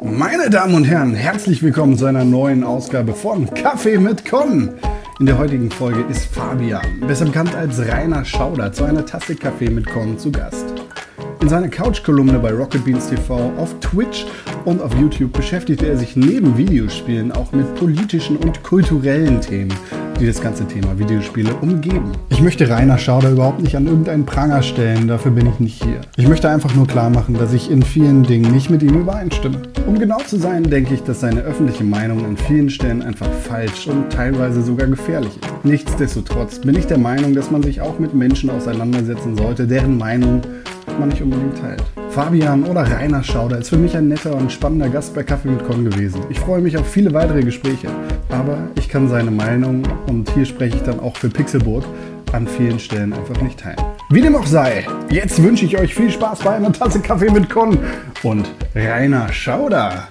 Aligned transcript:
Meine 0.00 0.48
Damen 0.48 0.74
und 0.74 0.84
Herren, 0.84 1.14
herzlich 1.14 1.62
willkommen 1.62 1.98
zu 1.98 2.06
einer 2.06 2.24
neuen 2.24 2.62
Ausgabe 2.62 3.14
von 3.14 3.52
Kaffee 3.52 3.98
mit 3.98 4.24
Con. 4.24 4.70
In 5.18 5.26
der 5.26 5.38
heutigen 5.38 5.70
Folge 5.70 6.04
ist 6.08 6.26
Fabian, 6.26 7.00
besser 7.06 7.24
bekannt 7.24 7.54
als 7.56 7.80
Rainer 7.80 8.24
Schauder, 8.24 8.72
zu 8.72 8.84
einer 8.84 9.04
Tasse 9.04 9.34
Kaffee 9.34 9.70
mit 9.70 9.86
Con 9.86 10.16
zu 10.16 10.30
Gast. 10.30 10.66
In 11.40 11.48
seiner 11.48 11.68
Couch-Kolumne 11.68 12.38
bei 12.38 12.52
Rocket 12.52 12.84
Beans 12.84 13.08
TV, 13.08 13.52
auf 13.56 13.74
Twitch 13.80 14.26
und 14.64 14.80
auf 14.80 14.94
YouTube 14.94 15.32
beschäftigt 15.32 15.82
er 15.82 15.96
sich 15.96 16.14
neben 16.14 16.56
Videospielen 16.56 17.32
auch 17.32 17.50
mit 17.50 17.74
politischen 17.74 18.36
und 18.36 18.62
kulturellen 18.62 19.40
Themen 19.40 19.74
die 20.18 20.26
das 20.26 20.40
ganze 20.40 20.66
Thema 20.66 20.98
Videospiele 20.98 21.54
umgeben. 21.60 22.12
Ich 22.28 22.40
möchte 22.40 22.68
Rainer 22.68 22.98
Schauder 22.98 23.30
überhaupt 23.30 23.60
nicht 23.60 23.76
an 23.76 23.86
irgendeinen 23.86 24.26
Pranger 24.26 24.62
stellen, 24.62 25.06
dafür 25.06 25.30
bin 25.30 25.46
ich 25.46 25.60
nicht 25.60 25.82
hier. 25.82 26.00
Ich 26.16 26.26
möchte 26.26 26.48
einfach 26.48 26.74
nur 26.74 26.86
klar 26.86 27.10
machen, 27.10 27.34
dass 27.34 27.52
ich 27.52 27.70
in 27.70 27.82
vielen 27.82 28.24
Dingen 28.24 28.50
nicht 28.50 28.68
mit 28.68 28.82
ihm 28.82 29.00
übereinstimme. 29.00 29.62
Um 29.88 29.98
genau 29.98 30.18
zu 30.18 30.36
sein, 30.36 30.64
denke 30.64 30.92
ich, 30.92 31.02
dass 31.02 31.20
seine 31.20 31.40
öffentliche 31.40 31.82
Meinung 31.82 32.22
an 32.22 32.36
vielen 32.36 32.68
Stellen 32.68 33.00
einfach 33.00 33.30
falsch 33.32 33.86
und 33.86 34.12
teilweise 34.12 34.60
sogar 34.60 34.86
gefährlich 34.86 35.32
ist. 35.34 35.64
Nichtsdestotrotz 35.64 36.58
bin 36.58 36.76
ich 36.76 36.86
der 36.86 36.98
Meinung, 36.98 37.34
dass 37.34 37.50
man 37.50 37.62
sich 37.62 37.80
auch 37.80 37.98
mit 37.98 38.12
Menschen 38.12 38.50
auseinandersetzen 38.50 39.34
sollte, 39.34 39.66
deren 39.66 39.96
Meinung 39.96 40.42
man 41.00 41.08
nicht 41.08 41.22
unbedingt 41.22 41.56
teilt. 41.56 41.82
Fabian 42.10 42.64
oder 42.64 42.82
Rainer 42.82 43.22
Schauder 43.22 43.60
ist 43.60 43.70
für 43.70 43.78
mich 43.78 43.96
ein 43.96 44.08
netter 44.08 44.36
und 44.36 44.52
spannender 44.52 44.90
Gast 44.90 45.14
bei 45.14 45.22
Kaffee 45.22 45.48
mit 45.48 45.64
Con 45.64 45.86
gewesen. 45.86 46.20
Ich 46.28 46.38
freue 46.38 46.60
mich 46.60 46.76
auf 46.76 46.86
viele 46.86 47.14
weitere 47.14 47.40
Gespräche, 47.40 47.88
aber 48.28 48.58
ich 48.78 48.90
kann 48.90 49.08
seine 49.08 49.30
Meinung, 49.30 49.84
und 50.06 50.28
hier 50.34 50.44
spreche 50.44 50.76
ich 50.76 50.82
dann 50.82 51.00
auch 51.00 51.16
für 51.16 51.30
Pixelburg, 51.30 51.84
an 52.32 52.46
vielen 52.46 52.78
Stellen 52.78 53.14
einfach 53.14 53.40
nicht 53.40 53.60
teilen. 53.60 53.78
Wie 54.10 54.22
dem 54.22 54.34
auch 54.36 54.46
sei, 54.46 54.86
jetzt 55.10 55.42
wünsche 55.42 55.66
ich 55.66 55.76
euch 55.76 55.94
viel 55.94 56.10
Spaß 56.10 56.38
bei 56.38 56.56
einer 56.56 56.72
Tasse 56.72 56.98
Kaffee 56.98 57.30
mit 57.30 57.50
Con 57.50 57.78
und 58.22 58.48
Rainer 58.74 59.30
Schauder. 59.30 60.08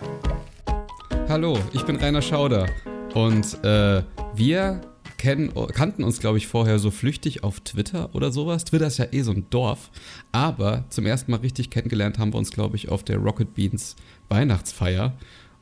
Hallo, 1.28 1.58
ich 1.74 1.82
bin 1.82 1.96
Rainer 1.96 2.22
Schauder 2.22 2.68
und 3.16 3.64
äh, 3.64 4.04
wir 4.36 4.82
kennen, 5.18 5.52
kannten 5.74 6.04
uns, 6.04 6.20
glaube 6.20 6.38
ich, 6.38 6.46
vorher 6.46 6.78
so 6.78 6.92
flüchtig 6.92 7.44
auf 7.44 7.60
Twitter 7.62 8.14
oder 8.14 8.32
sowas. 8.32 8.66
Twitter 8.66 8.86
ist 8.86 9.00
ja 9.00 9.08
eh 9.12 9.24
so 9.24 9.32
ein 9.32 9.48
Dorf. 9.50 9.90
Aber 10.32 10.86
zum 10.90 11.08
ersten 11.08 11.32
Mal 11.32 11.40
richtig 11.40 11.72
kennengelernt 11.72 12.20
haben 12.20 12.34
wir 12.34 12.38
uns, 12.38 12.52
glaube 12.52 12.76
ich, 12.76 12.90
auf 12.90 13.04
der 13.04 13.18
Rocket 13.18 13.56
Beans 13.56 13.96
Weihnachtsfeier. 14.30 15.14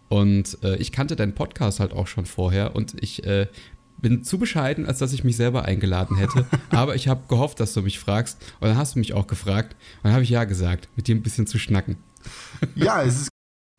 Und 0.09 0.57
äh, 0.61 0.75
ich 0.75 0.91
kannte 0.91 1.15
deinen 1.15 1.35
Podcast 1.35 1.79
halt 1.79 1.93
auch 1.93 2.07
schon 2.07 2.25
vorher 2.25 2.75
und 2.75 3.01
ich 3.01 3.25
äh, 3.25 3.47
bin 4.05 4.23
zu 4.23 4.37
bescheiden, 4.37 4.85
als 4.85 4.99
dass 4.99 5.13
ich 5.13 5.23
mich 5.23 5.35
selber 5.35 5.65
eingeladen 5.65 6.15
hätte. 6.15 6.45
Aber 6.69 6.93
ich 6.93 7.07
habe 7.07 7.23
gehofft, 7.27 7.59
dass 7.59 7.73
du 7.73 7.81
mich 7.81 7.97
fragst. 7.97 8.39
Und 8.59 8.67
dann 8.67 8.77
hast 8.77 8.93
du 8.93 8.99
mich 8.99 9.15
auch 9.15 9.25
gefragt. 9.25 9.73
Und 9.73 10.03
dann 10.03 10.13
habe 10.13 10.21
ich 10.21 10.29
ja 10.29 10.43
gesagt, 10.43 10.89
mit 10.95 11.07
dir 11.07 11.15
ein 11.15 11.23
bisschen 11.23 11.47
zu 11.47 11.57
schnacken. 11.57 11.97
Ja, 12.75 13.01
es 13.01 13.21
ist 13.21 13.29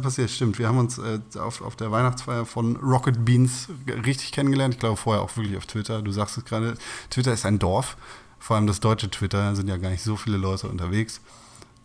passiert, 0.03 0.29
stimmt. 0.31 0.59
Wir 0.59 0.67
haben 0.67 0.79
uns 0.79 0.99
äh, 0.99 1.21
auf, 1.39 1.63
auf 1.63 1.77
der 1.77 1.93
Weihnachtsfeier 1.93 2.45
von 2.45 2.75
Rocket 2.79 3.25
Beans 3.25 3.69
richtig 4.05 4.33
kennengelernt. 4.33 4.75
Ich 4.75 4.81
glaube 4.81 4.97
vorher 4.97 5.23
auch 5.23 5.37
wirklich 5.37 5.57
auf 5.57 5.67
Twitter. 5.67 6.03
Du 6.03 6.11
sagst 6.11 6.37
es 6.37 6.45
gerade, 6.45 6.75
Twitter 7.09 7.33
ist 7.33 7.47
ein 7.47 7.61
Dorf. 7.61 7.97
Vor 8.41 8.57
allem 8.57 8.67
das 8.67 8.81
deutsche 8.81 9.09
Twitter 9.09 9.55
sind 9.55 9.69
ja 9.69 9.77
gar 9.77 9.91
nicht 9.91 10.03
so 10.03 10.17
viele 10.17 10.39
Leute 10.39 10.69
unterwegs. 10.69 11.21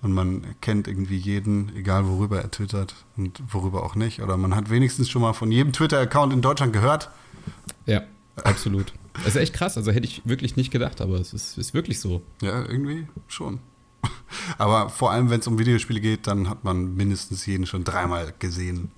Und 0.02 0.14
man 0.14 0.56
kennt 0.62 0.88
irgendwie 0.88 1.18
jeden, 1.18 1.76
egal 1.76 2.08
worüber 2.08 2.42
er 2.42 2.50
twittert 2.50 2.96
und 3.18 3.40
worüber 3.54 3.84
auch 3.84 3.94
nicht. 3.94 4.24
Oder 4.24 4.36
man 4.36 4.56
hat 4.56 4.72
wenigstens 4.72 5.12
schon 5.12 5.22
mal 5.22 5.34
von 5.34 5.52
jedem 5.52 5.74
Twitter-Account 5.74 6.34
in 6.34 6.42
Deutschland 6.42 6.74
gehört. 6.74 7.12
Ja, 7.86 8.02
absolut. 8.36 8.94
Das 9.14 9.28
ist 9.28 9.36
echt 9.36 9.54
krass. 9.54 9.78
Also 9.78 9.92
hätte 9.92 10.08
ich 10.08 10.22
wirklich 10.26 10.56
nicht 10.56 10.72
gedacht, 10.72 11.02
aber 11.02 11.20
es 11.20 11.34
ist, 11.34 11.58
ist 11.58 11.74
wirklich 11.74 12.00
so. 12.00 12.22
Ja, 12.42 12.64
irgendwie 12.66 13.08
schon. 13.28 13.60
Aber 14.58 14.90
vor 14.90 15.12
allem, 15.12 15.30
wenn 15.30 15.40
es 15.40 15.48
um 15.48 15.60
Videospiele 15.60 16.00
geht, 16.00 16.28
dann 16.28 16.50
hat 16.50 16.64
man 16.64 16.96
mindestens 16.96 17.46
jeden 17.46 17.66
schon 17.66 17.84
dreimal 17.84 18.34
gesehen. 18.40 18.92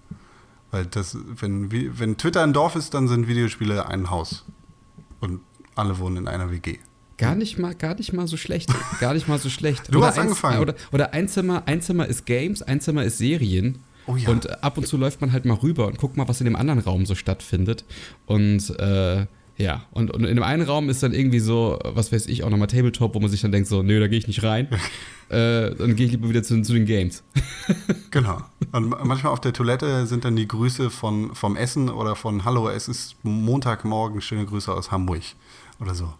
Weil 0.71 0.85
das, 0.85 1.17
wenn, 1.25 1.71
wenn 1.99 2.17
Twitter 2.17 2.43
ein 2.43 2.53
Dorf 2.53 2.75
ist, 2.75 2.93
dann 2.93 3.07
sind 3.07 3.27
Videospiele 3.27 3.87
ein 3.87 4.09
Haus. 4.09 4.45
Und 5.19 5.41
alle 5.75 5.97
wohnen 5.99 6.17
in 6.17 6.27
einer 6.27 6.51
WG. 6.51 6.77
Gar 7.17 7.35
nicht 7.35 7.59
mal, 7.59 7.75
gar 7.75 7.95
nicht 7.95 8.11
mal 8.11 8.27
so 8.27 8.37
schlecht. 8.37 8.69
Gar 8.99 9.13
nicht 9.13 9.27
mal 9.27 9.39
so 9.39 9.49
schlecht. 9.49 9.93
du 9.93 9.99
oder 9.99 10.07
hast 10.07 10.17
ein, 10.17 10.23
angefangen. 10.23 10.59
Oder, 10.59 10.75
oder 10.91 11.13
ein, 11.13 11.27
Zimmer, 11.27 11.63
ein 11.67 11.81
Zimmer 11.81 12.07
ist 12.07 12.25
Games, 12.25 12.61
ein 12.61 12.81
Zimmer 12.81 13.03
ist 13.03 13.17
Serien. 13.17 13.79
Oh 14.07 14.15
ja. 14.15 14.29
Und 14.29 14.63
ab 14.63 14.77
und 14.77 14.87
zu 14.87 14.97
läuft 14.97 15.21
man 15.21 15.31
halt 15.31 15.45
mal 15.45 15.55
rüber 15.55 15.87
und 15.87 15.97
guckt 15.97 16.17
mal, 16.17 16.27
was 16.27 16.41
in 16.41 16.45
dem 16.45 16.55
anderen 16.55 16.79
Raum 16.79 17.05
so 17.05 17.15
stattfindet. 17.15 17.85
Und 18.25 18.69
äh, 18.79 19.25
ja, 19.57 19.83
und, 19.91 20.11
und 20.11 20.23
in 20.25 20.35
dem 20.35 20.43
einen 20.43 20.63
Raum 20.63 20.89
ist 20.89 21.03
dann 21.03 21.13
irgendwie 21.13 21.39
so, 21.39 21.79
was 21.83 22.11
weiß 22.11 22.25
ich, 22.27 22.43
auch 22.43 22.49
nochmal 22.49 22.67
Tabletop, 22.67 23.13
wo 23.13 23.19
man 23.19 23.29
sich 23.29 23.41
dann 23.41 23.51
denkt, 23.51 23.67
so, 23.67 23.83
nö, 23.83 23.99
da 23.99 24.07
gehe 24.07 24.17
ich 24.17 24.27
nicht 24.27 24.43
rein. 24.43 24.67
äh, 25.29 25.75
dann 25.75 25.95
gehe 25.95 26.07
ich 26.07 26.11
lieber 26.11 26.27
wieder 26.27 26.41
zu, 26.41 26.59
zu 26.63 26.73
den 26.73 26.85
Games. 26.85 27.23
genau. 28.11 28.41
Und 28.71 28.89
manchmal 28.89 29.31
auf 29.31 29.41
der 29.41 29.53
Toilette 29.53 30.07
sind 30.07 30.25
dann 30.25 30.35
die 30.35 30.47
Grüße 30.47 30.89
von, 30.89 31.35
vom 31.35 31.55
Essen 31.55 31.89
oder 31.89 32.15
von 32.15 32.45
Hallo, 32.45 32.67
es 32.69 32.87
ist 32.87 33.15
Montagmorgen, 33.23 34.21
schöne 34.21 34.45
Grüße 34.45 34.73
aus 34.73 34.91
Hamburg 34.91 35.21
oder 35.79 35.93
so. 35.93 36.13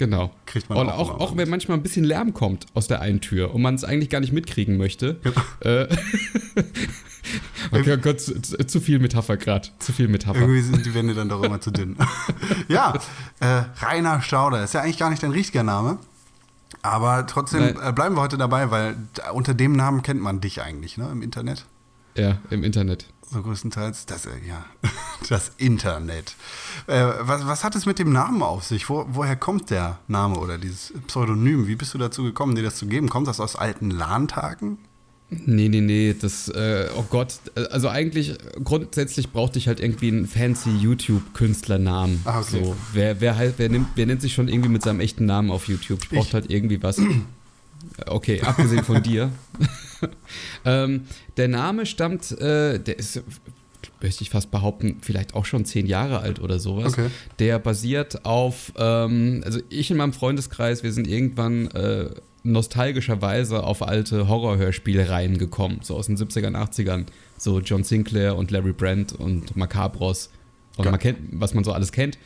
Genau. 0.00 0.30
Kriegt 0.46 0.70
man 0.70 0.78
und 0.78 0.88
auch, 0.88 1.10
auch, 1.10 1.20
auch 1.20 1.36
wenn 1.36 1.50
manchmal 1.50 1.76
ein 1.76 1.82
bisschen 1.82 2.06
Lärm 2.06 2.32
kommt 2.32 2.64
aus 2.72 2.88
der 2.88 3.02
einen 3.02 3.20
Tür 3.20 3.54
und 3.54 3.60
man 3.60 3.74
es 3.74 3.84
eigentlich 3.84 4.08
gar 4.08 4.20
nicht 4.20 4.32
mitkriegen 4.32 4.78
möchte. 4.78 5.20
Genau. 5.22 5.40
Äh, 5.60 5.88
Okay, 7.70 7.98
Gott, 7.98 8.20
zu, 8.20 8.40
zu, 8.40 8.80
viel 8.80 8.98
Metapher 8.98 9.36
gerade. 9.36 9.68
Zu 9.78 9.92
viel 9.92 10.08
Metapher. 10.08 10.40
Irgendwie 10.40 10.62
sind 10.62 10.84
die 10.84 10.94
Wände 10.94 11.14
dann 11.14 11.28
doch 11.28 11.42
immer 11.42 11.60
zu 11.60 11.70
dünn. 11.70 11.96
ja, 12.68 12.94
äh, 13.38 13.62
Rainer 13.84 14.22
Stauder 14.22 14.64
ist 14.64 14.74
ja 14.74 14.80
eigentlich 14.80 14.98
gar 14.98 15.10
nicht 15.10 15.22
dein 15.22 15.30
richtiger 15.30 15.62
Name. 15.62 15.98
Aber 16.82 17.26
trotzdem 17.26 17.76
äh, 17.80 17.92
bleiben 17.92 18.16
wir 18.16 18.22
heute 18.22 18.38
dabei, 18.38 18.70
weil 18.70 18.96
unter 19.32 19.52
dem 19.52 19.72
Namen 19.72 20.02
kennt 20.02 20.20
man 20.20 20.40
dich 20.40 20.62
eigentlich, 20.62 20.96
ne, 20.96 21.08
im 21.12 21.22
Internet. 21.22 21.66
Ja, 22.16 22.38
im 22.48 22.64
Internet. 22.64 23.06
So 23.32 23.42
größtenteils. 23.42 24.06
Das, 24.06 24.26
äh, 24.26 24.30
ja, 24.46 24.64
das 25.28 25.52
Internet. 25.56 26.34
Äh, 26.86 27.04
was, 27.20 27.46
was 27.46 27.64
hat 27.64 27.76
es 27.76 27.86
mit 27.86 27.98
dem 27.98 28.12
Namen 28.12 28.42
auf 28.42 28.64
sich? 28.64 28.88
Wo, 28.88 29.06
woher 29.10 29.36
kommt 29.36 29.70
der 29.70 29.98
Name 30.08 30.38
oder 30.38 30.58
dieses 30.58 30.92
Pseudonym? 31.06 31.68
Wie 31.68 31.76
bist 31.76 31.94
du 31.94 31.98
dazu 31.98 32.24
gekommen, 32.24 32.56
dir 32.56 32.62
das 32.64 32.76
zu 32.76 32.86
geben? 32.86 33.08
Kommt 33.08 33.28
das 33.28 33.38
aus 33.38 33.54
alten 33.56 33.90
LAN-Tagen? 33.90 34.78
Nee, 35.30 35.68
nee, 35.68 35.80
nee, 35.80 36.16
das, 36.20 36.48
äh, 36.48 36.88
oh 36.96 37.04
Gott, 37.08 37.34
also 37.70 37.88
eigentlich, 37.88 38.36
grundsätzlich 38.64 39.30
brauchte 39.30 39.60
ich 39.60 39.68
halt 39.68 39.78
irgendwie 39.78 40.08
einen 40.08 40.26
fancy 40.26 40.70
YouTube-Künstlernamen. 40.70 42.20
Ah, 42.24 42.40
okay. 42.40 42.64
So, 42.64 42.76
wer, 42.92 43.20
wer, 43.20 43.36
halt, 43.36 43.54
wer, 43.58 43.68
nimmt, 43.68 43.90
wer 43.94 44.06
nennt 44.06 44.22
sich 44.22 44.34
schon 44.34 44.48
irgendwie 44.48 44.70
mit 44.70 44.82
seinem 44.82 44.98
echten 44.98 45.26
Namen 45.26 45.52
auf 45.52 45.68
YouTube? 45.68 46.00
Ich 46.02 46.08
brauchte 46.08 46.32
halt 46.32 46.50
irgendwie 46.50 46.82
was. 46.82 47.00
Okay, 48.06 48.40
abgesehen 48.42 48.84
von 48.84 49.02
dir. 49.02 49.32
ähm, 50.64 51.02
der 51.36 51.48
Name 51.48 51.86
stammt, 51.86 52.32
äh, 52.32 52.78
der 52.78 52.98
ist, 52.98 53.22
möchte 54.00 54.22
ich 54.22 54.30
fast 54.30 54.50
behaupten, 54.50 54.98
vielleicht 55.02 55.34
auch 55.34 55.44
schon 55.44 55.64
zehn 55.64 55.86
Jahre 55.86 56.20
alt 56.20 56.40
oder 56.40 56.58
sowas. 56.58 56.92
Okay. 56.92 57.08
Der 57.38 57.58
basiert 57.58 58.24
auf, 58.24 58.72
ähm, 58.76 59.42
also 59.44 59.60
ich 59.68 59.90
in 59.90 59.96
meinem 59.96 60.12
Freundeskreis, 60.12 60.82
wir 60.82 60.92
sind 60.92 61.06
irgendwann 61.06 61.68
äh, 61.68 62.10
nostalgischerweise 62.42 63.62
auf 63.62 63.82
alte 63.82 64.28
Horrorhörspiele 64.28 65.10
reingekommen, 65.10 65.80
so 65.82 65.96
aus 65.96 66.06
den 66.06 66.16
70ern, 66.16 66.56
80ern. 66.56 67.06
So 67.36 67.60
John 67.60 67.84
Sinclair 67.84 68.36
und 68.36 68.50
Larry 68.50 68.72
Brandt 68.72 69.12
und 69.12 69.56
Macabros 69.56 70.30
und 70.76 70.90
man 70.90 70.98
kennt, 70.98 71.18
was 71.32 71.54
man 71.54 71.64
so 71.64 71.72
alles 71.72 71.92
kennt. 71.92 72.18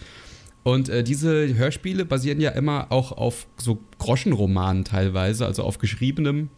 Und 0.62 0.88
äh, 0.88 1.04
diese 1.04 1.54
Hörspiele 1.54 2.04
basieren 2.04 2.40
ja 2.40 2.50
immer 2.50 2.86
auch 2.90 3.12
auf 3.12 3.46
so 3.58 3.78
Groschenromanen 3.98 4.84
teilweise, 4.84 5.44
also 5.44 5.62
auf 5.62 5.78
geschriebenem 5.78 6.48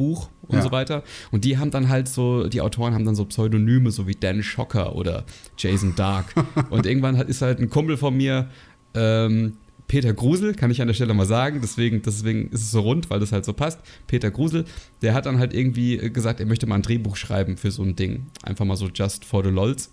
Buch 0.00 0.30
und 0.48 0.56
ja. 0.56 0.62
so 0.62 0.72
weiter. 0.72 1.02
Und 1.30 1.44
die 1.44 1.58
haben 1.58 1.70
dann 1.70 1.90
halt 1.90 2.08
so, 2.08 2.48
die 2.48 2.62
Autoren 2.62 2.94
haben 2.94 3.04
dann 3.04 3.14
so 3.14 3.26
Pseudonyme, 3.26 3.90
so 3.90 4.06
wie 4.06 4.14
Dan 4.14 4.42
Schocker 4.42 4.96
oder 4.96 5.24
Jason 5.58 5.94
Dark. 5.94 6.32
und 6.70 6.86
irgendwann 6.86 7.16
ist 7.16 7.42
halt 7.42 7.58
ein 7.58 7.68
Kumpel 7.68 7.98
von 7.98 8.16
mir, 8.16 8.48
ähm, 8.94 9.58
Peter 9.88 10.14
Grusel, 10.14 10.54
kann 10.54 10.70
ich 10.70 10.80
an 10.80 10.86
der 10.86 10.94
Stelle 10.94 11.12
mal 11.12 11.26
sagen, 11.26 11.58
deswegen, 11.60 12.00
deswegen 12.00 12.48
ist 12.50 12.62
es 12.62 12.70
so 12.70 12.80
rund, 12.80 13.10
weil 13.10 13.20
das 13.20 13.32
halt 13.32 13.44
so 13.44 13.52
passt. 13.52 13.80
Peter 14.06 14.30
Grusel, 14.30 14.64
der 15.02 15.12
hat 15.12 15.26
dann 15.26 15.38
halt 15.38 15.52
irgendwie 15.52 15.98
gesagt, 16.12 16.40
er 16.40 16.46
möchte 16.46 16.66
mal 16.66 16.76
ein 16.76 16.82
Drehbuch 16.82 17.16
schreiben 17.16 17.56
für 17.56 17.70
so 17.70 17.82
ein 17.82 17.96
Ding. 17.96 18.26
Einfach 18.42 18.64
mal 18.64 18.76
so 18.76 18.88
just 18.88 19.26
for 19.26 19.44
the 19.44 19.50
lols. 19.50 19.92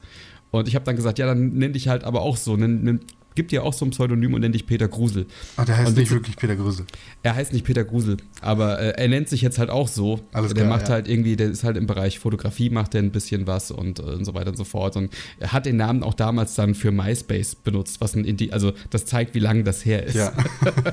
Und 0.52 0.68
ich 0.68 0.76
habe 0.76 0.86
dann 0.86 0.96
gesagt, 0.96 1.20
ja, 1.20 1.26
dann 1.26 1.54
nenn 1.54 1.74
dich 1.74 1.88
halt 1.88 2.04
aber 2.04 2.22
auch 2.22 2.38
so, 2.38 2.56
nenn, 2.56 2.84
nenn, 2.84 3.00
gibt 3.38 3.52
ja 3.52 3.62
auch 3.62 3.72
so 3.72 3.86
ein 3.86 3.92
Pseudonym 3.92 4.34
und 4.34 4.42
nennt 4.42 4.56
dich 4.56 4.66
Peter 4.66 4.88
Grusel. 4.88 5.28
Ach, 5.58 5.64
der 5.64 5.78
heißt 5.78 5.90
und 5.90 5.98
nicht 5.98 6.12
wirklich 6.12 6.36
Peter 6.36 6.56
Grusel. 6.56 6.88
Er 7.22 7.36
heißt 7.36 7.54
nicht 7.54 7.66
Peter 7.66 7.84
Grusel, 7.84 8.18
aber 8.42 8.80
äh, 8.80 9.02
er 9.02 9.08
nennt 9.08 9.30
sich 9.30 9.44
jetzt 9.44 9.60
halt 9.60 9.70
auch 9.70 9.88
so. 9.88 10.22
Alles 10.34 10.56
der 10.56 10.66
klar, 10.66 10.76
macht 10.76 10.90
ja. 10.90 10.96
halt 10.96 11.08
irgendwie, 11.08 11.36
der 11.36 11.52
ist 11.52 11.64
halt 11.64 11.78
im 11.78 11.86
Bereich 11.86 12.18
Fotografie, 12.18 12.72
macht 12.72 12.96
er 12.96 13.04
ein 13.04 13.12
bisschen 13.12 13.46
was 13.46 13.70
und, 13.70 14.00
äh, 14.00 14.02
und 14.02 14.26
so 14.26 14.34
weiter 14.34 14.50
und 14.50 14.58
so 14.58 14.64
fort. 14.64 14.98
Und 14.98 15.14
er 15.40 15.54
hat 15.54 15.68
den 15.68 15.78
Namen 15.78 16.02
auch 16.02 16.16
damals 16.16 16.56
dann 16.56 16.74
für 16.74 16.92
MySpace 16.92 17.54
benutzt, 17.56 18.02
was 18.02 18.16
ein 18.16 18.26
Indie, 18.26 18.52
also 18.52 18.74
das 18.90 19.06
zeigt, 19.06 19.36
wie 19.36 19.40
lange 19.40 19.64
das 19.64 19.86
her 19.86 20.04
ist. 20.04 20.16
Ja, 20.16 20.34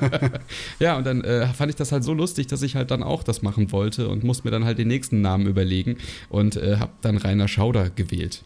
ja 0.78 0.98
und 0.98 1.06
dann 1.06 1.22
äh, 1.22 1.46
fand 1.46 1.70
ich 1.70 1.76
das 1.76 1.92
halt 1.92 2.04
so 2.04 2.12
lustig, 2.12 2.46
dass 2.48 2.60
ich 2.60 2.76
halt 2.76 2.90
dann 2.90 3.02
auch 3.02 3.22
das 3.22 3.40
machen 3.40 3.72
wollte 3.72 4.08
und 4.10 4.22
musste 4.22 4.46
mir 4.46 4.50
dann 4.50 4.66
halt 4.66 4.76
den 4.76 4.88
nächsten 4.88 5.22
Namen 5.22 5.46
überlegen 5.46 5.96
und 6.28 6.56
äh, 6.56 6.76
habe 6.76 6.92
dann 7.00 7.16
Rainer 7.16 7.48
Schauder 7.48 7.88
gewählt. 7.88 8.42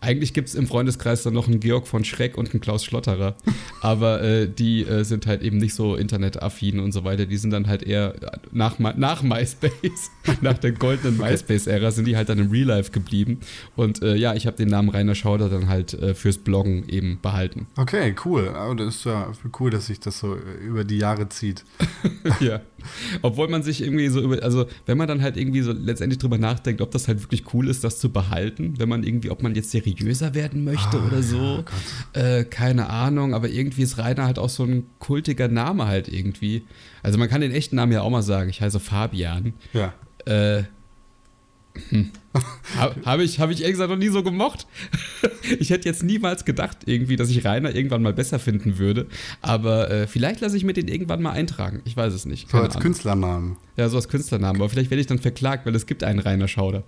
Eigentlich 0.00 0.34
gibt 0.34 0.48
es 0.48 0.54
im 0.54 0.66
Freundeskreis 0.66 1.22
dann 1.22 1.34
noch 1.34 1.48
einen 1.48 1.60
Georg 1.60 1.86
von 1.86 2.04
Schreck 2.04 2.36
und 2.36 2.52
einen 2.52 2.60
Klaus 2.60 2.84
Schlotterer. 2.84 3.36
Aber 3.80 4.22
äh, 4.22 4.48
die 4.48 4.84
äh, 4.84 5.04
sind 5.04 5.26
halt 5.26 5.42
eben 5.42 5.58
nicht 5.58 5.74
so 5.74 5.96
internetaffin 5.96 6.80
und 6.80 6.92
so 6.92 7.04
weiter. 7.04 7.26
Die 7.26 7.36
sind 7.36 7.50
dann 7.50 7.66
halt 7.66 7.82
eher 7.82 8.14
nach, 8.50 8.78
nach 8.78 9.22
MySpace, 9.22 10.10
nach 10.40 10.58
der 10.58 10.72
goldenen. 10.72 11.18
MySpace-Ära, 11.18 11.90
sind 11.90 12.06
die 12.06 12.16
halt 12.16 12.28
dann 12.28 12.38
im 12.38 12.50
Real 12.50 12.66
Life 12.66 12.90
geblieben. 12.90 13.40
Und 13.76 14.02
äh, 14.02 14.14
ja, 14.14 14.34
ich 14.34 14.46
habe 14.46 14.56
den 14.56 14.68
Namen 14.68 14.88
Rainer 14.88 15.14
Schauder 15.14 15.48
dann 15.48 15.68
halt 15.68 15.94
äh, 15.94 16.14
fürs 16.14 16.38
Bloggen 16.38 16.88
eben 16.88 17.18
behalten. 17.20 17.66
Okay, 17.76 18.14
cool. 18.24 18.48
Aber 18.48 18.74
das 18.74 18.96
ist 18.96 19.04
ja 19.04 19.32
cool, 19.60 19.70
dass 19.70 19.86
sich 19.86 20.00
das 20.00 20.18
so 20.18 20.36
über 20.36 20.84
die 20.84 20.98
Jahre 20.98 21.28
zieht. 21.28 21.64
ja. 22.40 22.60
Obwohl 23.22 23.48
man 23.48 23.62
sich 23.62 23.82
irgendwie 23.82 24.08
so 24.08 24.20
über, 24.20 24.42
also 24.42 24.66
wenn 24.86 24.98
man 24.98 25.08
dann 25.08 25.22
halt 25.22 25.36
irgendwie 25.36 25.62
so 25.62 25.72
letztendlich 25.72 26.18
drüber 26.18 26.38
nachdenkt, 26.38 26.80
ob 26.80 26.90
das 26.90 27.08
halt 27.08 27.22
wirklich 27.22 27.54
cool 27.54 27.68
ist, 27.68 27.84
das 27.84 27.98
zu 27.98 28.10
behalten, 28.10 28.74
wenn 28.78 28.88
man 28.88 29.04
irgendwie, 29.04 29.30
ob 29.30 29.42
man 29.42 29.54
jetzt 29.54 29.70
seriös 29.70 29.92
religiöser 29.92 30.34
werden 30.34 30.64
möchte 30.64 30.98
ah, 30.98 31.06
oder 31.06 31.22
so. 31.22 31.64
Ja, 32.14 32.38
äh, 32.38 32.44
keine 32.44 32.90
Ahnung, 32.90 33.34
aber 33.34 33.48
irgendwie 33.48 33.82
ist 33.82 33.98
Rainer 33.98 34.26
halt 34.26 34.38
auch 34.38 34.48
so 34.48 34.64
ein 34.64 34.86
kultiger 34.98 35.48
Name 35.48 35.86
halt 35.86 36.08
irgendwie. 36.08 36.64
Also 37.02 37.18
man 37.18 37.28
kann 37.28 37.40
den 37.40 37.52
echten 37.52 37.76
Namen 37.76 37.92
ja 37.92 38.02
auch 38.02 38.10
mal 38.10 38.22
sagen. 38.22 38.50
Ich 38.50 38.60
heiße 38.60 38.80
Fabian. 38.80 39.54
Ja. 39.72 39.94
Äh, 40.24 40.64
hm. 41.88 42.10
Habe 43.04 43.24
ich, 43.24 43.40
hab 43.40 43.50
ich 43.50 43.60
ehrlich 43.60 43.74
gesagt 43.74 43.90
noch 43.90 43.98
nie 43.98 44.08
so 44.08 44.22
gemocht. 44.22 44.66
ich 45.58 45.70
hätte 45.70 45.88
jetzt 45.88 46.02
niemals 46.02 46.44
gedacht, 46.44 46.78
irgendwie, 46.86 47.16
dass 47.16 47.28
ich 47.28 47.44
Rainer 47.44 47.74
irgendwann 47.74 48.02
mal 48.02 48.14
besser 48.14 48.38
finden 48.38 48.78
würde. 48.78 49.06
Aber 49.42 49.90
äh, 49.90 50.06
vielleicht 50.06 50.40
lasse 50.40 50.56
ich 50.56 50.64
mir 50.64 50.72
den 50.72 50.88
irgendwann 50.88 51.20
mal 51.20 51.32
eintragen. 51.32 51.82
Ich 51.84 51.96
weiß 51.96 52.12
es 52.14 52.24
nicht. 52.24 52.50
so 52.50 52.58
als 52.58 52.74
Ahnung. 52.74 52.82
Künstlernamen. 52.82 53.56
Ja, 53.76 53.88
so 53.88 53.96
als 53.96 54.08
Künstlernamen. 54.08 54.60
Aber 54.60 54.70
vielleicht 54.70 54.90
werde 54.90 55.00
ich 55.00 55.06
dann 55.06 55.18
verklagt, 55.18 55.66
weil 55.66 55.74
es 55.74 55.86
gibt 55.86 56.04
einen 56.04 56.20
Rainer 56.20 56.48
Schauder. 56.48 56.84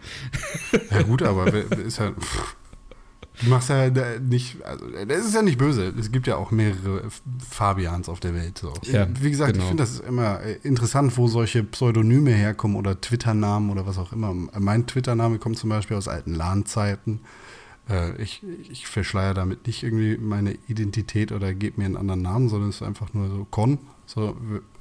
ja, 0.90 1.02
gut, 1.02 1.22
aber 1.22 1.52
ist 1.52 1.98
ja. 1.98 2.12
Pff. 2.12 2.56
Du 3.42 3.50
machst 3.50 3.68
ja 3.68 3.90
nicht, 4.20 4.64
also 4.64 4.86
das 5.08 5.26
ist 5.26 5.34
ja 5.34 5.42
nicht 5.42 5.58
böse. 5.58 5.92
Es 5.98 6.12
gibt 6.12 6.26
ja 6.26 6.36
auch 6.36 6.52
mehrere 6.52 7.02
Fabians 7.50 8.08
auf 8.08 8.20
der 8.20 8.34
Welt. 8.34 8.58
So. 8.58 8.72
Ja, 8.82 9.08
Wie 9.20 9.30
gesagt, 9.30 9.54
genau. 9.54 9.64
ich 9.64 9.68
finde 9.68 9.82
das 9.82 10.00
immer 10.00 10.40
äh, 10.40 10.58
interessant, 10.62 11.16
wo 11.18 11.26
solche 11.26 11.64
Pseudonyme 11.64 12.30
herkommen 12.30 12.76
oder 12.76 13.00
Twitter-Namen 13.00 13.70
oder 13.70 13.86
was 13.86 13.98
auch 13.98 14.12
immer. 14.12 14.32
Mein 14.32 14.86
Twitter-Name 14.86 15.38
kommt 15.38 15.58
zum 15.58 15.70
Beispiel 15.70 15.96
aus 15.96 16.06
alten 16.06 16.34
LAN-Zeiten. 16.34 17.20
Äh, 17.88 18.20
ich, 18.22 18.42
ich 18.70 18.86
verschleier 18.86 19.34
damit 19.34 19.66
nicht 19.66 19.82
irgendwie 19.82 20.16
meine 20.16 20.56
Identität 20.68 21.32
oder 21.32 21.54
gebe 21.54 21.80
mir 21.80 21.86
einen 21.86 21.96
anderen 21.96 22.22
Namen, 22.22 22.48
sondern 22.48 22.70
es 22.70 22.76
ist 22.76 22.82
einfach 22.82 23.12
nur 23.14 23.28
so 23.28 23.46
Con, 23.50 23.78
so 24.06 24.36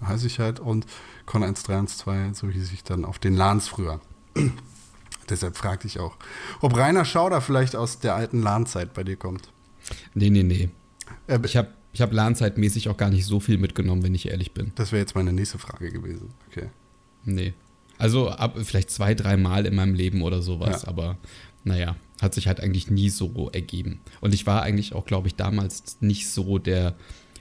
heiße 0.05 0.27
ich 0.27 0.39
halt, 0.39 0.59
und 0.59 0.85
Con 1.25 1.43
1312, 1.43 2.37
so 2.37 2.49
hieß 2.49 2.71
ich 2.71 2.83
dann 2.83 3.03
auf 3.03 3.17
den 3.17 3.35
LANs 3.35 3.67
früher. 3.67 3.99
Deshalb 5.29 5.57
fragte 5.57 5.87
ich 5.87 5.99
auch, 5.99 6.17
ob 6.61 6.75
Rainer 6.75 7.05
Schauder 7.05 7.41
vielleicht 7.41 7.75
aus 7.75 7.99
der 7.99 8.15
alten 8.15 8.41
LAN-Zeit 8.41 8.93
bei 8.93 9.03
dir 9.03 9.15
kommt. 9.15 9.49
Nee, 10.13 10.29
nee, 10.29 10.43
nee. 10.43 10.69
Äh, 11.27 11.39
ich 11.45 11.57
habe 11.57 11.69
ich 11.93 12.01
hab 12.01 12.11
LAN-zeitmäßig 12.11 12.89
auch 12.89 12.97
gar 12.97 13.09
nicht 13.09 13.25
so 13.25 13.39
viel 13.39 13.57
mitgenommen, 13.57 14.03
wenn 14.03 14.13
ich 14.15 14.27
ehrlich 14.27 14.53
bin. 14.53 14.73
Das 14.75 14.91
wäre 14.91 14.99
jetzt 15.01 15.15
meine 15.15 15.31
nächste 15.31 15.59
Frage 15.59 15.91
gewesen. 15.91 16.33
Okay. 16.49 16.67
Nee. 17.23 17.53
Also 17.99 18.29
ab, 18.29 18.57
vielleicht 18.63 18.89
zwei, 18.89 19.13
dreimal 19.13 19.67
in 19.67 19.75
meinem 19.75 19.93
Leben 19.93 20.23
oder 20.23 20.41
sowas, 20.41 20.81
ja. 20.81 20.89
aber 20.89 21.17
naja, 21.63 21.95
hat 22.21 22.33
sich 22.33 22.47
halt 22.47 22.59
eigentlich 22.59 22.89
nie 22.89 23.09
so 23.09 23.49
ergeben. 23.51 24.01
Und 24.21 24.33
ich 24.33 24.47
war 24.47 24.63
eigentlich 24.63 24.93
auch, 24.93 25.05
glaube 25.05 25.27
ich, 25.27 25.35
damals 25.35 25.97
nicht 26.01 26.27
so 26.29 26.57
der 26.57 26.95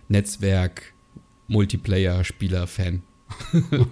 Netzwerk-Multiplayer-Spieler-Fan. 0.09 3.03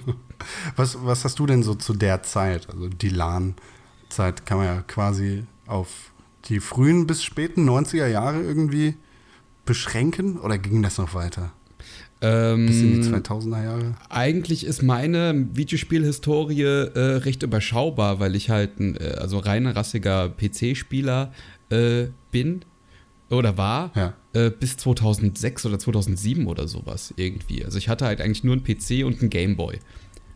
was, 0.76 1.02
was 1.04 1.24
hast 1.24 1.38
du 1.38 1.46
denn 1.46 1.62
so 1.62 1.74
zu 1.74 1.94
der 1.94 2.22
Zeit, 2.22 2.68
also 2.68 2.88
die 2.88 3.08
LAN? 3.08 3.54
Zeit 4.10 4.46
kann 4.46 4.58
man 4.58 4.66
ja 4.66 4.82
quasi 4.82 5.44
auf 5.66 6.12
die 6.46 6.60
frühen 6.60 7.06
bis 7.06 7.22
späten 7.22 7.68
90er 7.68 8.06
Jahre 8.06 8.42
irgendwie 8.42 8.94
beschränken 9.64 10.38
oder 10.38 10.58
ging 10.58 10.82
das 10.82 10.98
noch 10.98 11.14
weiter? 11.14 11.52
Ähm, 12.22 12.66
bis 12.66 12.80
in 12.80 13.00
die 13.00 13.08
2000er 13.08 13.64
Jahre? 13.64 13.94
Eigentlich 14.10 14.64
ist 14.64 14.82
meine 14.82 15.48
Videospielhistorie 15.54 16.62
äh, 16.62 16.98
recht 16.98 17.42
überschaubar, 17.42 18.20
weil 18.20 18.36
ich 18.36 18.50
halt 18.50 18.78
ein 18.78 18.96
äh, 18.96 19.14
also 19.18 19.38
rein 19.38 19.66
rassiger 19.66 20.28
PC-Spieler 20.28 21.32
äh, 21.70 22.08
bin 22.30 22.62
oder 23.30 23.56
war 23.56 23.92
ja. 23.94 24.14
Äh, 24.32 24.50
bis 24.50 24.76
2006 24.76 25.66
oder 25.66 25.78
2007 25.78 26.46
oder 26.46 26.68
sowas 26.68 27.14
irgendwie. 27.16 27.64
Also 27.64 27.78
ich 27.78 27.88
hatte 27.88 28.04
halt 28.04 28.20
eigentlich 28.20 28.44
nur 28.44 28.54
einen 28.54 28.64
PC 28.64 29.04
und 29.04 29.20
einen 29.20 29.30
Gameboy. 29.30 29.78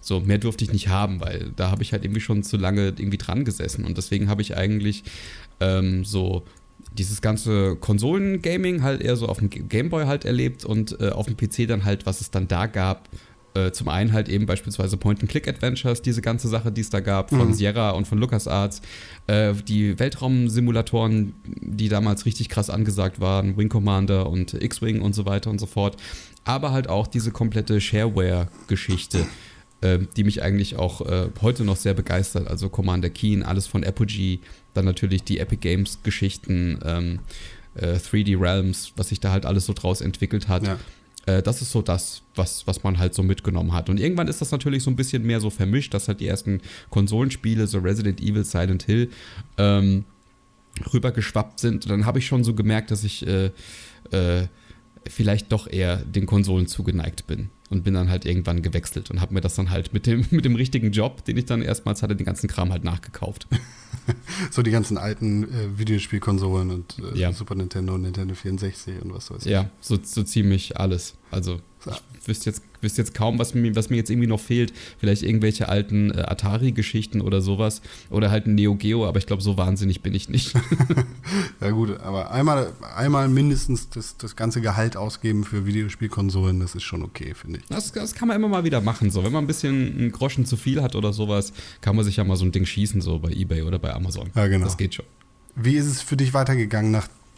So, 0.05 0.21
mehr 0.21 0.39
durfte 0.39 0.65
ich 0.65 0.73
nicht 0.73 0.89
haben, 0.89 1.21
weil 1.21 1.53
da 1.57 1.71
habe 1.71 1.83
ich 1.83 1.93
halt 1.93 2.05
irgendwie 2.05 2.21
schon 2.21 2.43
zu 2.43 2.57
lange 2.57 2.89
irgendwie 2.89 3.19
dran 3.19 3.45
gesessen. 3.45 3.85
Und 3.85 3.97
deswegen 3.97 4.29
habe 4.29 4.43
ich 4.43 4.57
eigentlich 4.57 5.05
ähm, 5.61 6.05
so 6.05 6.45
dieses 6.93 7.23
ganze 7.23 7.77
Konsolen-Gaming 7.77 8.83
halt 8.83 9.01
eher 9.01 9.17
so 9.17 9.27
auf 9.27 9.39
dem 9.39 9.51
Gameboy 9.51 10.05
halt 10.05 10.25
erlebt 10.25 10.65
und 10.65 11.01
äh, 11.01 11.09
auf 11.09 11.27
dem 11.27 11.37
PC 11.37 11.67
dann 11.67 11.85
halt, 11.85 12.07
was 12.07 12.21
es 12.21 12.31
dann 12.31 12.49
da 12.49 12.67
gab. 12.67 13.09
Äh, 13.55 13.71
zum 13.71 13.89
einen 13.89 14.13
halt 14.13 14.29
eben 14.29 14.47
beispielsweise 14.47 14.97
Point-and-Click-Adventures, 14.97 16.03
diese 16.03 16.21
ganze 16.21 16.49
Sache, 16.49 16.73
die 16.73 16.81
es 16.81 16.91
da 16.91 17.01
gab, 17.01 17.31
von 17.31 17.49
mhm. 17.49 17.55
Sierra 17.55 17.91
und 17.91 18.07
von 18.07 18.19
LucasArts. 18.19 18.83
Äh, 19.27 19.55
die 19.55 19.99
Weltraumsimulatoren, 19.99 21.35
die 21.45 21.89
damals 21.89 22.27
richtig 22.27 22.49
krass 22.49 22.69
angesagt 22.69 23.21
waren, 23.21 23.57
Wing 23.57 23.69
Commander 23.69 24.29
und 24.29 24.55
X-Wing 24.55 25.01
und 25.01 25.15
so 25.15 25.25
weiter 25.25 25.51
und 25.51 25.61
so 25.61 25.67
fort. 25.67 25.97
Aber 26.45 26.73
halt 26.73 26.89
auch 26.89 27.07
diese 27.07 27.31
komplette 27.31 27.81
Shareware-Geschichte. 27.81 29.25
Äh, 29.85 29.99
die 30.17 30.25
mich 30.25 30.43
eigentlich 30.43 30.77
auch 30.77 31.03
äh, 31.03 31.29
heute 31.43 31.65
noch 31.65 31.77
sehr 31.77 31.95
begeistert. 31.95 32.49
Also 32.49 32.69
Commander 32.69 33.11
Keen, 33.11 33.43
alles 33.43 33.67
von 33.67 33.85
Apogee, 33.85 34.41
dann 34.73 34.87
natürlich 34.87 35.23
die 35.25 35.39
Epic 35.39 35.61
Games 35.61 35.99
Geschichten, 36.03 36.79
ähm, 36.85 37.19
äh, 37.75 37.97
3D 37.97 38.41
Realms, 38.41 38.93
was 38.97 39.11
sich 39.11 39.21
da 39.21 39.31
halt 39.31 39.45
alles 39.45 39.67
so 39.67 39.75
draus 39.75 40.01
entwickelt 40.01 40.49
hat. 40.49 40.67
Ja. 40.67 40.79
Äh, 41.27 41.43
das 41.43 41.61
ist 41.61 41.71
so 41.71 41.83
das, 41.83 42.23
was, 42.35 42.67
was 42.67 42.83
man 42.83 42.99
halt 42.99 43.15
so 43.15 43.23
mitgenommen 43.23 43.75
hat. 43.75 43.91
Und 43.91 44.01
irgendwann 44.01 44.29
ist 44.29 44.41
das 44.41 44.51
natürlich 44.51 44.83
so 44.83 44.91
ein 44.91 44.97
bisschen 44.97 45.23
mehr 45.23 45.41
so 45.41 45.51
vermischt, 45.51 45.93
dass 45.93 46.09
halt 46.09 46.21
die 46.21 46.29
ersten 46.29 46.63
Konsolenspiele, 46.89 47.67
so 47.67 47.79
Resident 47.79 48.21
Evil, 48.21 48.45
Silent 48.45 48.85
Hill, 48.85 49.11
ähm, 49.59 50.05
rübergeschwappt 50.93 51.61
sind. 51.61 51.85
Und 51.85 51.91
dann 51.91 52.07
habe 52.07 52.19
ich 52.19 52.27
schon 52.27 52.43
so 52.43 52.55
gemerkt, 52.55 52.91
dass 52.91 53.05
ich 53.05 53.27
äh, 53.27 53.51
äh, 54.11 54.47
vielleicht 55.07 55.53
doch 55.53 55.71
eher 55.71 55.99
den 55.99 56.25
Konsolen 56.25 56.67
zugeneigt 56.67 57.27
bin 57.27 57.51
und 57.75 57.83
bin 57.83 57.95
dann 57.95 58.09
halt 58.09 58.25
irgendwann 58.25 58.63
gewechselt 58.63 59.11
und 59.11 59.21
habe 59.21 59.35
mir 59.35 59.41
das 59.41 59.57
dann 59.57 59.71
halt 59.71 59.93
mit 59.93 60.07
dem, 60.07 60.25
mit 60.31 60.45
dem 60.45 60.55
richtigen 60.55 60.93
Job, 60.93 61.25
den 61.25 61.37
ich 61.37 61.45
dann 61.45 61.61
erstmals 61.61 62.03
hatte, 62.03 62.17
den 62.17 62.25
ganzen 62.25 62.49
Kram 62.49 62.73
halt 62.73 62.85
nachgekauft. 62.85 63.47
so 64.51 64.63
die 64.63 64.71
ganzen 64.71 64.97
alten 64.97 65.45
äh, 65.45 65.79
Videospielkonsolen 65.79 66.71
und 66.71 66.97
äh, 67.15 67.19
ja. 67.19 67.33
Super 67.33 67.55
Nintendo, 67.55 67.99
Nintendo 67.99 68.35
64 68.35 69.03
und 69.03 69.13
was 69.13 69.31
weiß 69.31 69.45
ich. 69.45 69.53
Ja, 69.53 69.71
so, 69.81 69.99
so 70.03 70.23
ziemlich 70.23 70.79
alles. 70.79 71.15
Also 71.35 71.61
ich 72.23 72.29
wüsste 72.29 72.51
jetzt, 72.51 72.63
wüsste 72.81 73.03
jetzt 73.03 73.15
kaum, 73.15 73.39
was 73.39 73.55
mir, 73.55 73.77
was 73.77 73.91
mir 73.91 73.97
jetzt 73.97 74.11
irgendwie 74.11 74.27
noch 74.27 74.41
fehlt. 74.41 74.73
Vielleicht 74.99 75.23
irgendwelche 75.23 75.69
alten 75.69 76.11
äh, 76.11 76.23
Atari-Geschichten 76.23 77.21
oder 77.21 77.43
sowas. 77.43 77.83
Oder 78.11 78.31
halt 78.31 78.47
ein 78.47 78.55
Neo 78.55 78.75
Geo, 78.77 79.07
aber 79.07 79.19
ich 79.19 79.27
glaube, 79.27 79.43
so 79.43 79.59
wahnsinnig 79.59 80.01
bin 80.01 80.15
ich 80.15 80.29
nicht. 80.29 80.55
ja, 81.61 81.71
gut, 81.71 82.01
aber 82.01 82.31
einmal, 82.31 82.73
einmal 82.97 83.29
mindestens 83.29 83.91
das, 83.91 84.17
das 84.17 84.37
ganze 84.37 84.61
Gehalt 84.61 84.97
ausgeben 84.97 85.45
für 85.45 85.67
Videospielkonsolen, 85.67 86.61
das 86.61 86.75
ist 86.75 86.85
schon 86.85 87.03
okay, 87.03 87.35
finde 87.35 87.61
ich. 87.61 87.67
Das, 87.67 87.93
das 87.93 88.15
kann 88.15 88.29
man 88.29 88.37
immer 88.37 88.49
mal 88.49 88.65
wieder 88.65 88.81
machen. 88.81 89.11
So, 89.11 89.23
wenn 89.25 89.33
man 89.33 89.45
ein 89.45 89.49
bisschen 89.49 89.99
einen 89.99 90.13
Groschen 90.13 90.47
zu 90.47 90.57
viel 90.57 90.83
hat 90.83 90.97
oder 90.97 91.13
sowas, 91.13 91.53
kann 91.81 91.97
man 91.97 92.05
sich 92.05 92.17
ja 92.17 92.25
mal 92.25 92.37
so 92.37 92.45
ein 92.45 92.53
Ding 92.53 92.65
schießen, 92.65 93.03
so 93.03 93.19
bei 93.19 93.31
Ebay 93.31 93.63
oder 93.63 93.79
bei 93.79 93.93
Amazon. 93.93 94.31
Ja, 94.35 94.47
genau. 94.47 94.65
Das 94.65 94.77
geht 94.77 94.95
schon. 94.95 95.05
Wie 95.57 95.77
ist 95.77 95.87
es 95.87 96.03
für 96.03 96.17
dich 96.17 96.35
weitergegangen, 96.35 96.91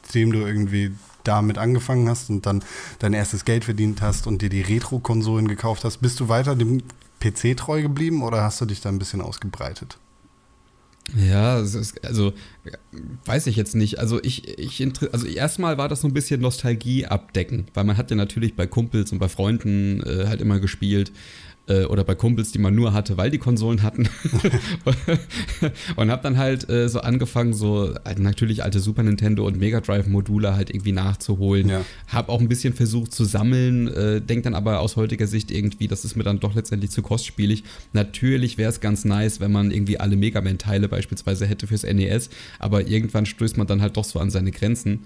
nachdem 0.07 0.33
du 0.33 0.39
irgendwie 0.47 0.93
damit 1.25 1.59
angefangen 1.59 2.09
hast 2.09 2.31
und 2.31 2.47
dann 2.47 2.63
dein 3.01 3.13
erstes 3.13 3.45
Geld 3.45 3.65
verdient 3.65 4.01
hast 4.01 4.27
und 4.27 4.43
dir 4.43 4.49
die 4.49 4.63
Retro-Konsolen 4.63 5.49
gekauft 5.49 5.85
hast, 5.85 5.99
bist 5.99 6.21
du 6.21 6.29
weiter 6.29 6.55
dem 6.55 6.83
PC 7.21 7.57
treu 7.57 7.83
geblieben 7.83 8.23
oder 8.23 8.43
hast 8.43 8.61
du 8.61 8.67
dich 8.67 8.81
da 8.81 8.89
ein 8.89 8.99
bisschen 8.99 9.21
ausgebreitet? 9.21 9.99
Ja, 11.15 11.61
ist, 11.61 12.05
also 12.05 12.33
weiß 13.27 13.47
ich 13.47 13.55
jetzt 13.57 13.77
nicht. 13.77 14.01
Also 14.01 14.21
ich, 14.23 14.59
ich 14.59 14.85
also 15.13 15.27
erstmal 15.27 15.79
war 15.79 15.89
das 15.89 16.01
so 16.01 16.09
ein 16.09 16.15
bisschen 16.15 16.41
Nostalgie 16.41 17.07
abdecken, 17.07 17.67
weil 17.75 17.85
man 17.85 17.97
hat 17.97 18.11
ja 18.11 18.17
natürlich 18.17 18.57
bei 18.57 18.67
Kumpels 18.67 19.13
und 19.13 19.19
bei 19.19 19.29
Freunden 19.29 20.03
äh, 20.03 20.27
halt 20.27 20.41
immer 20.41 20.59
gespielt 20.59 21.13
äh, 21.69 21.85
oder 21.85 22.05
bei 22.05 22.15
Kumpels, 22.15 22.53
die 22.53 22.59
man 22.59 22.75
nur 22.75 22.93
hatte, 22.93 23.17
weil 23.17 23.31
die 23.31 23.39
Konsolen 23.39 23.83
hatten. 23.83 24.09
und 25.97 26.11
habe 26.11 26.23
dann 26.23 26.39
halt 26.39 26.69
äh, 26.69 26.89
so 26.89 27.01
angefangen, 27.01 27.55
so 27.55 27.95
halt 28.05 28.19
natürlich 28.19 28.63
alte 28.63 28.81
Super 28.81 29.03
Nintendo 29.03 29.47
und 29.47 29.59
Mega 29.59 29.81
Drive 29.81 30.07
Module 30.07 30.55
halt 30.55 30.71
irgendwie 30.71 30.93
nachzuholen. 30.93 31.69
Ja. 31.69 31.85
Habe 32.09 32.31
auch 32.31 32.41
ein 32.41 32.49
bisschen 32.49 32.75
versucht 32.75 33.13
zu 33.13 33.25
sammeln, 33.25 33.89
äh, 33.89 34.21
denk 34.21 34.45
dann 34.45 34.55
aber 34.55 34.81
aus 34.81 34.97
heutiger 34.97 35.27
Sicht 35.27 35.51
irgendwie, 35.51 35.89
das 35.89 36.05
ist 36.05 36.17
mir 36.17 36.25
dann 36.25 36.41
doch 36.41 36.55
letztendlich 36.55 36.91
zu 36.91 37.03
kostspielig. 37.03 37.65
Natürlich 37.93 38.59
wäre 38.59 38.71
es 38.71 38.81
ganz 38.81 39.05
nice, 39.05 39.41
wenn 39.41 39.53
man 39.53 39.71
irgendwie 39.71 39.99
alle 39.99 40.17
Mega 40.17 40.41
Man 40.41 40.59
Teile 40.59 40.89
beispielsweise 40.89 41.47
hätte 41.47 41.67
fürs 41.67 41.83
NES, 41.83 42.31
aber 42.59 42.87
irgendwann 42.87 43.27
stößt 43.27 43.57
man 43.57 43.67
dann 43.67 43.83
halt 43.83 43.97
doch 43.97 44.05
so 44.05 44.19
an 44.19 44.31
seine 44.31 44.53
Grenzen. 44.53 45.01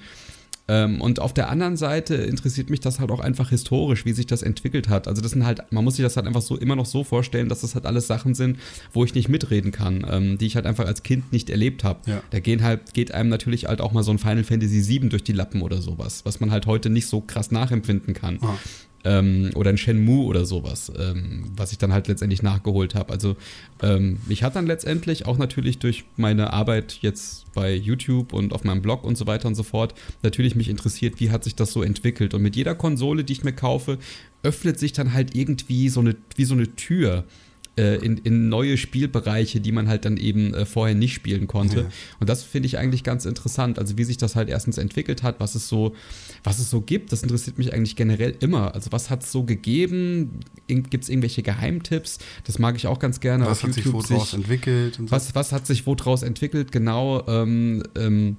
Ähm, 0.71 1.01
und 1.01 1.19
auf 1.19 1.35
der 1.35 1.49
anderen 1.49 1.77
Seite 1.77 2.15
interessiert 2.15 2.71
mich 2.71 2.79
das 2.79 3.01
halt 3.01 3.11
auch 3.11 3.19
einfach 3.19 3.51
historisch, 3.51 4.05
wie 4.05 4.13
sich 4.13 4.27
das 4.27 4.43
entwickelt 4.43 4.89
hat. 4.89 5.09
Also 5.09 5.21
das 5.21 5.33
sind 5.33 5.45
halt, 5.45 5.61
man 5.73 5.83
muss 5.83 5.97
sich 5.97 6.05
das 6.05 6.17
halt 6.17 6.29
einfach 6.29 6.43
so 6.43 6.57
immer 6.57 6.77
noch 6.77 6.87
so 6.87 7.03
vorstellen, 7.03 7.49
dass 7.49 7.63
das 7.63 7.75
halt 7.75 7.87
alles 7.87 8.07
Sachen 8.07 8.37
sind, 8.37 8.57
wo 8.93 9.05
ich 9.05 9.13
nicht 9.13 9.29
mitreden 9.29 9.73
kann, 9.73 10.07
ähm, 10.09 10.39
die 10.39 10.47
ich 10.47 10.55
halt 10.55 10.67
einfach 10.67 10.87
als 10.87 11.03
Kind 11.03 11.33
nicht 11.33 11.51
erlebt 11.51 11.83
habe. 11.83 12.09
Ja. 12.09 12.23
Da 12.31 12.39
gehen 12.39 12.63
halt, 12.63 12.95
geht 12.95 13.13
einem 13.13 13.31
natürlich 13.31 13.67
halt 13.67 13.81
auch 13.81 13.91
mal 13.91 14.05
so 14.05 14.13
ein 14.13 14.19
Final 14.19 14.45
Fantasy 14.45 14.87
VII 14.87 15.09
durch 15.09 15.25
die 15.25 15.33
Lappen 15.33 15.63
oder 15.63 15.83
sowas, 15.83 16.25
was 16.25 16.39
man 16.39 16.53
halt 16.53 16.67
heute 16.67 16.89
nicht 16.89 17.09
so 17.09 17.21
krass 17.21 17.51
nachempfinden 17.51 18.15
kann. 18.15 18.39
Ah. 18.41 18.57
Ähm, 19.03 19.51
oder 19.55 19.71
ein 19.71 19.79
Shenmue 19.79 20.27
oder 20.27 20.45
sowas, 20.45 20.93
ähm, 20.99 21.45
was 21.57 21.73
ich 21.73 21.79
dann 21.79 21.93
halt 21.93 22.07
letztendlich 22.09 22.43
nachgeholt 22.43 22.95
habe. 22.95 23.13
Also 23.13 23.37
ähm, 23.83 24.19
mich 24.27 24.43
hat 24.43 24.57
dann 24.57 24.67
letztendlich 24.67 25.25
auch 25.25 25.39
natürlich 25.39 25.79
durch 25.79 26.05
meine 26.17 26.53
Arbeit 26.53 26.99
jetzt 27.01 27.51
bei 27.55 27.75
YouTube 27.75 28.35
und 28.35 28.53
auf 28.53 28.65
meinem 28.65 28.83
Blog 28.83 29.05
und 29.05 29.17
so 29.17 29.27
weiter 29.27 29.49
und 29.49 29.55
so 29.55 29.63
fort 29.63 29.95
natürlich 30.23 30.55
mich 30.55 30.69
interessiert, 30.69 31.19
wie 31.19 31.31
hat 31.31 31.45
sich 31.45 31.55
das 31.55 31.73
so 31.73 31.83
entwickelt. 31.83 32.35
Und 32.35 32.43
mit 32.43 32.57
jeder 32.57 32.75
Konsole, 32.75 33.25
die 33.25 33.33
ich 33.33 33.43
mir 33.43 33.55
kaufe, 33.55 33.99
öffnet 34.43 34.79
sich 34.79 34.93
dann 34.93 35.15
halt 35.15 35.35
irgendwie 35.35 35.89
so 35.89 36.01
eine, 36.01 36.17
wie 36.37 36.45
so 36.45 36.55
eine 36.55 36.75
Tür 36.77 37.25
äh, 37.81 37.97
in, 37.97 38.19
in 38.19 38.49
neue 38.51 38.77
Spielbereiche, 38.77 39.61
die 39.61 39.73
man 39.73 39.89
halt 39.89 40.05
dann 40.05 40.19
eben 40.19 40.53
äh, 40.53 40.67
vorher 40.67 40.95
nicht 40.95 41.15
spielen 41.15 41.47
konnte. 41.47 41.81
Ja. 41.81 41.89
Und 42.21 42.29
das 42.29 42.43
finde 42.43 42.67
ich 42.67 42.77
eigentlich 42.77 43.05
ganz 43.05 43.25
interessant. 43.25 43.79
Also 43.79 43.97
wie 43.97 44.05
sich 44.05 44.19
das 44.19 44.37
halt 44.37 44.51
erstens 44.51 44.77
entwickelt 44.77 45.23
hat, 45.23 45.41
was 45.41 45.55
es 45.55 45.69
so, 45.69 45.95
was 46.45 46.59
es 46.59 46.69
so 46.69 46.83
gibt, 46.83 47.11
das 47.13 47.23
interessiert 47.23 47.57
mich 47.59 47.73
eigentlich 47.73 47.97
generell 47.97 48.37
immer. 48.41 48.75
Also 48.75 48.93
was 48.93 49.09
hat 49.09 49.23
es 49.23 49.33
so 49.33 49.45
gegeben? 49.45 50.41
Gibt 50.67 51.05
es 51.05 51.09
irgendwelche 51.09 51.43
Geheimtipps? 51.43 52.19
Das 52.45 52.59
mag 52.59 52.77
ich 52.77 52.87
auch 52.87 52.99
ganz 52.99 53.21
gerne 53.21 53.47
Was 53.47 53.63
hat 53.63 53.73
sich 53.73 53.87
YouTube. 53.87 54.11
wo 54.11 54.15
draus 54.15 54.35
entwickelt? 54.35 54.99
Und 54.99 55.09
so. 55.09 55.13
was, 55.13 55.35
was 55.35 55.53
hat 55.53 55.67
sich 55.67 55.87
wo 55.87 55.95
draus 55.95 56.23
entwickelt? 56.23 56.73
Genau. 56.73 57.27
Ähm, 57.27 57.83
ähm, 57.97 58.37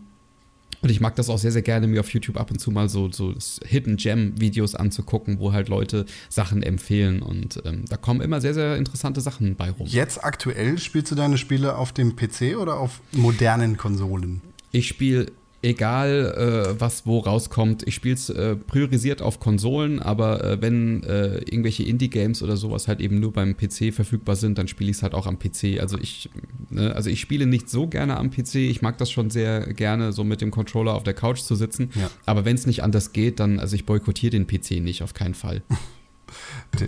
und 0.82 0.90
ich 0.90 1.00
mag 1.00 1.16
das 1.16 1.30
auch 1.30 1.38
sehr, 1.38 1.52
sehr 1.52 1.62
gerne, 1.62 1.88
mir 1.88 2.00
auf 2.00 2.10
YouTube 2.10 2.38
ab 2.38 2.50
und 2.50 2.60
zu 2.60 2.72
mal 2.72 2.90
so, 2.90 3.12
so 3.12 3.34
Hidden 3.64 3.98
Gem-Videos 3.98 4.74
anzugucken, 4.74 5.40
wo 5.40 5.54
halt 5.54 5.70
Leute 5.70 6.06
Sachen 6.30 6.64
empfehlen. 6.64 7.22
Und 7.22 7.62
ähm, 7.66 7.86
da 7.88 7.98
kommen 7.98 8.22
immer 8.22 8.42
sehr, 8.42 8.54
sehr 8.54 8.78
interessante 8.78 9.22
Sachen 9.22 9.56
bei 9.56 9.70
rum. 9.70 9.86
Jetzt 9.88 10.24
aktuell 10.24 10.80
spielst 10.80 11.12
du 11.12 11.16
deine 11.16 11.38
Spiele 11.38 11.78
auf 11.78 11.92
dem 11.92 12.16
PC 12.16 12.58
oder 12.58 12.78
auf 12.78 13.02
modernen 13.12 13.78
Konsolen? 13.78 14.42
Ich 14.72 14.88
spiele, 14.88 15.28
egal 15.62 16.74
äh, 16.76 16.80
was 16.80 17.06
wo 17.06 17.20
rauskommt, 17.20 17.88
ich 17.88 17.96
spiele 17.96 18.16
es 18.16 18.30
äh, 18.30 18.56
priorisiert 18.56 19.22
auf 19.22 19.40
Konsolen, 19.40 20.00
aber 20.00 20.44
äh, 20.44 20.62
wenn 20.62 21.04
äh, 21.04 21.38
irgendwelche 21.40 21.84
Indie-Games 21.84 22.42
oder 22.42 22.58
sowas 22.58 22.88
halt 22.88 23.00
eben 23.00 23.20
nur 23.20 23.32
beim 23.32 23.56
PC 23.56 23.94
verfügbar 23.94 24.36
sind, 24.36 24.58
dann 24.58 24.68
spiele 24.68 24.90
ich 24.90 24.98
es 24.98 25.04
halt 25.04 25.14
auch 25.14 25.28
am 25.28 25.38
PC. 25.38 25.80
Also 25.80 25.98
ich, 26.00 26.30
ne, 26.70 26.96
also 26.96 27.10
ich 27.10 27.22
spiele 27.22 27.46
nicht 27.46 27.70
so 27.70 27.88
gerne 27.88 28.18
am 28.18 28.32
PC. 28.32 28.56
Ich 28.56 28.82
mag 28.82 28.98
das 28.98 29.12
schon 29.12 29.30
sehr 29.30 29.74
gerne, 29.74 30.14
so 30.14 30.24
mit 30.24 30.42
dem 30.42 30.52
Controller 30.52 30.94
auf 30.96 31.04
der 31.04 31.14
Couch 31.14 31.42
zu 31.42 31.56
sitzen. 31.56 31.92
Ja. 31.96 32.10
Aber 32.26 32.46
wenn 32.46 32.56
es 32.56 32.66
nicht 32.66 32.84
anders 32.84 33.14
geht, 33.14 33.40
dann, 33.40 33.60
also 33.60 33.76
ich 33.76 33.86
boykottiere 33.86 34.32
den 34.32 34.48
PC 34.48 34.82
nicht, 34.82 35.04
auf 35.04 35.14
keinen 35.14 35.36
Fall. 35.36 35.62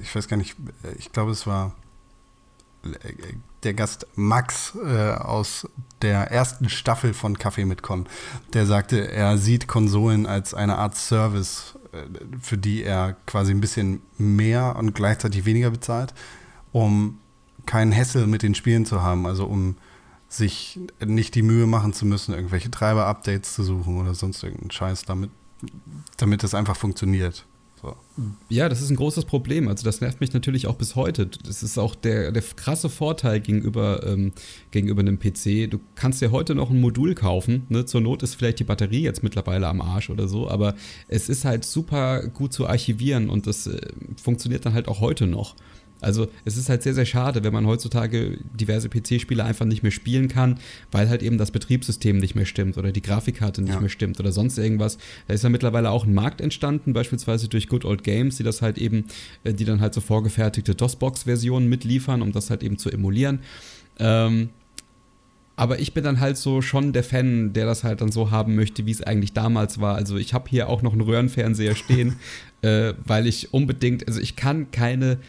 Ich 0.02 0.16
weiß 0.16 0.30
gar 0.30 0.38
nicht, 0.38 0.56
ich 0.98 1.12
glaube, 1.12 1.32
es 1.32 1.46
war 1.46 1.76
der 3.64 3.74
Gast 3.74 4.08
Max 4.16 4.74
äh, 4.84 5.12
aus 5.12 5.68
der 6.02 6.32
ersten 6.32 6.70
Staffel 6.70 7.14
von 7.14 7.38
Kaffee 7.38 7.66
mit 7.66 7.82
Con, 7.82 8.08
der 8.54 8.66
sagte, 8.66 9.10
er 9.12 9.38
sieht 9.38 9.68
Konsolen 9.68 10.26
als 10.26 10.54
eine 10.54 10.78
Art 10.78 10.96
Service, 10.96 11.76
äh, 11.94 12.04
für 12.42 12.58
die 12.58 12.84
er 12.84 13.16
quasi 13.26 13.52
ein 13.52 13.62
bisschen 13.62 14.02
mehr 14.18 14.76
und 14.78 14.94
gleichzeitig 14.94 15.46
weniger 15.46 15.72
bezahlt, 15.72 16.14
um 16.72 17.20
keinen 17.66 17.94
Hessel 17.94 18.28
mit 18.28 18.44
den 18.44 18.56
Spielen 18.56 18.86
zu 18.86 19.02
haben, 19.02 19.26
also 19.26 19.46
um 19.46 19.78
sich 20.28 20.80
nicht 21.04 21.36
die 21.36 21.44
Mühe 21.44 21.68
machen 21.68 21.94
zu 21.94 22.06
müssen, 22.06 22.34
irgendwelche 22.34 22.72
Treiber-Updates 22.72 23.54
zu 23.54 23.64
suchen 23.64 24.00
oder 24.00 24.14
sonst 24.16 24.44
irgendeinen 24.44 24.72
Scheiß, 24.72 25.04
damit, 25.04 25.30
damit 26.18 26.44
das 26.44 26.56
einfach 26.56 26.76
funktioniert. 26.76 27.46
So. 27.84 27.98
Ja, 28.48 28.70
das 28.70 28.82
ist 28.82 28.90
ein 28.90 28.96
großes 28.96 29.26
Problem. 29.26 29.68
Also 29.68 29.84
das 29.84 30.00
nervt 30.00 30.22
mich 30.22 30.32
natürlich 30.32 30.68
auch 30.68 30.76
bis 30.76 30.96
heute. 30.96 31.28
Das 31.28 31.64
ist 31.64 31.78
auch 31.78 31.96
der, 31.96 32.32
der 32.32 32.42
krasse 32.42 32.88
Vorteil 32.88 33.42
gegenüber, 33.42 34.08
ähm, 34.08 34.32
gegenüber 34.72 35.02
einem 35.02 35.20
PC. 35.20 35.70
Du 35.70 35.80
kannst 35.96 36.22
dir 36.22 36.32
heute 36.32 36.56
noch 36.56 36.70
ein 36.70 36.80
Modul 36.80 37.14
kaufen. 37.14 37.66
Ne? 37.68 37.86
Zur 37.86 38.00
Not 38.00 38.24
ist 38.24 38.36
vielleicht 38.36 38.60
die 38.60 38.64
Batterie 38.64 39.02
jetzt 39.02 39.22
mittlerweile 39.22 39.68
am 39.68 39.82
Arsch 39.82 40.10
oder 40.10 40.30
so, 40.30 40.50
aber 40.50 40.76
es 41.10 41.28
ist 41.28 41.44
halt 41.44 41.66
super 41.66 42.26
gut 42.28 42.54
zu 42.54 42.68
archivieren 42.68 43.30
und 43.30 43.48
das 43.48 43.68
äh, 43.68 43.82
funktioniert 44.16 44.66
dann 44.66 44.74
halt 44.74 44.88
auch 44.88 45.02
heute 45.02 45.28
noch. 45.28 45.56
Also 46.04 46.28
es 46.46 46.58
ist 46.58 46.70
halt 46.70 46.84
sehr, 46.84 46.94
sehr 46.94 47.06
schade, 47.06 47.44
wenn 47.44 47.54
man 47.54 47.66
heutzutage 47.66 48.38
diverse 48.54 48.90
PC-Spiele 48.90 49.44
einfach 49.44 49.66
nicht 49.66 49.84
mehr 49.84 49.92
spielen 49.92 50.28
kann, 50.28 50.60
weil 50.92 51.10
halt 51.10 51.24
eben 51.24 51.38
das 51.38 51.52
Betriebssystem 51.52 52.18
nicht 52.18 52.36
mehr 52.36 52.46
stimmt 52.46 52.78
oder 52.78 52.92
die 52.92 53.02
Grafikkarte 53.02 53.62
nicht 53.62 53.74
Ja. 53.74 53.80
mehr 53.80 53.90
stimmt 53.90 54.20
oder 54.20 54.32
sonst 54.32 54.58
irgendwas. 54.58 54.98
Da 55.28 55.34
ist 55.34 55.44
ja 55.44 55.50
mittlerweile 55.50 55.90
auch 55.90 56.06
ein 56.06 56.14
Markt 56.14 56.42
entstanden, 56.42 56.94
beispielsweise 56.94 57.48
durch 57.48 57.68
Good 57.68 57.86
Old 57.86 58.04
Games, 58.04 58.38
die 58.38 58.44
das 58.44 58.62
halt 58.62 58.78
eben, 58.78 59.06
äh, 59.44 59.54
die 59.54 59.66
dann 59.66 59.82
halt 59.82 59.94
so 59.94 60.02
vorgefertigte 60.02 60.76
DOS-Box-Versionen 60.76 61.68
mitliefern, 61.70 62.22
um 62.22 62.32
das 62.32 62.50
halt 62.50 62.64
eben 62.64 62.78
zu 62.78 62.90
emulieren. 62.92 63.40
Ähm, 64.00 64.50
aber 65.56 65.80
ich 65.80 65.94
bin 65.94 66.04
dann 66.04 66.20
halt 66.20 66.38
so 66.38 66.62
schon 66.64 66.94
der 66.94 67.04
Fan, 67.04 67.54
der 67.54 67.66
das 67.68 67.84
halt 67.84 68.02
dann 68.02 68.12
so 68.12 68.32
haben 68.32 68.56
möchte, 68.56 68.88
wie 68.88 68.92
es 68.92 69.04
eigentlich 69.04 69.34
damals 69.34 69.80
war. 69.80 69.96
Also 69.96 70.18
ich 70.18 70.34
habe 70.34 70.50
hier 70.50 70.68
auch 70.68 70.82
noch 70.82 70.94
einen 70.94 71.02
Röhrenfernseher 71.02 71.76
stehen, 71.76 72.16
äh, 72.64 72.94
weil 73.06 73.28
ich 73.28 73.54
unbedingt, 73.54 74.08
also 74.08 74.20
ich 74.20 74.36
kann 74.36 74.72
keine 74.72 75.20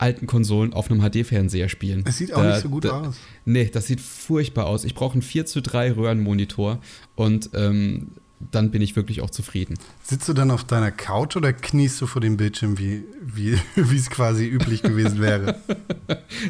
alten 0.00 0.26
Konsolen 0.26 0.72
auf 0.72 0.90
einem 0.90 1.00
HD-Fernseher 1.02 1.68
spielen. 1.68 2.04
Es 2.06 2.18
sieht 2.18 2.32
auch 2.32 2.42
Da- 2.42 2.50
nicht 2.52 2.62
so 2.62 2.68
gut 2.68 2.84
da, 2.84 3.00
aus. 3.02 3.16
Nee, 3.44 3.68
das 3.72 3.86
sieht 3.86 4.00
furchtbar 4.00 4.66
aus. 4.66 4.84
Ich 4.84 4.94
brauche 4.94 5.12
einen 5.14 5.22
4 5.22 5.46
zu 5.46 5.60
3 5.62 5.92
Röhrenmonitor 5.92 6.78
und 7.16 7.50
ähm, 7.54 8.08
dann 8.52 8.70
bin 8.70 8.80
ich 8.82 8.96
wirklich 8.96 9.20
auch 9.20 9.30
zufrieden. 9.30 9.74
Sitzt 10.02 10.28
du 10.28 10.32
dann 10.32 10.50
auf 10.50 10.64
deiner 10.64 10.90
Couch 10.90 11.36
oder 11.36 11.52
kniest 11.52 12.00
du 12.00 12.06
vor 12.06 12.20
dem 12.22 12.36
Bildschirm, 12.36 12.78
wie, 12.78 13.04
wie, 13.22 13.58
wie 13.76 13.96
es 13.96 14.08
quasi 14.10 14.46
üblich 14.46 14.82
gewesen 14.82 15.20
wäre? 15.20 15.56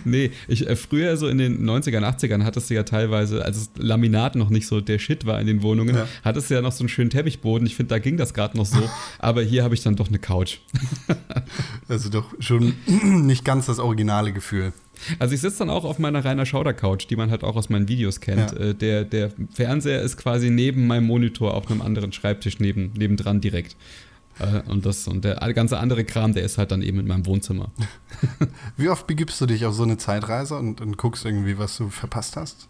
Nee, 0.05 0.31
ich, 0.47 0.69
äh, 0.69 0.77
früher 0.77 1.17
so 1.17 1.27
in 1.27 1.39
den 1.39 1.65
90ern, 1.69 2.05
80ern 2.05 2.45
hattest 2.45 2.69
du 2.71 2.75
ja 2.75 2.83
teilweise, 2.83 3.45
als 3.45 3.57
es 3.57 3.71
Laminat 3.77 4.37
noch 4.37 4.51
nicht 4.51 4.67
so 4.67 4.81
der 4.81 4.99
Shit 4.99 5.25
war 5.27 5.41
in 5.41 5.47
den 5.47 5.63
Wohnungen, 5.63 5.97
Ja. 5.97 6.07
hattest 6.23 6.51
du 6.51 6.55
ja 6.55 6.61
noch 6.63 6.73
so 6.73 6.83
einen 6.83 6.89
schönen 6.91 7.11
Teppichboden. 7.11 7.67
Ich 7.67 7.77
finde, 7.77 7.89
da 7.91 7.99
ging 7.99 8.17
das 8.17 8.35
gerade 8.35 8.57
noch 8.57 8.67
so. 8.67 8.79
aber 9.19 9.43
hier 9.43 9.65
habe 9.65 9.75
ich 9.75 9.83
dann 9.83 9.97
doch 9.97 10.09
eine 10.09 10.19
Couch. 10.19 10.59
Also 11.89 12.09
doch 12.11 12.27
schon 12.41 12.75
nicht 13.27 13.45
ganz 13.45 13.67
das 13.67 13.79
originale 13.79 14.33
Gefühl. 14.33 14.73
Also 15.19 15.35
ich 15.35 15.41
sitze 15.41 15.61
dann 15.61 15.71
auch 15.71 15.85
auf 15.85 15.99
meiner 15.99 16.25
Rainer 16.25 16.47
Schauder 16.47 16.73
Couch, 16.73 17.07
die 17.09 17.17
man 17.17 17.31
halt 17.31 17.45
auch 17.45 17.57
aus 17.57 17.69
meinen 17.69 17.89
Videos 17.89 18.21
kennt. 18.21 18.53
Ja. 18.53 18.59
Äh, 18.59 18.75
der, 18.75 19.05
der 19.05 19.31
Fernseher 19.53 20.03
ist 20.03 20.17
quasi 20.17 20.51
neben 20.51 20.87
meinem 20.87 21.07
Monitor 21.07 21.55
auf 21.55 21.71
einem 21.71 21.83
anderen 21.83 22.13
Schreibtisch 22.13 22.59
neben, 22.59 22.93
nebendran 22.97 23.41
direkt. 23.41 23.77
Äh, 24.39 24.63
und, 24.69 24.87
das, 24.87 25.07
und 25.07 25.25
der 25.25 25.37
ganze 25.53 25.79
andere 25.79 26.05
Kram, 26.05 26.35
der 26.35 26.43
ist 26.43 26.59
halt 26.59 26.71
dann 26.71 26.83
eben 26.83 26.99
in 26.99 27.07
meinem 27.07 27.27
Wohnzimmer. 27.27 27.71
Wie 28.77 28.89
oft 28.89 29.07
begibst 29.07 29.41
du 29.41 29.47
dich 29.47 29.65
auf 29.67 29.75
so 29.75 29.83
eine 29.83 29.99
Zeitreise 29.99 30.57
und, 30.57 30.81
und 30.81 30.97
guckst 30.97 31.25
irgendwie, 31.25 31.59
was 31.59 31.77
du 31.77 31.89
verpasst 31.89 32.37
hast? 32.37 32.69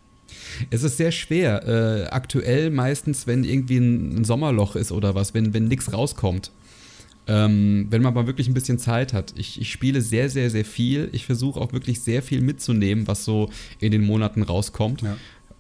Es 0.71 0.83
ist 0.83 0.97
sehr 0.97 1.13
schwer. 1.13 1.67
Äh, 1.67 2.09
aktuell 2.11 2.71
meistens, 2.71 3.27
wenn 3.27 3.45
irgendwie 3.45 3.79
ein, 3.79 4.21
ein 4.21 4.25
Sommerloch 4.25 4.77
ist 4.77 4.93
oder 4.93 5.15
was, 5.15 5.35
wenn, 5.35 5.55
wenn 5.55 5.69
nichts 5.69 5.93
rauskommt. 5.93 6.51
Ähm, 7.27 7.87
wenn 7.91 8.03
man 8.03 8.15
mal 8.15 8.27
wirklich 8.27 8.49
ein 8.49 8.55
bisschen 8.55 8.79
Zeit 8.79 9.13
hat. 9.13 9.35
Ich, 9.37 9.61
ich 9.61 9.71
spiele 9.71 10.01
sehr, 10.01 10.29
sehr, 10.31 10.51
sehr 10.51 10.65
viel. 10.65 11.09
Ich 11.13 11.27
versuche 11.27 11.61
auch 11.61 11.73
wirklich 11.73 12.01
sehr 12.01 12.23
viel 12.23 12.41
mitzunehmen, 12.41 13.07
was 13.07 13.25
so 13.25 13.51
in 13.79 13.93
den 13.93 14.03
Monaten 14.03 14.43
rauskommt. 14.43 15.03
Ja. 15.03 15.17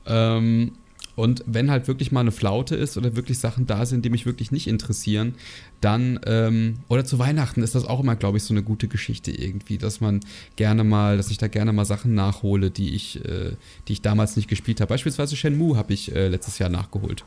Ähm, 0.07 0.73
und 1.17 1.45
wenn 1.47 1.71
halt 1.71 1.87
wirklich 1.87 2.13
mal 2.13 2.21
eine 2.21 2.33
Flaute 2.33 2.77
ist 2.77 2.97
oder 2.97 3.15
wirklich 3.15 3.39
Sachen 3.39 3.67
da 3.67 3.85
sind, 3.85 4.05
die 4.05 4.11
mich 4.11 4.25
wirklich 4.25 4.53
nicht 4.53 4.67
interessieren, 4.67 5.35
dann, 5.83 6.19
ähm, 6.25 6.77
oder 6.89 7.05
zu 7.05 7.19
Weihnachten 7.19 7.63
ist 7.63 7.75
das 7.75 7.85
auch 7.85 8.01
immer, 8.01 8.17
glaube 8.17 8.39
ich, 8.39 8.45
so 8.45 8.55
eine 8.55 8.63
gute 8.63 8.89
Geschichte 8.89 9.31
irgendwie, 9.31 9.77
dass 9.77 10.01
man 10.01 10.21
gerne 10.57 10.83
mal, 10.83 11.19
dass 11.19 11.31
ich 11.31 11.37
da 11.37 11.49
gerne 11.49 11.75
mal 11.75 11.85
Sachen 11.85 12.15
nachhole, 12.15 12.71
die 12.71 12.95
ich, 12.95 13.23
äh, 13.25 13.53
die 13.87 13.93
ich 13.93 14.03
damals 14.03 14.37
nicht 14.37 14.49
gespielt 14.49 14.81
habe. 14.81 14.89
Beispielsweise 14.89 15.37
Shenmue 15.37 15.77
habe 15.77 15.93
ich 15.93 16.15
äh, 16.15 16.29
letztes 16.29 16.59
Jahr 16.59 16.71
nachgeholt. 16.71 17.25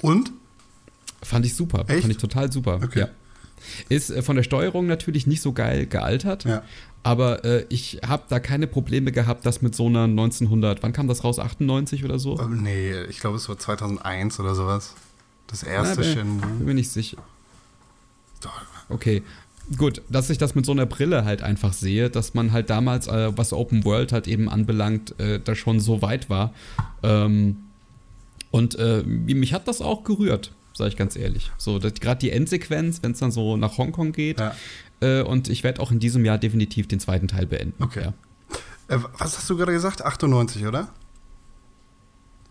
Und? 0.00 0.32
Fand 1.22 1.44
ich 1.44 1.54
super. 1.54 1.84
Echt? 1.88 2.00
Fand 2.00 2.12
ich 2.12 2.18
total 2.18 2.50
super. 2.50 2.80
Okay. 2.82 3.00
Ja. 3.00 3.08
Ist 3.88 4.10
äh, 4.10 4.22
von 4.22 4.36
der 4.36 4.42
Steuerung 4.42 4.86
natürlich 4.86 5.26
nicht 5.26 5.42
so 5.42 5.52
geil 5.52 5.86
gealtert, 5.86 6.44
Ja. 6.44 6.62
aber 7.02 7.44
äh, 7.44 7.66
ich 7.68 8.00
habe 8.06 8.24
da 8.28 8.40
keine 8.40 8.66
Probleme 8.66 9.12
gehabt, 9.12 9.46
das 9.46 9.62
mit 9.62 9.74
so 9.74 9.86
einer 9.86 10.04
1900, 10.04 10.82
wann 10.82 10.92
kam 10.92 11.08
das 11.08 11.24
raus? 11.24 11.38
98 11.38 12.04
oder 12.04 12.18
so? 12.18 12.38
Ähm, 12.40 12.62
nee, 12.62 12.92
ich 13.08 13.20
glaube, 13.20 13.36
es 13.36 13.48
war 13.48 13.58
2001 13.58 14.40
oder 14.40 14.54
sowas. 14.54 14.94
Das 15.46 15.62
erste 15.62 16.00
Na, 16.00 16.06
bin- 16.06 16.12
Shenmue. 16.14 16.46
Bin 16.46 16.64
mir 16.66 16.74
nicht 16.74 16.90
sicher. 16.90 17.18
Doch. 18.40 18.52
Okay. 18.88 19.22
Gut, 19.78 20.02
dass 20.10 20.28
ich 20.28 20.36
das 20.36 20.54
mit 20.54 20.66
so 20.66 20.72
einer 20.72 20.84
Brille 20.84 21.24
halt 21.24 21.42
einfach 21.42 21.72
sehe, 21.72 22.10
dass 22.10 22.34
man 22.34 22.52
halt 22.52 22.68
damals, 22.68 23.06
äh, 23.06 23.32
was 23.34 23.54
Open 23.54 23.82
World 23.84 24.12
halt 24.12 24.28
eben 24.28 24.50
anbelangt, 24.50 25.18
äh, 25.18 25.40
da 25.42 25.54
schon 25.54 25.80
so 25.80 26.02
weit 26.02 26.28
war. 26.28 26.52
Ähm, 27.02 27.56
und 28.50 28.74
äh, 28.78 29.02
mich 29.04 29.54
hat 29.54 29.66
das 29.66 29.80
auch 29.80 30.04
gerührt, 30.04 30.52
sage 30.74 30.88
ich 30.88 30.96
ganz 30.96 31.16
ehrlich. 31.16 31.50
So, 31.56 31.78
gerade 31.78 32.18
die 32.18 32.30
Endsequenz, 32.30 33.02
wenn 33.02 33.12
es 33.12 33.20
dann 33.20 33.30
so 33.30 33.56
nach 33.56 33.78
Hongkong 33.78 34.12
geht. 34.12 34.40
Ja. 34.40 34.54
Äh, 35.00 35.22
und 35.22 35.48
ich 35.48 35.64
werde 35.64 35.80
auch 35.80 35.90
in 35.90 36.00
diesem 36.00 36.24
Jahr 36.24 36.38
definitiv 36.38 36.88
den 36.88 37.00
zweiten 37.00 37.28
Teil 37.28 37.46
beenden. 37.46 37.82
Okay. 37.82 38.02
Ja. 38.02 38.14
Äh, 38.96 39.00
was 39.18 39.38
hast 39.38 39.48
du 39.48 39.56
gerade 39.56 39.72
gesagt? 39.72 40.04
98, 40.04 40.66
oder? 40.66 40.88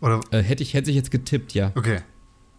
Oder? 0.02 0.22
Äh, 0.32 0.42
hätte, 0.42 0.64
ich, 0.64 0.74
hätte 0.74 0.90
ich 0.90 0.96
jetzt 0.96 1.12
getippt, 1.12 1.54
ja. 1.54 1.72
Okay. 1.76 2.02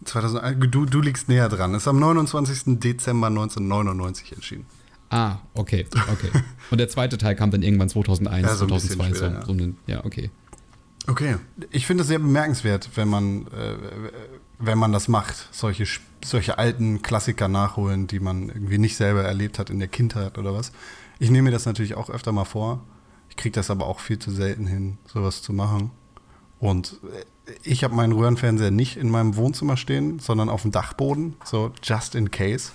2001, 0.03 0.71
du, 0.71 0.85
du 0.85 1.01
liegst 1.01 1.29
näher 1.29 1.49
dran. 1.49 1.73
Ist 1.73 1.87
am 1.87 1.99
29. 1.99 2.79
Dezember 2.79 3.27
1999 3.27 4.35
erschienen. 4.35 4.65
Ah, 5.09 5.37
okay, 5.53 5.85
okay. 6.11 6.29
Und 6.71 6.79
der 6.79 6.89
zweite 6.89 7.17
Teil 7.17 7.35
kam 7.35 7.51
dann 7.51 7.61
irgendwann 7.61 7.89
2001, 7.89 8.47
ja, 8.47 8.55
so 8.55 8.65
2002. 8.65 9.05
Später, 9.05 9.17
so, 9.17 9.25
ja. 9.25 9.45
So 9.45 9.51
einen, 9.51 9.77
ja, 9.87 10.03
okay. 10.03 10.31
Okay, 11.07 11.35
ich 11.69 11.85
finde 11.85 12.01
es 12.01 12.07
sehr 12.07 12.17
bemerkenswert, 12.17 12.89
wenn 12.95 13.07
man, 13.07 13.45
äh, 13.47 13.75
wenn 14.59 14.77
man 14.77 14.91
das 14.91 15.07
macht, 15.07 15.49
solche, 15.51 15.85
solche 16.23 16.57
alten 16.57 17.01
Klassiker 17.01 17.47
nachholen, 17.47 18.07
die 18.07 18.19
man 18.19 18.49
irgendwie 18.49 18.77
nicht 18.77 18.95
selber 18.95 19.23
erlebt 19.23 19.59
hat 19.59 19.69
in 19.69 19.79
der 19.79 19.87
Kindheit 19.87 20.37
oder 20.37 20.53
was. 20.53 20.71
Ich 21.19 21.29
nehme 21.29 21.43
mir 21.43 21.51
das 21.51 21.65
natürlich 21.65 21.95
auch 21.95 22.09
öfter 22.09 22.31
mal 22.31 22.45
vor. 22.45 22.83
Ich 23.29 23.35
kriege 23.35 23.53
das 23.53 23.69
aber 23.69 23.87
auch 23.87 23.99
viel 23.99 24.19
zu 24.19 24.31
selten 24.31 24.67
hin, 24.67 24.97
sowas 25.05 25.41
zu 25.41 25.53
machen. 25.53 25.91
Und 26.59 26.99
äh, 27.47 27.51
ich 27.63 27.83
habe 27.83 27.95
meinen 27.95 28.13
Röhrenfernseher 28.13 28.71
nicht 28.71 28.97
in 28.97 29.09
meinem 29.09 29.35
Wohnzimmer 29.35 29.77
stehen, 29.77 30.19
sondern 30.19 30.49
auf 30.49 30.63
dem 30.63 30.71
Dachboden, 30.71 31.35
so 31.43 31.71
just 31.83 32.15
in 32.15 32.31
case. 32.31 32.71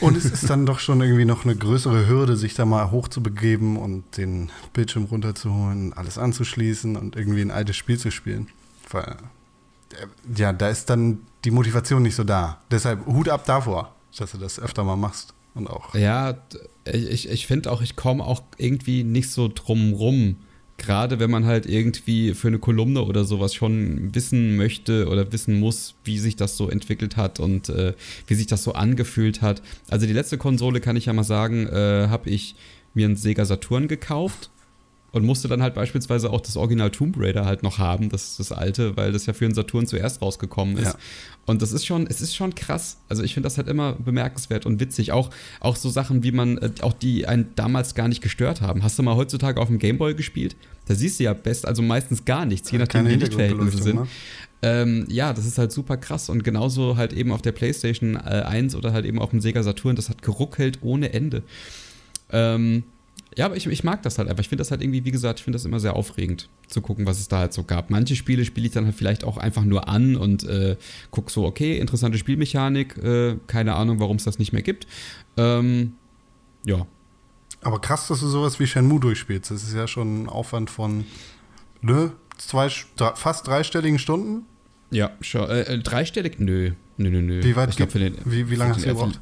Und 0.00 0.16
es 0.16 0.24
ist 0.24 0.48
dann 0.48 0.64
doch 0.64 0.78
schon 0.78 1.02
irgendwie 1.02 1.26
noch 1.26 1.44
eine 1.44 1.54
größere 1.54 2.08
Hürde, 2.08 2.36
sich 2.36 2.54
da 2.54 2.64
mal 2.64 2.90
hochzubegeben 2.90 3.76
und 3.76 4.16
den 4.16 4.50
Bildschirm 4.72 5.04
runterzuholen, 5.04 5.92
alles 5.92 6.16
anzuschließen 6.16 6.96
und 6.96 7.16
irgendwie 7.16 7.42
ein 7.42 7.50
altes 7.50 7.76
Spiel 7.76 7.98
zu 7.98 8.10
spielen. 8.10 8.48
Weil, 8.90 9.16
ja, 10.36 10.52
da 10.52 10.68
ist 10.68 10.90
dann 10.90 11.20
die 11.44 11.50
Motivation 11.50 12.02
nicht 12.02 12.14
so 12.14 12.24
da. 12.24 12.60
Deshalb 12.70 13.06
Hut 13.06 13.28
ab 13.28 13.44
davor, 13.46 13.94
dass 14.16 14.32
du 14.32 14.38
das 14.38 14.60
öfter 14.60 14.84
mal 14.84 14.96
machst. 14.96 15.34
Und 15.54 15.68
auch. 15.68 15.94
Ja, 15.94 16.38
ich, 16.84 17.28
ich 17.28 17.46
finde 17.46 17.72
auch, 17.72 17.82
ich 17.82 17.96
komme 17.96 18.24
auch 18.24 18.42
irgendwie 18.56 19.02
nicht 19.02 19.30
so 19.30 19.50
drum 19.52 19.92
rum 19.92 20.36
gerade 20.80 21.20
wenn 21.20 21.30
man 21.30 21.44
halt 21.44 21.66
irgendwie 21.66 22.34
für 22.34 22.48
eine 22.48 22.58
Kolumne 22.58 23.02
oder 23.02 23.24
sowas 23.24 23.54
schon 23.54 24.14
wissen 24.14 24.56
möchte 24.56 25.08
oder 25.08 25.30
wissen 25.30 25.60
muss, 25.60 25.94
wie 26.04 26.18
sich 26.18 26.36
das 26.36 26.56
so 26.56 26.68
entwickelt 26.70 27.16
hat 27.16 27.38
und 27.38 27.68
äh, 27.68 27.92
wie 28.26 28.34
sich 28.34 28.46
das 28.46 28.64
so 28.64 28.72
angefühlt 28.72 29.42
hat. 29.42 29.62
Also 29.88 30.06
die 30.06 30.12
letzte 30.12 30.38
Konsole, 30.38 30.80
kann 30.80 30.96
ich 30.96 31.06
ja 31.06 31.12
mal 31.12 31.22
sagen, 31.22 31.66
äh, 31.66 32.08
habe 32.08 32.30
ich 32.30 32.56
mir 32.94 33.06
einen 33.06 33.16
Sega 33.16 33.44
Saturn 33.44 33.88
gekauft 33.88 34.50
und 35.12 35.24
musste 35.24 35.48
dann 35.48 35.62
halt 35.62 35.74
beispielsweise 35.74 36.30
auch 36.30 36.40
das 36.40 36.56
Original 36.56 36.90
Tomb 36.90 37.16
Raider 37.18 37.44
halt 37.44 37.62
noch 37.62 37.78
haben, 37.78 38.08
das, 38.08 38.36
das 38.36 38.52
alte, 38.52 38.96
weil 38.96 39.12
das 39.12 39.26
ja 39.26 39.32
für 39.32 39.44
den 39.44 39.54
Saturn 39.54 39.86
zuerst 39.86 40.22
rausgekommen 40.22 40.76
ist. 40.76 40.84
Ja. 40.84 40.94
Und 41.46 41.62
das 41.62 41.72
ist 41.72 41.84
schon, 41.84 42.06
es 42.06 42.20
ist 42.20 42.34
schon 42.36 42.54
krass. 42.54 42.98
Also 43.08 43.22
ich 43.24 43.34
finde 43.34 43.46
das 43.46 43.56
halt 43.56 43.66
immer 43.66 43.94
bemerkenswert 43.94 44.66
und 44.66 44.78
witzig. 44.78 45.12
Auch, 45.12 45.30
auch 45.58 45.74
so 45.74 45.90
Sachen, 45.90 46.22
wie 46.22 46.32
man, 46.32 46.58
äh, 46.58 46.70
auch 46.82 46.92
die 46.92 47.26
einen 47.26 47.48
damals 47.56 47.94
gar 47.94 48.08
nicht 48.08 48.22
gestört 48.22 48.60
haben. 48.60 48.82
Hast 48.82 48.98
du 48.98 49.02
mal 49.02 49.16
heutzutage 49.16 49.60
auf 49.60 49.68
dem 49.68 49.78
Gameboy 49.78 50.14
gespielt? 50.14 50.54
Da 50.86 50.94
siehst 50.94 51.18
du 51.18 51.24
ja 51.24 51.32
best, 51.32 51.66
also 51.66 51.82
meistens 51.82 52.24
gar 52.24 52.44
nichts, 52.44 52.70
je 52.70 52.78
nachdem, 52.78 53.06
wie 53.06 53.10
die 53.10 53.16
Lichtverhältnisse 53.16 53.82
sind. 53.82 53.96
Ne? 53.96 54.06
Ähm, 54.62 55.06
ja, 55.08 55.32
das 55.32 55.46
ist 55.46 55.58
halt 55.58 55.72
super 55.72 55.96
krass. 55.96 56.28
Und 56.28 56.44
genauso 56.44 56.96
halt 56.96 57.12
eben 57.12 57.32
auf 57.32 57.42
der 57.42 57.52
PlayStation 57.52 58.16
äh, 58.16 58.44
1 58.46 58.74
oder 58.74 58.92
halt 58.92 59.04
eben 59.04 59.18
auf 59.18 59.30
dem 59.30 59.40
Sega 59.40 59.62
Saturn, 59.62 59.96
das 59.96 60.08
hat 60.08 60.22
geruckelt 60.22 60.78
ohne 60.82 61.12
Ende. 61.12 61.42
Ähm, 62.30 62.84
ja, 63.36 63.46
aber 63.46 63.56
ich, 63.56 63.66
ich 63.66 63.84
mag 63.84 64.02
das 64.02 64.18
halt 64.18 64.28
einfach. 64.28 64.42
Ich 64.42 64.48
finde 64.48 64.60
das 64.60 64.70
halt 64.70 64.82
irgendwie, 64.82 65.04
wie 65.04 65.10
gesagt, 65.10 65.38
ich 65.38 65.44
finde 65.44 65.56
das 65.56 65.64
immer 65.64 65.78
sehr 65.78 65.94
aufregend 65.94 66.48
zu 66.66 66.80
gucken, 66.80 67.06
was 67.06 67.20
es 67.20 67.28
da 67.28 67.38
halt 67.38 67.52
so 67.52 67.62
gab. 67.62 67.90
Manche 67.90 68.16
Spiele 68.16 68.44
spiele 68.44 68.66
ich 68.66 68.72
dann 68.72 68.86
halt 68.86 68.96
vielleicht 68.96 69.22
auch 69.24 69.36
einfach 69.36 69.64
nur 69.64 69.88
an 69.88 70.16
und 70.16 70.44
äh, 70.44 70.76
gucke 71.10 71.30
so, 71.30 71.44
okay, 71.44 71.78
interessante 71.78 72.18
Spielmechanik, 72.18 72.96
äh, 72.98 73.36
keine 73.46 73.74
Ahnung, 73.74 74.00
warum 74.00 74.16
es 74.16 74.24
das 74.24 74.38
nicht 74.38 74.52
mehr 74.52 74.62
gibt. 74.62 74.86
Ähm, 75.36 75.94
ja. 76.64 76.86
Aber 77.62 77.80
krass, 77.80 78.08
dass 78.08 78.20
du 78.20 78.26
sowas 78.26 78.58
wie 78.58 78.66
Shenmue 78.66 79.00
durchspielst. 79.00 79.50
Das 79.50 79.62
ist 79.62 79.74
ja 79.74 79.86
schon 79.86 80.24
ein 80.24 80.28
Aufwand 80.28 80.70
von, 80.70 81.04
ne, 81.82 82.12
zwei, 82.38 82.68
drei, 82.96 83.14
fast 83.14 83.46
dreistelligen 83.46 83.98
Stunden? 83.98 84.46
Ja, 84.90 85.12
schon. 85.20 85.48
Äh, 85.48 85.62
äh, 85.62 85.78
dreistellig? 85.78 86.40
Nö. 86.40 86.72
Nö, 86.96 87.10
nö, 87.10 87.22
nö. 87.22 87.44
Wie 87.44 87.54
weit 87.54 87.70
ich 87.70 87.76
glaub, 87.76 87.92
den, 87.92 88.16
wie, 88.24 88.50
wie 88.50 88.56
lange 88.56 88.74
hast 88.74 88.84
du 88.84 88.88
gebraucht? 88.88 89.20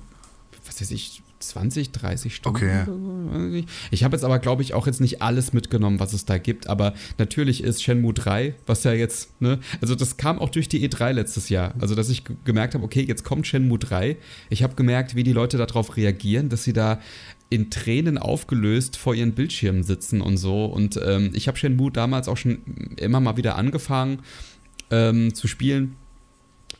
Was 0.66 0.80
weiß 0.80 0.90
ich, 0.92 1.22
20, 1.40 1.92
30 1.92 2.34
Stunden. 2.34 2.56
Okay. 2.56 3.64
Ich 3.90 4.04
habe 4.04 4.16
jetzt 4.16 4.24
aber, 4.24 4.38
glaube 4.38 4.62
ich, 4.62 4.74
auch 4.74 4.86
jetzt 4.86 5.00
nicht 5.00 5.22
alles 5.22 5.52
mitgenommen, 5.52 6.00
was 6.00 6.12
es 6.12 6.24
da 6.24 6.38
gibt. 6.38 6.68
Aber 6.68 6.94
natürlich 7.18 7.62
ist 7.62 7.82
Shenmue 7.82 8.12
3, 8.12 8.54
was 8.66 8.84
ja 8.84 8.92
jetzt, 8.92 9.40
ne, 9.40 9.58
also 9.80 9.94
das 9.94 10.16
kam 10.16 10.38
auch 10.38 10.48
durch 10.48 10.68
die 10.68 10.86
E3 10.88 11.12
letztes 11.12 11.48
Jahr. 11.48 11.74
Also, 11.78 11.94
dass 11.94 12.08
ich 12.08 12.24
gemerkt 12.44 12.74
habe, 12.74 12.84
okay, 12.84 13.02
jetzt 13.02 13.24
kommt 13.24 13.46
Shenmue 13.46 13.78
3. 13.78 14.16
Ich 14.50 14.62
habe 14.62 14.74
gemerkt, 14.74 15.14
wie 15.14 15.22
die 15.22 15.32
Leute 15.32 15.58
darauf 15.58 15.96
reagieren, 15.96 16.48
dass 16.48 16.64
sie 16.64 16.72
da 16.72 17.00
in 17.50 17.70
Tränen 17.70 18.18
aufgelöst 18.18 18.96
vor 18.96 19.14
ihren 19.14 19.32
Bildschirmen 19.32 19.82
sitzen 19.82 20.20
und 20.20 20.36
so. 20.36 20.66
Und 20.66 21.00
ähm, 21.04 21.30
ich 21.34 21.48
habe 21.48 21.56
Shenmue 21.56 21.90
damals 21.90 22.28
auch 22.28 22.36
schon 22.36 22.58
immer 22.96 23.20
mal 23.20 23.36
wieder 23.36 23.56
angefangen 23.56 24.20
ähm, 24.90 25.34
zu 25.34 25.48
spielen 25.48 25.96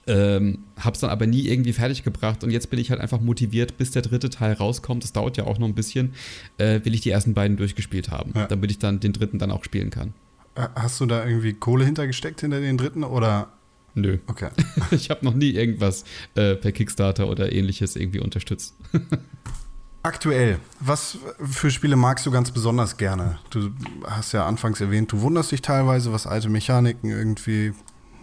ähm, 0.09 0.59
hab's 0.79 1.01
dann 1.01 1.11
aber 1.11 1.27
nie 1.27 1.47
irgendwie 1.47 1.73
fertig 1.73 2.03
gebracht 2.03 2.43
und 2.43 2.51
jetzt 2.51 2.71
bin 2.71 2.79
ich 2.79 2.91
halt 2.91 3.01
einfach 3.01 3.21
motiviert, 3.21 3.77
bis 3.77 3.91
der 3.91 4.03
dritte 4.03 4.31
Teil 4.31 4.55
rauskommt. 4.55 5.05
Das 5.05 5.13
dauert 5.13 5.37
ja 5.37 5.45
auch 5.45 5.59
noch 5.59 5.69
ein 5.69 5.75
bisschen, 5.75 6.15
äh, 6.57 6.81
will 6.85 6.95
ich 6.95 7.03
die 7.03 7.11
ersten 7.11 7.35
beiden 7.35 7.57
durchgespielt 7.57 8.11
haben, 8.11 8.33
ja. 8.35 8.47
damit 8.47 8.71
ich 8.71 8.79
dann 8.79 9.01
den 9.01 9.13
dritten 9.13 9.39
dann 9.39 9.51
auch 9.51 9.65
spielen 9.65 9.91
kann. 9.91 10.15
Äh, 10.55 10.69
hast 10.75 11.01
du 11.01 11.07
da 11.07 11.25
irgendwie 11.25 11.53
Kohle 11.53 11.85
hintergesteckt 11.85 12.41
hinter 12.41 12.61
den 12.61 12.79
dritten 12.79 13.05
oder? 13.05 13.49
Nö. 13.95 14.19
Okay. 14.27 14.51
ich 14.91 15.11
habe 15.11 15.25
noch 15.25 15.35
nie 15.35 15.51
irgendwas 15.51 16.05
äh, 16.35 16.55
per 16.55 16.73
Kickstarter 16.73 17.29
oder 17.29 17.53
ähnliches 17.53 17.97
irgendwie 17.97 18.21
unterstützt. 18.21 18.75
Aktuell, 20.03 20.59
was 20.81 21.19
für 21.45 21.71
Spiele 21.71 21.97
magst 21.97 22.25
du 22.25 22.31
ganz 22.31 22.51
besonders 22.51 22.97
gerne? 22.97 23.39
Du 23.51 23.71
hast 24.07 24.33
ja 24.33 24.47
anfangs 24.47 24.81
erwähnt, 24.81 25.13
du 25.13 25.21
wunderst 25.21 25.53
dich 25.53 25.61
teilweise, 25.61 26.13
was 26.13 26.27
alte 26.27 26.49
Mechaniken 26.49 27.11
irgendwie 27.11 27.75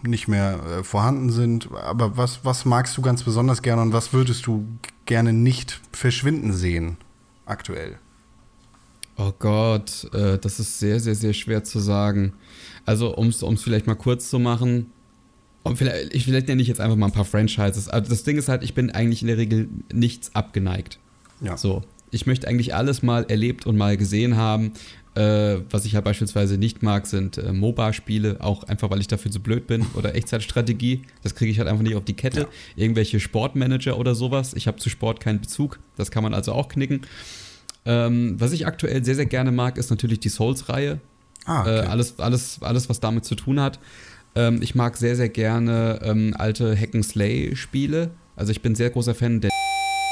nicht 0.08 0.28
mehr 0.28 0.60
äh, 0.64 0.84
vorhanden 0.84 1.30
sind. 1.30 1.70
Aber 1.72 2.18
was, 2.18 2.44
was 2.44 2.66
magst 2.66 2.98
du 2.98 3.02
ganz 3.02 3.24
besonders 3.24 3.62
gerne 3.62 3.82
und 3.82 3.94
was 3.94 4.14
würdest 4.14 4.46
du 4.48 4.66
gerne 5.06 5.34
nicht 5.34 5.82
verschwinden 5.92 6.54
sehen 6.54 6.98
aktuell? 7.46 7.98
Oh 9.18 9.32
Gott, 9.38 10.10
äh, 10.14 10.38
das 10.38 10.60
ist 10.60 10.80
sehr, 10.80 11.00
sehr, 11.00 11.16
sehr 11.16 11.34
schwer 11.34 11.64
zu 11.64 11.80
sagen. 11.80 12.34
Also, 12.86 13.16
um 13.16 13.28
es 13.30 13.44
vielleicht 13.62 13.88
mal 13.88 13.96
kurz 13.96 14.30
zu 14.30 14.40
machen, 14.40 14.92
und 15.66 15.78
vielleicht, 15.78 16.14
ich, 16.14 16.26
vielleicht 16.26 16.48
nenne 16.48 16.62
ich 16.62 16.68
jetzt 16.68 16.80
einfach 16.80 16.96
mal 16.96 17.08
ein 17.08 17.12
paar 17.12 17.26
Franchises. 17.26 17.90
Also 17.90 18.08
das 18.08 18.24
Ding 18.24 18.38
ist 18.38 18.50
halt, 18.50 18.62
ich 18.62 18.76
bin 18.76 18.92
eigentlich 18.92 19.24
in 19.24 19.28
der 19.28 19.38
Regel 19.38 19.68
nichts 19.92 20.36
abgeneigt. 20.36 21.00
Ja. 21.42 21.58
So. 21.58 21.82
Ich 22.16 22.26
möchte 22.26 22.48
eigentlich 22.48 22.74
alles 22.74 23.04
mal 23.04 23.26
erlebt 23.28 23.66
und 23.66 23.76
mal 23.76 23.98
gesehen 23.98 24.38
haben. 24.38 24.72
Äh, 25.16 25.58
was 25.70 25.84
ich 25.84 25.96
halt 25.96 26.06
beispielsweise 26.06 26.58
nicht 26.58 26.82
mag, 26.82 27.08
sind 27.08 27.38
äh, 27.38 27.52
MOBA-Spiele, 27.52 28.38
auch 28.40 28.64
einfach, 28.64 28.90
weil 28.90 29.02
ich 29.02 29.08
dafür 29.08 29.32
zu 29.32 29.42
blöd 29.42 29.68
bin. 29.68 29.86
Oder 29.96 30.16
Echtzeitstrategie. 30.16 31.02
Das 31.24 31.36
kriege 31.36 31.52
ich 31.52 31.60
halt 31.60 31.68
einfach 31.68 31.84
nicht 31.84 31.96
auf 31.96 32.06
die 32.06 32.16
Kette. 32.16 32.42
Ja. 32.42 32.48
Irgendwelche 32.78 33.20
Sportmanager 33.20 34.00
oder 34.00 34.16
sowas. 34.16 34.54
Ich 34.54 34.66
habe 34.66 34.78
zu 34.78 34.90
Sport 34.90 35.20
keinen 35.20 35.42
Bezug. 35.42 35.80
Das 35.98 36.10
kann 36.10 36.24
man 36.24 36.34
also 36.34 36.54
auch 36.54 36.70
knicken. 36.70 37.02
Ähm, 37.84 38.36
was 38.40 38.54
ich 38.54 38.66
aktuell 38.66 39.04
sehr, 39.04 39.16
sehr 39.16 39.26
gerne 39.26 39.52
mag, 39.52 39.78
ist 39.78 39.90
natürlich 39.90 40.22
die 40.22 40.30
Souls-Reihe. 40.30 41.02
Ah, 41.44 41.62
okay. 41.62 41.80
äh, 41.80 41.80
alles, 41.82 42.18
alles, 42.20 42.60
alles, 42.62 42.90
was 42.90 43.02
damit 43.02 43.26
zu 43.26 43.36
tun 43.36 43.60
hat. 43.60 43.78
Ähm, 44.36 44.62
ich 44.62 44.74
mag 44.74 44.96
sehr, 44.96 45.18
sehr 45.18 45.30
gerne 45.30 46.00
ähm, 46.02 46.34
alte 46.38 46.80
Hack-and-Slay-Spiele. 46.80 48.12
Also 48.38 48.52
ich 48.54 48.62
bin 48.62 48.74
sehr 48.74 48.90
großer 48.90 49.16
Fan 49.16 49.42
der 49.42 49.52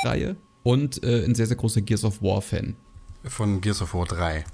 Reihe 0.03 0.35
und 0.63 1.03
äh, 1.03 1.23
ein 1.25 1.35
sehr, 1.35 1.47
sehr 1.47 1.57
großer 1.57 1.81
Gears 1.81 2.03
of 2.03 2.21
War-Fan. 2.21 2.75
Von 3.25 3.61
Gears 3.61 3.81
of 3.81 3.93
War 3.93 4.05
3. 4.05 4.45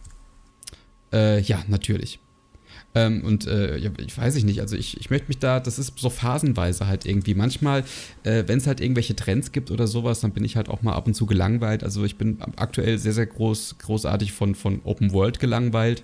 Äh, 1.11 1.41
ja, 1.41 1.63
natürlich. 1.67 2.19
Ähm, 2.95 3.23
und 3.23 3.45
äh, 3.45 3.77
ja, 3.77 3.91
ich 3.97 4.17
weiß 4.17 4.35
ich 4.35 4.43
nicht, 4.43 4.61
also 4.61 4.75
ich, 4.75 4.99
ich 4.99 5.09
möchte 5.09 5.27
mich 5.27 5.37
da, 5.37 5.59
das 5.59 5.77
ist 5.77 5.99
so 5.99 6.09
phasenweise 6.09 6.87
halt 6.87 7.05
irgendwie. 7.05 7.35
Manchmal, 7.35 7.83
äh, 8.23 8.43
wenn 8.47 8.57
es 8.57 8.67
halt 8.67 8.81
irgendwelche 8.81 9.15
Trends 9.15 9.51
gibt 9.51 9.69
oder 9.69 9.85
sowas, 9.85 10.21
dann 10.21 10.31
bin 10.31 10.43
ich 10.43 10.55
halt 10.55 10.69
auch 10.69 10.81
mal 10.81 10.93
ab 10.93 11.05
und 11.05 11.13
zu 11.13 11.25
gelangweilt. 11.25 11.83
Also 11.83 12.03
ich 12.03 12.17
bin 12.17 12.39
aktuell 12.55 12.97
sehr, 12.97 13.13
sehr 13.13 13.27
groß, 13.27 13.77
großartig 13.79 14.33
von, 14.33 14.55
von 14.55 14.81
Open 14.83 15.11
World 15.13 15.39
gelangweilt, 15.39 16.03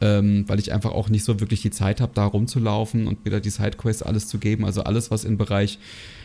ähm, 0.00 0.44
weil 0.46 0.60
ich 0.60 0.72
einfach 0.72 0.92
auch 0.92 1.08
nicht 1.08 1.24
so 1.24 1.40
wirklich 1.40 1.62
die 1.62 1.70
Zeit 1.70 2.00
habe, 2.00 2.12
da 2.14 2.26
rumzulaufen 2.26 3.08
und 3.08 3.24
wieder 3.24 3.40
die 3.40 3.50
Sidequests 3.50 4.02
alles 4.02 4.28
zu 4.28 4.38
geben. 4.38 4.64
Also 4.64 4.84
alles, 4.84 5.10
was 5.10 5.24
im 5.24 5.36
Bereich 5.36 5.80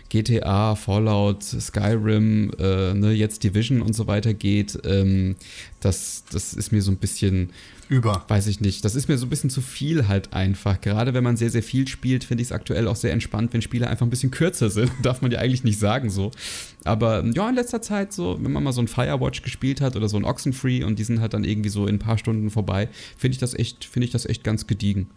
GTA, 0.09 0.75
Fallout, 0.75 1.43
Skyrim, 1.43 2.51
äh, 2.59 2.93
ne, 2.93 3.11
jetzt 3.11 3.43
Division 3.43 3.81
und 3.81 3.93
so 3.93 4.07
weiter 4.07 4.33
geht, 4.33 4.79
ähm, 4.83 5.35
das, 5.79 6.23
das 6.31 6.53
ist 6.53 6.71
mir 6.71 6.81
so 6.81 6.91
ein 6.91 6.97
bisschen 6.97 7.51
über. 7.89 8.23
Weiß 8.27 8.45
ich 8.47 8.61
nicht. 8.61 8.85
Das 8.85 8.93
ist 8.95 9.07
mir 9.07 9.17
so 9.17 9.25
ein 9.25 9.29
bisschen 9.29 9.49
zu 9.49 9.61
viel 9.61 10.07
halt 10.07 10.31
einfach. 10.31 10.79
Gerade 10.79 11.15
wenn 11.15 11.23
man 11.23 11.37
sehr, 11.37 11.49
sehr 11.49 11.63
viel 11.63 11.87
spielt, 11.87 12.23
finde 12.23 12.43
ich 12.43 12.49
es 12.49 12.51
aktuell 12.51 12.87
auch 12.87 12.95
sehr 12.95 13.11
entspannt, 13.11 13.51
wenn 13.51 13.63
Spiele 13.63 13.87
einfach 13.87 14.05
ein 14.05 14.11
bisschen 14.11 14.29
kürzer 14.29 14.69
sind. 14.69 14.91
Darf 15.01 15.21
man 15.21 15.31
ja 15.31 15.39
eigentlich 15.39 15.63
nicht 15.63 15.79
sagen 15.79 16.11
so. 16.11 16.31
Aber 16.85 17.25
ja, 17.33 17.49
in 17.49 17.55
letzter 17.55 17.81
Zeit 17.81 18.13
so, 18.13 18.37
wenn 18.41 18.51
man 18.51 18.63
mal 18.63 18.73
so 18.73 18.81
ein 18.81 18.87
Firewatch 18.87 19.41
gespielt 19.41 19.81
hat 19.81 19.95
oder 19.95 20.07
so 20.07 20.17
ein 20.17 20.23
Oxenfree 20.23 20.83
und 20.83 20.99
die 20.99 21.03
sind 21.03 21.19
halt 21.19 21.33
dann 21.33 21.43
irgendwie 21.43 21.69
so 21.69 21.87
in 21.87 21.95
ein 21.95 21.99
paar 21.99 22.19
Stunden 22.19 22.51
vorbei, 22.51 22.89
finde 23.17 23.33
ich 23.33 23.39
das 23.39 23.55
echt, 23.55 23.85
finde 23.85 24.05
ich 24.05 24.11
das 24.11 24.27
echt 24.27 24.43
ganz 24.43 24.67
gediegen. 24.67 25.07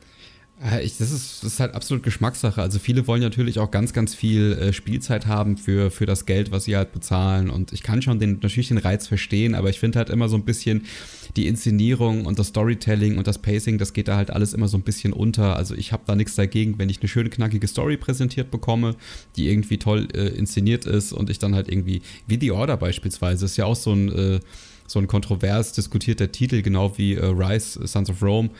Ich, 0.80 0.96
das, 0.96 1.10
ist, 1.10 1.42
das 1.42 1.54
ist 1.54 1.60
halt 1.60 1.74
absolut 1.74 2.04
Geschmackssache. 2.04 2.62
Also 2.62 2.78
viele 2.78 3.08
wollen 3.08 3.20
natürlich 3.20 3.58
auch 3.58 3.72
ganz, 3.72 3.92
ganz 3.92 4.14
viel 4.14 4.52
äh, 4.52 4.72
Spielzeit 4.72 5.26
haben 5.26 5.56
für, 5.56 5.90
für 5.90 6.06
das 6.06 6.24
Geld, 6.24 6.52
was 6.52 6.64
sie 6.64 6.76
halt 6.76 6.92
bezahlen. 6.92 7.50
Und 7.50 7.72
ich 7.72 7.82
kann 7.82 8.00
schon 8.00 8.20
den, 8.20 8.38
natürlich 8.40 8.68
den 8.68 8.78
Reiz 8.78 9.08
verstehen, 9.08 9.56
aber 9.56 9.70
ich 9.70 9.80
finde 9.80 9.98
halt 9.98 10.08
immer 10.08 10.28
so 10.28 10.36
ein 10.36 10.44
bisschen 10.44 10.86
die 11.34 11.48
Inszenierung 11.48 12.26
und 12.26 12.38
das 12.38 12.48
Storytelling 12.48 13.18
und 13.18 13.26
das 13.26 13.38
Pacing, 13.38 13.78
das 13.78 13.92
geht 13.92 14.06
da 14.06 14.16
halt 14.16 14.30
alles 14.30 14.54
immer 14.54 14.68
so 14.68 14.76
ein 14.76 14.82
bisschen 14.82 15.12
unter. 15.12 15.56
Also 15.56 15.74
ich 15.74 15.92
habe 15.92 16.04
da 16.06 16.14
nichts 16.14 16.36
dagegen, 16.36 16.78
wenn 16.78 16.88
ich 16.90 17.00
eine 17.00 17.08
schöne, 17.08 17.30
knackige 17.30 17.66
Story 17.66 17.96
präsentiert 17.96 18.52
bekomme, 18.52 18.94
die 19.34 19.48
irgendwie 19.48 19.78
toll 19.78 20.06
äh, 20.14 20.28
inszeniert 20.28 20.84
ist 20.84 21.12
und 21.12 21.28
ich 21.28 21.40
dann 21.40 21.56
halt 21.56 21.68
irgendwie, 21.68 22.02
wie 22.28 22.38
The 22.38 22.52
Order 22.52 22.76
beispielsweise, 22.76 23.46
ist 23.46 23.56
ja 23.56 23.64
auch 23.64 23.76
so 23.76 23.92
ein... 23.92 24.12
Äh, 24.12 24.40
so 24.84 24.98
ein 24.98 25.06
kontrovers 25.06 25.72
diskutierter 25.72 26.32
Titel, 26.32 26.60
genau 26.60 26.98
wie 26.98 27.14
äh, 27.14 27.24
Rise, 27.24 27.86
Sons 27.86 28.10
of 28.10 28.22
Rome, 28.22 28.50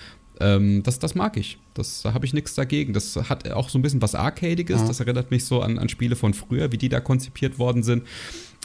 ähm, 0.43 0.83
das, 0.83 0.99
das 0.99 1.15
mag 1.15 1.37
ich. 1.37 1.59
Das, 1.75 2.03
da 2.03 2.15
habe 2.15 2.27
ich 2.27 2.35
nichts 2.35 2.55
dagegen. 2.55 2.93
Das 2.93 3.17
hat 3.29 3.51
auch 3.51 3.69
so 3.69 3.79
ein 3.79 3.83
bisschen 3.83 4.03
was 4.03 4.15
Arcadiges. 4.15 4.81
Ja. 4.81 4.87
Das 4.87 5.01
erinnert 5.01 5.31
mich 5.31 5.45
so 5.45 5.61
an, 5.63 5.79
an 5.79 5.89
Spiele 5.89 6.17
von 6.17 6.35
früher, 6.35 6.73
wie 6.73 6.79
die 6.79 6.89
da 6.89 7.01
konzipiert 7.01 7.59
worden 7.59 7.83
sind. 7.83 8.03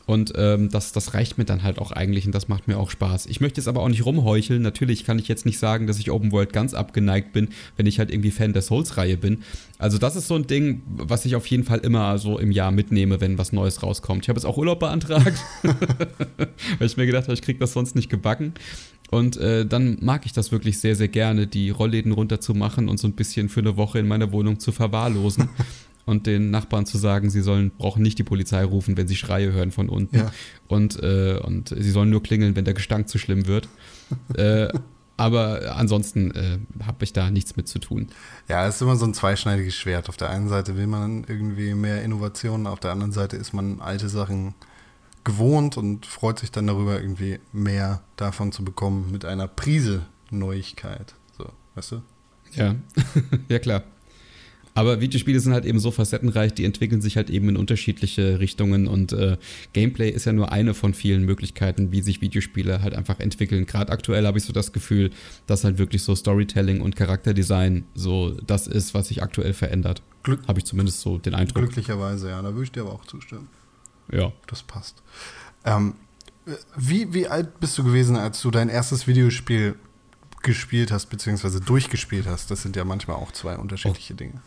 Und 0.08 0.32
ähm, 0.38 0.70
das, 0.70 0.94
das 0.94 1.14
reicht 1.14 1.38
mir 1.38 1.44
dann 1.44 1.64
halt 1.64 1.80
auch 1.80 1.92
eigentlich 1.92 2.26
und 2.26 2.34
das 2.34 2.48
macht 2.48 2.70
mir 2.70 2.78
auch 2.78 2.90
Spaß. 2.90 3.26
Ich 3.26 3.42
möchte 3.42 3.60
jetzt 3.60 3.68
aber 3.68 3.82
auch 3.82 3.90
nicht 3.90 4.06
rumheucheln. 4.06 4.62
Natürlich 4.62 5.04
kann 5.04 5.20
ich 5.20 5.28
jetzt 5.28 5.46
nicht 5.46 5.60
sagen, 5.60 5.86
dass 5.86 6.00
ich 6.00 6.12
Open 6.12 6.32
World 6.32 6.54
ganz 6.54 6.74
abgeneigt 6.74 7.34
bin, 7.34 7.50
wenn 7.76 7.88
ich 7.88 8.00
halt 8.00 8.10
irgendwie 8.10 8.32
Fan 8.32 8.54
der 8.54 8.62
Souls-Reihe 8.62 9.18
bin. 9.18 9.44
Also 9.78 9.98
das 9.98 10.16
ist 10.16 10.30
so 10.30 10.36
ein 10.36 10.48
Ding, 10.48 10.82
was 10.88 11.26
ich 11.26 11.36
auf 11.36 11.46
jeden 11.48 11.66
Fall 11.66 11.80
immer 11.80 12.18
so 12.20 12.40
im 12.40 12.54
Jahr 12.54 12.72
mitnehme, 12.72 13.20
wenn 13.20 13.38
was 13.38 13.52
Neues 13.52 13.84
rauskommt. 13.84 14.24
Ich 14.24 14.30
habe 14.30 14.40
jetzt 14.40 14.46
auch 14.46 14.56
Urlaub 14.56 14.80
beantragt, 14.80 15.44
weil 16.78 16.88
ich 16.88 16.96
mir 16.96 17.06
gedacht 17.06 17.24
habe, 17.24 17.34
ich 17.34 17.42
kriege 17.42 17.60
das 17.60 17.74
sonst 17.74 17.94
nicht 17.94 18.10
gebacken. 18.10 18.54
Und 19.10 19.38
äh, 19.38 19.66
dann 19.66 19.98
mag 20.02 20.26
ich 20.26 20.34
das 20.34 20.52
wirklich 20.52 20.80
sehr, 20.80 20.96
sehr 20.96 21.08
gerne, 21.08 21.48
die 21.48 21.70
Rollläden 21.70 22.12
runterzumachen 22.12 22.90
und 22.90 22.98
so 22.98 23.08
ein 23.08 23.14
bisschen 23.14 23.50
für 23.50 23.62
eine 23.62 23.78
Woche 23.78 24.00
in 24.00 24.08
meiner 24.08 24.32
Wohnung 24.32 24.60
zu 24.60 24.72
verwahrlosen 24.72 25.50
und 26.06 26.26
den 26.28 26.52
Nachbarn 26.52 26.86
zu 26.86 26.98
sagen, 26.98 27.30
sie 27.30 27.42
sollen, 27.42 27.72
brauchen 27.78 28.02
nicht 28.02 28.20
die 28.20 28.24
Polizei 28.24 28.64
rufen, 28.64 28.98
wenn 28.98 29.08
sie 29.08 29.16
Schreie 29.16 29.54
hören 29.54 29.72
von 29.72 29.88
unten. 29.88 30.18
Ja. 30.18 30.32
Und, 30.68 31.02
äh, 31.02 31.40
und 31.42 31.70
sie 31.70 31.92
sollen 31.92 32.10
nur 32.10 32.22
klingeln, 32.22 32.56
wenn 32.56 32.66
der 32.66 32.74
Gestank 32.74 33.08
zu 33.08 33.18
schlimm 33.18 33.48
wird. 33.48 33.70
äh, 34.36 34.68
aber 35.18 35.76
ansonsten 35.76 36.32
äh, 36.32 36.60
habe 36.86 37.04
ich 37.04 37.12
da 37.12 37.32
nichts 37.32 37.56
mit 37.56 37.68
zu 37.68 37.80
tun. 37.80 38.08
Ja, 38.48 38.68
es 38.68 38.76
ist 38.76 38.82
immer 38.82 38.96
so 38.96 39.06
ein 39.06 39.16
zweischneidiges 39.16 39.76
Schwert. 39.76 40.10
Auf 40.10 40.18
der 40.18 40.30
einen 40.30 40.48
Seite 40.48 40.78
will 40.78 40.86
man 40.86 41.26
irgendwie 41.28 41.74
mehr 41.74 42.04
Innovationen, 42.04 42.68
auf 42.68 42.80
der 42.80 42.92
anderen 42.92 43.12
Seite 43.12 43.36
ist 43.36 43.52
man 43.52 43.82
alte 43.82 44.10
Sachen 44.10 44.54
gewohnt 45.28 45.76
und 45.76 46.06
freut 46.06 46.40
sich 46.40 46.52
dann 46.52 46.68
darüber, 46.68 47.02
irgendwie 47.02 47.40
mehr 47.52 48.02
davon 48.16 48.54
zu 48.54 48.64
bekommen 48.64 49.12
mit 49.12 49.26
einer 49.26 49.48
Prise 49.48 50.06
Neuigkeit. 50.32 51.16
So, 51.38 51.46
weißt 51.76 51.92
du? 51.92 52.02
Ja, 52.54 52.76
ja 53.50 53.60
klar. 53.60 53.84
Aber 54.74 55.02
Videospiele 55.02 55.40
sind 55.40 55.54
halt 55.54 55.66
eben 55.66 55.80
so 55.80 55.92
facettenreich, 55.92 56.54
die 56.54 56.64
entwickeln 56.64 57.02
sich 57.02 57.18
halt 57.18 57.30
eben 57.30 57.50
in 57.50 57.58
unterschiedliche 57.58 58.40
Richtungen 58.40 58.88
und 58.88 59.12
äh, 59.12 59.38
Gameplay 59.74 60.10
ist 60.12 60.26
ja 60.26 60.34
nur 60.34 60.52
eine 60.52 60.74
von 60.74 60.94
vielen 60.94 61.24
Möglichkeiten, 61.24 61.92
wie 61.92 62.02
sich 62.02 62.22
Videospiele 62.22 62.82
halt 62.82 62.94
einfach 62.94 63.20
entwickeln. 63.20 63.66
Gerade 63.66 63.92
aktuell 63.92 64.26
habe 64.26 64.38
ich 64.38 64.46
so 64.46 64.54
das 64.54 64.72
Gefühl, 64.72 65.10
dass 65.46 65.64
halt 65.64 65.78
wirklich 65.78 66.04
so 66.04 66.16
Storytelling 66.16 66.80
und 66.80 66.96
Charakterdesign 66.96 67.86
so 67.96 68.38
das 68.46 68.68
ist, 68.68 68.94
was 68.94 69.08
sich 69.10 69.24
aktuell 69.24 69.54
verändert. 69.54 70.04
Habe 70.48 70.60
ich 70.60 70.66
zumindest 70.66 71.02
so 71.02 71.18
den 71.18 71.34
Eindruck. 71.34 71.64
Glücklicherweise, 71.64 72.30
ja, 72.30 72.42
da 72.42 72.54
würde 72.54 72.64
ich 72.64 72.72
dir 72.72 72.82
aber 72.82 72.94
auch 72.94 73.06
zustimmen. 73.06 73.50
Ja. 74.12 74.32
Das 74.48 74.64
passt. 74.64 75.02
Ähm, 75.66 75.96
wie, 76.76 77.14
wie 77.14 77.28
alt 77.28 77.60
bist 77.60 77.78
du 77.78 77.84
gewesen, 77.84 78.16
als 78.16 78.42
du 78.42 78.52
dein 78.52 78.70
erstes 78.70 79.08
Videospiel 79.08 79.76
gespielt 80.44 80.92
hast, 80.92 81.08
beziehungsweise 81.08 81.60
durchgespielt 81.60 82.26
hast? 82.26 82.52
Das 82.52 82.62
sind 82.62 82.76
ja 82.76 82.86
manchmal 82.86 83.18
auch 83.18 83.32
zwei 83.32 83.58
unterschiedliche 83.58 84.14
oh. 84.14 84.18
Dinge. 84.18 84.42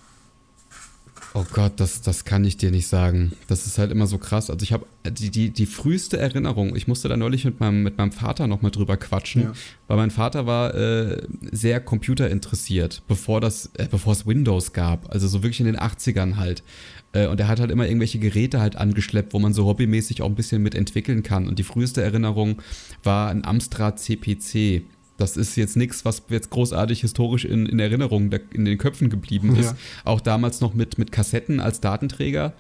Oh 1.33 1.44
Gott, 1.53 1.75
das, 1.77 2.01
das 2.01 2.25
kann 2.25 2.44
ich 2.44 2.57
dir 2.57 2.73
nicht 2.73 2.88
sagen. 2.88 3.33
Das 3.46 3.66
ist 3.66 3.79
halt 3.79 3.92
immer 3.92 4.09
so 4.09 4.18
krass. 4.18 4.51
Also 4.51 4.64
ich 4.64 4.73
habe 4.73 4.87
die, 5.09 5.31
die, 5.31 5.51
die 5.51 5.66
früheste 5.66 6.18
Erinnerung, 6.18 6.75
ich 6.75 6.88
musste 6.88 7.09
da 7.09 7.16
neulich 7.16 7.44
mit 7.44 7.61
meinem, 7.61 7.85
mit 7.85 7.99
meinem 7.99 8.11
Vater 8.11 8.49
nochmal 8.49 8.73
drüber 8.73 8.96
quatschen, 8.96 9.42
ja. 9.42 9.53
weil 9.87 9.96
mein 9.96 10.11
Vater 10.11 10.46
war 10.46 10.75
äh, 10.75 11.23
sehr 11.53 11.81
computerinteressiert, 11.81 13.03
bevor, 13.07 13.40
das, 13.40 13.70
äh, 13.75 13.87
bevor 13.88 14.12
es 14.12 14.27
Windows 14.27 14.73
gab. 14.73 15.12
Also 15.12 15.29
so 15.29 15.42
wirklich 15.44 15.61
in 15.61 15.66
den 15.66 15.79
80ern 15.79 16.37
halt. 16.37 16.64
Äh, 17.12 17.27
und 17.27 17.40
er 17.40 17.49
hat 17.49 17.61
halt 17.61 17.70
immer 17.70 17.87
irgendwelche 17.87 18.18
Geräte 18.18 18.61
halt 18.61 18.77
angeschleppt, 18.77 19.35
wo 19.35 19.38
man 19.38 19.53
so 19.53 19.66
hobbymäßig 19.66 20.23
auch 20.23 20.29
ein 20.29 20.35
bisschen 20.35 20.62
mit 20.62 20.75
entwickeln 20.75 21.23
kann. 21.23 21.49
Und 21.49 21.59
die 21.59 21.64
früheste 21.64 22.03
Erinnerung 22.03 22.62
war 23.03 23.31
ein 23.31 23.44
Amstrad 23.44 23.99
CPC. 23.99 24.83
Das 25.16 25.37
ist 25.37 25.57
jetzt 25.57 25.77
nichts, 25.77 26.05
was 26.05 26.23
jetzt 26.31 26.51
großartig 26.51 27.01
historisch 27.03 27.44
in, 27.44 27.66
in 27.66 27.79
Erinnerung 27.79 28.31
in 28.53 28.64
den 28.64 28.79
Köpfen 28.79 29.11
geblieben 29.11 29.55
ist. 29.57 29.73
Ja. 29.73 29.77
Auch 30.05 30.20
damals 30.20 30.61
noch 30.61 30.73
mit, 30.73 30.99
mit 30.99 31.12
Kassetten 31.12 31.61
als 31.61 31.81
Datenträger. 31.81 32.55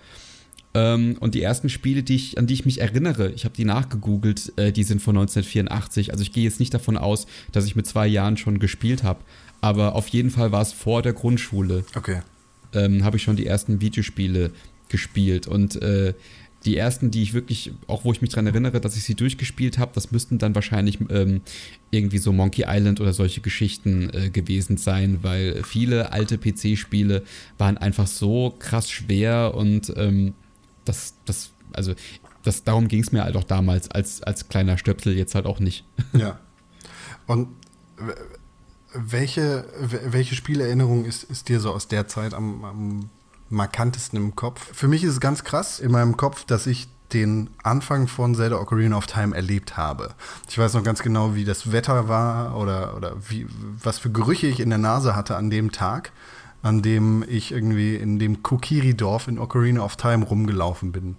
Ähm, 0.74 1.16
und 1.20 1.34
die 1.34 1.42
ersten 1.42 1.68
Spiele, 1.68 2.02
die 2.02 2.16
ich, 2.16 2.38
an 2.38 2.46
die 2.46 2.54
ich 2.54 2.64
mich 2.64 2.80
erinnere, 2.80 3.30
ich 3.30 3.44
habe 3.44 3.54
die 3.56 3.64
nachgegoogelt, 3.64 4.52
äh, 4.56 4.72
die 4.72 4.84
sind 4.84 5.00
von 5.00 5.16
1984. 5.16 6.12
Also 6.12 6.22
ich 6.22 6.32
gehe 6.32 6.44
jetzt 6.44 6.60
nicht 6.60 6.74
davon 6.74 6.96
aus, 6.96 7.26
dass 7.50 7.64
ich 7.64 7.76
mit 7.76 7.86
zwei 7.86 8.06
Jahren 8.06 8.36
schon 8.36 8.58
gespielt 8.58 9.02
habe. 9.04 9.20
Aber 9.62 9.94
auf 9.94 10.08
jeden 10.08 10.30
Fall 10.30 10.52
war 10.52 10.62
es 10.62 10.72
vor 10.72 11.02
der 11.02 11.12
Grundschule. 11.12 11.84
Okay 11.94 12.20
ähm, 12.74 13.04
habe 13.04 13.16
ich 13.16 13.22
schon 13.22 13.36
die 13.36 13.46
ersten 13.46 13.80
Videospiele 13.80 14.50
gespielt. 14.88 15.46
Und 15.46 15.80
äh, 15.82 16.14
die 16.64 16.76
ersten, 16.76 17.10
die 17.10 17.22
ich 17.22 17.32
wirklich, 17.32 17.72
auch 17.86 18.04
wo 18.04 18.12
ich 18.12 18.20
mich 18.20 18.30
daran 18.30 18.46
erinnere, 18.46 18.80
dass 18.80 18.96
ich 18.96 19.04
sie 19.04 19.14
durchgespielt 19.14 19.78
habe, 19.78 19.92
das 19.94 20.12
müssten 20.12 20.38
dann 20.38 20.54
wahrscheinlich 20.54 20.98
ähm, 21.08 21.40
irgendwie 21.90 22.18
so 22.18 22.32
Monkey 22.32 22.64
Island 22.66 23.00
oder 23.00 23.12
solche 23.12 23.40
Geschichten 23.40 24.10
äh, 24.12 24.30
gewesen 24.30 24.76
sein, 24.76 25.20
weil 25.22 25.62
viele 25.64 26.12
alte 26.12 26.36
PC-Spiele 26.36 27.22
waren 27.56 27.78
einfach 27.78 28.06
so 28.06 28.54
krass 28.58 28.90
schwer 28.90 29.54
und 29.54 29.92
ähm, 29.96 30.34
das, 30.84 31.14
das, 31.24 31.50
also 31.72 31.94
das, 32.42 32.64
darum 32.64 32.88
ging 32.88 33.00
es 33.00 33.12
mir 33.12 33.24
halt 33.24 33.36
auch 33.36 33.44
damals 33.44 33.90
als, 33.90 34.22
als 34.22 34.48
kleiner 34.48 34.76
Stöpsel, 34.76 35.16
jetzt 35.16 35.34
halt 35.34 35.46
auch 35.46 35.60
nicht. 35.60 35.84
Ja. 36.12 36.38
Und 37.26 37.48
welche, 38.94 39.64
welche 39.78 40.34
Spielerinnerung 40.34 41.04
ist, 41.04 41.24
ist 41.24 41.48
dir 41.48 41.60
so 41.60 41.72
aus 41.72 41.88
der 41.88 42.08
Zeit 42.08 42.34
am, 42.34 42.64
am 42.64 43.10
markantesten 43.48 44.18
im 44.18 44.36
Kopf? 44.36 44.68
Für 44.72 44.88
mich 44.88 45.04
ist 45.04 45.12
es 45.12 45.20
ganz 45.20 45.44
krass 45.44 45.80
in 45.80 45.92
meinem 45.92 46.16
Kopf, 46.16 46.44
dass 46.44 46.66
ich 46.66 46.88
den 47.12 47.50
Anfang 47.62 48.06
von 48.06 48.34
Zelda 48.34 48.58
Ocarina 48.58 48.96
of 48.96 49.06
Time 49.06 49.34
erlebt 49.34 49.76
habe. 49.76 50.14
Ich 50.48 50.58
weiß 50.58 50.74
noch 50.74 50.84
ganz 50.84 51.02
genau, 51.02 51.34
wie 51.34 51.44
das 51.44 51.72
Wetter 51.72 52.08
war 52.08 52.56
oder, 52.56 52.96
oder 52.96 53.16
wie, 53.28 53.46
was 53.82 53.98
für 53.98 54.10
Gerüche 54.10 54.46
ich 54.46 54.60
in 54.60 54.70
der 54.70 54.78
Nase 54.78 55.16
hatte 55.16 55.36
an 55.36 55.50
dem 55.50 55.72
Tag, 55.72 56.12
an 56.62 56.82
dem 56.82 57.24
ich 57.28 57.52
irgendwie 57.52 57.96
in 57.96 58.18
dem 58.18 58.42
Kokiri-Dorf 58.42 59.28
in 59.28 59.38
Ocarina 59.38 59.82
of 59.82 59.96
Time 59.96 60.24
rumgelaufen 60.24 60.92
bin. 60.92 61.16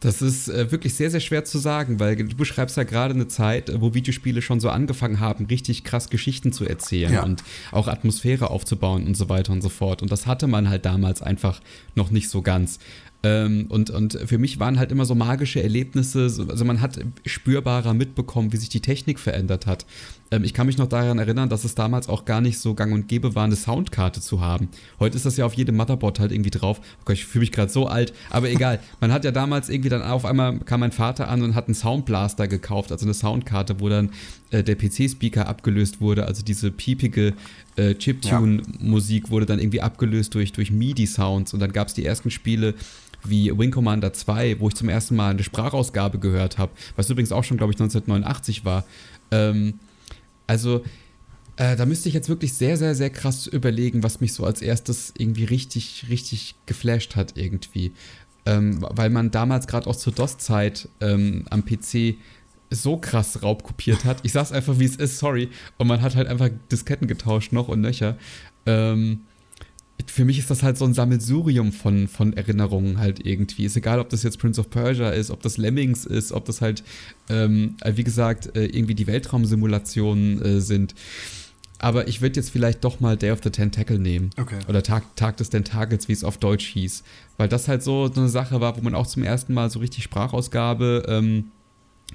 Das 0.00 0.22
ist 0.22 0.48
äh, 0.48 0.70
wirklich 0.70 0.94
sehr, 0.94 1.10
sehr 1.10 1.20
schwer 1.20 1.44
zu 1.44 1.58
sagen, 1.58 2.00
weil 2.00 2.16
du 2.16 2.36
beschreibst 2.36 2.76
ja 2.76 2.84
gerade 2.84 3.14
eine 3.14 3.28
Zeit, 3.28 3.72
wo 3.80 3.94
Videospiele 3.94 4.42
schon 4.42 4.60
so 4.60 4.70
angefangen 4.70 5.20
haben, 5.20 5.46
richtig 5.46 5.84
krass 5.84 6.10
Geschichten 6.10 6.52
zu 6.52 6.64
erzählen 6.64 7.12
ja. 7.12 7.22
und 7.22 7.42
auch 7.72 7.88
Atmosphäre 7.88 8.50
aufzubauen 8.50 9.06
und 9.06 9.16
so 9.16 9.28
weiter 9.28 9.52
und 9.52 9.62
so 9.62 9.68
fort. 9.68 10.02
Und 10.02 10.12
das 10.12 10.26
hatte 10.26 10.46
man 10.46 10.68
halt 10.68 10.84
damals 10.84 11.22
einfach 11.22 11.60
noch 11.94 12.10
nicht 12.10 12.28
so 12.28 12.42
ganz. 12.42 12.78
Ähm, 13.24 13.66
und, 13.68 13.90
und 13.90 14.18
für 14.26 14.38
mich 14.38 14.60
waren 14.60 14.78
halt 14.78 14.92
immer 14.92 15.04
so 15.04 15.14
magische 15.16 15.60
Erlebnisse, 15.60 16.32
also 16.48 16.64
man 16.64 16.80
hat 16.80 17.00
spürbarer 17.26 17.92
mitbekommen, 17.92 18.52
wie 18.52 18.56
sich 18.58 18.68
die 18.68 18.80
Technik 18.80 19.18
verändert 19.18 19.66
hat. 19.66 19.86
Ähm, 20.30 20.44
ich 20.44 20.54
kann 20.54 20.66
mich 20.66 20.78
noch 20.78 20.88
daran 20.88 21.18
erinnern, 21.18 21.48
dass 21.48 21.64
es 21.64 21.74
damals 21.74 22.08
auch 22.08 22.24
gar 22.24 22.40
nicht 22.40 22.58
so 22.58 22.74
gang 22.74 22.92
und 22.92 23.08
gäbe 23.08 23.34
war, 23.34 23.44
eine 23.44 23.56
Soundkarte 23.56 24.20
zu 24.20 24.40
haben. 24.40 24.68
Heute 24.98 25.16
ist 25.16 25.26
das 25.26 25.36
ja 25.36 25.46
auf 25.46 25.54
jedem 25.54 25.76
Motherboard 25.76 26.20
halt 26.20 26.32
irgendwie 26.32 26.50
drauf. 26.50 26.80
Oh 26.80 27.02
Gott, 27.06 27.16
ich 27.16 27.24
fühle 27.24 27.40
mich 27.40 27.52
gerade 27.52 27.70
so 27.70 27.86
alt, 27.86 28.12
aber 28.30 28.50
egal. 28.50 28.80
man 29.00 29.12
hat 29.12 29.24
ja 29.24 29.30
damals 29.30 29.68
irgendwie 29.68 29.88
dann 29.88 30.02
auf 30.02 30.24
einmal 30.24 30.58
kam 30.60 30.80
mein 30.80 30.92
Vater 30.92 31.28
an 31.28 31.42
und 31.42 31.54
hat 31.54 31.66
einen 31.66 31.74
Soundblaster 31.74 32.48
gekauft, 32.48 32.92
also 32.92 33.06
eine 33.06 33.14
Soundkarte, 33.14 33.80
wo 33.80 33.88
dann 33.88 34.10
äh, 34.50 34.62
der 34.62 34.76
PC-Speaker 34.76 35.48
abgelöst 35.48 36.00
wurde, 36.00 36.26
also 36.26 36.42
diese 36.42 36.70
piepige 36.70 37.34
äh, 37.76 37.94
Chiptune-Musik 37.94 39.30
wurde 39.30 39.46
dann 39.46 39.58
irgendwie 39.58 39.80
abgelöst 39.80 40.34
durch, 40.34 40.52
durch 40.52 40.70
MIDI-Sounds 40.70 41.54
und 41.54 41.60
dann 41.60 41.72
gab 41.72 41.88
es 41.88 41.94
die 41.94 42.04
ersten 42.04 42.30
Spiele, 42.30 42.74
wie 43.24 43.56
Wing 43.56 43.70
Commander 43.70 44.12
2, 44.12 44.60
wo 44.60 44.68
ich 44.68 44.74
zum 44.74 44.88
ersten 44.88 45.16
Mal 45.16 45.30
eine 45.30 45.42
Sprachausgabe 45.42 46.18
gehört 46.18 46.58
habe, 46.58 46.72
was 46.96 47.10
übrigens 47.10 47.32
auch 47.32 47.44
schon, 47.44 47.56
glaube 47.56 47.72
ich, 47.72 47.80
1989 47.80 48.64
war. 48.64 48.84
Ähm, 49.30 49.74
also 50.48 50.82
äh, 51.56 51.76
da 51.76 51.86
müsste 51.86 52.08
ich 52.08 52.14
jetzt 52.14 52.28
wirklich 52.28 52.54
sehr, 52.54 52.76
sehr, 52.76 52.94
sehr 52.94 53.10
krass 53.10 53.46
überlegen, 53.46 54.02
was 54.02 54.20
mich 54.20 54.32
so 54.32 54.44
als 54.44 54.62
erstes 54.62 55.12
irgendwie 55.16 55.44
richtig, 55.44 56.06
richtig 56.08 56.54
geflasht 56.66 57.16
hat 57.16 57.36
irgendwie. 57.36 57.92
Ähm, 58.46 58.78
weil 58.90 59.10
man 59.10 59.30
damals 59.30 59.66
gerade 59.66 59.88
auch 59.88 59.96
zur 59.96 60.12
DOS-Zeit 60.12 60.88
ähm, 61.00 61.44
am 61.50 61.64
PC 61.64 62.16
so 62.70 62.96
krass 62.96 63.42
raubkopiert 63.42 64.04
hat. 64.04 64.18
Ich 64.22 64.32
sag's 64.32 64.52
einfach, 64.52 64.78
wie 64.78 64.84
es 64.84 64.96
ist, 64.96 65.18
sorry. 65.18 65.50
Und 65.78 65.86
man 65.88 66.00
hat 66.00 66.16
halt 66.16 66.28
einfach 66.28 66.48
Disketten 66.70 67.08
getauscht 67.08 67.52
noch 67.52 67.68
und 67.68 67.80
nöcher. 67.80 68.16
Ähm, 68.66 69.20
für 70.06 70.24
mich 70.24 70.38
ist 70.38 70.50
das 70.50 70.62
halt 70.62 70.78
so 70.78 70.84
ein 70.84 70.94
Sammelsurium 70.94 71.72
von, 71.72 72.08
von 72.08 72.32
Erinnerungen 72.32 72.98
halt 72.98 73.24
irgendwie. 73.24 73.64
Ist 73.64 73.76
egal, 73.76 73.98
ob 73.98 74.08
das 74.08 74.22
jetzt 74.22 74.38
Prince 74.38 74.60
of 74.60 74.70
Persia 74.70 75.10
ist, 75.10 75.30
ob 75.30 75.42
das 75.42 75.56
Lemmings 75.56 76.06
ist, 76.06 76.32
ob 76.32 76.44
das 76.44 76.60
halt, 76.60 76.82
ähm, 77.28 77.76
wie 77.84 78.04
gesagt, 78.04 78.56
äh, 78.56 78.66
irgendwie 78.66 78.94
die 78.94 79.06
Weltraumsimulationen 79.06 80.42
äh, 80.42 80.60
sind. 80.60 80.94
aber 81.80 82.08
ich 82.08 82.20
würde 82.20 82.36
jetzt 82.36 82.50
vielleicht 82.50 82.84
doch 82.84 83.00
mal 83.00 83.16
Day 83.16 83.30
of 83.30 83.40
the 83.42 83.50
Tentacle 83.50 83.98
nehmen. 83.98 84.30
Okay. 84.36 84.58
Oder 84.68 84.82
Tag, 84.82 85.16
Tag 85.16 85.36
des 85.36 85.50
Tentakels, 85.50 86.08
wie 86.08 86.12
es 86.12 86.24
auf 86.24 86.38
Deutsch 86.38 86.66
hieß. 86.66 87.02
Weil 87.36 87.48
das 87.48 87.68
halt 87.68 87.82
so 87.82 88.10
eine 88.14 88.28
Sache 88.28 88.60
war, 88.60 88.76
wo 88.76 88.80
man 88.80 88.94
auch 88.94 89.06
zum 89.06 89.22
ersten 89.22 89.54
Mal 89.54 89.70
so 89.70 89.78
richtig 89.78 90.04
Sprachausgabe 90.04 91.04
ähm, 91.08 91.50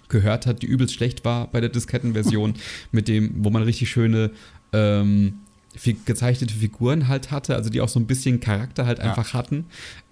gehört 0.10 0.46
hat, 0.46 0.62
die 0.62 0.68
übelst 0.68 0.94
schlecht 0.94 1.24
war 1.26 1.48
bei 1.48 1.62
der 1.62 1.70
Diskettenversion, 1.70 2.56
mit 2.92 3.08
dem, 3.08 3.44
wo 3.44 3.50
man 3.50 3.64
richtig 3.64 3.90
schöne 3.90 4.32
ähm, 4.74 5.40
gezeichnete 6.06 6.54
Figuren 6.54 7.08
halt 7.08 7.32
hatte, 7.32 7.56
also 7.56 7.70
die 7.70 7.82
auch 7.82 7.90
so 7.90 8.00
ein 8.00 8.08
bisschen 8.08 8.40
Charakter 8.40 8.86
halt 8.86 9.00
einfach 9.00 9.34
ja. 9.34 9.40
hatten. 9.40 9.66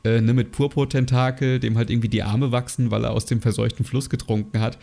Äh, 0.04 0.21
ne, 0.21 0.34
mit 0.34 0.52
Purpurtentakel, 0.52 1.60
dem 1.60 1.78
halt 1.78 1.91
irgendwie 1.91 2.10
die 2.10 2.24
Arme 2.24 2.52
wachsen, 2.52 2.89
weil 2.89 3.04
er 3.04 3.12
aus 3.12 3.26
dem 3.26 3.39
verseuchten 3.39 3.86
Fluss 3.86 4.10
getrunken 4.10 4.60
hat. 4.60 4.80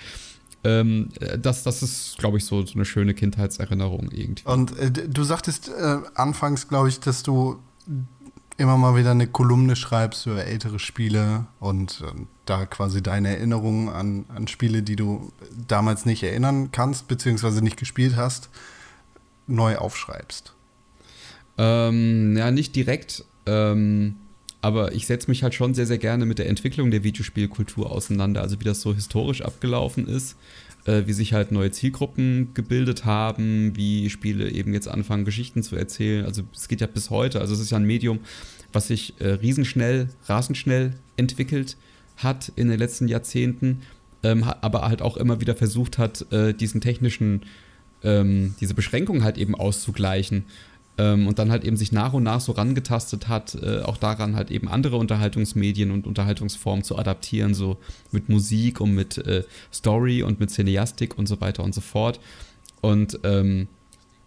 Ähm, 0.65 1.09
das, 1.41 1.65
das 1.65 1.83
ist, 1.83 2.19
glaube 2.19 2.39
ich, 2.39 2.45
so, 2.45 2.65
so 2.65 2.75
eine 2.75 2.85
schöne 2.85 3.15
Kindheitserinnerung 3.15 4.11
irgendwie. 4.13 4.45
Und 4.45 4.79
äh, 4.79 4.91
du 4.91 5.25
sagtest 5.25 5.69
äh, 5.69 5.99
anfangs, 6.15 6.69
glaube 6.69 6.89
ich, 6.89 7.01
dass 7.01 7.23
du 7.23 7.59
immer 8.59 8.77
mal 8.77 8.97
wieder 8.97 9.13
eine 9.13 9.27
Kolumne 9.29 9.77
schreibst 9.77 10.27
über 10.27 10.45
ältere 10.45 10.79
Spiele 10.79 11.47
und 11.61 12.03
äh, 12.03 12.21
da 12.45 12.67
quasi 12.67 13.03
deine 13.03 13.37
Erinnerungen 13.37 13.89
an, 13.89 14.25
an 14.29 14.49
Spiele, 14.49 14.83
die 14.83 14.97
du 14.97 15.33
damals 15.67 16.07
nicht 16.07 16.23
erinnern 16.23 16.71
kannst, 16.73 17.09
beziehungsweise 17.09 17.63
nicht 17.63 17.77
gespielt 17.77 18.17
hast, 18.17 18.51
neu 19.47 19.77
aufschreibst. 19.77 20.55
Ähm, 21.59 22.37
ja, 22.37 22.51
nicht 22.51 22.75
direkt. 22.77 23.25
Ähm, 23.47 24.15
aber 24.61 24.93
ich 24.93 25.07
setze 25.07 25.31
mich 25.31 25.43
halt 25.43 25.55
schon 25.55 25.75
sehr, 25.75 25.87
sehr 25.87 25.99
gerne 25.99 26.27
mit 26.27 26.39
der 26.39 26.49
Entwicklung 26.49 26.91
der 26.91 27.05
Videospielkultur 27.05 27.91
auseinander. 27.91 28.43
Also 28.43 28.59
wie 28.61 28.65
das 28.65 28.81
so 28.81 28.95
historisch 28.95 29.43
abgelaufen 29.43 30.07
ist, 30.07 30.37
äh, 30.85 31.03
wie 31.07 31.13
sich 31.13 31.33
halt 31.33 31.53
neue 31.53 31.71
Zielgruppen 31.71 32.51
gebildet 32.55 33.05
haben, 33.05 33.77
wie 33.77 34.11
Spiele 34.11 34.51
eben 34.51 34.73
jetzt 34.73 34.89
anfangen, 34.89 35.25
Geschichten 35.25 35.63
zu 35.63 35.77
erzählen. 35.77 36.25
Also 36.25 36.43
es 36.55 36.69
geht 36.69 36.81
ja 36.81 36.87
bis 36.87 37.11
heute. 37.11 37.41
Also 37.41 37.55
es 37.55 37.61
ist 37.61 37.71
ja 37.71 37.77
ein 37.77 37.85
Medium, 37.85 38.21
was 38.73 38.89
sich 38.89 39.15
äh, 39.21 39.29
riesenschnell, 39.29 40.09
rasend 40.27 40.59
schnell 40.59 40.95
entwickelt 41.17 41.77
hat 42.17 42.51
in 42.57 42.69
den 42.69 42.79
letzten 42.79 43.07
Jahrzehnten, 43.07 43.83
ähm, 44.25 44.43
aber 44.43 44.89
halt 44.89 45.03
auch 45.03 45.17
immer 45.17 45.41
wieder 45.41 45.55
versucht 45.55 45.99
hat, 45.99 46.31
äh, 46.33 46.53
diesen 46.53 46.81
technischen, 46.81 47.43
ähm, 48.03 48.55
diese 48.61 48.75
Beschränkungen 48.75 49.23
halt 49.23 49.39
eben 49.39 49.55
auszugleichen 49.55 50.45
ähm, 50.99 51.29
und 51.29 51.39
dann 51.39 51.51
halt 51.51 51.65
eben 51.65 51.77
sich 51.77 51.93
nach 51.93 52.13
und 52.13 52.25
nach 52.25 52.41
so 52.41 52.53
rangetastet 52.53 53.29
hat, 53.29 53.55
äh, 53.55 53.81
auch 53.83 53.97
daran 53.97 54.37
halt 54.37 54.51
eben 54.51 54.69
andere 54.69 54.97
Unterhaltungsmedien 54.97 55.91
und 55.93 56.07
Unterhaltungsformen 56.07 56.85
zu 56.85 56.99
adaptieren, 56.99 57.55
so 57.55 57.79
mit 58.11 58.29
Musik 58.29 58.81
und 58.81 58.95
mit 58.95 59.19
äh, 59.19 59.45
Story 59.73 60.23
und 60.23 60.41
mit 60.41 60.51
Cineastik 60.51 61.17
und 61.17 61.27
so 61.27 61.41
weiter 61.41 61.63
und 61.63 61.75
so 61.75 61.81
fort. 61.81 62.21
Und 62.81 63.21
ähm, 63.23 63.69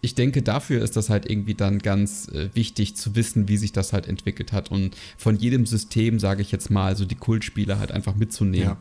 ich 0.00 0.14
denke, 0.14 0.42
dafür 0.42 0.82
ist 0.82 0.96
das 0.96 1.10
halt 1.10 1.30
irgendwie 1.30 1.54
dann 1.54 1.78
ganz 1.78 2.28
äh, 2.28 2.50
wichtig 2.54 2.96
zu 2.96 3.14
wissen, 3.14 3.48
wie 3.48 3.56
sich 3.56 3.72
das 3.72 3.92
halt 3.92 4.08
entwickelt 4.08 4.52
hat 4.52 4.70
und 4.70 4.96
von 5.16 5.36
jedem 5.36 5.66
System, 5.66 6.18
sage 6.18 6.42
ich 6.42 6.50
jetzt 6.50 6.70
mal, 6.70 6.96
so 6.96 7.04
die 7.04 7.14
Kultspiele 7.14 7.78
halt 7.78 7.92
einfach 7.92 8.16
mitzunehmen, 8.16 8.76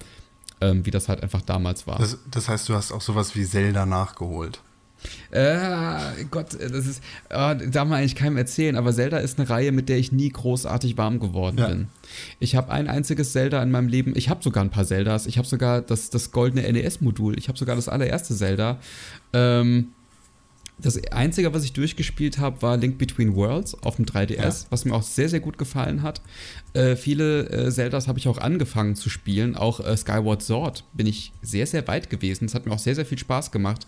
ja. 0.62 0.69
ähm, 0.69 0.86
wie 0.86 0.91
das 0.91 1.10
halt 1.10 1.21
einfach 1.21 1.41
damals 1.41 1.86
war. 1.86 1.99
Das, 1.99 2.17
das 2.30 2.47
heißt, 2.47 2.67
du 2.69 2.73
hast 2.73 2.91
auch 2.91 3.01
sowas 3.01 3.36
wie 3.36 3.45
Zelda 3.45 3.86
nachgeholt. 3.86 4.62
Äh, 5.31 6.25
Gott, 6.29 6.53
das 6.53 6.85
ist, 6.85 7.01
oh, 7.29 7.53
darf 7.53 7.87
man 7.87 7.93
eigentlich 7.93 8.15
keinem 8.15 8.37
erzählen, 8.37 8.75
aber 8.75 8.93
Zelda 8.93 9.17
ist 9.17 9.39
eine 9.39 9.49
Reihe, 9.49 9.71
mit 9.71 9.89
der 9.89 9.97
ich 9.97 10.11
nie 10.11 10.29
großartig 10.29 10.97
warm 10.97 11.19
geworden 11.19 11.57
ja. 11.57 11.67
bin. 11.69 11.87
Ich 12.39 12.55
habe 12.55 12.71
ein 12.71 12.87
einziges 12.87 13.31
Zelda 13.31 13.61
in 13.63 13.71
meinem 13.71 13.87
Leben, 13.87 14.13
ich 14.15 14.29
habe 14.29 14.43
sogar 14.43 14.63
ein 14.63 14.69
paar 14.69 14.85
Zeldas, 14.85 15.27
ich 15.27 15.37
habe 15.37 15.47
sogar 15.47 15.81
das, 15.81 16.09
das 16.09 16.31
goldene 16.31 16.71
NES-Modul, 16.71 17.37
ich 17.37 17.47
habe 17.47 17.57
sogar 17.57 17.75
das 17.75 17.87
allererste 17.87 18.35
Zelda. 18.35 18.79
Ähm, 19.33 19.87
das 20.81 21.01
Einzige, 21.11 21.53
was 21.53 21.63
ich 21.63 21.73
durchgespielt 21.73 22.39
habe, 22.39 22.61
war 22.61 22.77
Link 22.77 22.97
Between 22.97 23.35
Worlds 23.35 23.75
auf 23.83 23.97
dem 23.97 24.05
3DS, 24.05 24.35
ja. 24.35 24.53
was 24.69 24.85
mir 24.85 24.93
auch 24.93 25.03
sehr, 25.03 25.29
sehr 25.29 25.39
gut 25.39 25.57
gefallen 25.57 26.01
hat. 26.01 26.21
Äh, 26.73 26.95
viele 26.95 27.49
äh, 27.49 27.71
Zeldas 27.71 28.07
habe 28.07 28.17
ich 28.17 28.27
auch 28.27 28.39
angefangen 28.39 28.95
zu 28.95 29.09
spielen. 29.09 29.55
Auch 29.55 29.79
äh, 29.79 29.95
Skyward 29.95 30.41
Sword 30.41 30.83
bin 30.93 31.05
ich 31.05 31.33
sehr, 31.41 31.67
sehr 31.67 31.87
weit 31.87 32.09
gewesen. 32.09 32.45
Es 32.45 32.55
hat 32.55 32.65
mir 32.65 32.73
auch 32.73 32.79
sehr, 32.79 32.95
sehr 32.95 33.05
viel 33.05 33.19
Spaß 33.19 33.51
gemacht. 33.51 33.85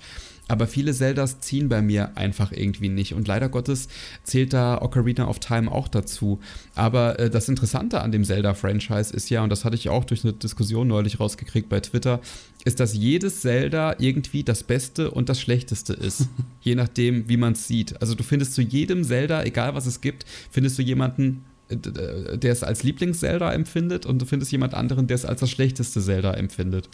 Aber 0.50 0.68
viele 0.68 0.94
Zeldas 0.94 1.40
ziehen 1.40 1.70
bei 1.70 1.82
mir 1.82 2.18
einfach 2.18 2.52
irgendwie 2.52 2.90
nicht. 2.90 3.14
Und 3.14 3.28
leider 3.28 3.48
Gottes 3.48 3.88
zählt 4.24 4.52
da 4.52 4.82
Ocarina 4.82 5.28
of 5.28 5.40
Time 5.40 5.72
auch 5.72 5.88
dazu. 5.88 6.40
Aber 6.76 7.18
äh, 7.18 7.30
das 7.30 7.48
Interessante 7.48 8.02
an 8.02 8.12
dem 8.12 8.26
Zelda-Franchise 8.26 9.14
ist 9.14 9.30
ja, 9.30 9.42
und 9.42 9.50
das 9.50 9.64
hatte 9.64 9.76
ich 9.76 9.88
auch 9.88 10.04
durch 10.04 10.24
eine 10.26 10.34
Diskussion 10.34 10.88
neulich 10.88 11.20
rausgekriegt 11.20 11.70
bei 11.70 11.80
Twitter, 11.80 12.20
ist, 12.66 12.82
dass 12.82 12.94
jedes 12.94 13.42
Zelda 13.42 13.96
irgendwie 14.00 14.44
das 14.44 14.64
Beste 14.64 15.12
und 15.12 15.30
das 15.30 15.40
Schlechteste 15.40 15.94
ist. 15.94 16.28
je 16.62 16.76
nachdem, 16.76 17.30
wie 17.30 17.38
man 17.38 17.54
es 17.54 17.68
sieht. 17.68 18.02
Also 18.02 18.14
du 18.14 18.24
findest 18.24 18.54
zu 18.54 18.62
jedem 18.62 19.06
Zelda, 19.06 19.44
egal 19.44 19.76
was 19.76 19.86
es 19.86 20.02
gibt, 20.02 20.26
findest 20.52 20.78
du 20.78 20.82
jemanden, 20.82 21.46
äh, 21.70 22.38
der 22.38 22.52
es 22.52 22.64
als 22.64 22.84
Lieblings-Zelda 22.84 23.52
empfindet 23.54 24.06
und 24.06 24.22
du 24.22 24.26
findest 24.26 24.52
jemand 24.52 24.74
anderen, 24.74 25.08
der 25.08 25.16
es 25.16 25.26
als 25.26 25.40
das 25.40 25.50
schlechteste 25.50 26.02
Zelda 26.02 26.34
empfindet. 26.34 26.90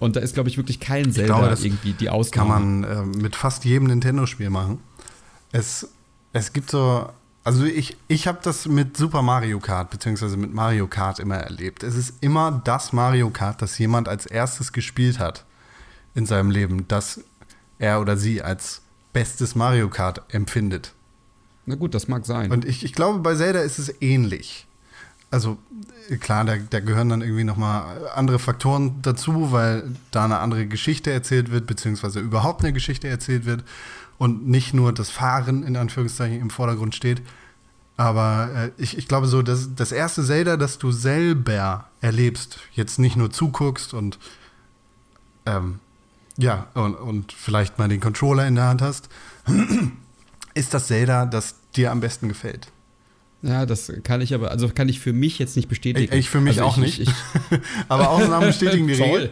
Und 0.00 0.16
da 0.16 0.20
ist, 0.20 0.34
glaube 0.34 0.48
ich, 0.48 0.56
wirklich 0.56 0.80
kein 0.80 1.12
Zelda 1.12 1.38
glaube, 1.38 1.62
irgendwie 1.62 1.92
die 1.92 2.08
Ausnahme. 2.08 2.50
Kann 2.50 2.80
man 2.80 3.14
äh, 3.14 3.18
mit 3.18 3.36
fast 3.36 3.66
jedem 3.66 3.86
Nintendo-Spiel 3.86 4.48
machen. 4.48 4.80
Es, 5.52 5.88
es 6.32 6.54
gibt 6.54 6.70
so, 6.70 7.08
also 7.44 7.64
ich, 7.64 7.98
ich 8.08 8.26
habe 8.26 8.38
das 8.42 8.66
mit 8.66 8.96
Super 8.96 9.20
Mario 9.20 9.60
Kart 9.60 9.90
beziehungsweise 9.90 10.38
mit 10.38 10.54
Mario 10.54 10.86
Kart 10.86 11.18
immer 11.18 11.36
erlebt. 11.36 11.82
Es 11.82 11.96
ist 11.96 12.14
immer 12.22 12.62
das 12.64 12.94
Mario 12.94 13.28
Kart, 13.28 13.60
das 13.60 13.76
jemand 13.78 14.08
als 14.08 14.24
erstes 14.24 14.72
gespielt 14.72 15.18
hat 15.18 15.44
in 16.14 16.24
seinem 16.24 16.50
Leben, 16.50 16.88
das 16.88 17.20
er 17.78 18.00
oder 18.00 18.16
sie 18.16 18.42
als 18.42 18.80
bestes 19.12 19.54
Mario 19.54 19.90
Kart 19.90 20.22
empfindet. 20.28 20.94
Na 21.66 21.74
gut, 21.74 21.94
das 21.94 22.08
mag 22.08 22.24
sein. 22.24 22.50
Und 22.50 22.64
ich, 22.64 22.84
ich 22.84 22.94
glaube, 22.94 23.18
bei 23.18 23.34
Zelda 23.34 23.60
ist 23.60 23.78
es 23.78 23.94
ähnlich 24.00 24.66
also 25.30 25.58
klar, 26.18 26.44
da, 26.44 26.56
da 26.56 26.80
gehören 26.80 27.08
dann 27.08 27.22
irgendwie 27.22 27.44
nochmal 27.44 28.08
andere 28.14 28.38
Faktoren 28.38 29.00
dazu, 29.02 29.52
weil 29.52 29.84
da 30.10 30.24
eine 30.24 30.38
andere 30.38 30.66
Geschichte 30.66 31.10
erzählt 31.10 31.50
wird, 31.50 31.66
beziehungsweise 31.66 32.20
überhaupt 32.20 32.62
eine 32.62 32.72
Geschichte 32.72 33.08
erzählt 33.08 33.44
wird 33.44 33.64
und 34.18 34.46
nicht 34.48 34.74
nur 34.74 34.92
das 34.92 35.10
Fahren 35.10 35.62
in 35.62 35.76
Anführungszeichen 35.76 36.40
im 36.40 36.50
Vordergrund 36.50 36.94
steht. 36.94 37.22
Aber 37.96 38.50
äh, 38.54 38.82
ich, 38.82 38.96
ich 38.96 39.08
glaube 39.08 39.26
so, 39.26 39.42
dass 39.42 39.74
das 39.74 39.92
erste 39.92 40.24
Zelda, 40.24 40.56
das 40.56 40.78
du 40.78 40.90
selber 40.90 41.88
erlebst, 42.00 42.58
jetzt 42.72 42.98
nicht 42.98 43.16
nur 43.16 43.30
zuguckst 43.30 43.94
und 43.94 44.18
ähm, 45.46 45.80
ja, 46.36 46.68
und, 46.74 46.94
und 46.94 47.32
vielleicht 47.32 47.78
mal 47.78 47.88
den 47.88 48.00
Controller 48.00 48.46
in 48.46 48.54
der 48.54 48.64
Hand 48.64 48.82
hast, 48.82 49.08
ist 50.54 50.74
das 50.74 50.86
Zelda, 50.86 51.26
das 51.26 51.56
dir 51.76 51.90
am 51.90 52.00
besten 52.00 52.28
gefällt. 52.28 52.68
Ja, 53.42 53.64
das 53.64 53.92
kann 54.02 54.20
ich 54.20 54.34
aber, 54.34 54.50
also 54.50 54.68
kann 54.68 54.88
ich 54.88 55.00
für 55.00 55.12
mich 55.12 55.38
jetzt 55.38 55.56
nicht 55.56 55.68
bestätigen. 55.68 56.12
Ich, 56.12 56.20
ich 56.20 56.30
für 56.30 56.40
mich 56.40 56.60
also 56.60 56.70
auch 56.70 56.76
ich, 56.78 56.98
nicht. 56.98 57.00
Ich, 57.00 57.60
aber 57.88 58.10
Ausnahmen 58.10 58.48
bestätigen 58.48 58.86
die 58.86 58.94
Regel. 58.94 59.30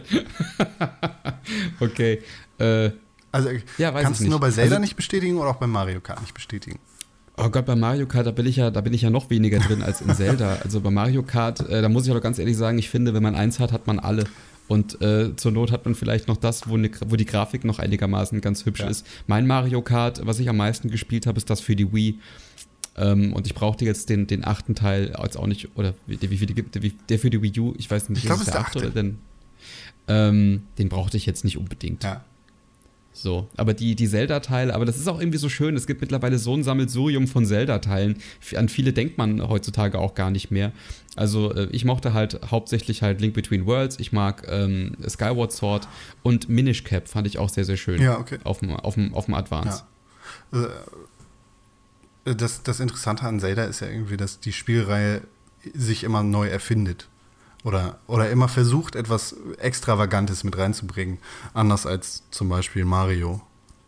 okay. 1.79 2.21
Äh, 2.57 2.91
also 3.31 3.49
ja, 3.77 3.91
kannst 3.91 4.21
du 4.21 4.27
nur 4.27 4.39
bei 4.39 4.49
Zelda 4.49 4.75
also, 4.75 4.81
nicht 4.81 4.95
bestätigen 4.95 5.37
oder 5.37 5.51
auch 5.51 5.57
bei 5.57 5.67
Mario 5.67 6.01
Kart 6.01 6.21
nicht 6.21 6.33
bestätigen? 6.33 6.79
Oh 7.37 7.49
Gott, 7.49 7.65
bei 7.65 7.75
Mario 7.75 8.05
Kart, 8.05 8.25
da 8.25 8.31
bin 8.31 8.47
ich 8.47 8.57
ja, 8.57 8.71
da 8.71 8.81
bin 8.81 8.93
ich 8.93 9.03
ja 9.03 9.09
noch 9.09 9.29
weniger 9.29 9.59
drin 9.59 9.81
als 9.81 10.01
in 10.01 10.13
Zelda. 10.13 10.57
Also 10.63 10.81
bei 10.81 10.89
Mario 10.89 11.23
Kart, 11.23 11.61
äh, 11.69 11.81
da 11.81 11.87
muss 11.87 12.05
ich 12.05 12.11
aber 12.11 12.19
ganz 12.19 12.39
ehrlich 12.39 12.57
sagen, 12.57 12.77
ich 12.79 12.89
finde, 12.89 13.13
wenn 13.13 13.23
man 13.23 13.35
eins 13.35 13.59
hat, 13.59 13.71
hat 13.71 13.87
man 13.87 13.99
alle. 13.99 14.25
Und 14.67 15.01
äh, 15.01 15.35
zur 15.35 15.51
Not 15.51 15.71
hat 15.71 15.85
man 15.85 15.95
vielleicht 15.95 16.27
noch 16.27 16.37
das, 16.37 16.67
wo, 16.67 16.77
ne, 16.77 16.91
wo 17.07 17.15
die 17.15 17.25
Grafik 17.25 17.63
noch 17.63 17.79
einigermaßen 17.79 18.41
ganz 18.41 18.65
hübsch 18.65 18.81
ja. 18.81 18.87
ist. 18.87 19.05
Mein 19.25 19.47
Mario 19.47 19.81
Kart, 19.81 20.25
was 20.25 20.39
ich 20.39 20.49
am 20.49 20.57
meisten 20.57 20.91
gespielt 20.91 21.27
habe, 21.27 21.37
ist 21.37 21.49
das 21.49 21.61
für 21.61 21.75
die 21.75 21.91
Wii. 21.93 22.19
Ähm, 22.97 23.33
und 23.33 23.47
ich 23.47 23.53
brauchte 23.53 23.85
jetzt 23.85 24.09
den, 24.09 24.27
den 24.27 24.45
achten 24.45 24.75
Teil 24.75 25.15
als 25.15 25.37
auch 25.37 25.47
nicht, 25.47 25.69
oder 25.75 25.93
wie, 26.07 26.19
wie 26.21 26.37
viele 26.37 26.53
gibt, 26.53 26.81
wie, 26.81 26.93
der 27.09 27.19
für 27.19 27.29
die 27.29 27.41
Wii 27.41 27.59
U, 27.59 27.73
ich 27.77 27.89
weiß 27.89 28.09
nicht, 28.09 28.19
ich 28.19 28.25
glaube, 28.25 28.41
es 28.41 28.47
ist 28.47 28.53
der 28.53 28.61
achte. 28.61 28.79
Oder 28.79 28.89
denn, 28.89 29.17
ähm, 30.07 30.63
den 30.77 30.89
brauchte 30.89 31.17
ich 31.17 31.25
jetzt 31.25 31.43
nicht 31.43 31.57
unbedingt. 31.57 32.03
Ja. 32.03 32.23
So, 33.11 33.49
aber 33.57 33.73
die, 33.73 33.95
die 33.95 34.07
Zelda-Teile, 34.07 34.73
aber 34.73 34.85
das 34.85 34.97
ist 34.97 35.07
auch 35.09 35.19
irgendwie 35.19 35.39
so 35.39 35.49
schön. 35.49 35.75
Es 35.75 35.87
gibt 35.87 35.99
mittlerweile 35.99 36.39
so 36.39 36.53
ein 36.53 36.63
Sammelsurium 36.63 37.27
von 37.27 37.45
Zelda-Teilen. 37.45 38.17
An 38.55 38.69
viele 38.69 38.93
denkt 38.93 39.17
man 39.17 39.45
heutzutage 39.49 39.99
auch 39.99 40.15
gar 40.15 40.31
nicht 40.31 40.51
mehr. 40.51 40.71
Also, 41.17 41.53
äh, 41.53 41.67
ich 41.71 41.83
mochte 41.83 42.13
halt 42.13 42.39
hauptsächlich 42.49 43.01
halt 43.01 43.19
Link 43.19 43.33
Between 43.33 43.65
Worlds. 43.65 43.99
Ich 43.99 44.13
mag 44.13 44.47
ähm, 44.49 44.95
Skyward 45.05 45.51
Sword 45.51 45.87
und 46.23 46.47
Minish 46.47 46.85
Cap 46.85 47.09
fand 47.09 47.27
ich 47.27 47.39
auch 47.39 47.49
sehr, 47.49 47.65
sehr 47.65 47.77
schön. 47.77 48.01
Ja, 48.01 48.19
okay. 48.19 48.37
Auf 48.45 48.59
dem, 48.59 48.71
auf 48.71 48.93
dem, 48.93 49.13
auf 49.13 49.25
dem 49.25 49.33
Advance. 49.33 49.83
Ja. 50.53 50.63
Äh, 50.63 50.67
das, 52.35 52.63
das 52.63 52.79
Interessante 52.79 53.23
an 53.23 53.39
Zelda 53.39 53.63
ist 53.63 53.81
ja 53.81 53.87
irgendwie, 53.87 54.17
dass 54.17 54.39
die 54.39 54.53
Spielreihe 54.53 55.21
sich 55.73 56.03
immer 56.03 56.23
neu 56.23 56.47
erfindet. 56.47 57.07
Oder, 57.63 57.99
oder 58.07 58.29
immer 58.29 58.47
versucht, 58.47 58.95
etwas 58.95 59.35
Extravagantes 59.57 60.45
mit 60.45 60.57
reinzubringen. 60.57 61.17
Anders 61.53 61.85
als 61.85 62.23
zum 62.31 62.47
Beispiel 62.47 62.85
Mario, 62.85 63.41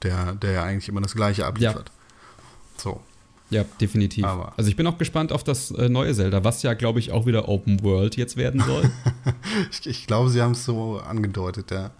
der, 0.03 0.33
der 0.33 0.51
ja 0.51 0.63
eigentlich 0.63 0.89
immer 0.89 0.99
das 0.99 1.15
Gleiche 1.15 1.45
abliefert. 1.45 1.89
Ja. 1.89 2.81
So. 2.81 3.01
Ja, 3.49 3.65
definitiv. 3.81 4.23
Aber 4.23 4.53
also 4.57 4.69
ich 4.69 4.77
bin 4.77 4.87
auch 4.87 4.97
gespannt 4.97 5.31
auf 5.33 5.43
das 5.43 5.71
äh, 5.71 5.89
neue 5.89 6.13
Zelda, 6.13 6.43
was 6.43 6.63
ja, 6.63 6.73
glaube 6.73 6.99
ich, 6.99 7.11
auch 7.11 7.25
wieder 7.25 7.49
Open 7.49 7.83
World 7.83 8.15
jetzt 8.15 8.37
werden 8.37 8.61
soll. 8.61 8.89
ich, 9.71 9.87
ich 9.87 10.07
glaube, 10.07 10.29
sie 10.29 10.41
haben 10.41 10.53
es 10.53 10.63
so 10.63 10.99
angedeutet, 10.99 11.69
ja. 11.71 11.91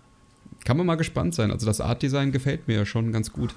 Kann 0.63 0.77
man 0.77 0.86
mal 0.86 0.95
gespannt 0.95 1.36
sein. 1.36 1.51
Also 1.51 1.65
das 1.65 1.82
Art-Design 1.82 2.32
gefällt 2.32 2.67
mir 2.67 2.77
ja 2.77 2.86
schon 2.86 3.12
ganz 3.12 3.34
gut. 3.34 3.54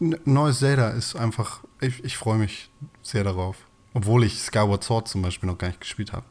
Neues 0.00 0.58
Zelda 0.58 0.90
ist 0.90 1.14
einfach, 1.14 1.60
ich, 1.80 2.02
ich 2.04 2.16
freue 2.16 2.38
mich 2.38 2.70
sehr 3.02 3.24
darauf. 3.24 3.56
Obwohl 3.92 4.24
ich 4.24 4.40
Skyward 4.40 4.82
Sword 4.82 5.08
zum 5.08 5.22
Beispiel 5.22 5.48
noch 5.48 5.58
gar 5.58 5.68
nicht 5.68 5.80
gespielt 5.80 6.12
habe. 6.12 6.24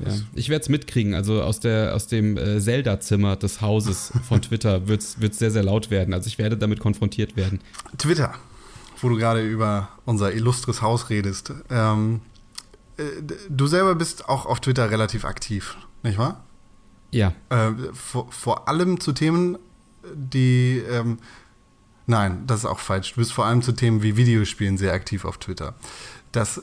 Ja. 0.00 0.12
Ich 0.34 0.48
werde 0.48 0.62
es 0.62 0.68
mitkriegen. 0.68 1.14
Also 1.14 1.42
aus, 1.42 1.60
der, 1.60 1.94
aus 1.94 2.08
dem 2.08 2.36
äh, 2.36 2.60
Zelda-Zimmer 2.60 3.36
des 3.36 3.60
Hauses 3.60 4.12
von 4.28 4.42
Twitter 4.42 4.88
wird 4.88 5.02
es 5.02 5.38
sehr, 5.38 5.50
sehr 5.50 5.62
laut 5.62 5.90
werden. 5.90 6.14
Also 6.14 6.26
ich 6.26 6.38
werde 6.38 6.56
damit 6.56 6.80
konfrontiert 6.80 7.36
werden. 7.36 7.60
Twitter, 7.96 8.34
wo 9.00 9.08
du 9.08 9.16
gerade 9.16 9.46
über 9.46 9.88
unser 10.04 10.32
illustres 10.32 10.82
Haus 10.82 11.10
redest. 11.10 11.52
Ähm, 11.70 12.20
äh, 12.96 13.02
du 13.48 13.66
selber 13.66 13.94
bist 13.94 14.28
auch 14.28 14.46
auf 14.46 14.60
Twitter 14.60 14.90
relativ 14.90 15.24
aktiv, 15.24 15.76
nicht 16.02 16.18
wahr? 16.18 16.44
Ja. 17.12 17.32
Äh, 17.48 17.70
vor, 17.92 18.30
vor, 18.30 18.68
allem 18.68 19.00
zu 19.00 19.12
Themen, 19.12 19.58
die. 20.12 20.82
Ähm, 20.90 21.18
nein, 22.06 22.44
das 22.46 22.60
ist 22.60 22.66
auch 22.66 22.78
falsch. 22.78 23.14
Du 23.14 23.20
bist 23.20 23.32
vor 23.32 23.46
allem 23.46 23.62
zu 23.62 23.72
Themen 23.72 24.02
wie 24.02 24.16
Videospielen 24.16 24.78
sehr 24.78 24.92
aktiv 24.92 25.24
auf 25.24 25.38
Twitter. 25.38 25.74
Das 26.32 26.62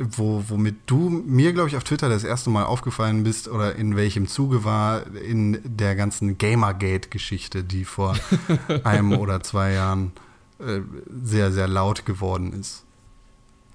wo, 0.00 0.42
womit 0.48 0.76
du 0.86 1.10
mir, 1.10 1.52
glaube 1.52 1.68
ich, 1.68 1.76
auf 1.76 1.84
Twitter 1.84 2.08
das 2.08 2.24
erste 2.24 2.48
Mal 2.48 2.64
aufgefallen 2.64 3.22
bist 3.22 3.48
oder 3.48 3.76
in 3.76 3.96
welchem 3.96 4.26
Zuge 4.26 4.64
war 4.64 5.06
in 5.14 5.60
der 5.62 5.94
ganzen 5.94 6.38
Gamergate-Geschichte, 6.38 7.62
die 7.62 7.84
vor 7.84 8.16
einem 8.84 9.12
oder 9.12 9.42
zwei 9.42 9.72
Jahren 9.72 10.12
äh, 10.58 10.80
sehr, 11.22 11.52
sehr 11.52 11.68
laut 11.68 12.06
geworden 12.06 12.54
ist. 12.58 12.84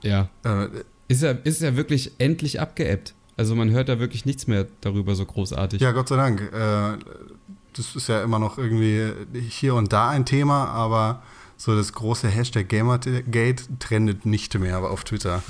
Ja. 0.02 0.30
Äh, 0.44 0.70
ist, 1.08 1.22
ja 1.22 1.32
ist 1.32 1.62
ja 1.62 1.76
wirklich 1.76 2.14
endlich 2.18 2.60
abgeebbt. 2.60 3.14
Also 3.38 3.56
man 3.56 3.70
hört 3.70 3.90
da 3.90 4.00
wirklich 4.00 4.26
nichts 4.26 4.48
mehr 4.48 4.66
darüber 4.82 5.14
so 5.14 5.26
großartig. 5.26 5.80
Ja, 5.80 5.92
Gott 5.92 6.08
sei 6.08 6.16
Dank. 6.16 6.42
Äh, 6.42 6.98
das 7.76 7.96
ist 7.96 8.08
ja 8.08 8.24
immer 8.24 8.40
noch 8.40 8.58
irgendwie 8.58 9.12
hier 9.50 9.76
und 9.76 9.92
da 9.92 10.10
ein 10.10 10.26
Thema, 10.26 10.68
aber 10.70 11.22
so 11.58 11.76
das 11.76 11.94
große 11.94 12.28
Hashtag 12.28 12.70
Gamergate 12.70 13.64
trendet 13.80 14.26
nicht 14.26 14.58
mehr 14.58 14.80
auf 14.80 15.04
Twitter. 15.04 15.44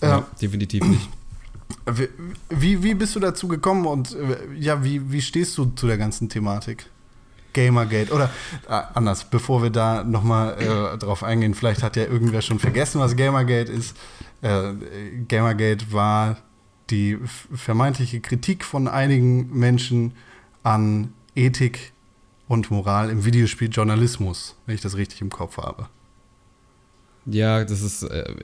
Ja, 0.00 0.26
definitiv 0.40 0.84
nicht. 0.84 1.08
Wie, 2.50 2.82
wie 2.82 2.94
bist 2.94 3.16
du 3.16 3.20
dazu 3.20 3.48
gekommen 3.48 3.86
und 3.86 4.14
äh, 4.14 4.36
ja, 4.58 4.84
wie, 4.84 5.10
wie 5.10 5.22
stehst 5.22 5.56
du 5.58 5.66
zu 5.66 5.86
der 5.86 5.98
ganzen 5.98 6.28
Thematik? 6.28 6.86
Gamergate 7.52 8.12
oder 8.12 8.30
äh, 8.68 8.80
anders, 8.94 9.24
bevor 9.24 9.62
wir 9.62 9.70
da 9.70 10.04
nochmal 10.04 10.60
äh, 10.60 10.98
drauf 10.98 11.22
eingehen, 11.22 11.54
vielleicht 11.54 11.82
hat 11.82 11.96
ja 11.96 12.04
irgendwer 12.04 12.42
schon 12.42 12.58
vergessen, 12.58 13.00
was 13.00 13.16
Gamergate 13.16 13.70
ist. 13.70 13.96
Äh, 14.42 14.74
Gamergate 15.28 15.92
war 15.92 16.36
die 16.90 17.18
vermeintliche 17.54 18.20
Kritik 18.20 18.64
von 18.64 18.88
einigen 18.88 19.56
Menschen 19.56 20.12
an 20.62 21.12
Ethik 21.34 21.92
und 22.48 22.70
Moral 22.70 23.10
im 23.10 23.24
Videospieljournalismus, 23.24 24.56
wenn 24.66 24.74
ich 24.74 24.80
das 24.80 24.96
richtig 24.96 25.20
im 25.20 25.30
Kopf 25.30 25.56
habe. 25.56 25.88
Ja, 27.24 27.64
das 27.64 27.82
ist, 27.82 28.02
äh, 28.02 28.34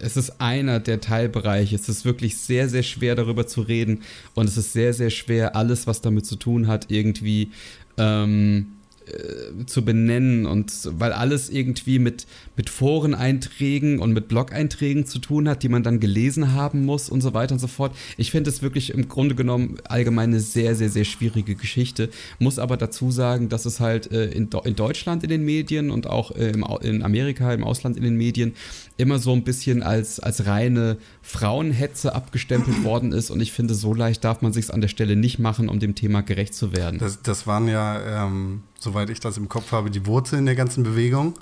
es 0.00 0.16
ist 0.16 0.40
einer 0.40 0.80
der 0.80 1.00
Teilbereiche. 1.00 1.76
Es 1.76 1.88
ist 1.88 2.04
wirklich 2.04 2.36
sehr, 2.36 2.68
sehr 2.68 2.82
schwer 2.82 3.14
darüber 3.14 3.46
zu 3.46 3.60
reden 3.60 4.02
und 4.34 4.48
es 4.48 4.56
ist 4.56 4.72
sehr, 4.72 4.92
sehr 4.94 5.10
schwer, 5.10 5.54
alles, 5.54 5.86
was 5.86 6.00
damit 6.00 6.26
zu 6.26 6.36
tun 6.36 6.66
hat, 6.66 6.90
irgendwie 6.90 7.52
ähm, 7.98 8.75
äh, 9.06 9.64
zu 9.66 9.84
benennen 9.84 10.46
und 10.46 10.72
weil 10.98 11.12
alles 11.12 11.48
irgendwie 11.48 11.98
mit, 11.98 12.26
mit 12.56 12.70
Foreneinträgen 12.70 14.00
und 14.00 14.12
mit 14.12 14.28
Blog-Einträgen 14.28 15.06
zu 15.06 15.18
tun 15.18 15.48
hat, 15.48 15.62
die 15.62 15.68
man 15.68 15.82
dann 15.82 16.00
gelesen 16.00 16.52
haben 16.54 16.84
muss 16.84 17.08
und 17.08 17.20
so 17.20 17.32
weiter 17.32 17.52
und 17.52 17.58
so 17.58 17.68
fort. 17.68 17.94
Ich 18.16 18.32
finde 18.32 18.50
es 18.50 18.62
wirklich 18.62 18.90
im 18.90 19.08
Grunde 19.08 19.34
genommen 19.34 19.76
allgemein 19.84 20.30
eine 20.30 20.40
sehr, 20.40 20.74
sehr, 20.74 20.88
sehr 20.88 21.04
schwierige 21.04 21.54
Geschichte. 21.54 22.10
Muss 22.38 22.58
aber 22.58 22.76
dazu 22.76 23.10
sagen, 23.10 23.48
dass 23.48 23.64
es 23.64 23.80
halt 23.80 24.10
äh, 24.10 24.26
in, 24.26 24.48
in 24.64 24.74
Deutschland 24.74 25.22
in 25.22 25.30
den 25.30 25.44
Medien 25.44 25.90
und 25.90 26.06
auch 26.08 26.32
äh, 26.32 26.50
im, 26.50 26.64
in 26.82 27.02
Amerika, 27.02 27.52
im 27.54 27.64
Ausland 27.64 27.96
in 27.96 28.02
den 28.02 28.16
Medien 28.16 28.54
immer 28.96 29.18
so 29.18 29.32
ein 29.32 29.44
bisschen 29.44 29.82
als, 29.82 30.20
als 30.20 30.46
reine 30.46 30.96
Frauenhetze 31.22 32.14
abgestempelt 32.14 32.82
worden 32.82 33.12
ist 33.12 33.30
und 33.30 33.40
ich 33.40 33.52
finde, 33.52 33.74
so 33.74 33.94
leicht 33.94 34.24
darf 34.24 34.42
man 34.42 34.52
sich 34.52 34.72
an 34.72 34.80
der 34.80 34.88
Stelle 34.88 35.16
nicht 35.16 35.38
machen, 35.38 35.68
um 35.68 35.78
dem 35.78 35.94
Thema 35.94 36.22
gerecht 36.22 36.54
zu 36.54 36.72
werden. 36.72 36.98
Das, 36.98 37.22
das 37.22 37.46
waren 37.46 37.68
ja 37.68 38.24
ähm 38.24 38.62
soweit 38.78 39.10
ich 39.10 39.20
das 39.20 39.36
im 39.36 39.48
Kopf 39.48 39.72
habe, 39.72 39.90
die 39.90 40.06
Wurzeln 40.06 40.46
der 40.46 40.54
ganzen 40.54 40.82
Bewegung. 40.84 41.34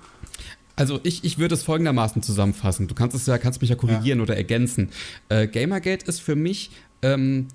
Also 0.76 0.98
ich, 1.04 1.24
ich 1.24 1.38
würde 1.38 1.54
es 1.54 1.62
folgendermaßen 1.62 2.22
zusammenfassen. 2.22 2.88
Du 2.88 2.94
kannst 2.94 3.14
es 3.14 3.26
ja, 3.26 3.38
kannst 3.38 3.60
mich 3.60 3.70
ja 3.70 3.76
korrigieren 3.76 4.18
ja. 4.18 4.22
oder 4.24 4.36
ergänzen. 4.36 4.90
Äh, 5.28 5.46
Gamergate 5.46 6.06
ist 6.06 6.20
für 6.20 6.34
mich 6.34 6.70
ähm, 7.02 7.46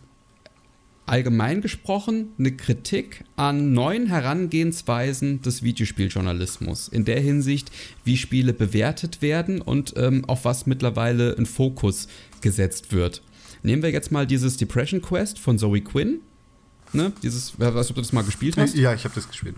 allgemein 1.05 1.61
gesprochen 1.61 2.29
eine 2.37 2.51
Kritik 2.51 3.25
an 3.35 3.73
neuen 3.73 4.07
Herangehensweisen 4.07 5.41
des 5.41 5.63
Videospieljournalismus. 5.63 6.87
In 6.87 7.03
der 7.03 7.19
Hinsicht, 7.19 7.71
wie 8.05 8.15
Spiele 8.15 8.53
bewertet 8.53 9.21
werden 9.21 9.59
und 9.59 9.95
ähm, 9.97 10.23
auf 10.25 10.45
was 10.45 10.65
mittlerweile 10.65 11.35
ein 11.37 11.45
Fokus 11.45 12.07
gesetzt 12.41 12.93
wird. 12.93 13.21
Nehmen 13.63 13.83
wir 13.83 13.91
jetzt 13.91 14.11
mal 14.11 14.27
dieses 14.27 14.55
Depression 14.55 15.01
Quest 15.01 15.39
von 15.39 15.57
Zoe 15.57 15.81
Quinn. 15.81 16.21
Ne? 16.93 17.12
Dieses, 17.23 17.60
weißt 17.60 17.89
du, 17.89 17.91
ob 17.91 17.95
du 17.95 18.02
das 18.02 18.13
mal 18.13 18.23
gespielt 18.23 18.58
hast? 18.58 18.75
Ja, 18.75 18.93
ich 18.93 19.04
habe 19.04 19.15
das 19.15 19.28
gespielt. 19.28 19.56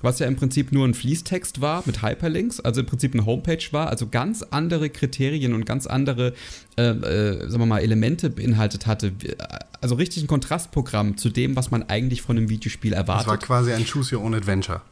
Was 0.00 0.20
ja 0.20 0.26
im 0.26 0.36
Prinzip 0.36 0.70
nur 0.70 0.86
ein 0.86 0.94
Fließtext 0.94 1.60
war 1.60 1.82
mit 1.84 2.02
Hyperlinks, 2.02 2.60
also 2.60 2.80
im 2.80 2.86
Prinzip 2.86 3.14
eine 3.14 3.26
Homepage 3.26 3.64
war, 3.72 3.88
also 3.88 4.06
ganz 4.08 4.42
andere 4.42 4.90
Kriterien 4.90 5.54
und 5.54 5.66
ganz 5.66 5.86
andere, 5.86 6.34
äh, 6.76 6.82
äh, 6.82 7.48
sagen 7.48 7.62
wir 7.62 7.66
mal, 7.66 7.80
Elemente 7.80 8.30
beinhaltet 8.30 8.86
hatte. 8.86 9.12
Also 9.80 9.96
richtig 9.96 10.22
ein 10.22 10.28
Kontrastprogramm 10.28 11.16
zu 11.16 11.30
dem, 11.30 11.56
was 11.56 11.72
man 11.72 11.82
eigentlich 11.84 12.22
von 12.22 12.36
einem 12.36 12.48
Videospiel 12.48 12.92
erwartet. 12.92 13.26
Das 13.26 13.30
war 13.30 13.38
quasi 13.38 13.72
ein 13.72 13.84
Choose 13.84 14.14
Your 14.14 14.22
Own 14.22 14.34
Adventure. 14.34 14.82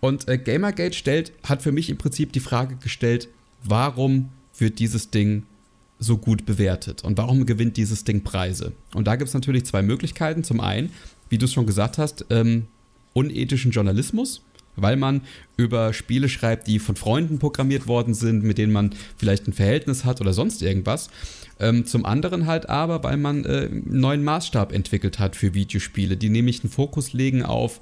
Und 0.00 0.26
äh, 0.28 0.36
Gamergate 0.36 0.94
stellt, 0.94 1.32
hat 1.44 1.62
für 1.62 1.72
mich 1.72 1.88
im 1.88 1.96
Prinzip 1.96 2.32
die 2.32 2.40
Frage 2.40 2.76
gestellt, 2.76 3.28
warum 3.62 4.30
wird 4.58 4.80
dieses 4.80 5.10
Ding 5.10 5.44
so 5.98 6.18
gut 6.18 6.44
bewertet 6.44 7.04
und 7.04 7.16
warum 7.18 7.46
gewinnt 7.46 7.76
dieses 7.76 8.04
Ding 8.04 8.22
Preise? 8.22 8.72
Und 8.94 9.06
da 9.06 9.16
gibt 9.16 9.28
es 9.28 9.34
natürlich 9.34 9.64
zwei 9.64 9.82
Möglichkeiten. 9.82 10.44
Zum 10.44 10.60
einen, 10.60 10.90
wie 11.28 11.38
du 11.38 11.46
es 11.46 11.52
schon 11.52 11.66
gesagt 11.66 11.98
hast, 11.98 12.26
ähm, 12.30 12.66
unethischen 13.12 13.70
Journalismus, 13.70 14.42
weil 14.76 14.96
man 14.96 15.22
über 15.56 15.92
Spiele 15.92 16.28
schreibt, 16.28 16.66
die 16.66 16.78
von 16.78 16.96
Freunden 16.96 17.38
programmiert 17.38 17.86
worden 17.86 18.14
sind, 18.14 18.42
mit 18.42 18.58
denen 18.58 18.72
man 18.72 18.94
vielleicht 19.16 19.46
ein 19.46 19.52
Verhältnis 19.52 20.04
hat 20.04 20.20
oder 20.20 20.32
sonst 20.32 20.62
irgendwas. 20.62 21.10
Ähm, 21.60 21.86
zum 21.86 22.04
anderen 22.04 22.46
halt 22.46 22.68
aber, 22.68 23.04
weil 23.04 23.16
man 23.16 23.44
äh, 23.44 23.68
einen 23.70 24.00
neuen 24.00 24.24
Maßstab 24.24 24.72
entwickelt 24.72 25.20
hat 25.20 25.36
für 25.36 25.54
Videospiele, 25.54 26.16
die 26.16 26.28
nämlich 26.28 26.64
einen 26.64 26.70
Fokus 26.70 27.12
legen 27.12 27.44
auf 27.44 27.80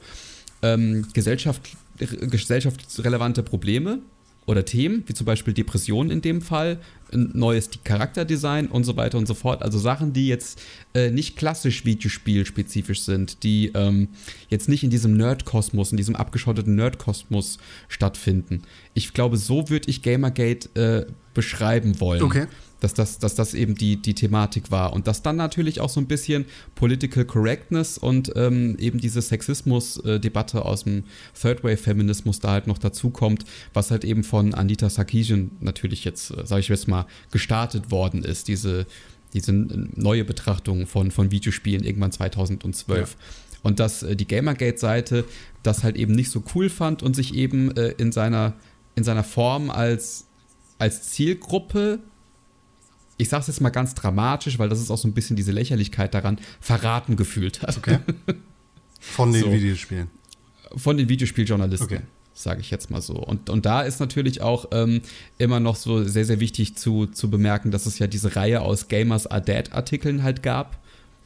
ähm, 0.61 1.07
Gesellschaft, 1.15 1.63
gesellschaftsrelevante 1.99 3.43
Probleme 3.43 4.01
oder 4.47 4.65
Themen, 4.65 5.05
wie 5.07 5.15
zum 5.15 5.25
Beispiel 5.25 5.55
Depressionen 5.55 6.11
in 6.11 6.21
dem 6.21 6.41
Fall, 6.41 6.79
ein 7.13 7.31
neues 7.35 7.71
Charakterdesign 7.85 8.67
und 8.67 8.85
so 8.85 8.97
weiter 8.97 9.19
und 9.19 9.27
so 9.27 9.35
fort. 9.35 9.63
Also 9.63 9.79
Sachen, 9.79 10.13
die 10.13 10.29
jetzt 10.29 10.61
äh, 10.95 11.11
nicht 11.11 11.37
klassisch 11.37 11.85
Videospiel-spezifisch 11.85 13.03
sind, 13.03 13.43
die 13.45 13.71
ähm, 13.75 14.09
jetzt 14.49 14.69
nicht 14.69 14.83
in 14.83 14.91
diesem 14.91 15.17
Nerd-Kosmos, 15.17 15.93
in 15.93 15.97
diesem 15.97 16.17
abgeschotteten 16.17 16.75
Nerd-Kosmos 16.75 17.59
stattfinden. 17.89 18.63
Ich 18.95 19.13
glaube, 19.13 19.37
so 19.37 19.69
würde 19.69 19.89
ich 19.91 20.03
Gamergate 20.03 20.69
äh, 20.75 21.07
beschreiben 21.35 22.01
wollen. 22.01 22.23
Okay 22.23 22.47
dass 22.83 22.95
das, 22.95 23.19
dass 23.19 23.37
das 23.37 23.55
eben 23.55 23.77
die, 23.77 23.97
die 23.97 24.15
Thematik 24.15 24.71
war. 24.73 24.93
Und 24.93 25.07
dass 25.07 25.23
dann 25.23 25.37
natürlich 25.37 25.81
auch 25.81 25.89
so 25.89 26.01
ein 26.01 26.07
bisschen 26.07 26.47
Political 26.75 27.25
Correctness 27.25 27.97
und 27.97 28.33
ähm, 28.35 28.77
eben 28.79 28.99
diese 28.99 29.23
Sexismus-Debatte 29.23 30.65
aus 30.65 30.83
dem 30.83 31.05
Third 31.41 31.63
Wave-Feminismus 31.63 32.41
da 32.41 32.51
halt 32.51 32.67
noch 32.67 32.79
dazukommt, 32.79 33.45
was 33.73 33.93
halt 33.93 34.05
eben 34.05 34.25
von 34.25 34.53
Anita 34.55 34.91
Sarkeesian 34.91 35.53
natürlich 35.61 36.05
jetzt, 36.05 36.33
äh, 36.33 36.45
sage 36.45 36.61
ich 36.61 36.69
jetzt 36.69 36.89
mal, 36.89 37.07
gestartet 37.31 37.93
worden 37.93 38.25
ist, 38.25 38.49
diese, 38.49 38.87
diese 39.33 39.53
neue 39.53 40.25
Betrachtung 40.25 40.87
von, 40.89 41.13
von 41.13 41.31
Videospielen 41.31 41.85
irgendwann 41.85 42.11
2012. 42.11 43.11
Ja. 43.11 43.17
Und 43.63 43.79
dass 43.79 44.03
äh, 44.03 44.17
die 44.17 44.27
Gamergate-Seite 44.27 45.25
das 45.63 45.85
halt 45.85 45.97
eben 45.97 46.15
nicht 46.15 46.31
so 46.31 46.43
cool 46.57 46.69
fand 46.69 47.05
und 47.05 47.15
sich 47.15 47.35
eben 47.35 47.77
äh, 47.77 47.91
in, 47.91 48.11
seiner, 48.11 48.55
in 48.97 49.05
seiner 49.05 49.23
Form 49.23 49.71
als, 49.71 50.27
als 50.79 51.11
Zielgruppe 51.11 52.01
ich 53.17 53.29
sage 53.29 53.43
es 53.43 53.47
jetzt 53.49 53.61
mal 53.61 53.71
ganz 53.71 53.95
dramatisch, 53.95 54.59
weil 54.59 54.69
das 54.69 54.81
ist 54.81 54.91
auch 54.91 54.99
so 54.99 55.09
ein 55.09 55.13
bisschen 55.13 55.37
diese 55.37 55.53
Lächerlichkeit 55.53 56.15
daran, 56.15 56.39
verraten 56.61 57.17
gefühlt 57.17 57.63
hat. 57.63 57.77
Okay. 57.77 57.99
Von 59.01 59.33
den 59.33 59.43
so. 59.45 59.53
Videospielen. 59.53 60.11
Von 60.77 60.97
den 60.97 61.09
Videospieljournalisten. 61.09 61.99
Okay. 61.99 62.01
Sage 62.35 62.61
ich 62.61 62.71
jetzt 62.71 62.91
mal 62.91 63.03
so. 63.03 63.15
Und, 63.15 63.51
und 63.51 63.67
da 63.67 63.83
ist 63.83 64.01
natürlich 64.01 64.41
auch 64.41 64.69
ähm, 64.73 65.03
immer 65.37 65.61
noch 65.61 65.77
so 65.77 66.03
sehr, 66.03 66.25
sehr 66.25 66.41
wichtig 66.41 66.77
zu, 66.77 67.07
zu 67.07 67.31
bemerken, 67.31 67.71
dass 67.71 67.85
es 67.85 67.99
ja 67.99 68.07
diese 68.07 68.37
Reihe 68.37 68.63
aus 68.63 68.89
Gamers 68.89 69.27
Are 69.27 69.43
Dead 69.43 69.71
Artikeln 69.73 70.23
halt 70.23 70.43
gab, 70.43 70.79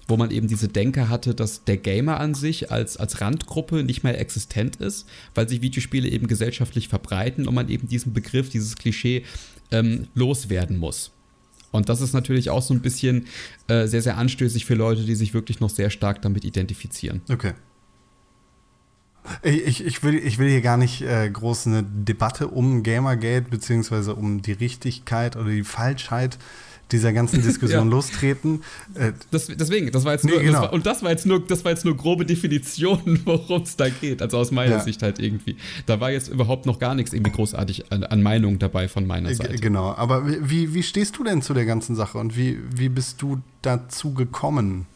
wo 0.08 0.16
man 0.16 0.32
eben 0.32 0.48
diese 0.48 0.66
Denke 0.66 1.08
hatte, 1.08 1.34
dass 1.34 1.62
der 1.62 1.76
Gamer 1.76 2.18
an 2.18 2.34
sich 2.34 2.72
als, 2.72 2.96
als 2.96 3.20
Randgruppe 3.20 3.84
nicht 3.84 4.02
mehr 4.02 4.20
existent 4.20 4.76
ist, 4.76 5.06
weil 5.36 5.48
sich 5.48 5.62
Videospiele 5.62 6.08
eben 6.08 6.26
gesellschaftlich 6.26 6.88
verbreiten 6.88 7.46
und 7.46 7.54
man 7.54 7.68
eben 7.68 7.88
diesen 7.88 8.12
Begriff, 8.12 8.48
dieses 8.50 8.74
Klischee 8.74 9.24
ähm, 9.70 10.08
loswerden 10.14 10.76
muss. 10.76 11.12
Und 11.72 11.88
das 11.88 12.00
ist 12.00 12.12
natürlich 12.12 12.50
auch 12.50 12.62
so 12.62 12.74
ein 12.74 12.80
bisschen 12.80 13.26
äh, 13.68 13.86
sehr, 13.86 14.02
sehr 14.02 14.16
anstößig 14.16 14.64
für 14.64 14.74
Leute, 14.74 15.02
die 15.04 15.14
sich 15.14 15.34
wirklich 15.34 15.60
noch 15.60 15.70
sehr 15.70 15.90
stark 15.90 16.22
damit 16.22 16.44
identifizieren. 16.44 17.22
Okay. 17.30 17.52
Ich, 19.42 19.84
ich, 19.84 20.02
will, 20.04 20.14
ich 20.14 20.38
will 20.38 20.48
hier 20.48 20.60
gar 20.60 20.76
nicht 20.76 21.02
äh, 21.02 21.28
groß 21.28 21.66
eine 21.66 21.82
Debatte 21.82 22.48
um 22.48 22.84
Gamergate 22.84 23.50
beziehungsweise 23.50 24.14
um 24.14 24.40
die 24.40 24.52
Richtigkeit 24.52 25.36
oder 25.36 25.50
die 25.50 25.64
Falschheit 25.64 26.38
dieser 26.92 27.12
ganzen 27.12 27.42
Diskussion 27.42 27.88
ja. 27.88 27.90
lostreten. 27.90 28.62
Äh, 28.94 29.12
das, 29.30 29.46
deswegen, 29.48 29.90
das 29.90 30.04
war 30.04 30.12
jetzt 30.12 30.24
nur, 30.24 30.38
nee, 30.38 30.44
genau. 30.44 30.60
das 30.60 30.62
war, 30.62 30.72
und 30.72 30.86
das 30.86 31.02
war 31.02 31.10
jetzt 31.10 31.26
nur, 31.26 31.44
das 31.44 31.64
war 31.64 31.72
jetzt 31.72 31.84
nur 31.84 31.96
grobe 31.96 32.24
Definition, 32.24 33.20
worum 33.24 33.62
es 33.62 33.76
da 33.76 33.88
geht. 33.88 34.22
Also 34.22 34.38
aus 34.38 34.50
meiner 34.50 34.76
ja. 34.76 34.80
Sicht 34.80 35.02
halt 35.02 35.18
irgendwie. 35.18 35.56
Da 35.86 36.00
war 36.00 36.10
jetzt 36.10 36.28
überhaupt 36.28 36.66
noch 36.66 36.78
gar 36.78 36.94
nichts 36.94 37.12
irgendwie 37.12 37.32
großartig 37.32 37.92
an, 37.92 38.04
an 38.04 38.22
Meinung 38.22 38.58
dabei 38.58 38.88
von 38.88 39.06
meiner 39.06 39.34
Seite. 39.34 39.56
Genau, 39.56 39.94
aber 39.94 40.24
wie, 40.26 40.74
wie 40.74 40.82
stehst 40.82 41.16
du 41.18 41.24
denn 41.24 41.42
zu 41.42 41.54
der 41.54 41.66
ganzen 41.66 41.96
Sache 41.96 42.18
und 42.18 42.36
wie, 42.36 42.58
wie 42.74 42.88
bist 42.88 43.22
du 43.22 43.40
dazu 43.62 44.14
gekommen? 44.14 44.86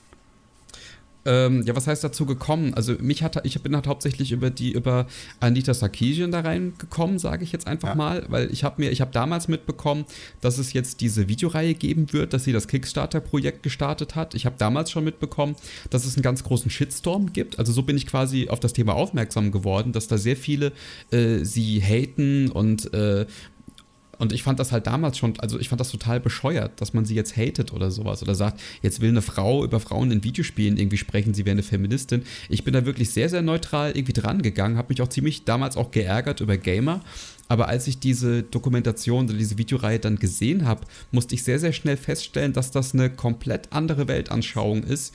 Ähm, 1.26 1.62
ja, 1.64 1.76
was 1.76 1.86
heißt 1.86 2.02
dazu 2.02 2.26
gekommen? 2.26 2.74
Also 2.74 2.94
mich 3.00 3.22
hat, 3.22 3.44
ich 3.44 3.60
bin 3.62 3.74
halt 3.74 3.86
hauptsächlich 3.86 4.32
über 4.32 4.50
die 4.50 4.72
über 4.72 5.06
Anita 5.38 5.74
Sarkeesian 5.74 6.30
da 6.30 6.40
reingekommen, 6.40 7.18
sage 7.18 7.44
ich 7.44 7.52
jetzt 7.52 7.66
einfach 7.66 7.90
ja. 7.90 7.94
mal, 7.94 8.26
weil 8.28 8.50
ich 8.50 8.64
habe 8.64 8.80
mir, 8.80 8.90
ich 8.90 9.00
habe 9.00 9.12
damals 9.12 9.48
mitbekommen, 9.48 10.06
dass 10.40 10.58
es 10.58 10.72
jetzt 10.72 11.00
diese 11.00 11.28
Videoreihe 11.28 11.74
geben 11.74 12.12
wird, 12.12 12.32
dass 12.32 12.44
sie 12.44 12.52
das 12.52 12.68
Kickstarter-Projekt 12.68 13.62
gestartet 13.62 14.14
hat. 14.14 14.34
Ich 14.34 14.46
habe 14.46 14.56
damals 14.58 14.90
schon 14.90 15.04
mitbekommen, 15.04 15.56
dass 15.90 16.06
es 16.06 16.16
einen 16.16 16.22
ganz 16.22 16.42
großen 16.44 16.70
Shitstorm 16.70 17.32
gibt. 17.32 17.58
Also 17.58 17.72
so 17.72 17.82
bin 17.82 17.96
ich 17.96 18.06
quasi 18.06 18.48
auf 18.48 18.60
das 18.60 18.72
Thema 18.72 18.94
aufmerksam 18.94 19.52
geworden, 19.52 19.92
dass 19.92 20.08
da 20.08 20.16
sehr 20.16 20.36
viele 20.36 20.72
äh, 21.10 21.44
sie 21.44 21.82
haten 21.82 22.50
und 22.50 22.92
äh, 22.94 23.26
und 24.20 24.34
ich 24.34 24.42
fand 24.42 24.60
das 24.60 24.70
halt 24.70 24.86
damals 24.86 25.16
schon, 25.16 25.40
also 25.40 25.58
ich 25.58 25.70
fand 25.70 25.80
das 25.80 25.90
total 25.90 26.20
bescheuert, 26.20 26.78
dass 26.80 26.92
man 26.92 27.06
sie 27.06 27.14
jetzt 27.14 27.38
hatet 27.38 27.72
oder 27.72 27.90
sowas 27.90 28.22
oder 28.22 28.34
sagt, 28.34 28.60
jetzt 28.82 29.00
will 29.00 29.08
eine 29.08 29.22
Frau 29.22 29.64
über 29.64 29.80
Frauen 29.80 30.10
in 30.10 30.22
Videospielen 30.22 30.76
irgendwie 30.76 30.98
sprechen, 30.98 31.32
sie 31.32 31.46
wäre 31.46 31.52
eine 31.52 31.62
Feministin. 31.62 32.24
Ich 32.50 32.62
bin 32.62 32.74
da 32.74 32.84
wirklich 32.84 33.10
sehr, 33.10 33.30
sehr 33.30 33.40
neutral 33.40 33.92
irgendwie 33.96 34.12
dran 34.12 34.42
gegangen, 34.42 34.76
habe 34.76 34.90
mich 34.90 35.00
auch 35.00 35.08
ziemlich 35.08 35.44
damals 35.44 35.78
auch 35.78 35.90
geärgert 35.90 36.42
über 36.42 36.58
Gamer. 36.58 37.00
Aber 37.48 37.68
als 37.68 37.86
ich 37.86 37.98
diese 37.98 38.42
Dokumentation 38.42 39.24
oder 39.24 39.38
diese 39.38 39.56
Videoreihe 39.56 39.98
dann 39.98 40.16
gesehen 40.16 40.66
habe, 40.66 40.82
musste 41.10 41.34
ich 41.34 41.42
sehr, 41.42 41.58
sehr 41.58 41.72
schnell 41.72 41.96
feststellen, 41.96 42.52
dass 42.52 42.70
das 42.70 42.92
eine 42.92 43.08
komplett 43.08 43.72
andere 43.72 44.06
Weltanschauung 44.06 44.84
ist 44.84 45.14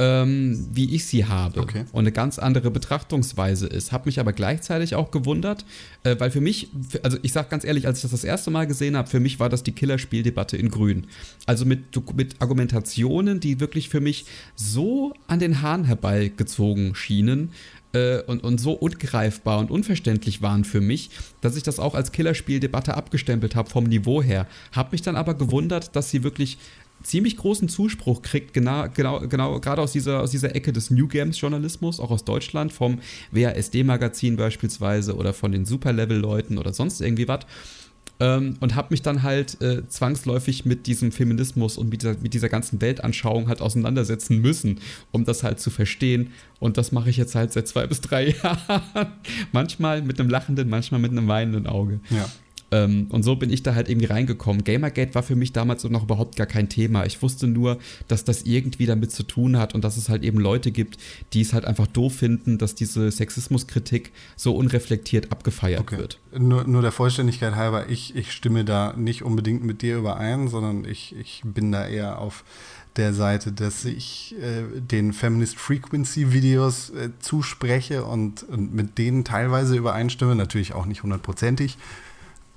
ähm, 0.00 0.66
wie 0.72 0.94
ich 0.94 1.04
sie 1.04 1.26
habe 1.26 1.60
okay. 1.60 1.84
und 1.92 2.00
eine 2.00 2.12
ganz 2.12 2.38
andere 2.38 2.70
Betrachtungsweise 2.70 3.66
ist. 3.66 3.92
Habe 3.92 4.06
mich 4.06 4.18
aber 4.18 4.32
gleichzeitig 4.32 4.94
auch 4.94 5.10
gewundert, 5.10 5.66
äh, 6.04 6.16
weil 6.18 6.30
für 6.30 6.40
mich, 6.40 6.68
also 7.02 7.18
ich 7.20 7.34
sage 7.34 7.48
ganz 7.50 7.64
ehrlich, 7.64 7.86
als 7.86 7.98
ich 7.98 8.02
das 8.02 8.12
das 8.12 8.24
erste 8.24 8.50
Mal 8.50 8.66
gesehen 8.66 8.96
habe, 8.96 9.10
für 9.10 9.20
mich 9.20 9.38
war 9.38 9.50
das 9.50 9.62
die 9.62 9.72
Killerspieldebatte 9.72 10.56
in 10.56 10.70
Grün. 10.70 11.06
Also 11.44 11.66
mit, 11.66 11.80
mit 12.16 12.40
Argumentationen, 12.40 13.40
die 13.40 13.60
wirklich 13.60 13.90
für 13.90 14.00
mich 14.00 14.24
so 14.56 15.12
an 15.26 15.38
den 15.38 15.60
Haaren 15.60 15.84
herbeigezogen 15.84 16.94
schienen, 16.94 17.50
äh, 17.92 18.22
und, 18.22 18.44
und 18.44 18.58
so 18.58 18.72
ungreifbar 18.72 19.58
und 19.58 19.70
unverständlich 19.70 20.40
waren 20.40 20.64
für 20.64 20.80
mich, 20.80 21.10
dass 21.40 21.56
ich 21.56 21.64
das 21.64 21.80
auch 21.80 21.94
als 21.94 22.12
Killerspieldebatte 22.12 22.96
abgestempelt 22.96 23.56
habe 23.56 23.68
vom 23.68 23.84
Niveau 23.84 24.22
her. 24.22 24.46
Habe 24.70 24.90
mich 24.92 25.02
dann 25.02 25.16
aber 25.16 25.34
gewundert, 25.34 25.96
dass 25.96 26.08
sie 26.08 26.22
wirklich 26.22 26.56
ziemlich 27.02 27.36
großen 27.36 27.68
Zuspruch 27.68 28.22
kriegt, 28.22 28.52
genau, 28.52 28.86
genau, 28.94 29.20
genau 29.20 29.60
gerade 29.60 29.82
aus 29.82 29.92
dieser, 29.92 30.20
aus 30.20 30.30
dieser 30.30 30.54
Ecke 30.54 30.72
des 30.72 30.90
New 30.90 31.08
Games 31.08 31.40
Journalismus, 31.40 32.00
auch 32.00 32.10
aus 32.10 32.24
Deutschland, 32.24 32.72
vom 32.72 32.98
WASD-Magazin 33.32 34.36
beispielsweise 34.36 35.16
oder 35.16 35.32
von 35.32 35.52
den 35.52 35.64
Superlevel-Leuten 35.64 36.58
oder 36.58 36.72
sonst 36.72 37.00
irgendwie 37.00 37.28
was. 37.28 37.46
Ähm, 38.20 38.56
und 38.60 38.74
habe 38.74 38.88
mich 38.90 39.00
dann 39.00 39.22
halt 39.22 39.60
äh, 39.62 39.88
zwangsläufig 39.88 40.66
mit 40.66 40.86
diesem 40.86 41.10
Feminismus 41.10 41.78
und 41.78 41.88
mit 41.88 42.02
dieser, 42.02 42.16
mit 42.20 42.34
dieser 42.34 42.50
ganzen 42.50 42.80
Weltanschauung 42.82 43.48
halt 43.48 43.62
auseinandersetzen 43.62 44.38
müssen, 44.42 44.80
um 45.10 45.24
das 45.24 45.42
halt 45.42 45.58
zu 45.58 45.70
verstehen. 45.70 46.32
Und 46.58 46.76
das 46.76 46.92
mache 46.92 47.08
ich 47.08 47.16
jetzt 47.16 47.34
halt 47.34 47.50
seit 47.52 47.66
zwei 47.66 47.86
bis 47.88 48.02
drei 48.02 48.28
Jahren. 48.30 49.12
manchmal 49.52 50.02
mit 50.02 50.20
einem 50.20 50.28
lachenden, 50.28 50.68
manchmal 50.68 51.00
mit 51.00 51.12
einem 51.12 51.28
weinenden 51.28 51.66
Auge. 51.66 52.00
Ja. 52.10 52.28
Ähm, 52.72 53.06
und 53.10 53.22
so 53.22 53.36
bin 53.36 53.50
ich 53.50 53.62
da 53.62 53.74
halt 53.74 53.88
irgendwie 53.88 54.06
reingekommen. 54.06 54.64
Gamergate 54.64 55.14
war 55.14 55.22
für 55.22 55.36
mich 55.36 55.52
damals 55.52 55.84
noch 55.84 56.04
überhaupt 56.04 56.36
gar 56.36 56.46
kein 56.46 56.68
Thema. 56.68 57.04
Ich 57.04 57.20
wusste 57.22 57.46
nur, 57.46 57.78
dass 58.08 58.24
das 58.24 58.42
irgendwie 58.42 58.86
damit 58.86 59.12
zu 59.12 59.22
tun 59.22 59.58
hat 59.58 59.74
und 59.74 59.82
dass 59.82 59.96
es 59.96 60.08
halt 60.08 60.22
eben 60.22 60.38
Leute 60.38 60.70
gibt, 60.70 60.98
die 61.32 61.40
es 61.40 61.52
halt 61.52 61.64
einfach 61.64 61.86
doof 61.86 62.14
finden, 62.16 62.58
dass 62.58 62.74
diese 62.74 63.10
Sexismuskritik 63.10 64.12
so 64.36 64.54
unreflektiert 64.54 65.32
abgefeiert 65.32 65.80
okay. 65.80 65.98
wird. 65.98 66.18
Nur, 66.36 66.64
nur 66.64 66.82
der 66.82 66.92
Vollständigkeit 66.92 67.56
halber, 67.56 67.88
ich, 67.88 68.14
ich 68.14 68.32
stimme 68.32 68.64
da 68.64 68.94
nicht 68.96 69.22
unbedingt 69.22 69.64
mit 69.64 69.82
dir 69.82 69.98
überein, 69.98 70.48
sondern 70.48 70.84
ich, 70.84 71.14
ich 71.16 71.42
bin 71.44 71.72
da 71.72 71.86
eher 71.86 72.18
auf 72.18 72.44
der 72.96 73.14
Seite, 73.14 73.52
dass 73.52 73.84
ich 73.84 74.34
äh, 74.40 74.80
den 74.80 75.12
Feminist 75.12 75.56
Frequency 75.56 76.32
Videos 76.32 76.90
äh, 76.90 77.10
zuspreche 77.20 78.04
und, 78.04 78.42
und 78.42 78.74
mit 78.74 78.98
denen 78.98 79.24
teilweise 79.24 79.76
übereinstimme, 79.76 80.34
natürlich 80.34 80.74
auch 80.74 80.86
nicht 80.86 81.02
hundertprozentig. 81.02 81.78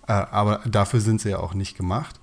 Äh, 0.07 0.13
aber 0.13 0.61
dafür 0.65 0.99
sind 0.99 1.21
sie 1.21 1.29
ja 1.29 1.39
auch 1.39 1.53
nicht 1.53 1.77
gemacht. 1.77 2.19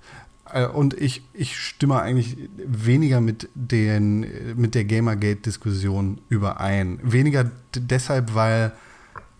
Äh, 0.51 0.67
und 0.67 0.93
ich, 0.93 1.23
ich 1.33 1.57
stimme 1.57 1.99
eigentlich 2.01 2.37
weniger 2.57 3.21
mit, 3.21 3.49
den, 3.53 4.25
mit 4.55 4.75
der 4.75 4.85
Gamergate-Diskussion 4.85 6.21
überein. 6.29 6.99
Weniger 7.03 7.49
deshalb, 7.75 8.35
weil, 8.35 8.73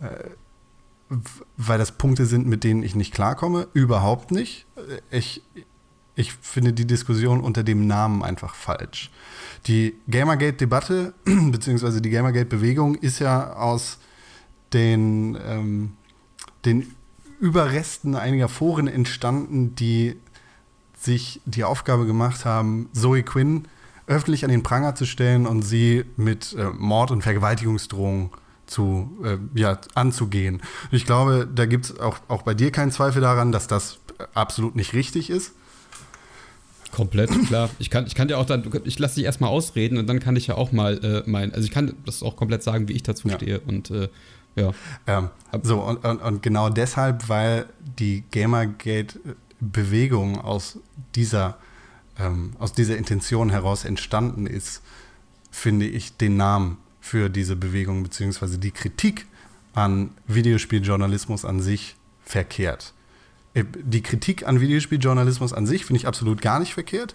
äh, 0.00 1.16
weil 1.56 1.78
das 1.78 1.92
Punkte 1.92 2.26
sind, 2.26 2.46
mit 2.46 2.64
denen 2.64 2.82
ich 2.82 2.94
nicht 2.94 3.14
klarkomme. 3.14 3.68
Überhaupt 3.74 4.30
nicht. 4.30 4.66
Ich, 5.10 5.42
ich 6.14 6.32
finde 6.32 6.72
die 6.72 6.86
Diskussion 6.86 7.40
unter 7.40 7.62
dem 7.62 7.86
Namen 7.86 8.22
einfach 8.22 8.54
falsch. 8.54 9.10
Die 9.66 9.94
Gamergate-Debatte, 10.08 11.14
beziehungsweise 11.24 12.00
die 12.00 12.10
Gamergate-Bewegung 12.10 12.96
ist 12.96 13.18
ja 13.18 13.52
aus 13.52 13.98
den, 14.72 15.38
ähm, 15.46 15.92
den 16.64 16.94
Überresten 17.42 18.14
einiger 18.14 18.48
Foren 18.48 18.86
entstanden, 18.86 19.74
die 19.74 20.16
sich 20.96 21.40
die 21.44 21.64
Aufgabe 21.64 22.06
gemacht 22.06 22.44
haben, 22.44 22.88
Zoe 22.92 23.24
Quinn 23.24 23.66
öffentlich 24.06 24.44
an 24.44 24.50
den 24.50 24.62
Pranger 24.62 24.94
zu 24.94 25.06
stellen 25.06 25.46
und 25.46 25.62
sie 25.62 26.04
mit 26.16 26.54
äh, 26.54 26.66
Mord- 26.70 27.10
und 27.10 27.22
Vergewaltigungsdrohungen 27.22 28.30
zu, 28.66 29.10
äh, 29.24 29.38
ja, 29.58 29.78
anzugehen. 29.94 30.62
ich 30.92 31.04
glaube, 31.04 31.48
da 31.52 31.66
gibt 31.66 31.86
es 31.86 31.98
auch, 31.98 32.18
auch 32.28 32.42
bei 32.42 32.54
dir 32.54 32.70
keinen 32.70 32.92
Zweifel 32.92 33.20
daran, 33.20 33.50
dass 33.50 33.66
das 33.66 33.98
absolut 34.34 34.76
nicht 34.76 34.92
richtig 34.92 35.28
ist. 35.28 35.52
Komplett, 36.92 37.30
klar. 37.48 37.70
Ich 37.80 37.90
kann, 37.90 38.06
ich 38.06 38.14
kann 38.14 38.28
dir 38.28 38.38
auch 38.38 38.46
dann, 38.46 38.70
ich 38.84 39.00
lasse 39.00 39.16
dich 39.16 39.24
erstmal 39.24 39.50
ausreden 39.50 39.98
und 39.98 40.06
dann 40.06 40.20
kann 40.20 40.36
ich 40.36 40.46
ja 40.46 40.54
auch 40.54 40.70
mal 40.70 41.02
äh, 41.04 41.28
mein, 41.28 41.52
also 41.52 41.64
ich 41.64 41.72
kann 41.72 41.94
das 42.06 42.22
auch 42.22 42.36
komplett 42.36 42.62
sagen, 42.62 42.86
wie 42.88 42.92
ich 42.92 43.02
dazu 43.02 43.26
ja. 43.26 43.34
stehe 43.34 43.60
und 43.60 43.90
äh, 43.90 44.08
ja. 44.54 44.72
Ähm, 45.06 45.30
so, 45.62 45.80
und, 45.80 46.04
und, 46.04 46.20
und, 46.20 46.42
genau 46.42 46.68
deshalb, 46.68 47.28
weil 47.28 47.66
die 47.98 48.24
Gamergate-Bewegung 48.30 50.40
aus 50.40 50.78
dieser, 51.14 51.58
ähm, 52.18 52.52
aus 52.58 52.72
dieser 52.72 52.96
Intention 52.96 53.50
heraus 53.50 53.84
entstanden 53.84 54.46
ist, 54.46 54.82
finde 55.50 55.86
ich 55.86 56.16
den 56.16 56.36
Namen 56.36 56.78
für 57.00 57.28
diese 57.28 57.56
Bewegung 57.56 58.02
beziehungsweise 58.02 58.58
die 58.58 58.70
Kritik 58.70 59.26
an 59.74 60.10
Videospieljournalismus 60.26 61.44
an 61.44 61.60
sich 61.60 61.96
verkehrt. 62.24 62.94
Äh, 63.54 63.64
die 63.74 64.02
Kritik 64.02 64.46
an 64.46 64.60
Videospieljournalismus 64.60 65.52
an 65.52 65.66
sich 65.66 65.84
finde 65.84 65.98
ich 65.98 66.06
absolut 66.06 66.42
gar 66.42 66.58
nicht 66.58 66.74
verkehrt. 66.74 67.14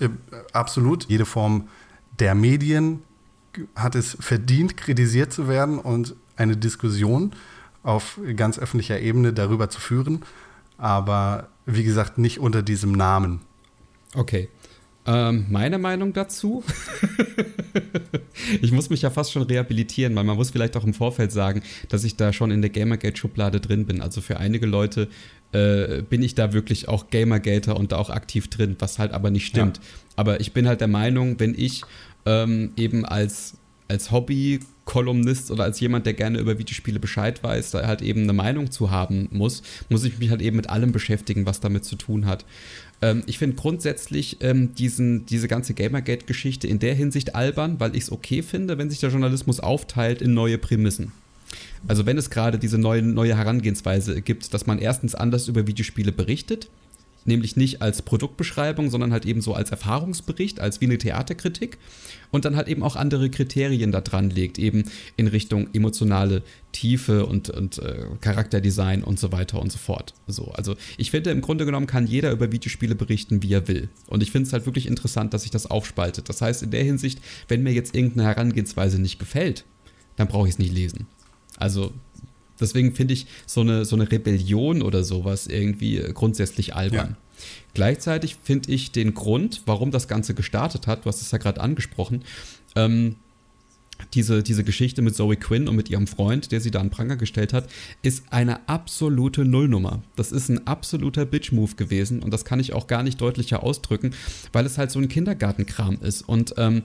Äh, 0.00 0.08
absolut. 0.52 1.04
Jede 1.08 1.26
Form 1.26 1.68
der 2.18 2.34
Medien 2.34 3.02
hat 3.74 3.94
es 3.94 4.16
verdient, 4.20 4.76
kritisiert 4.76 5.32
zu 5.32 5.48
werden 5.48 5.78
und 5.78 6.14
eine 6.36 6.56
Diskussion 6.56 7.32
auf 7.82 8.18
ganz 8.36 8.58
öffentlicher 8.58 9.00
Ebene 9.00 9.32
darüber 9.32 9.70
zu 9.70 9.80
führen, 9.80 10.22
aber 10.78 11.48
wie 11.66 11.84
gesagt 11.84 12.18
nicht 12.18 12.38
unter 12.38 12.62
diesem 12.62 12.92
Namen. 12.92 13.40
Okay. 14.14 14.48
Ähm, 15.06 15.46
meine 15.50 15.78
Meinung 15.78 16.12
dazu? 16.12 16.64
ich 18.60 18.72
muss 18.72 18.90
mich 18.90 19.02
ja 19.02 19.10
fast 19.10 19.30
schon 19.30 19.42
rehabilitieren, 19.42 20.16
weil 20.16 20.24
man 20.24 20.36
muss 20.36 20.50
vielleicht 20.50 20.76
auch 20.76 20.84
im 20.84 20.94
Vorfeld 20.94 21.30
sagen, 21.30 21.62
dass 21.88 22.02
ich 22.02 22.16
da 22.16 22.32
schon 22.32 22.50
in 22.50 22.60
der 22.60 22.70
Gamergate-Schublade 22.70 23.60
drin 23.60 23.86
bin. 23.86 24.02
Also 24.02 24.20
für 24.20 24.38
einige 24.38 24.66
Leute 24.66 25.08
äh, 25.52 26.02
bin 26.02 26.22
ich 26.22 26.34
da 26.34 26.52
wirklich 26.52 26.88
auch 26.88 27.08
Gamergater 27.10 27.76
und 27.76 27.92
da 27.92 27.98
auch 27.98 28.10
aktiv 28.10 28.48
drin, 28.48 28.74
was 28.80 28.98
halt 28.98 29.12
aber 29.12 29.30
nicht 29.30 29.46
stimmt. 29.46 29.76
Ja. 29.76 29.82
Aber 30.16 30.40
ich 30.40 30.52
bin 30.52 30.66
halt 30.66 30.80
der 30.80 30.88
Meinung, 30.88 31.38
wenn 31.38 31.54
ich 31.56 31.82
ähm, 32.24 32.72
eben 32.76 33.04
als, 33.04 33.54
als 33.86 34.10
Hobby 34.10 34.58
Kolumnist 34.86 35.50
oder 35.50 35.64
als 35.64 35.78
jemand, 35.80 36.06
der 36.06 36.14
gerne 36.14 36.38
über 36.38 36.58
Videospiele 36.58 36.98
Bescheid 36.98 37.42
weiß, 37.42 37.72
da 37.72 37.86
halt 37.86 38.00
eben 38.00 38.22
eine 38.22 38.32
Meinung 38.32 38.70
zu 38.70 38.90
haben 38.90 39.28
muss, 39.30 39.62
muss 39.90 40.04
ich 40.04 40.18
mich 40.18 40.30
halt 40.30 40.40
eben 40.40 40.56
mit 40.56 40.70
allem 40.70 40.92
beschäftigen, 40.92 41.44
was 41.44 41.60
damit 41.60 41.84
zu 41.84 41.96
tun 41.96 42.24
hat. 42.24 42.46
Ähm, 43.02 43.22
ich 43.26 43.38
finde 43.38 43.56
grundsätzlich 43.56 44.38
ähm, 44.40 44.74
diesen, 44.74 45.26
diese 45.26 45.48
ganze 45.48 45.74
Gamergate-Geschichte 45.74 46.66
in 46.66 46.78
der 46.78 46.94
Hinsicht 46.94 47.34
albern, 47.34 47.78
weil 47.78 47.94
ich 47.94 48.04
es 48.04 48.12
okay 48.12 48.42
finde, 48.42 48.78
wenn 48.78 48.88
sich 48.88 49.00
der 49.00 49.10
Journalismus 49.10 49.60
aufteilt 49.60 50.22
in 50.22 50.32
neue 50.32 50.56
Prämissen. 50.56 51.12
Also 51.88 52.06
wenn 52.06 52.16
es 52.16 52.30
gerade 52.30 52.58
diese 52.58 52.78
neue, 52.78 53.02
neue 53.02 53.36
Herangehensweise 53.36 54.22
gibt, 54.22 54.54
dass 54.54 54.66
man 54.66 54.78
erstens 54.78 55.14
anders 55.14 55.48
über 55.48 55.66
Videospiele 55.66 56.12
berichtet 56.12 56.68
nämlich 57.26 57.56
nicht 57.56 57.82
als 57.82 58.02
Produktbeschreibung, 58.02 58.90
sondern 58.90 59.12
halt 59.12 59.26
eben 59.26 59.40
so 59.40 59.54
als 59.54 59.70
Erfahrungsbericht, 59.70 60.60
als 60.60 60.80
wie 60.80 60.86
eine 60.86 60.98
Theaterkritik 60.98 61.78
und 62.30 62.44
dann 62.44 62.56
halt 62.56 62.68
eben 62.68 62.82
auch 62.82 62.96
andere 62.96 63.30
Kriterien 63.30 63.92
da 63.92 64.00
dran 64.00 64.30
legt, 64.30 64.58
eben 64.58 64.84
in 65.16 65.26
Richtung 65.26 65.68
emotionale 65.72 66.42
Tiefe 66.72 67.26
und, 67.26 67.50
und 67.50 67.78
äh, 67.78 68.06
Charakterdesign 68.20 69.02
und 69.02 69.18
so 69.18 69.32
weiter 69.32 69.60
und 69.60 69.72
so 69.72 69.78
fort. 69.78 70.14
So, 70.26 70.50
also 70.52 70.76
ich 70.98 71.10
finde, 71.10 71.30
im 71.30 71.40
Grunde 71.40 71.64
genommen 71.64 71.86
kann 71.86 72.06
jeder 72.06 72.32
über 72.32 72.52
Videospiele 72.52 72.94
berichten, 72.94 73.42
wie 73.42 73.52
er 73.52 73.68
will. 73.68 73.88
Und 74.08 74.22
ich 74.22 74.30
finde 74.30 74.46
es 74.46 74.52
halt 74.52 74.66
wirklich 74.66 74.86
interessant, 74.86 75.32
dass 75.32 75.42
sich 75.42 75.50
das 75.50 75.70
aufspaltet. 75.70 76.28
Das 76.28 76.42
heißt, 76.42 76.62
in 76.62 76.70
der 76.70 76.84
Hinsicht, 76.84 77.20
wenn 77.48 77.62
mir 77.62 77.72
jetzt 77.72 77.94
irgendeine 77.94 78.28
Herangehensweise 78.28 79.00
nicht 79.00 79.18
gefällt, 79.18 79.64
dann 80.16 80.28
brauche 80.28 80.48
ich 80.48 80.54
es 80.54 80.58
nicht 80.58 80.74
lesen. 80.74 81.06
Also 81.58 81.92
deswegen 82.60 82.94
finde 82.94 83.14
ich 83.14 83.26
so 83.46 83.60
eine, 83.60 83.84
so 83.84 83.96
eine 83.96 84.10
Rebellion 84.10 84.82
oder 84.82 85.04
sowas 85.04 85.46
irgendwie 85.46 86.02
grundsätzlich 86.14 86.74
albern. 86.74 87.10
Ja. 87.10 87.16
Gleichzeitig 87.74 88.36
finde 88.42 88.72
ich 88.72 88.92
den 88.92 89.14
Grund, 89.14 89.62
warum 89.66 89.90
das 89.90 90.08
Ganze 90.08 90.34
gestartet 90.34 90.86
hat, 90.86 91.04
du 91.04 91.08
hast 91.08 91.20
es 91.20 91.30
ja 91.30 91.38
gerade 91.38 91.60
angesprochen, 91.60 92.22
ähm, 92.74 93.16
diese, 94.14 94.42
diese 94.42 94.64
Geschichte 94.64 95.02
mit 95.02 95.14
Zoe 95.14 95.36
Quinn 95.36 95.68
und 95.68 95.76
mit 95.76 95.90
ihrem 95.90 96.06
Freund, 96.06 96.52
der 96.52 96.60
sie 96.60 96.70
da 96.70 96.80
an 96.80 96.90
Pranger 96.90 97.16
gestellt 97.16 97.52
hat, 97.52 97.68
ist 98.02 98.24
eine 98.30 98.68
absolute 98.68 99.44
Nullnummer. 99.44 100.02
Das 100.16 100.32
ist 100.32 100.48
ein 100.48 100.66
absoluter 100.66 101.24
Bitch-Move 101.24 101.74
gewesen 101.76 102.22
und 102.22 102.30
das 102.30 102.44
kann 102.44 102.60
ich 102.60 102.72
auch 102.72 102.86
gar 102.86 103.02
nicht 103.02 103.20
deutlicher 103.20 103.62
ausdrücken, 103.62 104.12
weil 104.52 104.66
es 104.66 104.78
halt 104.78 104.90
so 104.90 104.98
ein 104.98 105.08
Kindergartenkram 105.08 105.98
ist. 106.02 106.22
Und 106.22 106.54
ähm, 106.58 106.82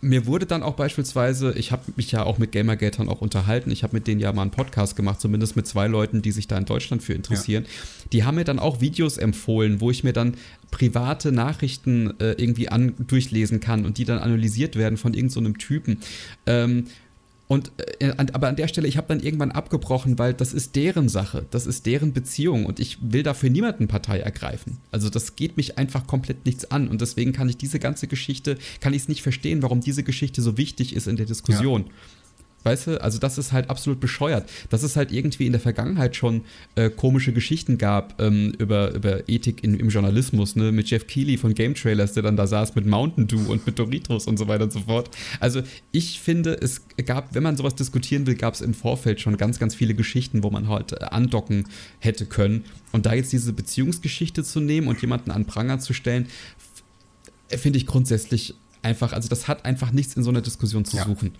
mir 0.00 0.26
wurde 0.26 0.46
dann 0.46 0.62
auch 0.62 0.74
beispielsweise, 0.74 1.52
ich 1.52 1.72
habe 1.72 1.82
mich 1.96 2.10
ja 2.10 2.22
auch 2.24 2.38
mit 2.38 2.52
Gamergatern 2.52 3.08
auch 3.08 3.20
unterhalten, 3.20 3.70
ich 3.70 3.82
habe 3.82 3.96
mit 3.96 4.06
denen 4.06 4.20
ja 4.20 4.32
mal 4.32 4.42
einen 4.42 4.50
Podcast 4.50 4.96
gemacht, 4.96 5.20
zumindest 5.20 5.56
mit 5.56 5.66
zwei 5.66 5.88
Leuten, 5.88 6.22
die 6.22 6.32
sich 6.32 6.48
da 6.48 6.56
in 6.56 6.64
Deutschland 6.64 7.02
für 7.02 7.12
interessieren. 7.12 7.64
Ja. 7.64 7.70
Die 8.12 8.24
haben 8.24 8.36
mir 8.36 8.44
dann 8.44 8.58
auch 8.58 8.80
Videos 8.80 9.18
empfohlen, 9.18 9.80
wo 9.80 9.90
ich 9.90 10.02
mir 10.02 10.12
dann 10.12 10.34
private 10.70 11.32
Nachrichten 11.32 12.18
äh, 12.18 12.32
irgendwie 12.32 12.68
an, 12.68 12.94
durchlesen 12.98 13.60
kann 13.60 13.84
und 13.84 13.98
die 13.98 14.04
dann 14.04 14.18
analysiert 14.18 14.76
werden 14.76 14.96
von 14.96 15.14
irgendeinem 15.14 15.54
so 15.54 15.58
Typen. 15.58 15.98
Ähm, 16.46 16.86
und 17.50 17.72
äh, 17.98 18.12
aber 18.16 18.46
an 18.46 18.54
der 18.54 18.68
Stelle, 18.68 18.86
ich 18.86 18.96
habe 18.96 19.08
dann 19.08 19.18
irgendwann 19.18 19.50
abgebrochen, 19.50 20.20
weil 20.20 20.34
das 20.34 20.52
ist 20.52 20.76
deren 20.76 21.08
Sache, 21.08 21.46
das 21.50 21.66
ist 21.66 21.84
deren 21.84 22.12
Beziehung 22.12 22.64
und 22.64 22.78
ich 22.78 22.98
will 23.02 23.24
dafür 23.24 23.50
niemanden 23.50 23.88
Partei 23.88 24.20
ergreifen. 24.20 24.78
Also 24.92 25.10
das 25.10 25.34
geht 25.34 25.56
mich 25.56 25.76
einfach 25.76 26.06
komplett 26.06 26.46
nichts 26.46 26.70
an 26.70 26.86
und 26.86 27.00
deswegen 27.00 27.32
kann 27.32 27.48
ich 27.48 27.56
diese 27.56 27.80
ganze 27.80 28.06
Geschichte, 28.06 28.56
kann 28.78 28.92
ich 28.92 29.02
es 29.02 29.08
nicht 29.08 29.22
verstehen, 29.22 29.62
warum 29.62 29.80
diese 29.80 30.04
Geschichte 30.04 30.42
so 30.42 30.56
wichtig 30.58 30.94
ist 30.94 31.08
in 31.08 31.16
der 31.16 31.26
Diskussion. 31.26 31.86
Ja. 31.86 31.92
Weißt 32.62 32.88
du, 32.88 33.02
also 33.02 33.18
das 33.18 33.38
ist 33.38 33.52
halt 33.52 33.70
absolut 33.70 34.00
bescheuert. 34.00 34.48
Dass 34.68 34.82
es 34.82 34.96
halt 34.96 35.12
irgendwie 35.12 35.46
in 35.46 35.52
der 35.52 35.60
Vergangenheit 35.60 36.14
schon 36.14 36.42
äh, 36.74 36.90
komische 36.90 37.32
Geschichten 37.32 37.78
gab 37.78 38.20
ähm, 38.20 38.52
über, 38.58 38.92
über 38.94 39.28
Ethik 39.28 39.64
in, 39.64 39.74
im 39.74 39.88
Journalismus, 39.88 40.56
ne? 40.56 40.70
Mit 40.70 40.90
Jeff 40.90 41.06
Keighley 41.06 41.38
von 41.38 41.54
Game 41.54 41.74
Trailers, 41.74 42.12
der 42.12 42.22
dann 42.22 42.36
da 42.36 42.46
saß 42.46 42.74
mit 42.74 42.86
Mountain 42.86 43.28
Dew 43.28 43.50
und 43.50 43.64
mit 43.66 43.78
Doritos 43.78 44.26
und 44.26 44.36
so 44.36 44.46
weiter 44.48 44.64
und 44.64 44.72
so 44.72 44.80
fort. 44.80 45.10
Also 45.40 45.62
ich 45.92 46.20
finde, 46.20 46.54
es 46.60 46.82
gab, 47.06 47.34
wenn 47.34 47.42
man 47.42 47.56
sowas 47.56 47.74
diskutieren 47.74 48.26
will, 48.26 48.34
gab 48.34 48.54
es 48.54 48.60
im 48.60 48.74
Vorfeld 48.74 49.20
schon 49.20 49.36
ganz, 49.36 49.58
ganz 49.58 49.74
viele 49.74 49.94
Geschichten, 49.94 50.42
wo 50.42 50.50
man 50.50 50.68
halt 50.68 50.92
äh, 50.92 51.04
andocken 51.04 51.64
hätte 51.98 52.26
können. 52.26 52.64
Und 52.92 53.06
da 53.06 53.14
jetzt 53.14 53.32
diese 53.32 53.52
Beziehungsgeschichte 53.52 54.44
zu 54.44 54.60
nehmen 54.60 54.88
und 54.88 55.00
jemanden 55.00 55.30
an 55.30 55.46
Pranger 55.46 55.78
zu 55.78 55.94
stellen, 55.94 56.26
finde 57.48 57.78
ich 57.78 57.86
grundsätzlich 57.86 58.54
einfach, 58.82 59.12
also 59.12 59.28
das 59.28 59.48
hat 59.48 59.64
einfach 59.64 59.92
nichts 59.92 60.14
in 60.14 60.22
so 60.22 60.30
einer 60.30 60.40
Diskussion 60.40 60.84
zu 60.84 60.96
ja. 60.96 61.04
suchen. 61.04 61.32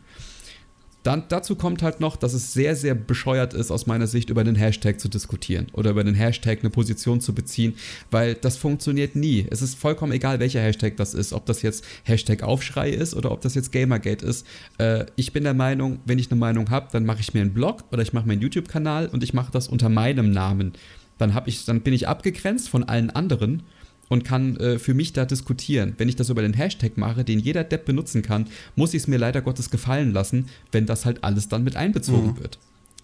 Dann, 1.03 1.25
dazu 1.29 1.57
kommt 1.57 1.83
halt 1.83 2.01
noch, 2.01 2.17
dass 2.17 2.35
es 2.35 2.53
sehr, 2.53 2.77
sehr 2.77 2.95
bescheuert 2.95 3.55
ist, 3.55 3.71
aus 3.71 3.87
meiner 3.87 4.07
Sicht, 4.07 4.29
über 4.29 4.45
den 4.45 4.55
Hashtag 4.55 5.01
zu 5.01 5.09
diskutieren 5.09 5.69
oder 5.73 5.91
über 5.91 6.05
den 6.05 6.15
Hashtag 6.15 6.61
eine 6.61 6.71
Position 6.71 7.21
zu 7.21 7.35
beziehen, 7.35 7.75
weil 8.11 8.35
das 8.35 8.59
funktioniert 8.59 9.17
nie. 9.17 9.47
Es 9.51 9.63
ist 9.63 9.79
vollkommen 9.79 10.13
egal, 10.13 10.41
welcher 10.41 10.61
Hashtag 10.61 10.97
das 10.97 11.15
ist, 11.15 11.33
ob 11.33 11.47
das 11.47 11.63
jetzt 11.63 11.85
Hashtag 12.05 12.43
Aufschrei 12.43 12.91
ist 12.91 13.15
oder 13.15 13.31
ob 13.31 13.41
das 13.41 13.55
jetzt 13.55 13.73
Gamergate 13.73 14.25
ist. 14.25 14.47
Äh, 14.79 15.07
ich 15.17 15.33
bin 15.33 15.45
der 15.45 15.55
Meinung, 15.55 16.01
wenn 16.05 16.19
ich 16.19 16.31
eine 16.31 16.39
Meinung 16.39 16.69
habe, 16.71 16.89
dann 16.93 17.07
mache 17.07 17.21
ich 17.21 17.33
mir 17.33 17.41
einen 17.41 17.55
Blog 17.55 17.85
oder 17.93 18.03
ich 18.03 18.13
mache 18.13 18.27
mir 18.27 18.35
einen 18.35 18.43
YouTube-Kanal 18.43 19.07
und 19.09 19.23
ich 19.23 19.33
mache 19.33 19.53
das 19.53 19.69
unter 19.69 19.89
meinem 19.89 20.31
Namen. 20.31 20.75
Dann, 21.17 21.39
ich, 21.47 21.65
dann 21.65 21.81
bin 21.81 21.95
ich 21.95 22.09
abgegrenzt 22.09 22.69
von 22.69 22.85
allen 22.85 23.11
anderen 23.11 23.63
und 24.11 24.25
kann 24.25 24.57
äh, 24.57 24.79
für 24.79 24.93
mich 24.93 25.15
da 25.15 25.25
diskutieren. 25.25 25.95
Wenn 25.97 26.11
ich 26.11 26.17
das 26.17 26.29
über 26.29 26.43
den 26.43 26.53
Hashtag 26.53 26.99
mache, 26.99 27.25
den 27.25 27.39
jeder 27.39 27.65
Depp 27.65 27.87
benutzen 27.87 28.21
kann, 28.21 28.49
muss 28.77 28.93
ich 28.93 29.03
es 29.03 29.09
mir 29.09 29.19
leider 29.19 29.41
Gottes 29.41 29.71
gefallen 29.71 30.13
lassen, 30.13 30.49
wenn 30.73 30.85
das 30.85 31.07
halt 31.07 31.25
alles 31.25 31.49
dann 31.49 31.65
mit 31.65 31.77
einbezogen 31.77 32.33
mhm. 32.33 32.41
wird. 32.41 32.59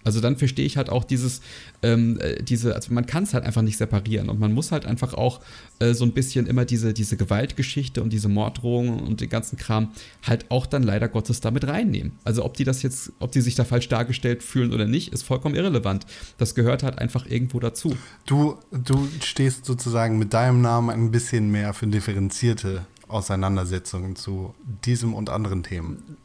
Also 0.07 0.21
dann 0.21 0.37
verstehe 0.37 0.65
ich 0.65 0.77
halt 0.77 0.89
auch 0.89 1.03
dieses, 1.03 1.41
ähm, 1.83 2.17
äh, 2.21 2.41
diese, 2.41 2.73
also 2.73 2.93
man 2.93 3.05
kann 3.05 3.23
es 3.23 3.33
halt 3.33 3.43
einfach 3.43 3.61
nicht 3.61 3.77
separieren 3.77 4.29
und 4.29 4.39
man 4.39 4.53
muss 4.53 4.71
halt 4.71 4.85
einfach 4.85 5.13
auch 5.13 5.41
äh, 5.79 5.93
so 5.93 6.05
ein 6.05 6.13
bisschen 6.13 6.47
immer 6.47 6.63
diese, 6.63 6.93
diese 6.93 7.17
Gewaltgeschichte 7.17 8.01
und 8.01 8.13
diese 8.13 8.29
Morddrohungen 8.29 9.01
und 9.01 9.19
den 9.19 9.27
ganzen 9.27 9.57
Kram 9.57 9.91
halt 10.25 10.49
auch 10.49 10.65
dann 10.65 10.81
leider 10.81 11.09
Gottes 11.09 11.41
damit 11.41 11.67
reinnehmen. 11.67 12.13
Also 12.23 12.45
ob 12.45 12.53
die 12.53 12.63
das 12.63 12.83
jetzt, 12.83 13.11
ob 13.19 13.33
die 13.33 13.41
sich 13.41 13.55
da 13.55 13.65
falsch 13.65 13.89
dargestellt 13.89 14.43
fühlen 14.43 14.71
oder 14.71 14.85
nicht, 14.85 15.11
ist 15.11 15.23
vollkommen 15.23 15.55
irrelevant. 15.55 16.05
Das 16.37 16.55
gehört 16.55 16.83
halt 16.83 16.99
einfach 16.99 17.25
irgendwo 17.25 17.59
dazu. 17.59 17.97
Du, 18.25 18.55
du 18.71 19.09
stehst 19.21 19.65
sozusagen 19.65 20.17
mit 20.17 20.33
deinem 20.33 20.61
Namen 20.61 20.89
ein 20.89 21.11
bisschen 21.11 21.51
mehr 21.51 21.73
für 21.73 21.87
differenzierte 21.87 22.85
Auseinandersetzungen 23.09 24.15
zu 24.15 24.55
diesem 24.85 25.13
und 25.13 25.29
anderen 25.29 25.63
Themen. 25.63 26.17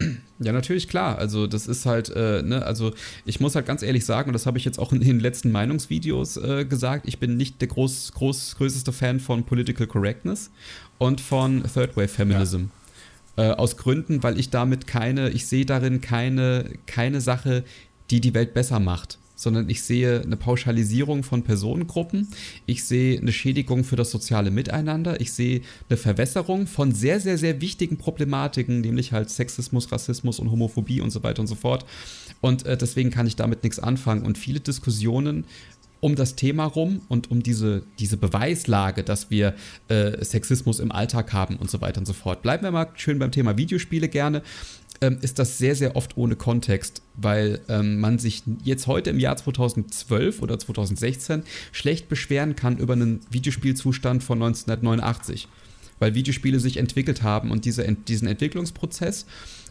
Ja, 0.42 0.52
natürlich, 0.52 0.88
klar. 0.88 1.18
Also, 1.18 1.46
das 1.46 1.66
ist 1.66 1.84
halt, 1.84 2.08
äh, 2.08 2.42
ne, 2.42 2.64
also 2.64 2.94
ich 3.26 3.40
muss 3.40 3.54
halt 3.54 3.66
ganz 3.66 3.82
ehrlich 3.82 4.06
sagen, 4.06 4.30
und 4.30 4.32
das 4.32 4.46
habe 4.46 4.56
ich 4.56 4.64
jetzt 4.64 4.78
auch 4.78 4.90
in 4.90 5.00
den 5.00 5.20
letzten 5.20 5.52
Meinungsvideos 5.52 6.38
äh, 6.38 6.64
gesagt, 6.64 7.06
ich 7.06 7.18
bin 7.18 7.36
nicht 7.36 7.60
der 7.60 7.68
groß, 7.68 8.12
groß, 8.14 8.56
größte 8.56 8.90
Fan 8.90 9.20
von 9.20 9.44
Political 9.44 9.86
Correctness 9.86 10.50
und 10.96 11.20
von 11.20 11.62
Third 11.64 11.94
Wave 11.94 12.08
Feminism. 12.08 12.70
Ja. 13.36 13.50
Äh, 13.50 13.54
aus 13.56 13.76
Gründen, 13.76 14.22
weil 14.22 14.40
ich 14.40 14.48
damit 14.48 14.86
keine, 14.86 15.28
ich 15.28 15.46
sehe 15.46 15.66
darin 15.66 16.00
keine, 16.00 16.70
keine 16.86 17.20
Sache, 17.20 17.62
die 18.10 18.22
die 18.22 18.32
Welt 18.32 18.54
besser 18.54 18.80
macht 18.80 19.19
sondern 19.40 19.68
ich 19.68 19.82
sehe 19.82 20.22
eine 20.22 20.36
Pauschalisierung 20.36 21.22
von 21.22 21.42
Personengruppen, 21.42 22.28
ich 22.66 22.84
sehe 22.84 23.18
eine 23.18 23.32
Schädigung 23.32 23.84
für 23.84 23.96
das 23.96 24.10
soziale 24.10 24.50
Miteinander, 24.50 25.20
ich 25.20 25.32
sehe 25.32 25.62
eine 25.88 25.96
Verwässerung 25.96 26.66
von 26.66 26.92
sehr, 26.92 27.20
sehr, 27.20 27.38
sehr 27.38 27.60
wichtigen 27.60 27.96
Problematiken, 27.96 28.80
nämlich 28.80 29.12
halt 29.12 29.30
Sexismus, 29.30 29.90
Rassismus 29.90 30.38
und 30.38 30.50
Homophobie 30.50 31.00
und 31.00 31.10
so 31.10 31.22
weiter 31.22 31.40
und 31.40 31.46
so 31.46 31.54
fort. 31.54 31.86
Und 32.40 32.66
äh, 32.66 32.76
deswegen 32.76 33.10
kann 33.10 33.26
ich 33.26 33.36
damit 33.36 33.62
nichts 33.62 33.78
anfangen. 33.78 34.22
Und 34.22 34.38
viele 34.38 34.60
Diskussionen 34.60 35.44
um 36.00 36.16
das 36.16 36.34
Thema 36.34 36.64
rum 36.64 37.02
und 37.08 37.30
um 37.30 37.42
diese, 37.42 37.82
diese 37.98 38.16
Beweislage, 38.16 39.04
dass 39.04 39.30
wir 39.30 39.54
äh, 39.88 40.24
Sexismus 40.24 40.80
im 40.80 40.92
Alltag 40.92 41.32
haben 41.32 41.56
und 41.56 41.70
so 41.70 41.80
weiter 41.80 42.00
und 42.00 42.06
so 42.06 42.14
fort. 42.14 42.42
Bleiben 42.42 42.64
wir 42.64 42.70
mal 42.70 42.88
schön 42.94 43.18
beim 43.18 43.30
Thema 43.32 43.56
Videospiele 43.58 44.08
gerne 44.08 44.42
ähm, 45.00 45.18
ist 45.22 45.38
das 45.38 45.58
sehr, 45.58 45.74
sehr 45.74 45.96
oft 45.96 46.16
ohne 46.16 46.36
Kontext, 46.36 47.02
weil 47.16 47.60
ähm, 47.68 48.00
man 48.00 48.18
sich 48.18 48.42
jetzt 48.64 48.86
heute 48.86 49.10
im 49.10 49.18
Jahr 49.18 49.36
2012 49.36 50.42
oder 50.42 50.58
2016 50.58 51.42
schlecht 51.72 52.08
beschweren 52.08 52.56
kann 52.56 52.78
über 52.78 52.92
einen 52.92 53.20
Videospielzustand 53.30 54.22
von 54.22 54.42
1989, 54.42 55.48
weil 55.98 56.14
Videospiele 56.14 56.60
sich 56.60 56.76
entwickelt 56.76 57.22
haben 57.22 57.50
und 57.50 57.64
diese, 57.64 57.90
diesen 57.92 58.28
Entwicklungsprozess 58.28 59.26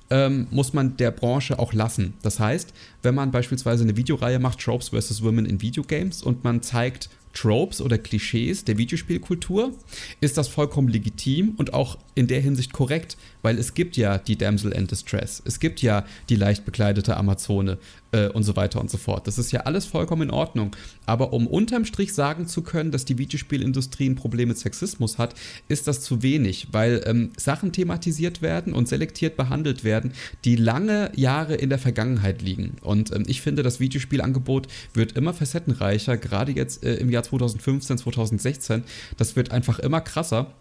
ähm, 0.09 0.47
muss 0.49 0.73
man 0.73 0.97
der 0.97 1.11
Branche 1.11 1.59
auch 1.59 1.73
lassen. 1.73 2.13
Das 2.21 2.39
heißt, 2.39 2.73
wenn 3.03 3.15
man 3.15 3.31
beispielsweise 3.31 3.83
eine 3.83 3.95
Videoreihe 3.95 4.39
macht, 4.39 4.59
Tropes 4.59 4.89
vs. 4.89 5.21
Women 5.21 5.45
in 5.45 5.61
Videogames, 5.61 6.23
und 6.23 6.43
man 6.43 6.61
zeigt 6.61 7.09
Tropes 7.39 7.79
oder 7.79 7.97
Klischees 7.97 8.65
der 8.65 8.77
Videospielkultur, 8.77 9.73
ist 10.19 10.37
das 10.37 10.49
vollkommen 10.49 10.89
legitim 10.89 11.53
und 11.55 11.73
auch 11.73 11.97
in 12.15 12.27
der 12.27 12.41
Hinsicht 12.41 12.73
korrekt, 12.73 13.15
weil 13.41 13.57
es 13.57 13.73
gibt 13.73 13.95
ja 13.95 14.17
die 14.17 14.37
Damsel 14.37 14.73
in 14.73 14.87
Distress, 14.87 15.41
es 15.45 15.61
gibt 15.61 15.81
ja 15.81 16.05
die 16.27 16.35
leicht 16.35 16.65
bekleidete 16.65 17.15
Amazone 17.15 17.77
äh, 18.11 18.27
und 18.29 18.43
so 18.43 18.55
weiter 18.55 18.79
und 18.79 18.89
so 18.89 18.97
fort. 18.97 19.27
Das 19.27 19.37
ist 19.37 19.51
ja 19.51 19.61
alles 19.61 19.85
vollkommen 19.85 20.23
in 20.23 20.31
Ordnung. 20.31 20.75
Aber 21.05 21.33
um 21.33 21.47
unterm 21.47 21.85
Strich 21.85 22.13
sagen 22.13 22.47
zu 22.47 22.61
können, 22.61 22.91
dass 22.91 23.05
die 23.05 23.17
Videospielindustrie 23.17 24.09
ein 24.09 24.15
Problem 24.15 24.49
mit 24.49 24.57
Sexismus 24.57 25.17
hat, 25.17 25.35
ist 25.67 25.87
das 25.87 26.01
zu 26.01 26.21
wenig, 26.21 26.69
weil 26.71 27.03
ähm, 27.05 27.31
Sachen 27.37 27.71
thematisiert 27.71 28.41
werden 28.41 28.73
und 28.73 28.87
selektiert 28.87 29.37
behandelt 29.37 29.83
werden, 29.83 30.13
die 30.45 30.55
lange 30.55 31.11
Jahre 31.15 31.55
in 31.55 31.69
der 31.69 31.79
Vergangenheit 31.79 32.41
liegen. 32.41 32.77
Und 32.81 33.11
ähm, 33.11 33.23
ich 33.27 33.41
finde, 33.41 33.63
das 33.63 33.79
Videospielangebot 33.79 34.67
wird 34.93 35.13
immer 35.13 35.33
facettenreicher, 35.33 36.17
gerade 36.17 36.51
jetzt 36.51 36.83
äh, 36.83 36.95
im 36.95 37.09
Jahr 37.09 37.23
2015, 37.23 37.97
2016. 37.99 38.83
Das 39.17 39.35
wird 39.35 39.51
einfach 39.51 39.79
immer 39.79 40.01
krasser. 40.01 40.53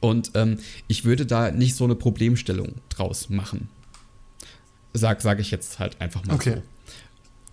Und 0.00 0.32
ähm, 0.34 0.58
ich 0.88 1.04
würde 1.04 1.26
da 1.26 1.52
nicht 1.52 1.76
so 1.76 1.84
eine 1.84 1.94
Problemstellung 1.94 2.74
draus 2.88 3.30
machen. 3.30 3.68
Sag, 4.94 5.22
sage 5.22 5.40
ich 5.40 5.50
jetzt 5.50 5.78
halt 5.78 6.00
einfach 6.00 6.24
mal 6.24 6.34
okay. 6.34 6.56
so. 6.56 6.62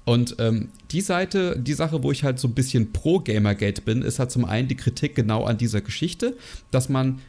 Und 0.06 0.38
ähm, 0.40 0.70
die 0.92 1.02
Seite, 1.02 1.58
die 1.60 1.74
Sache, 1.74 2.02
wo 2.02 2.12
ich 2.12 2.24
halt 2.24 2.40
so 2.40 2.48
ein 2.48 2.56
bisschen 2.56 2.94
pro 2.94 3.20
Gamergate 3.20 3.82
bin, 3.82 4.02
ist 4.02 4.18
halt 4.18 4.32
zum 4.32 4.44
einen 4.44 4.68
die 4.68 4.76
Kritik 4.76 5.14
genau 5.14 5.44
an 5.44 5.58
dieser 5.58 5.82
Geschichte, 5.82 6.36
dass 6.72 6.90
man 6.90 7.20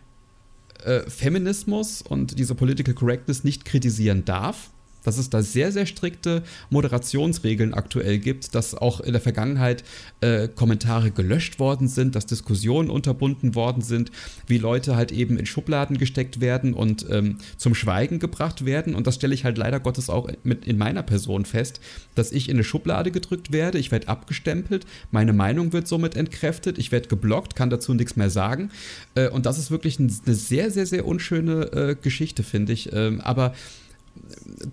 äh, 0.84 1.00
Feminismus 1.00 2.00
und 2.00 2.38
diese 2.38 2.54
Political 2.54 2.94
Correctness 2.94 3.44
nicht 3.44 3.66
kritisieren 3.66 4.24
darf, 4.24 4.70
dass 5.04 5.18
es 5.18 5.30
da 5.30 5.42
sehr, 5.42 5.72
sehr 5.72 5.86
strikte 5.86 6.42
Moderationsregeln 6.70 7.74
aktuell 7.74 8.18
gibt, 8.18 8.54
dass 8.54 8.74
auch 8.74 9.00
in 9.00 9.12
der 9.12 9.20
Vergangenheit 9.20 9.84
äh, 10.20 10.48
Kommentare 10.48 11.10
gelöscht 11.10 11.58
worden 11.58 11.88
sind, 11.88 12.14
dass 12.14 12.26
Diskussionen 12.26 12.90
unterbunden 12.90 13.54
worden 13.54 13.82
sind, 13.82 14.10
wie 14.46 14.58
Leute 14.58 14.96
halt 14.96 15.12
eben 15.12 15.38
in 15.38 15.46
Schubladen 15.46 15.98
gesteckt 15.98 16.40
werden 16.40 16.74
und 16.74 17.06
ähm, 17.10 17.38
zum 17.56 17.74
Schweigen 17.74 18.18
gebracht 18.18 18.64
werden. 18.64 18.94
Und 18.94 19.06
das 19.06 19.16
stelle 19.16 19.34
ich 19.34 19.44
halt 19.44 19.58
leider 19.58 19.80
Gottes 19.80 20.10
auch 20.10 20.30
mit 20.42 20.66
in 20.66 20.78
meiner 20.78 21.02
Person 21.02 21.44
fest, 21.44 21.80
dass 22.14 22.32
ich 22.32 22.48
in 22.48 22.56
eine 22.56 22.64
Schublade 22.64 23.10
gedrückt 23.10 23.52
werde, 23.52 23.78
ich 23.78 23.90
werde 23.90 24.08
abgestempelt, 24.08 24.86
meine 25.10 25.32
Meinung 25.32 25.72
wird 25.72 25.88
somit 25.88 26.16
entkräftet, 26.16 26.78
ich 26.78 26.92
werde 26.92 27.08
geblockt, 27.08 27.56
kann 27.56 27.70
dazu 27.70 27.94
nichts 27.94 28.16
mehr 28.16 28.30
sagen. 28.30 28.70
Äh, 29.14 29.28
und 29.28 29.46
das 29.46 29.58
ist 29.58 29.70
wirklich 29.70 29.98
eine 29.98 30.10
sehr, 30.10 30.70
sehr, 30.70 30.86
sehr 30.86 31.06
unschöne 31.06 31.72
äh, 31.72 31.96
Geschichte, 32.00 32.42
finde 32.42 32.72
ich. 32.72 32.92
Ähm, 32.92 33.20
aber 33.20 33.54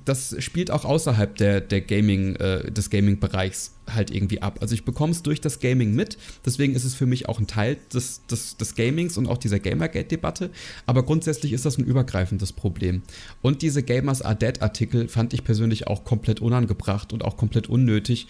das 0.06 0.36
spielt 0.40 0.72
auch 0.72 0.86
außerhalb 0.86 1.36
der, 1.36 1.62
der 1.62 1.82
Gaming, 1.82 2.36
äh, 2.36 2.72
des 2.72 2.90
Gaming-Bereichs 2.90 3.74
halt 3.94 4.12
irgendwie 4.12 4.42
ab. 4.42 4.58
Also 4.62 4.76
ich 4.76 4.84
bekomme 4.84 5.12
es 5.12 5.24
durch 5.24 5.42
das 5.42 5.60
Gaming 5.60 5.94
mit, 5.94 6.18
deswegen 6.46 6.76
ist 6.76 6.84
es 6.84 6.94
für 6.94 7.06
mich 7.06 7.30
auch 7.30 7.40
ein 7.40 7.48
Teil 7.48 7.78
des, 7.94 8.26
des, 8.28 8.58
des 8.58 8.76
Gamings 8.76 9.18
und 9.18 9.28
auch 9.28 9.38
dieser 9.38 9.60
Gamergate-Debatte, 9.60 10.50
aber 10.86 11.04
grundsätzlich 11.04 11.54
ist 11.54 11.66
das 11.66 11.78
ein 11.78 11.86
übergreifendes 11.86 12.54
Problem. 12.54 13.02
Und 13.42 13.62
diese 13.62 13.84
Gamers 13.84 14.22
Are 14.22 14.36
Dead-Artikel 14.36 15.08
fand 15.08 15.34
ich 15.34 15.44
persönlich 15.44 15.88
auch 15.88 16.04
komplett 16.04 16.42
unangebracht 16.42 17.14
und 17.14 17.24
auch 17.24 17.38
komplett 17.38 17.68
unnötig, 17.68 18.28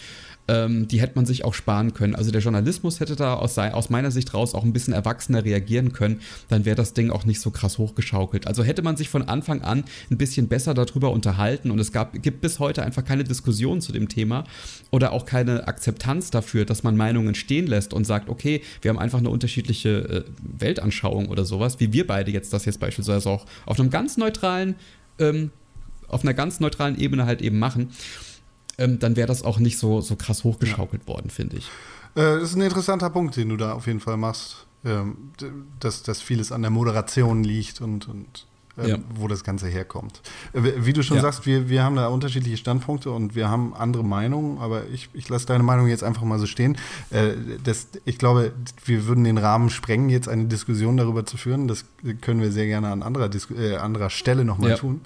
ähm, 0.48 0.88
die 0.88 1.02
hätte 1.02 1.14
man 1.16 1.26
sich 1.26 1.44
auch 1.46 1.54
sparen 1.54 1.94
können. 1.94 2.16
Also 2.16 2.32
der 2.32 2.42
Journalismus 2.42 3.00
hätte 3.00 3.16
da 3.16 3.36
aus, 3.36 3.58
aus 3.58 3.90
meiner 3.90 4.12
Sicht 4.12 4.34
raus 4.34 4.54
auch 4.54 4.64
ein 4.64 4.74
bisschen 4.74 4.94
erwachsener 4.94 5.44
reagieren 5.44 5.94
können, 5.94 6.22
dann 6.50 6.66
wäre 6.66 6.76
das 6.76 6.94
Ding 6.94 7.12
auch 7.12 7.26
nicht 7.26 7.42
so 7.42 7.52
krass 7.52 7.78
hochgeschaukelt. 7.78 8.48
Also 8.48 8.64
hätte 8.64 8.82
man 8.82 8.98
sich 8.98 9.10
von 9.10 9.24
Anfang 9.24 9.62
an 9.62 9.84
ein 10.10 10.18
bisschen 10.18 10.48
besser 10.48 10.74
darüber 10.74 11.12
unterhalten 11.12 11.72
und 11.72 11.80
es 11.80 11.92
gab, 11.92 12.22
gibt 12.22 12.42
bis 12.42 12.60
heute 12.60 12.84
einfach 12.84 13.04
keine 13.04 13.24
Diskussion 13.24 13.82
zu 13.82 13.92
dem 13.92 14.10
Thema 14.10 14.46
oder 14.92 15.12
auch 15.12 15.26
keine 15.26 15.68
Akzeptanz 15.68 16.32
dafür, 16.32 16.66
dass 16.66 16.84
man 16.84 16.96
Meinungen 16.96 17.36
stehen 17.36 17.68
lässt 17.68 17.94
und 17.94 18.06
sagt, 18.06 18.30
okay, 18.30 18.62
wir 18.82 18.90
haben 18.90 19.00
einfach 19.00 19.20
eine 19.20 19.30
unterschiedliche 19.30 19.90
äh, 19.90 20.24
Weltanschauung 20.60 21.28
oder 21.28 21.46
sowas, 21.46 21.80
wie 21.80 21.92
wir 21.94 22.08
beide 22.08 22.32
jetzt 22.32 22.54
das 22.54 22.66
jetzt 22.66 22.80
beispielsweise 22.80 23.30
auch 23.30 23.46
auf 23.66 23.80
einem 23.80 23.90
ganz 23.90 24.18
neutralen, 24.18 24.76
ähm, 25.20 25.52
auf 26.08 26.22
einer 26.22 26.34
ganz 26.34 26.60
neutralen 26.60 26.98
Ebene 26.98 27.26
halt 27.26 27.42
eben 27.42 27.60
machen 27.60 27.90
ähm, 28.78 29.00
dann 29.00 29.16
wäre 29.16 29.28
das 29.28 29.44
auch 29.44 29.60
nicht 29.60 29.78
so, 29.78 30.02
so 30.02 30.16
krass 30.16 30.44
hochgeschaukelt 30.44 31.04
ja. 31.04 31.08
worden, 31.08 31.30
finde 31.30 31.58
ich. 31.58 31.68
Äh, 32.16 32.40
das 32.40 32.44
ist 32.44 32.56
ein 32.56 32.62
interessanter 32.62 33.10
Punkt, 33.10 33.36
den 33.36 33.50
du 33.50 33.58
da 33.58 33.74
auf 33.74 33.88
jeden 33.88 34.00
Fall 34.00 34.18
machst. 34.18 34.68
Ähm, 34.86 35.32
dass, 35.80 36.04
dass 36.04 36.22
vieles 36.22 36.52
an 36.52 36.62
der 36.62 36.70
Moderation 36.70 37.44
liegt 37.44 37.82
und, 37.82 38.08
und 38.08 38.46
äh, 38.78 38.92
ja. 38.92 38.98
wo 39.16 39.28
das 39.28 39.44
Ganze 39.44 39.68
herkommt. 39.68 40.22
Äh, 40.54 40.62
wie 40.78 40.94
du 40.94 41.02
schon 41.02 41.18
ja. 41.18 41.24
sagst, 41.24 41.46
wir, 41.46 41.68
wir 41.68 41.84
haben 41.84 41.96
da 41.96 42.08
unterschiedliche 42.08 42.58
Standpunkte 42.58 43.12
und 43.12 43.36
wir 43.36 43.50
haben 43.50 43.74
andere 43.74 44.04
Meinungen, 44.04 44.60
aber 44.60 44.88
ich, 44.88 45.10
ich 45.14 45.28
lasse 45.30 45.48
deine 45.48 45.64
Meinung 45.64 45.88
jetzt 45.88 46.04
einfach 46.04 46.22
mal 46.24 46.38
so 46.38 46.46
stehen. 46.46 46.78
Äh, 47.10 47.32
das, 47.64 47.88
ich 48.06 48.20
glaube, 48.20 48.54
wir 48.86 49.08
würden 49.08 49.24
den 49.24 49.40
Rahmen 49.40 49.70
sprengen, 49.70 50.10
jetzt 50.10 50.30
eine 50.30 50.46
Diskussion 50.46 50.96
darüber 50.96 51.26
zu 51.26 51.38
führen. 51.38 51.68
Das 51.68 51.86
können 52.22 52.42
wir 52.42 52.52
sehr 52.52 52.68
gerne 52.68 52.90
an 52.90 53.02
anderer, 53.02 53.30
Dis 53.30 53.50
äh, 53.50 53.78
anderer 53.78 54.12
Stelle 54.12 54.46
nochmal 54.46 54.72
ja. 54.72 54.78
tun. 54.78 55.02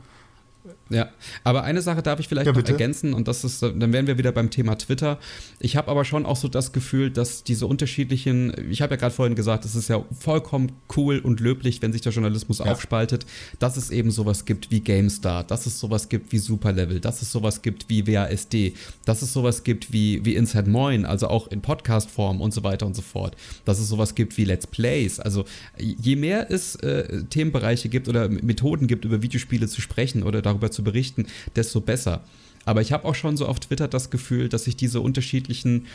Ja, 0.89 1.09
aber 1.43 1.63
eine 1.63 1.81
Sache 1.81 2.03
darf 2.03 2.19
ich 2.19 2.27
vielleicht 2.27 2.47
ja, 2.47 2.53
noch 2.53 2.67
ergänzen 2.67 3.13
und 3.13 3.27
das 3.27 3.43
ist, 3.43 3.63
dann 3.63 3.93
wären 3.93 4.07
wir 4.07 4.17
wieder 4.17 4.31
beim 4.31 4.49
Thema 4.49 4.75
Twitter. 4.75 5.19
Ich 5.59 5.75
habe 5.75 5.89
aber 5.89 6.05
schon 6.05 6.25
auch 6.25 6.35
so 6.35 6.47
das 6.47 6.71
Gefühl, 6.71 7.09
dass 7.09 7.43
diese 7.43 7.65
unterschiedlichen, 7.65 8.53
ich 8.69 8.81
habe 8.81 8.93
ja 8.93 8.99
gerade 8.99 9.13
vorhin 9.13 9.35
gesagt, 9.35 9.65
es 9.65 9.75
ist 9.75 9.87
ja 9.87 10.03
vollkommen 10.19 10.73
cool 10.97 11.19
und 11.19 11.39
löblich, 11.39 11.81
wenn 11.81 11.93
sich 11.93 12.01
der 12.01 12.11
Journalismus 12.11 12.59
ja. 12.59 12.65
aufspaltet, 12.65 13.25
dass 13.59 13.77
es 13.77 13.89
eben 13.89 14.11
sowas 14.11 14.45
gibt 14.45 14.69
wie 14.69 14.81
GameStar, 14.81 15.43
dass 15.43 15.65
es 15.65 15.79
sowas 15.79 16.09
gibt 16.09 16.31
wie 16.31 16.37
Superlevel, 16.37 16.99
dass 16.99 17.21
es 17.21 17.31
sowas 17.31 17.61
gibt 17.61 17.89
wie 17.89 18.05
WASD, 18.05 18.73
dass 19.05 19.21
es 19.21 19.33
sowas 19.33 19.63
gibt 19.63 19.93
wie, 19.93 20.23
wie 20.25 20.35
Inside 20.35 20.69
Moin, 20.69 21.05
also 21.05 21.27
auch 21.27 21.47
in 21.47 21.61
Podcast-Form 21.61 22.41
und 22.41 22.53
so 22.53 22.63
weiter 22.63 22.85
und 22.85 22.95
so 22.95 23.01
fort, 23.01 23.35
dass 23.65 23.79
es 23.79 23.87
sowas 23.87 24.13
gibt 24.13 24.37
wie 24.37 24.43
Let's 24.43 24.67
Plays. 24.67 25.19
Also 25.19 25.45
je 25.77 26.15
mehr 26.17 26.51
es 26.51 26.75
äh, 26.75 27.23
Themenbereiche 27.29 27.89
gibt 27.89 28.07
oder 28.07 28.29
Methoden 28.29 28.87
gibt, 28.87 29.05
über 29.05 29.21
Videospiele 29.21 29.67
zu 29.67 29.81
sprechen 29.81 30.23
oder 30.23 30.41
darüber 30.51 30.71
zu 30.71 30.83
berichten, 30.83 31.27
desto 31.55 31.81
besser. 31.81 32.23
Aber 32.65 32.81
ich 32.81 32.91
habe 32.91 33.05
auch 33.05 33.15
schon 33.15 33.37
so 33.37 33.47
auf 33.47 33.59
Twitter 33.59 33.87
das 33.87 34.09
Gefühl, 34.09 34.49
dass 34.49 34.65
sich 34.65 34.75
diese 34.75 35.01
unterschiedlichen 35.01 35.87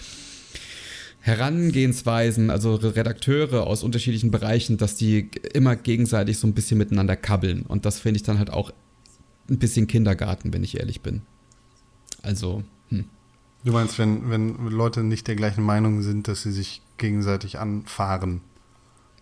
Herangehensweisen, 1.21 2.51
also 2.51 2.77
Redakteure 2.77 3.67
aus 3.67 3.83
unterschiedlichen 3.83 4.31
Bereichen, 4.31 4.77
dass 4.77 4.95
die 4.95 5.31
immer 5.55 5.75
gegenseitig 5.75 6.39
so 6.39 6.47
ein 6.47 6.55
bisschen 6.55 6.79
miteinander 6.79 7.17
kabbeln. 7.17 7.63
Und 7.63 7.85
das 7.85 7.99
finde 7.99 8.19
ich 8.19 8.23
dann 8.23 8.39
halt 8.39 8.51
auch 8.51 8.73
ein 9.51 9.59
bisschen 9.59 9.87
Kindergarten, 9.87 10.53
wenn 10.53 10.63
ich 10.63 10.79
ehrlich 10.79 11.01
bin. 11.01 11.23
Also, 12.23 12.63
hm. 12.91 13.07
Du 13.65 13.73
meinst, 13.73 13.99
wenn, 13.99 14.31
wenn 14.31 14.69
Leute 14.69 15.03
nicht 15.03 15.27
der 15.27 15.35
gleichen 15.35 15.65
Meinung 15.65 16.03
sind, 16.03 16.29
dass 16.29 16.43
sie 16.43 16.53
sich 16.53 16.83
gegenseitig 16.99 17.59
anfahren? 17.59 18.41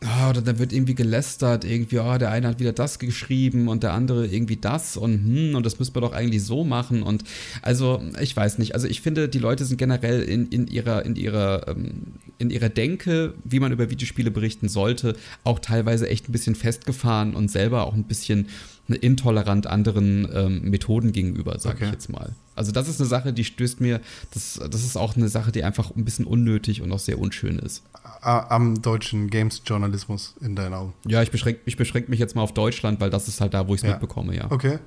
Oh, 0.04 0.30
oder 0.30 0.42
da 0.42 0.58
wird 0.58 0.72
irgendwie 0.72 0.94
gelästert, 0.94 1.64
irgendwie, 1.64 1.98
oh, 1.98 2.18
der 2.18 2.30
eine 2.30 2.48
hat 2.48 2.60
wieder 2.60 2.72
das 2.72 2.98
geschrieben 2.98 3.68
und 3.68 3.82
der 3.82 3.92
andere 3.92 4.26
irgendwie 4.26 4.56
das 4.56 4.96
und 4.96 5.12
hm, 5.12 5.54
und 5.54 5.64
das 5.64 5.78
müsste 5.78 5.98
man 5.98 6.10
doch 6.10 6.16
eigentlich 6.16 6.44
so 6.44 6.64
machen. 6.64 7.02
Und 7.02 7.24
also, 7.62 8.02
ich 8.20 8.36
weiß 8.36 8.58
nicht. 8.58 8.74
Also 8.74 8.86
ich 8.86 9.00
finde, 9.00 9.28
die 9.28 9.38
Leute 9.38 9.64
sind 9.64 9.78
generell 9.78 10.22
in, 10.22 10.46
in 10.46 10.66
ihrer, 10.66 11.04
in 11.04 11.16
ihrer, 11.16 11.68
ähm, 11.68 12.14
in 12.38 12.50
ihrer 12.50 12.68
Denke, 12.68 13.34
wie 13.44 13.60
man 13.60 13.72
über 13.72 13.90
Videospiele 13.90 14.30
berichten 14.30 14.68
sollte, 14.68 15.16
auch 15.44 15.58
teilweise 15.58 16.08
echt 16.08 16.28
ein 16.28 16.32
bisschen 16.32 16.54
festgefahren 16.54 17.34
und 17.34 17.50
selber 17.50 17.86
auch 17.86 17.94
ein 17.94 18.04
bisschen 18.04 18.48
intolerant 18.88 19.66
anderen 19.66 20.28
ähm, 20.32 20.62
Methoden 20.70 21.12
gegenüber, 21.12 21.58
sage 21.58 21.76
okay. 21.76 21.84
ich 21.86 21.92
jetzt 21.92 22.10
mal. 22.10 22.32
Also 22.54 22.70
das 22.70 22.88
ist 22.88 23.00
eine 23.00 23.08
Sache, 23.08 23.32
die 23.32 23.44
stößt 23.44 23.80
mir, 23.80 24.00
das, 24.32 24.60
das 24.70 24.84
ist 24.84 24.96
auch 24.96 25.16
eine 25.16 25.28
Sache, 25.28 25.52
die 25.52 25.64
einfach 25.64 25.94
ein 25.96 26.04
bisschen 26.04 26.26
unnötig 26.26 26.82
und 26.82 26.92
auch 26.92 26.98
sehr 26.98 27.18
unschön 27.18 27.58
ist. 27.58 27.82
Am 28.20 28.80
deutschen 28.80 29.28
Games-Journalismus 29.28 30.34
in 30.40 30.54
deinen 30.54 30.74
Augen? 30.74 30.92
Ja, 31.06 31.22
ich 31.22 31.30
beschränke 31.30 31.60
ich 31.64 31.76
beschränk 31.76 32.08
mich 32.08 32.18
jetzt 32.20 32.36
mal 32.36 32.42
auf 32.42 32.54
Deutschland, 32.54 33.00
weil 33.00 33.10
das 33.10 33.28
ist 33.28 33.40
halt 33.40 33.54
da, 33.54 33.68
wo 33.68 33.74
ich 33.74 33.80
es 33.80 33.86
ja. 33.86 33.92
mitbekomme, 33.92 34.36
ja. 34.36 34.50
Okay. 34.50 34.78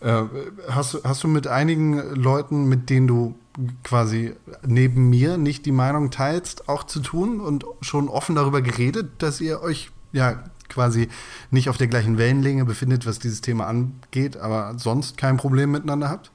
Äh, 0.00 0.24
hast, 0.68 1.00
hast 1.04 1.22
du 1.24 1.28
mit 1.28 1.46
einigen 1.46 2.14
Leuten, 2.14 2.68
mit 2.68 2.90
denen 2.90 3.06
du 3.06 3.34
quasi 3.82 4.34
neben 4.66 5.08
mir 5.08 5.38
nicht 5.38 5.64
die 5.64 5.72
Meinung 5.72 6.10
teilst, 6.10 6.68
auch 6.68 6.84
zu 6.84 7.00
tun 7.00 7.40
und 7.40 7.64
schon 7.80 8.08
offen 8.08 8.34
darüber 8.34 8.62
geredet, 8.62 9.10
dass 9.18 9.40
ihr 9.40 9.62
euch 9.62 9.90
ja 10.12 10.44
quasi 10.68 11.08
nicht 11.50 11.68
auf 11.68 11.76
der 11.76 11.88
gleichen 11.88 12.18
Wellenlänge 12.18 12.64
befindet, 12.64 13.06
was 13.06 13.18
dieses 13.18 13.40
Thema 13.40 13.66
angeht, 13.66 14.36
aber 14.36 14.78
sonst 14.78 15.16
kein 15.16 15.36
Problem 15.36 15.72
miteinander 15.72 16.08
habt? 16.08 16.30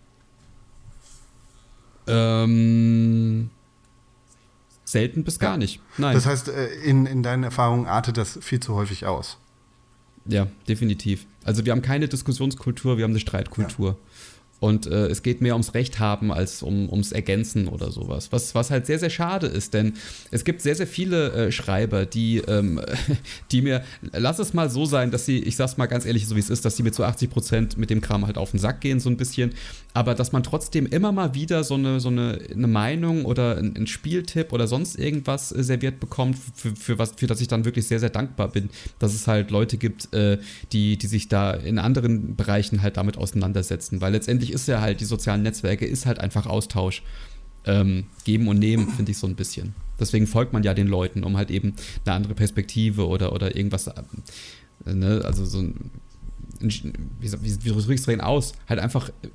Ähm, 2.07 3.49
selten 4.83 5.23
bis 5.23 5.39
gar 5.39 5.57
nicht. 5.57 5.81
Nein. 5.97 6.13
Das 6.13 6.25
heißt, 6.25 6.49
äh, 6.49 6.67
in, 6.83 7.05
in 7.05 7.23
deinen 7.23 7.43
Erfahrungen 7.43 7.85
artet 7.85 8.17
das 8.17 8.39
viel 8.41 8.59
zu 8.59 8.75
häufig 8.75 9.05
aus. 9.05 9.37
Ja, 10.25 10.47
definitiv. 10.67 11.25
Also 11.43 11.65
wir 11.65 11.71
haben 11.71 11.81
keine 11.81 12.07
Diskussionskultur, 12.07 12.97
wir 12.97 13.03
haben 13.03 13.11
eine 13.11 13.19
Streitkultur. 13.19 13.89
Ja. 13.91 13.95
Und 14.61 14.85
äh, 14.85 15.07
es 15.07 15.23
geht 15.23 15.41
mehr 15.41 15.55
ums 15.55 15.73
Recht 15.73 15.97
haben 15.97 16.31
als 16.31 16.61
um, 16.61 16.87
ums 16.87 17.11
Ergänzen 17.11 17.67
oder 17.67 17.91
sowas. 17.91 18.31
Was, 18.31 18.53
was 18.53 18.69
halt 18.69 18.85
sehr, 18.85 18.99
sehr 18.99 19.09
schade 19.09 19.47
ist, 19.47 19.73
denn 19.73 19.93
es 20.29 20.45
gibt 20.45 20.61
sehr, 20.61 20.75
sehr 20.75 20.85
viele 20.85 21.31
äh, 21.31 21.51
Schreiber, 21.51 22.05
die, 22.05 22.37
ähm, 22.47 22.79
die 23.51 23.63
mir, 23.63 23.83
lass 24.13 24.37
es 24.37 24.53
mal 24.53 24.69
so 24.69 24.85
sein, 24.85 25.09
dass 25.09 25.25
sie, 25.25 25.39
ich 25.39 25.55
sag's 25.55 25.77
mal 25.77 25.87
ganz 25.87 26.05
ehrlich, 26.05 26.27
so 26.27 26.35
wie 26.35 26.39
es 26.39 26.51
ist, 26.51 26.63
dass 26.63 26.77
sie 26.77 26.83
mir 26.83 26.91
zu 26.91 27.03
80 27.03 27.31
Prozent 27.31 27.77
mit 27.79 27.89
dem 27.89 28.01
Kram 28.01 28.27
halt 28.27 28.37
auf 28.37 28.51
den 28.51 28.59
Sack 28.59 28.81
gehen, 28.81 28.99
so 28.99 29.09
ein 29.09 29.17
bisschen. 29.17 29.55
Aber 29.93 30.15
dass 30.15 30.31
man 30.31 30.43
trotzdem 30.43 30.85
immer 30.85 31.11
mal 31.11 31.33
wieder 31.35 31.63
so 31.63 31.73
eine, 31.73 31.99
so 31.99 32.09
eine, 32.09 32.39
eine 32.51 32.67
Meinung 32.67 33.25
oder 33.25 33.57
ein, 33.57 33.87
Spieltipp 33.87 34.53
oder 34.53 34.67
sonst 34.67 34.97
irgendwas 34.97 35.51
äh, 35.51 35.63
serviert 35.63 35.99
bekommt, 35.99 36.37
für, 36.37 36.75
für, 36.75 36.97
was, 36.97 37.13
für 37.17 37.27
das 37.27 37.41
ich 37.41 37.49
dann 37.49 37.65
wirklich 37.65 37.87
sehr, 37.87 37.99
sehr 37.99 38.09
dankbar 38.09 38.47
bin, 38.47 38.69
dass 38.99 39.13
es 39.13 39.27
halt 39.27 39.51
Leute 39.51 39.77
gibt, 39.77 40.13
äh, 40.13 40.37
die, 40.71 40.97
die 40.97 41.07
sich 41.07 41.27
da 41.27 41.51
in 41.51 41.77
anderen 41.77 42.35
Bereichen 42.35 42.81
halt 42.81 42.95
damit 42.95 43.17
auseinandersetzen. 43.17 43.99
Weil 43.99 44.13
letztendlich 44.13 44.53
ist 44.53 44.67
ja 44.67 44.79
halt, 44.79 45.01
die 45.01 45.05
sozialen 45.05 45.43
Netzwerke 45.43 45.85
ist 45.85 46.05
halt 46.05 46.19
einfach 46.19 46.45
Austausch. 46.45 47.03
Ähm, 47.63 48.05
geben 48.23 48.47
und 48.47 48.57
nehmen, 48.57 48.87
finde 48.87 49.11
ich 49.11 49.19
so 49.19 49.27
ein 49.27 49.35
bisschen. 49.35 49.75
Deswegen 49.99 50.25
folgt 50.25 50.51
man 50.51 50.63
ja 50.63 50.73
den 50.73 50.87
Leuten, 50.87 51.23
um 51.23 51.37
halt 51.37 51.51
eben 51.51 51.75
eine 52.03 52.15
andere 52.15 52.33
Perspektive 52.33 53.07
oder, 53.07 53.33
oder 53.33 53.55
irgendwas, 53.55 53.85
äh, 53.85 53.93
ne, 54.85 55.21
also 55.23 55.45
so 55.45 55.59
ein, 55.59 55.91
wie, 56.59 57.31
wie, 57.41 57.63
wie 57.63 57.69
drückst 57.69 58.07
du 58.07 58.23
aus? 58.23 58.53
Halt 58.67 58.79
einfach 58.79 59.09
äh, 59.09 59.27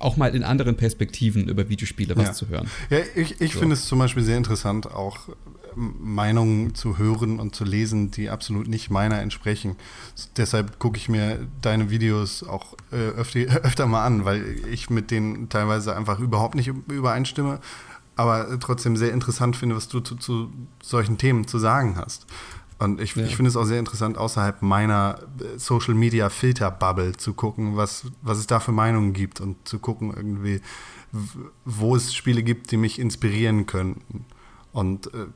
auch 0.00 0.16
mal 0.16 0.34
in 0.34 0.42
anderen 0.42 0.76
Perspektiven 0.76 1.48
über 1.48 1.68
Videospiele 1.68 2.16
was 2.16 2.24
ja. 2.24 2.32
zu 2.32 2.48
hören. 2.48 2.68
Ja, 2.88 2.98
ich, 3.14 3.40
ich 3.40 3.52
so. 3.52 3.60
finde 3.60 3.74
es 3.74 3.84
zum 3.84 3.98
Beispiel 3.98 4.22
sehr 4.22 4.36
interessant, 4.36 4.90
auch 4.90 5.28
Meinungen 5.76 6.74
zu 6.74 6.98
hören 6.98 7.38
und 7.38 7.54
zu 7.54 7.64
lesen, 7.64 8.10
die 8.10 8.30
absolut 8.30 8.66
nicht 8.66 8.90
meiner 8.90 9.20
entsprechen. 9.20 9.76
Deshalb 10.36 10.78
gucke 10.78 10.96
ich 10.96 11.08
mir 11.08 11.46
deine 11.60 11.90
Videos 11.90 12.42
auch 12.42 12.74
äh, 12.92 12.96
öfter, 12.96 13.40
öfter 13.62 13.86
mal 13.86 14.04
an, 14.04 14.24
weil 14.24 14.56
ich 14.70 14.90
mit 14.90 15.10
denen 15.10 15.48
teilweise 15.48 15.94
einfach 15.96 16.18
überhaupt 16.18 16.54
nicht 16.54 16.68
übereinstimme, 16.68 17.60
aber 18.16 18.58
trotzdem 18.58 18.96
sehr 18.96 19.12
interessant 19.12 19.56
finde, 19.56 19.76
was 19.76 19.88
du 19.88 20.00
zu, 20.00 20.16
zu 20.16 20.52
solchen 20.82 21.18
Themen 21.18 21.46
zu 21.46 21.58
sagen 21.58 21.96
hast. 21.96 22.26
Und 22.80 22.98
ich, 22.98 23.14
ja. 23.14 23.24
ich 23.24 23.36
finde 23.36 23.50
es 23.50 23.56
auch 23.56 23.64
sehr 23.64 23.78
interessant, 23.78 24.16
außerhalb 24.16 24.62
meiner 24.62 25.18
äh, 25.38 25.58
Social 25.58 25.94
Media 25.94 26.30
Filter 26.30 26.70
Bubble 26.70 27.14
zu 27.14 27.34
gucken, 27.34 27.76
was, 27.76 28.06
was 28.22 28.38
es 28.38 28.46
da 28.46 28.58
für 28.58 28.72
Meinungen 28.72 29.12
gibt 29.12 29.40
und 29.40 29.68
zu 29.68 29.78
gucken, 29.78 30.14
irgendwie, 30.16 30.62
wo 31.66 31.94
es 31.94 32.14
Spiele 32.14 32.42
gibt, 32.42 32.70
die 32.70 32.78
mich 32.78 32.98
inspirieren 32.98 33.66
könnten. 33.66 34.24
Und 34.72 35.08
äh, 35.08 35.26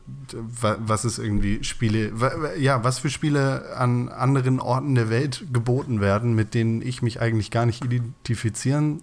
was 0.48 1.04
es 1.04 1.18
irgendwie 1.18 1.62
Spiele, 1.64 2.12
ja, 2.58 2.82
was 2.82 3.00
für 3.00 3.10
Spiele 3.10 3.76
an 3.76 4.08
anderen 4.08 4.58
Orten 4.58 4.94
der 4.94 5.10
Welt 5.10 5.44
geboten 5.52 6.00
werden, 6.00 6.34
mit 6.34 6.54
denen 6.54 6.80
ich 6.80 7.02
mich 7.02 7.20
eigentlich 7.20 7.50
gar 7.50 7.66
nicht 7.66 7.84
identifizieren 7.84 9.02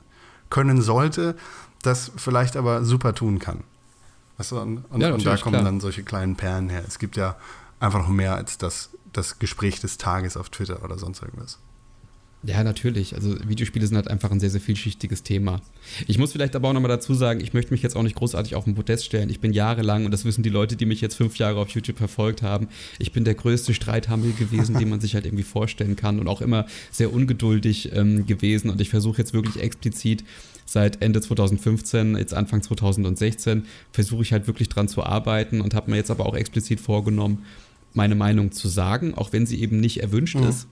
können 0.50 0.82
sollte, 0.82 1.36
das 1.84 2.12
vielleicht 2.16 2.58
aber 2.58 2.86
super 2.86 3.14
tun 3.14 3.38
kann. 3.38 3.60
Weißt 4.38 4.52
du, 4.52 4.60
und, 4.60 4.86
und, 4.90 5.02
ja, 5.02 5.14
und 5.14 5.24
da 5.24 5.38
kommen 5.38 5.54
klar. 5.54 5.64
dann 5.64 5.80
solche 5.80 6.02
kleinen 6.02 6.36
Perlen 6.36 6.70
her. 6.70 6.84
Es 6.88 6.98
gibt 6.98 7.18
ja 7.18 7.36
einfach 7.82 8.00
noch 8.00 8.10
mehr 8.10 8.36
als 8.36 8.58
das, 8.58 8.92
das 9.12 9.40
Gespräch 9.40 9.80
des 9.80 9.98
Tages 9.98 10.38
auf 10.38 10.50
Twitter 10.50 10.84
oder 10.84 10.98
sonst 10.98 11.22
irgendwas. 11.22 11.60
Ja, 12.44 12.64
natürlich. 12.64 13.14
Also 13.14 13.38
Videospiele 13.48 13.86
sind 13.86 13.98
halt 13.98 14.08
einfach 14.08 14.32
ein 14.32 14.40
sehr, 14.40 14.50
sehr 14.50 14.62
vielschichtiges 14.62 15.22
Thema. 15.22 15.62
Ich 16.08 16.18
muss 16.18 16.32
vielleicht 16.32 16.56
aber 16.56 16.70
auch 16.70 16.74
nochmal 16.74 16.90
dazu 16.90 17.14
sagen, 17.14 17.40
ich 17.40 17.54
möchte 17.54 17.72
mich 17.72 17.84
jetzt 17.84 17.96
auch 17.96 18.02
nicht 18.02 18.16
großartig 18.16 18.56
auf 18.56 18.64
den 18.64 18.74
Podest 18.74 19.06
stellen. 19.06 19.30
Ich 19.30 19.42
bin 19.42 19.54
jahrelang, 19.54 20.06
und 20.06 20.12
das 20.12 20.26
wissen 20.26 20.42
die 20.42 20.50
Leute, 20.50 20.76
die 20.76 20.88
mich 20.88 21.02
jetzt 21.02 21.16
fünf 21.16 21.38
Jahre 21.38 21.60
auf 21.60 21.70
YouTube 21.70 22.00
verfolgt 22.00 22.42
haben, 22.42 22.68
ich 22.98 23.12
bin 23.12 23.26
der 23.26 23.36
größte 23.36 23.76
Streithammel 23.76 24.34
gewesen, 24.34 24.76
den 24.80 24.90
man 24.90 25.00
sich 25.00 25.14
halt 25.14 25.26
irgendwie 25.26 25.44
vorstellen 25.44 25.96
kann 25.96 26.20
und 26.20 26.28
auch 26.28 26.42
immer 26.42 26.66
sehr 26.90 27.14
ungeduldig 27.14 27.92
ähm, 27.94 28.26
gewesen. 28.26 28.72
Und 28.72 28.82
ich 28.82 28.90
versuche 28.90 29.20
jetzt 29.20 29.34
wirklich 29.34 29.62
explizit 29.62 30.24
seit 30.66 31.04
Ende 31.04 31.22
2015, 31.22 32.18
jetzt 32.18 32.34
Anfang 32.34 32.64
2016, 32.64 33.66
versuche 33.92 34.24
ich 34.24 34.34
halt 34.34 34.48
wirklich 34.48 34.70
dran 34.70 34.88
zu 34.88 35.04
arbeiten 35.04 35.62
und 35.62 35.76
habe 35.76 35.92
mir 35.92 35.98
jetzt 35.98 36.10
aber 36.10 36.26
auch 36.26 36.36
explizit 36.36 36.80
vorgenommen, 36.80 37.46
meine 37.94 38.16
Meinung 38.16 38.52
zu 38.52 38.68
sagen, 38.68 39.14
auch 39.16 39.34
wenn 39.34 39.46
sie 39.46 39.62
eben 39.62 39.80
nicht 39.80 40.02
erwünscht 40.02 40.36
mhm. 40.36 40.48
ist 40.48 40.68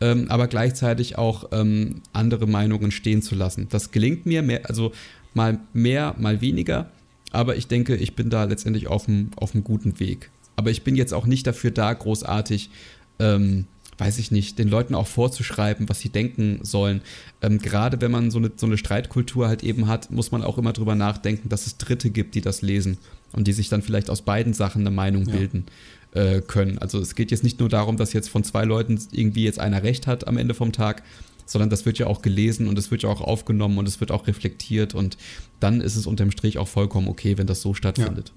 ähm, 0.00 0.26
aber 0.28 0.48
gleichzeitig 0.48 1.18
auch 1.18 1.48
ähm, 1.52 2.02
andere 2.12 2.46
Meinungen 2.46 2.90
stehen 2.90 3.22
zu 3.22 3.34
lassen. 3.34 3.68
Das 3.70 3.90
gelingt 3.90 4.26
mir, 4.26 4.42
mehr, 4.42 4.68
also 4.68 4.92
mal 5.34 5.58
mehr, 5.72 6.14
mal 6.18 6.40
weniger, 6.40 6.90
aber 7.30 7.56
ich 7.56 7.68
denke, 7.68 7.96
ich 7.96 8.14
bin 8.14 8.30
da 8.30 8.44
letztendlich 8.44 8.86
auf 8.86 9.08
einem, 9.08 9.30
auf 9.36 9.54
einem 9.54 9.64
guten 9.64 9.98
Weg. 10.00 10.30
Aber 10.56 10.70
ich 10.70 10.82
bin 10.82 10.94
jetzt 10.94 11.14
auch 11.14 11.26
nicht 11.26 11.46
dafür 11.46 11.70
da, 11.70 11.92
großartig, 11.92 12.70
ähm, 13.18 13.66
weiß 13.98 14.18
ich 14.18 14.30
nicht, 14.30 14.58
den 14.58 14.68
Leuten 14.68 14.94
auch 14.94 15.06
vorzuschreiben, 15.06 15.88
was 15.88 16.00
sie 16.00 16.08
denken 16.10 16.58
sollen. 16.62 17.00
Ähm, 17.42 17.58
gerade 17.58 18.00
wenn 18.00 18.10
man 18.10 18.30
so 18.30 18.38
eine, 18.38 18.52
so 18.56 18.66
eine 18.66 18.76
Streitkultur 18.76 19.48
halt 19.48 19.62
eben 19.62 19.88
hat, 19.88 20.10
muss 20.10 20.32
man 20.32 20.42
auch 20.42 20.58
immer 20.58 20.72
drüber 20.72 20.96
nachdenken, 20.96 21.48
dass 21.48 21.66
es 21.66 21.78
Dritte 21.78 22.10
gibt, 22.10 22.34
die 22.34 22.40
das 22.40 22.62
lesen 22.62 22.98
und 23.32 23.48
die 23.48 23.52
sich 23.52 23.68
dann 23.68 23.82
vielleicht 23.82 24.10
aus 24.10 24.22
beiden 24.22 24.52
Sachen 24.52 24.82
eine 24.82 24.90
Meinung 24.90 25.26
ja. 25.26 25.36
bilden 25.36 25.66
äh, 26.14 26.40
können. 26.40 26.78
Also 26.78 26.98
es 26.98 27.14
geht 27.14 27.30
jetzt 27.30 27.44
nicht 27.44 27.60
nur 27.60 27.68
darum, 27.68 27.96
dass 27.96 28.12
jetzt 28.12 28.28
von 28.30 28.44
zwei 28.44 28.64
Leuten 28.64 28.98
irgendwie 29.12 29.44
jetzt 29.44 29.58
einer 29.58 29.82
recht 29.82 30.06
hat 30.06 30.26
am 30.26 30.38
Ende 30.38 30.54
vom 30.54 30.72
Tag, 30.72 31.02
sondern 31.46 31.70
das 31.70 31.84
wird 31.84 31.98
ja 31.98 32.06
auch 32.06 32.22
gelesen 32.22 32.68
und 32.68 32.78
es 32.78 32.90
wird 32.90 33.02
ja 33.02 33.08
auch 33.08 33.20
aufgenommen 33.20 33.78
und 33.78 33.86
es 33.86 34.00
wird 34.00 34.10
auch 34.10 34.26
reflektiert 34.26 34.94
und 34.94 35.18
dann 35.60 35.80
ist 35.80 35.96
es 35.96 36.06
unterm 36.06 36.30
Strich 36.30 36.58
auch 36.58 36.68
vollkommen 36.68 37.08
okay, 37.08 37.36
wenn 37.38 37.46
das 37.46 37.60
so 37.60 37.74
stattfindet. 37.74 38.28
Ja. 38.28 38.34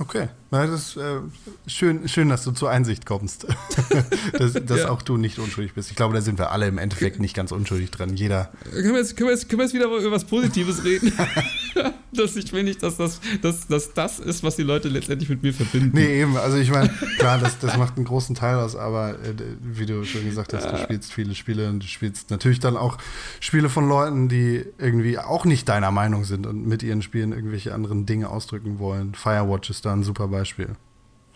Okay, 0.00 0.28
Na, 0.50 0.66
das 0.66 0.80
ist 0.80 0.96
äh, 0.96 1.20
schön, 1.66 2.08
schön, 2.08 2.30
dass 2.30 2.42
du 2.42 2.52
zur 2.52 2.70
Einsicht 2.70 3.04
kommst, 3.04 3.46
dass, 4.32 4.54
dass 4.54 4.80
ja. 4.80 4.88
auch 4.88 5.02
du 5.02 5.18
nicht 5.18 5.38
unschuldig 5.38 5.74
bist. 5.74 5.90
Ich 5.90 5.96
glaube, 5.96 6.14
da 6.14 6.22
sind 6.22 6.38
wir 6.38 6.52
alle 6.52 6.68
im 6.68 6.78
Endeffekt 6.78 7.20
nicht 7.20 7.36
ganz 7.36 7.52
unschuldig 7.52 7.90
dran. 7.90 8.16
Jeder. 8.16 8.50
Können 8.72 8.94
wir 8.94 9.00
jetzt, 9.00 9.14
können 9.18 9.28
wir 9.28 9.34
jetzt, 9.34 9.50
können 9.50 9.58
wir 9.58 9.64
jetzt 9.66 9.74
wieder 9.74 9.84
über 9.84 10.10
was 10.10 10.24
Positives 10.24 10.84
reden? 10.84 11.12
dass 12.12 12.36
ich 12.36 12.52
will 12.52 12.64
nicht, 12.64 12.82
dass 12.82 12.96
das, 12.96 13.20
dass, 13.42 13.66
dass 13.66 13.92
das 13.92 14.18
ist, 14.18 14.42
was 14.42 14.56
die 14.56 14.62
Leute 14.62 14.88
letztendlich 14.88 15.28
mit 15.28 15.42
mir 15.42 15.54
verbinden. 15.54 15.90
Nee, 15.94 16.22
eben. 16.22 16.36
Also 16.36 16.56
ich 16.56 16.70
meine, 16.70 16.88
klar, 17.18 17.38
das, 17.38 17.58
das 17.58 17.76
macht 17.76 17.96
einen 17.96 18.06
großen 18.06 18.34
Teil 18.34 18.56
aus, 18.56 18.76
aber 18.76 19.10
äh, 19.10 19.34
wie 19.60 19.86
du 19.86 20.04
schon 20.04 20.24
gesagt 20.24 20.52
hast, 20.52 20.64
ja. 20.64 20.72
du 20.72 20.78
spielst 20.78 21.12
viele 21.12 21.34
Spiele 21.34 21.68
und 21.68 21.82
du 21.82 21.86
spielst 21.86 22.30
natürlich 22.30 22.60
dann 22.60 22.76
auch 22.76 22.98
Spiele 23.38 23.68
von 23.68 23.88
Leuten, 23.88 24.28
die 24.28 24.64
irgendwie 24.78 25.18
auch 25.18 25.44
nicht 25.44 25.68
deiner 25.68 25.90
Meinung 25.90 26.24
sind 26.24 26.46
und 26.46 26.66
mit 26.66 26.82
ihren 26.82 27.02
Spielen 27.02 27.32
irgendwelche 27.32 27.74
anderen 27.74 28.06
Dinge 28.06 28.28
ausdrücken 28.28 28.78
wollen. 28.78 29.14
Firewatch 29.14 29.70
ist 29.70 29.84
da 29.84 29.92
ein 29.92 30.02
super 30.02 30.28
Beispiel. 30.28 30.70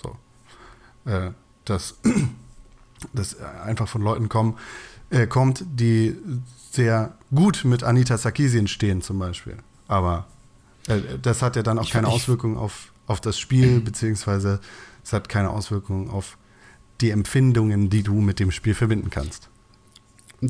So. 0.03 0.17
Äh, 1.11 1.31
dass 1.65 1.97
das 3.13 3.41
einfach 3.41 3.89
von 3.89 4.03
Leuten 4.03 4.29
kommen, 4.29 4.57
äh, 5.11 5.27
kommt, 5.27 5.65
die 5.67 6.17
sehr 6.71 7.15
gut 7.33 7.65
mit 7.65 7.85
Anita 7.85 8.19
Sarkeesian 8.19 8.67
stehen, 8.67 9.01
zum 9.03 9.19
Beispiel. 9.19 9.57
Aber 9.87 10.27
das 11.23 11.43
hat 11.43 11.57
ja 11.57 11.63
dann 11.63 11.79
auch 11.79 11.85
ich, 11.85 11.91
keine 11.91 12.09
Auswirkungen 12.09 12.57
auf, 12.57 12.93
auf 13.07 13.21
das 13.21 13.39
Spiel, 13.39 13.81
beziehungsweise 13.81 14.61
es 15.03 15.13
hat 15.13 15.29
keine 15.29 15.51
Auswirkungen 15.51 16.11
auf 16.11 16.39
die 17.01 17.11
Empfindungen, 17.11 17.91
die 17.91 18.03
du 18.03 18.21
mit 18.21 18.39
dem 18.39 18.51
Spiel 18.51 18.75
verbinden 18.75 19.11
kannst. 19.11 19.49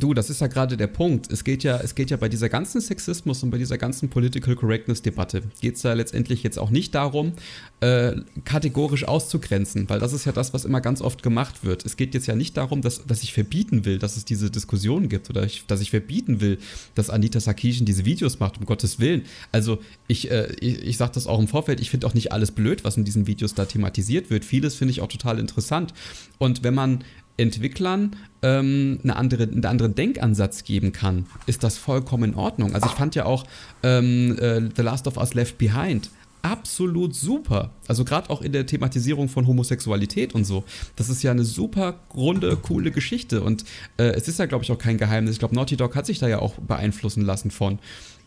Du, 0.00 0.12
das 0.12 0.28
ist 0.28 0.40
ja 0.40 0.48
gerade 0.48 0.76
der 0.76 0.88
Punkt. 0.88 1.30
Es 1.30 1.44
geht 1.44 1.62
ja, 1.62 1.78
es 1.78 1.94
geht 1.94 2.10
ja 2.10 2.16
bei 2.16 2.28
dieser 2.28 2.48
ganzen 2.48 2.80
Sexismus 2.80 3.42
und 3.42 3.50
bei 3.50 3.58
dieser 3.58 3.78
ganzen 3.78 4.08
Political 4.08 4.56
Correctness-Debatte, 4.56 5.42
geht 5.60 5.76
es 5.76 5.84
ja 5.84 5.92
letztendlich 5.92 6.42
jetzt 6.42 6.58
auch 6.58 6.70
nicht 6.70 6.94
darum, 6.94 7.34
äh, 7.80 8.16
kategorisch 8.44 9.04
auszugrenzen, 9.04 9.88
weil 9.88 10.00
das 10.00 10.12
ist 10.12 10.24
ja 10.24 10.32
das, 10.32 10.52
was 10.52 10.64
immer 10.64 10.80
ganz 10.80 11.00
oft 11.00 11.22
gemacht 11.22 11.64
wird. 11.64 11.84
Es 11.84 11.96
geht 11.96 12.14
jetzt 12.14 12.26
ja 12.26 12.34
nicht 12.34 12.56
darum, 12.56 12.82
dass, 12.82 13.06
dass 13.06 13.22
ich 13.22 13.32
verbieten 13.32 13.84
will, 13.84 13.98
dass 13.98 14.16
es 14.16 14.24
diese 14.24 14.50
Diskussion 14.50 15.08
gibt 15.08 15.30
oder 15.30 15.44
ich, 15.44 15.64
dass 15.66 15.80
ich 15.80 15.90
verbieten 15.90 16.40
will, 16.40 16.58
dass 16.96 17.08
Anita 17.08 17.38
Sarkeesian 17.38 17.86
diese 17.86 18.04
Videos 18.04 18.40
macht, 18.40 18.58
um 18.58 18.66
Gottes 18.66 18.98
Willen. 18.98 19.22
Also 19.52 19.78
ich, 20.08 20.30
äh, 20.30 20.52
ich, 20.58 20.82
ich 20.82 20.96
sage 20.96 21.12
das 21.14 21.28
auch 21.28 21.38
im 21.38 21.46
Vorfeld, 21.46 21.80
ich 21.80 21.90
finde 21.90 22.08
auch 22.08 22.14
nicht 22.14 22.32
alles 22.32 22.50
blöd, 22.50 22.82
was 22.82 22.96
in 22.96 23.04
diesen 23.04 23.28
Videos 23.28 23.54
da 23.54 23.64
thematisiert 23.64 24.30
wird. 24.30 24.44
Vieles 24.44 24.74
finde 24.74 24.90
ich 24.90 25.00
auch 25.02 25.08
total 25.08 25.38
interessant. 25.38 25.94
Und 26.38 26.64
wenn 26.64 26.74
man 26.74 27.04
Entwicklern 27.36 28.16
ähm, 28.42 29.00
eine 29.02 29.16
andere, 29.16 29.44
einen 29.44 29.64
anderen 29.64 29.94
Denkansatz 29.94 30.64
geben 30.64 30.92
kann, 30.92 31.26
ist 31.46 31.64
das 31.64 31.78
vollkommen 31.78 32.32
in 32.32 32.34
Ordnung. 32.36 32.74
Also 32.74 32.86
ich 32.86 32.92
fand 32.92 33.14
ja 33.14 33.26
auch 33.26 33.44
ähm, 33.82 34.38
äh, 34.38 34.60
The 34.74 34.82
Last 34.82 35.06
of 35.06 35.16
Us 35.16 35.34
Left 35.34 35.58
Behind 35.58 36.10
absolut 36.44 37.14
super. 37.14 37.70
Also 37.88 38.04
gerade 38.04 38.28
auch 38.28 38.42
in 38.42 38.52
der 38.52 38.66
Thematisierung 38.66 39.28
von 39.28 39.46
Homosexualität 39.46 40.34
und 40.34 40.44
so. 40.44 40.64
Das 40.94 41.08
ist 41.08 41.22
ja 41.22 41.30
eine 41.30 41.44
super 41.44 42.00
runde, 42.14 42.56
coole 42.56 42.90
Geschichte. 42.90 43.40
Und 43.40 43.64
äh, 43.96 44.04
es 44.10 44.28
ist 44.28 44.38
ja, 44.38 44.44
glaube 44.44 44.62
ich, 44.62 44.70
auch 44.70 44.78
kein 44.78 44.98
Geheimnis. 44.98 45.32
Ich 45.32 45.38
glaube, 45.38 45.54
Naughty 45.54 45.76
Dog 45.76 45.96
hat 45.96 46.04
sich 46.04 46.18
da 46.18 46.28
ja 46.28 46.40
auch 46.40 46.54
beeinflussen 46.58 47.22
lassen 47.22 47.50
von 47.50 47.78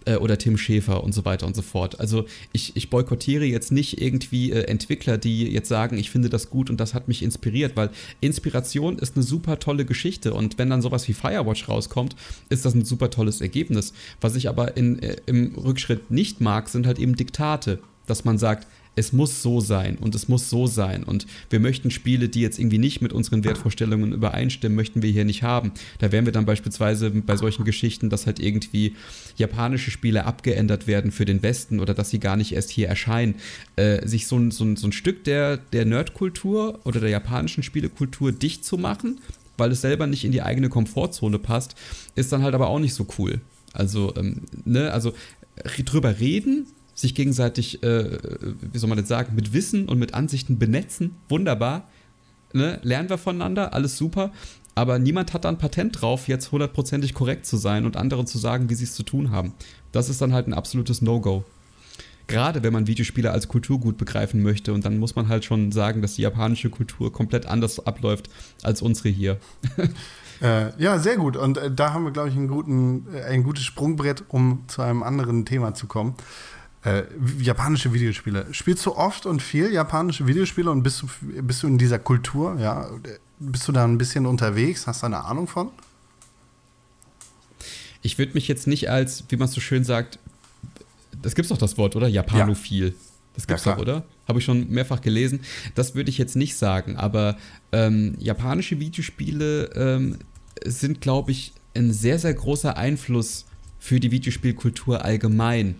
äh, 0.08 0.16
oder 0.16 0.38
Tim 0.38 0.58
Schäfer 0.58 1.04
und 1.04 1.14
so 1.14 1.26
weiter 1.26 1.46
und 1.46 1.56
so 1.56 1.62
fort. 1.62 2.00
Also 2.00 2.26
ich, 2.54 2.76
ich 2.76 2.90
boykottiere 2.90 3.46
jetzt 3.46 3.72
nicht 3.72 4.02
irgendwie 4.02 4.52
äh, 4.52 4.64
Entwickler, 4.64 5.18
die 5.18 5.52
jetzt 5.52 5.70
sagen, 5.70 5.98
ich 5.98 6.10
finde 6.10 6.30
das 6.30 6.50
gut 6.50 6.70
und 6.70 6.80
das 6.80 6.94
hat 6.94 7.08
mich 7.08 7.22
inspiriert, 7.24 7.76
weil 7.76 7.90
Inspiration 8.22 8.98
ist 8.98 9.16
eine 9.16 9.24
super 9.24 9.60
tolle 9.60 9.86
Geschichte 9.86 10.34
und 10.34 10.58
wenn 10.58 10.70
dann 10.70 10.82
sowas 10.82 11.08
wie 11.08 11.14
Firewatch 11.14 11.68
rauskommt, 11.70 12.16
ist 12.50 12.66
das 12.66 12.74
ein 12.74 12.86
super 12.86 13.10
tolles 13.10 13.42
Ergebnis. 13.42 13.94
Was 14.22 14.36
ich 14.36 14.50
aber 14.50 14.78
in, 14.78 15.00
äh, 15.02 15.18
im 15.26 15.56
Rückschritt 15.56 16.12
nicht 16.12 16.42
mag, 16.42 16.70
sind 16.70 16.88
halt 16.88 17.00
eben 17.00 17.16
Diktate, 17.16 17.80
dass 18.06 18.26
man 18.26 18.38
sagt, 18.38 18.68
es 18.98 19.14
muss 19.14 19.44
so 19.44 19.62
sein 19.62 19.96
und 19.98 20.16
es 20.16 20.28
muss 20.28 20.50
so 20.50 20.66
sein. 20.66 21.04
Und 21.04 21.28
wir 21.52 21.60
möchten 21.60 21.92
Spiele, 21.92 22.30
die 22.30 22.42
jetzt 22.42 22.58
irgendwie 22.58 22.80
nicht 22.80 23.00
mit 23.00 23.14
unseren 23.14 23.44
Wertvorstellungen 23.44 24.12
übereinstimmen, 24.12 24.76
möchten 24.76 25.04
wir 25.04 25.12
hier 25.12 25.24
nicht 25.24 25.44
haben. 25.44 25.72
Da 26.00 26.12
wären 26.12 26.26
wir 26.26 26.34
dann 26.34 26.48
beispielsweise 26.48 27.12
bei 27.12 27.38
solchen 27.38 27.64
Geschichten, 27.64 28.10
dass 28.10 28.26
halt 28.26 28.40
irgendwie 28.40 28.96
japanische 29.38 29.92
Spiele 29.92 30.26
abgeändert 30.26 30.88
werden 30.88 31.12
für 31.12 31.26
den 31.26 31.44
Westen 31.44 31.80
oder 31.80 31.94
dass 31.94 32.10
sie 32.10 32.20
gar 32.20 32.36
nicht 32.38 32.54
erst 32.54 32.72
hier 32.72 32.88
erscheinen. 32.88 33.36
Äh, 33.76 34.06
sich 34.08 34.26
so 34.26 34.36
ein, 34.38 34.50
so, 34.50 34.76
so 34.76 34.88
ein 34.88 34.92
Stück 34.92 35.24
der, 35.26 35.58
der 35.58 35.86
Nerdkultur 35.86 36.80
oder 36.84 37.00
der 37.00 37.10
japanischen 37.10 37.62
Spielekultur 37.62 38.32
dicht 38.32 38.66
zu 38.66 38.80
machen, 38.80 39.20
weil 39.58 39.72
es 39.72 39.82
selber 39.82 40.08
nicht 40.08 40.26
in 40.26 40.32
die 40.32 40.42
eigene 40.42 40.70
Komfortzone 40.70 41.38
passt, 41.38 41.76
ist 42.16 42.32
dann 42.32 42.42
halt 42.42 42.56
aber 42.56 42.68
auch 42.68 42.80
nicht 42.80 42.96
so 42.96 43.06
cool. 43.20 43.42
Also, 43.74 44.16
ähm, 44.16 44.42
ne, 44.66 44.92
also 44.92 45.14
drüber 45.86 46.20
reden, 46.20 46.66
sich 46.98 47.14
gegenseitig, 47.14 47.84
äh, 47.84 48.18
wie 48.74 48.78
soll 48.78 48.90
man 48.90 48.98
das 48.98 49.08
sagen, 49.08 49.36
mit 49.36 49.54
Wissen 49.54 49.88
und 49.88 50.00
mit 50.00 50.16
Ansichten 50.16 50.58
benetzen. 50.58 51.16
Wunderbar. 51.30 51.88
Ne? 52.54 52.80
Lernen 52.82 53.10
wir 53.10 53.20
voneinander, 53.20 53.74
alles 53.74 53.98
super. 53.98 54.32
Aber 54.74 54.98
niemand 54.98 55.34
hat 55.34 55.46
da 55.46 55.50
ein 55.50 55.60
Patent 55.60 56.02
drauf, 56.02 56.28
jetzt 56.28 56.52
hundertprozentig 56.52 57.14
korrekt 57.14 57.46
zu 57.46 57.58
sein 57.58 57.86
und 57.86 57.98
anderen 57.98 58.26
zu 58.26 58.40
sagen, 58.40 58.70
wie 58.70 58.76
sie 58.76 58.86
es 58.86 58.96
zu 58.96 59.04
tun 59.04 59.32
haben. 59.32 59.54
Das 59.92 60.10
ist 60.10 60.22
dann 60.22 60.34
halt 60.34 60.48
ein 60.48 60.54
absolutes 60.54 61.02
No-Go. 61.02 61.44
Gerade 62.26 62.62
wenn 62.64 62.74
man 62.74 62.88
Videospiele 62.88 63.32
als 63.32 63.48
Kulturgut 63.48 63.98
begreifen 63.98 64.42
möchte 64.42 64.74
und 64.74 64.84
dann 64.84 64.98
muss 64.98 65.16
man 65.16 65.30
halt 65.30 65.46
schon 65.46 65.72
sagen, 65.72 66.02
dass 66.02 66.16
die 66.16 66.24
japanische 66.24 66.70
Kultur 66.70 67.14
komplett 67.14 67.46
anders 67.46 67.86
abläuft 67.86 68.30
als 68.64 68.82
unsere 68.82 69.10
hier. 69.10 69.38
Äh, 70.40 70.80
ja, 70.80 71.00
sehr 71.00 71.18
gut. 71.18 71.36
Und 71.36 71.58
äh, 71.58 71.72
da 71.72 71.94
haben 71.94 72.04
wir, 72.04 72.12
glaube 72.12 72.30
ich, 72.30 72.36
einen 72.36 72.48
guten, 72.48 73.08
äh, 73.12 73.24
ein 73.24 73.42
gutes 73.42 73.64
Sprungbrett, 73.64 74.24
um 74.28 74.66
zu 74.68 74.84
einem 74.84 75.02
anderen 75.02 75.46
Thema 75.46 75.74
zu 75.74 75.88
kommen. 75.88 76.14
Äh, 76.84 77.04
japanische 77.40 77.92
Videospiele. 77.92 78.48
Spielst 78.52 78.86
du 78.86 78.96
oft 78.96 79.26
und 79.26 79.42
viel 79.42 79.72
japanische 79.72 80.28
Videospiele 80.28 80.70
und 80.70 80.84
bist 80.84 81.02
du, 81.02 81.08
bist 81.42 81.64
du 81.64 81.68
in 81.68 81.78
dieser 81.78 82.00
Kultur? 82.00 82.58
Ja, 82.60 82.90
bist 83.40 83.68
du 83.68 83.72
da 83.72 83.84
ein 83.84 83.98
bisschen 83.98 84.26
unterwegs? 84.26 84.88
Hast 84.88 85.02
du 85.02 85.08
eine 85.08 85.26
Ahnung 85.26 85.48
von? 85.48 85.70
Ich 88.02 88.18
würde 88.18 88.34
mich 88.34 88.48
jetzt 88.48 88.68
nicht 88.68 88.90
als, 88.90 89.26
wie 89.30 89.38
man 89.38 89.48
so 89.48 89.60
schön 89.60 89.84
sagt, 89.84 90.20
das 91.22 91.36
gibt's 91.36 91.50
doch 91.50 91.58
das 91.58 91.78
Wort, 91.78 91.96
oder? 91.96 92.08
Japanophil. 92.08 92.90
Ja. 92.90 92.94
Das 93.36 93.48
gibt's 93.48 93.66
ja, 93.66 93.74
doch, 93.74 93.82
oder? 93.82 94.04
Habe 94.28 94.40
ich 94.40 94.46
schon 94.46 94.70
mehrfach 94.70 95.02
gelesen. 95.02 95.42
Das 95.76 95.96
würde 95.96 96.10
ich 96.10 96.18
jetzt 96.18 96.36
nicht 96.36 96.56
sagen, 96.56 96.96
aber 96.96 97.38
ähm, 97.72 98.16
japanische 98.20 98.80
Videospiele 98.80 99.72
ähm, 99.76 100.18
sind, 100.66 101.02
glaube 101.02 101.32
ich, 101.32 101.54
ein 101.76 101.94
sehr, 101.94 102.18
sehr 102.20 102.34
großer 102.34 102.78
Einfluss 102.78 103.46
für 103.80 104.00
die 104.00 104.12
Videospielkultur 104.12 105.06
allgemein. 105.06 105.76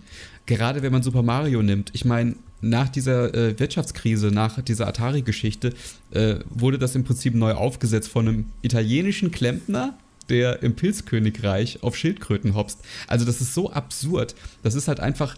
Gerade 0.48 0.80
wenn 0.80 0.92
man 0.92 1.02
Super 1.02 1.22
Mario 1.22 1.62
nimmt. 1.62 1.90
Ich 1.92 2.06
meine, 2.06 2.34
nach 2.62 2.88
dieser 2.88 3.34
äh, 3.34 3.60
Wirtschaftskrise, 3.60 4.28
nach 4.28 4.62
dieser 4.62 4.88
Atari-Geschichte, 4.88 5.74
äh, 6.10 6.36
wurde 6.48 6.78
das 6.78 6.94
im 6.94 7.04
Prinzip 7.04 7.34
neu 7.34 7.52
aufgesetzt 7.52 8.08
von 8.08 8.26
einem 8.26 8.46
italienischen 8.62 9.30
Klempner, 9.30 9.98
der 10.30 10.62
im 10.62 10.74
Pilzkönigreich 10.74 11.82
auf 11.82 11.96
Schildkröten 11.96 12.54
hopst. 12.54 12.80
Also 13.06 13.26
das 13.26 13.42
ist 13.42 13.52
so 13.52 13.70
absurd. 13.70 14.34
Das 14.62 14.74
ist 14.74 14.88
halt 14.88 15.00
einfach, 15.00 15.36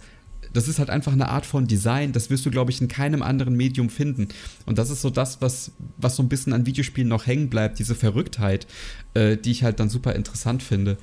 das 0.52 0.68
ist 0.68 0.78
halt 0.78 0.90
einfach 0.90 1.12
eine 1.12 1.28
Art 1.28 1.44
von 1.44 1.66
Design, 1.66 2.12
das 2.12 2.30
wirst 2.30 2.46
du, 2.46 2.50
glaube 2.52 2.70
ich, 2.70 2.80
in 2.80 2.86
keinem 2.86 3.22
anderen 3.22 3.56
Medium 3.56 3.90
finden. 3.90 4.28
Und 4.64 4.78
das 4.78 4.90
ist 4.90 5.02
so 5.02 5.10
das, 5.10 5.42
was, 5.42 5.72
was 5.96 6.14
so 6.14 6.22
ein 6.22 6.28
bisschen 6.28 6.52
an 6.52 6.66
Videospielen 6.66 7.08
noch 7.08 7.26
hängen 7.26 7.50
bleibt, 7.50 7.80
diese 7.80 7.96
Verrücktheit, 7.96 8.68
äh, 9.14 9.36
die 9.36 9.50
ich 9.50 9.64
halt 9.64 9.80
dann 9.80 9.90
super 9.90 10.14
interessant 10.14 10.62
finde. 10.62 10.98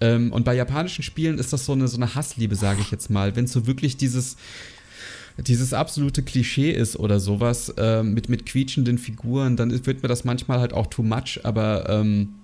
Ähm, 0.00 0.32
und 0.32 0.44
bei 0.44 0.54
japanischen 0.54 1.02
Spielen 1.02 1.38
ist 1.38 1.52
das 1.52 1.64
so 1.64 1.72
eine, 1.72 1.88
so 1.88 1.96
eine 1.96 2.14
Hassliebe, 2.14 2.54
sage 2.54 2.80
ich 2.80 2.90
jetzt 2.90 3.10
mal. 3.10 3.36
Wenn 3.36 3.44
es 3.44 3.52
so 3.52 3.66
wirklich 3.66 3.96
dieses, 3.96 4.36
dieses 5.38 5.72
absolute 5.72 6.22
Klischee 6.22 6.70
ist 6.70 6.96
oder 6.96 7.20
sowas 7.20 7.70
äh, 7.76 8.02
mit, 8.02 8.28
mit 8.28 8.46
quietschenden 8.46 8.98
Figuren, 8.98 9.56
dann 9.56 9.70
wird 9.86 10.02
mir 10.02 10.08
das 10.08 10.24
manchmal 10.24 10.60
halt 10.60 10.72
auch 10.72 10.86
too 10.86 11.02
much, 11.02 11.40
aber 11.44 11.88
ähm, 11.88 12.34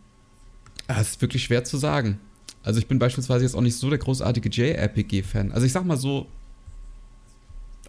es 0.87 1.11
ist 1.11 1.23
wirklich 1.23 1.45
schwer 1.45 1.65
zu 1.65 1.77
sagen. 1.77 2.19
Also 2.63 2.79
ich 2.79 2.87
bin 2.87 2.99
beispielsweise 2.99 3.45
jetzt 3.45 3.55
auch 3.55 3.61
nicht 3.61 3.77
so 3.77 3.91
der 3.91 3.99
großartige 3.99 4.49
JRPG-Fan. 4.49 5.53
Also 5.53 5.67
ich 5.67 5.73
sag 5.73 5.85
mal 5.85 5.97
so, 5.97 6.27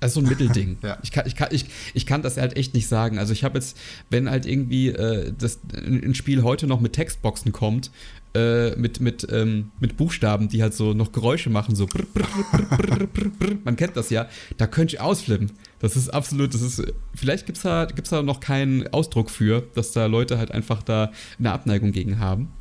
also 0.02 0.20
so 0.20 0.26
ein 0.26 0.30
Mittelding. 0.30 0.78
ja. 0.84 0.98
ich, 1.04 1.12
kann, 1.12 1.26
ich, 1.28 1.36
kann, 1.36 1.50
ich, 1.52 1.66
ich 1.94 2.06
kann 2.06 2.22
das 2.22 2.38
halt 2.38 2.58
echt 2.58 2.74
nicht 2.74 2.88
sagen. 2.88 3.18
Also 3.18 3.34
ich 3.34 3.44
habe 3.44 3.58
jetzt, 3.58 3.78
wenn 4.10 4.30
halt 4.30 4.46
irgendwie 4.46 4.90
äh, 4.90 5.34
das, 5.38 5.60
ein 5.74 6.16
Spiel 6.16 6.44
heute 6.44 6.68
noch 6.68 6.80
mit 6.80 6.94
Textboxen 6.94 7.52
kommt, 7.52 7.92
äh, 8.36 8.76
mit, 8.76 9.00
mit, 9.00 9.26
ähm, 9.32 9.72
mit 9.80 9.96
Buchstaben, 9.98 10.50
die 10.50 10.62
halt 10.62 10.74
so 10.74 10.94
noch 10.94 11.12
Geräusche 11.12 11.50
machen, 11.50 11.76
so 11.76 11.88
brr, 11.88 12.04
brr, 12.14 13.08
brr, 13.08 13.56
man 13.64 13.78
kennt 13.78 13.96
das 13.96 14.10
ja, 14.10 14.28
da 14.58 14.68
könnte 14.68 14.96
ich 14.96 15.02
ausflippen. 15.02 15.52
Das 15.80 15.96
ist 15.96 16.10
absolut, 16.10 16.54
das 16.54 16.62
ist, 16.62 16.84
vielleicht 17.14 17.46
gibt 17.46 17.58
es 17.58 17.64
da, 17.64 17.86
gibt's 17.86 18.10
da 18.10 18.22
noch 18.22 18.42
keinen 18.42 18.88
Ausdruck 18.90 19.30
für, 19.30 19.64
dass 19.74 19.94
da 19.94 20.08
Leute 20.08 20.38
halt 20.38 20.52
einfach 20.52 20.84
da 20.84 21.12
eine 21.40 21.52
Abneigung 21.54 21.94
gegen 21.94 22.20
haben. 22.20 22.52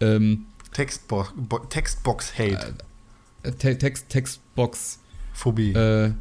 Ähm, 0.00 0.46
Textbox, 0.72 1.32
Textbox 1.70 2.38
Hate. 2.38 2.74
Äh, 3.42 3.52
Text, 3.52 4.08
Textbox 4.08 4.98
Phobie. 5.32 5.72
Äh, 5.72 6.12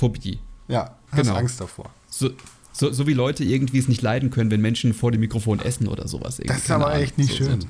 Phobie. 0.00 0.38
Ja, 0.68 0.96
hast 1.10 1.22
genau. 1.22 1.34
Angst 1.34 1.60
davor. 1.60 1.90
So, 2.08 2.30
so, 2.72 2.90
so, 2.90 3.06
wie 3.06 3.12
Leute 3.12 3.44
irgendwie 3.44 3.78
es 3.78 3.88
nicht 3.88 4.00
leiden 4.00 4.30
können, 4.30 4.50
wenn 4.50 4.62
Menschen 4.62 4.94
vor 4.94 5.12
dem 5.12 5.20
Mikrofon 5.20 5.60
essen 5.60 5.88
oder 5.88 6.08
sowas. 6.08 6.38
Irgendwie. 6.38 6.54
Das 6.54 6.64
ist 6.64 6.70
aber 6.70 6.94
echt 6.94 7.18
nicht 7.18 7.36
so, 7.36 7.44
schön. 7.44 7.66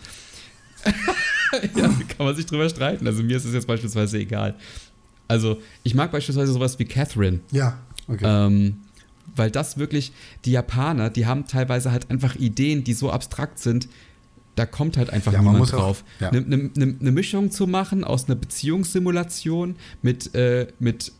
Ja, 1.74 1.88
kann 1.88 2.26
man 2.26 2.36
sich 2.36 2.46
drüber 2.46 2.68
streiten. 2.68 3.08
Also 3.08 3.24
mir 3.24 3.36
ist 3.36 3.44
es 3.44 3.52
jetzt 3.52 3.66
beispielsweise 3.66 4.18
egal. 4.18 4.54
Also 5.26 5.60
ich 5.82 5.96
mag 5.96 6.12
beispielsweise 6.12 6.52
sowas 6.52 6.78
wie 6.78 6.84
Catherine. 6.84 7.40
Ja, 7.50 7.76
okay. 8.06 8.24
Ähm, 8.24 8.82
weil 9.34 9.50
das 9.50 9.76
wirklich, 9.76 10.12
die 10.44 10.52
Japaner, 10.52 11.10
die 11.10 11.26
haben 11.26 11.48
teilweise 11.48 11.90
halt 11.90 12.08
einfach 12.08 12.36
Ideen, 12.36 12.84
die 12.84 12.94
so 12.94 13.10
abstrakt 13.10 13.58
sind, 13.58 13.88
da 14.54 14.64
kommt 14.64 14.96
halt 14.96 15.10
einfach 15.10 15.32
ja, 15.32 15.42
niemand 15.42 15.72
drauf. 15.72 16.04
Eine 16.20 16.38
ja. 16.38 16.44
ne, 16.46 16.70
ne, 16.74 16.96
ne 17.00 17.10
Mischung 17.10 17.50
zu 17.50 17.66
machen 17.66 18.04
aus 18.04 18.26
einer 18.26 18.36
Beziehungssimulation 18.36 19.74
mit, 20.02 20.34
äh, 20.36 20.68
mit, 20.78 21.12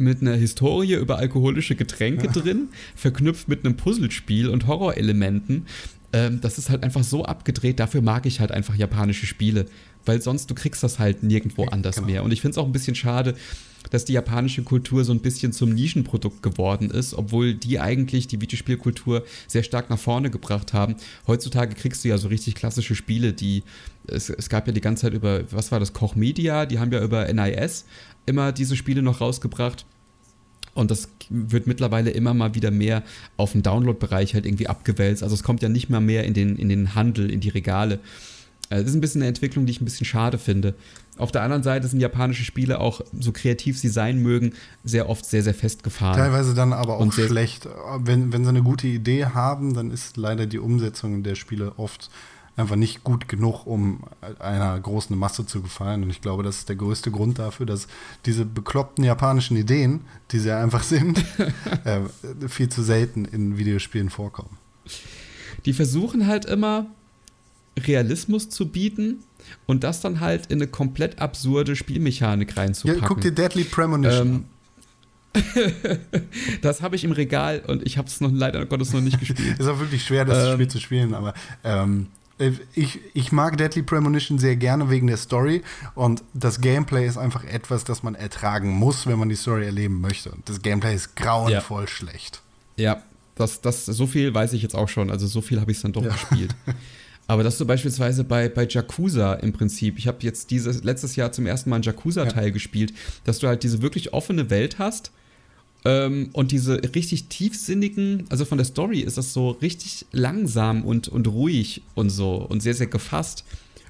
mit 0.00 0.20
einer 0.20 0.34
Historie 0.34 0.94
über 0.94 1.18
alkoholische 1.18 1.76
Getränke 1.76 2.28
drin, 2.28 2.68
verknüpft 2.94 3.48
mit 3.48 3.64
einem 3.64 3.76
Puzzlespiel 3.76 4.48
und 4.48 4.66
Horrorelementen. 4.66 5.66
Ähm, 6.12 6.40
das 6.40 6.58
ist 6.58 6.70
halt 6.70 6.82
einfach 6.82 7.04
so 7.04 7.24
abgedreht. 7.24 7.78
Dafür 7.78 8.02
mag 8.02 8.26
ich 8.26 8.40
halt 8.40 8.50
einfach 8.50 8.74
japanische 8.74 9.26
Spiele, 9.26 9.66
weil 10.04 10.20
sonst 10.20 10.50
du 10.50 10.54
kriegst 10.54 10.82
das 10.82 10.98
halt 10.98 11.22
nirgendwo 11.22 11.66
anders 11.66 11.96
genau. 11.96 12.08
mehr. 12.08 12.24
Und 12.24 12.32
ich 12.32 12.40
finde 12.40 12.52
es 12.52 12.58
auch 12.58 12.66
ein 12.66 12.72
bisschen 12.72 12.96
schade, 12.96 13.36
dass 13.90 14.04
die 14.04 14.12
japanische 14.12 14.62
Kultur 14.62 15.04
so 15.04 15.12
ein 15.12 15.20
bisschen 15.20 15.52
zum 15.52 15.70
Nischenprodukt 15.70 16.42
geworden 16.42 16.90
ist, 16.90 17.14
obwohl 17.14 17.54
die 17.54 17.80
eigentlich 17.80 18.26
die 18.26 18.40
Videospielkultur 18.40 19.24
sehr 19.46 19.62
stark 19.62 19.88
nach 19.88 19.98
vorne 19.98 20.30
gebracht 20.30 20.72
haben. 20.72 20.96
Heutzutage 21.26 21.74
kriegst 21.74 22.04
du 22.04 22.08
ja 22.08 22.18
so 22.18 22.28
richtig 22.28 22.54
klassische 22.54 22.94
Spiele, 22.94 23.32
die 23.32 23.62
es, 24.06 24.28
es 24.28 24.48
gab 24.48 24.66
ja 24.66 24.72
die 24.72 24.80
ganze 24.80 25.02
Zeit 25.02 25.14
über, 25.14 25.40
was 25.50 25.72
war 25.72 25.80
das, 25.80 25.92
Koch 25.92 26.14
Media, 26.14 26.66
die 26.66 26.78
haben 26.78 26.92
ja 26.92 27.02
über 27.02 27.32
NIS 27.32 27.84
immer 28.26 28.52
diese 28.52 28.76
Spiele 28.76 29.02
noch 29.02 29.20
rausgebracht. 29.20 29.84
Und 30.74 30.90
das 30.90 31.08
wird 31.28 31.66
mittlerweile 31.66 32.10
immer 32.10 32.32
mal 32.32 32.54
wieder 32.54 32.70
mehr 32.70 33.02
auf 33.36 33.52
den 33.52 33.62
Download-Bereich 33.62 34.34
halt 34.34 34.46
irgendwie 34.46 34.68
abgewälzt. 34.68 35.22
Also 35.22 35.34
es 35.34 35.42
kommt 35.42 35.62
ja 35.62 35.68
nicht 35.68 35.90
mal 35.90 36.00
mehr 36.00 36.24
in 36.24 36.34
den, 36.34 36.56
in 36.56 36.68
den 36.68 36.94
Handel, 36.94 37.30
in 37.30 37.40
die 37.40 37.48
Regale. 37.48 37.98
Äh, 38.70 38.76
das 38.76 38.86
ist 38.86 38.94
ein 38.94 39.00
bisschen 39.00 39.20
eine 39.20 39.28
Entwicklung, 39.28 39.66
die 39.66 39.72
ich 39.72 39.80
ein 39.80 39.84
bisschen 39.84 40.06
schade 40.06 40.38
finde. 40.38 40.74
Auf 41.18 41.32
der 41.32 41.42
anderen 41.42 41.62
Seite 41.62 41.86
sind 41.86 42.00
japanische 42.00 42.44
Spiele 42.44 42.80
auch, 42.80 43.02
so 43.18 43.32
kreativ 43.32 43.78
sie 43.78 43.88
sein 43.88 44.22
mögen, 44.22 44.54
sehr 44.84 45.10
oft 45.10 45.26
sehr, 45.26 45.42
sehr 45.42 45.52
festgefahren. 45.52 46.16
Teilweise 46.16 46.54
dann 46.54 46.72
aber 46.72 46.98
auch 46.98 47.12
schlecht. 47.12 47.68
Wenn, 47.98 48.32
wenn 48.32 48.44
sie 48.44 48.48
eine 48.48 48.62
gute 48.62 48.86
Idee 48.86 49.26
haben, 49.26 49.74
dann 49.74 49.90
ist 49.90 50.16
leider 50.16 50.46
die 50.46 50.58
Umsetzung 50.58 51.22
der 51.22 51.34
Spiele 51.34 51.74
oft 51.76 52.10
einfach 52.60 52.76
nicht 52.76 53.04
gut 53.04 53.28
genug, 53.28 53.66
um 53.66 54.00
einer 54.38 54.78
großen 54.78 55.16
Masse 55.16 55.46
zu 55.46 55.62
gefallen. 55.62 56.02
Und 56.02 56.10
ich 56.10 56.20
glaube, 56.20 56.42
das 56.42 56.58
ist 56.58 56.68
der 56.68 56.76
größte 56.76 57.10
Grund 57.10 57.38
dafür, 57.38 57.66
dass 57.66 57.88
diese 58.26 58.44
bekloppten 58.44 59.04
japanischen 59.04 59.56
Ideen, 59.56 60.00
die 60.30 60.38
sie 60.38 60.54
einfach 60.54 60.82
sind, 60.82 61.24
äh, 61.84 62.00
viel 62.48 62.68
zu 62.68 62.82
selten 62.82 63.24
in 63.24 63.58
Videospielen 63.58 64.10
vorkommen. 64.10 64.58
Die 65.66 65.72
versuchen 65.72 66.26
halt 66.26 66.44
immer, 66.44 66.86
Realismus 67.78 68.50
zu 68.50 68.68
bieten 68.68 69.24
und 69.66 69.84
das 69.84 70.00
dann 70.00 70.20
halt 70.20 70.46
in 70.46 70.58
eine 70.58 70.66
komplett 70.66 71.20
absurde 71.20 71.76
Spielmechanik 71.76 72.56
reinzupacken. 72.56 73.02
Ja, 73.02 73.08
guck 73.08 73.20
dir 73.20 73.32
Deadly 73.32 73.64
Premonition 73.64 74.28
ähm, 74.28 74.44
das 76.62 76.82
habe 76.82 76.96
ich 76.96 77.04
im 77.04 77.12
Regal 77.12 77.62
und 77.66 77.86
ich 77.86 77.98
habe 77.98 78.08
es 78.08 78.20
noch 78.20 78.32
leider 78.32 78.66
Gottes 78.66 78.92
noch 78.92 79.00
nicht 79.00 79.20
gespielt. 79.20 79.56
ist 79.58 79.68
auch 79.68 79.78
wirklich 79.78 80.04
schwer, 80.04 80.24
das 80.24 80.48
ähm, 80.48 80.54
Spiel 80.54 80.68
zu 80.68 80.80
spielen, 80.80 81.14
aber 81.14 81.34
ähm, 81.62 82.08
äh, 82.08 82.19
ich, 82.74 83.00
ich 83.14 83.32
mag 83.32 83.56
Deadly 83.58 83.82
Premonition 83.82 84.38
sehr 84.38 84.56
gerne 84.56 84.90
wegen 84.90 85.06
der 85.06 85.16
Story 85.16 85.62
und 85.94 86.22
das 86.34 86.60
Gameplay 86.60 87.06
ist 87.06 87.18
einfach 87.18 87.44
etwas, 87.44 87.84
das 87.84 88.02
man 88.02 88.14
ertragen 88.14 88.70
muss, 88.70 89.06
wenn 89.06 89.18
man 89.18 89.28
die 89.28 89.36
Story 89.36 89.64
erleben 89.64 90.00
möchte. 90.00 90.30
Und 90.30 90.48
das 90.48 90.62
Gameplay 90.62 90.94
ist 90.94 91.16
grauenvoll 91.16 91.82
ja. 91.82 91.88
schlecht. 91.88 92.42
Ja, 92.76 93.02
das, 93.34 93.60
das, 93.60 93.86
so 93.86 94.06
viel 94.06 94.34
weiß 94.34 94.52
ich 94.54 94.62
jetzt 94.62 94.74
auch 94.74 94.88
schon. 94.88 95.10
Also 95.10 95.26
so 95.26 95.40
viel 95.40 95.60
habe 95.60 95.70
ich 95.70 95.80
dann 95.80 95.92
doch 95.92 96.04
ja. 96.04 96.12
gespielt. 96.12 96.54
Aber 97.26 97.44
dass 97.44 97.58
du 97.58 97.64
beispielsweise 97.64 98.24
bei, 98.24 98.48
bei 98.48 98.66
Jakuza 98.66 99.34
im 99.34 99.52
Prinzip, 99.52 99.98
ich 99.98 100.08
habe 100.08 100.18
jetzt 100.22 100.50
dieses 100.50 100.82
letztes 100.82 101.14
Jahr 101.14 101.30
zum 101.30 101.46
ersten 101.46 101.70
Mal 101.70 101.76
einen 101.76 101.84
Jakuza-Teil 101.84 102.46
ja. 102.46 102.50
gespielt, 102.50 102.92
dass 103.22 103.38
du 103.38 103.46
halt 103.46 103.62
diese 103.62 103.82
wirklich 103.82 104.12
offene 104.12 104.50
Welt 104.50 104.78
hast 104.80 105.12
ähm, 105.84 106.30
und 106.32 106.52
diese 106.52 106.82
richtig 106.94 107.28
tiefsinnigen, 107.28 108.24
also 108.28 108.44
von 108.44 108.58
der 108.58 108.64
Story 108.64 109.00
ist 109.00 109.16
das 109.16 109.32
so 109.32 109.50
richtig 109.50 110.06
langsam 110.12 110.84
und, 110.84 111.08
und 111.08 111.26
ruhig 111.28 111.82
und 111.94 112.10
so 112.10 112.34
und 112.36 112.62
sehr, 112.62 112.74
sehr 112.74 112.86
gefasst. 112.86 113.44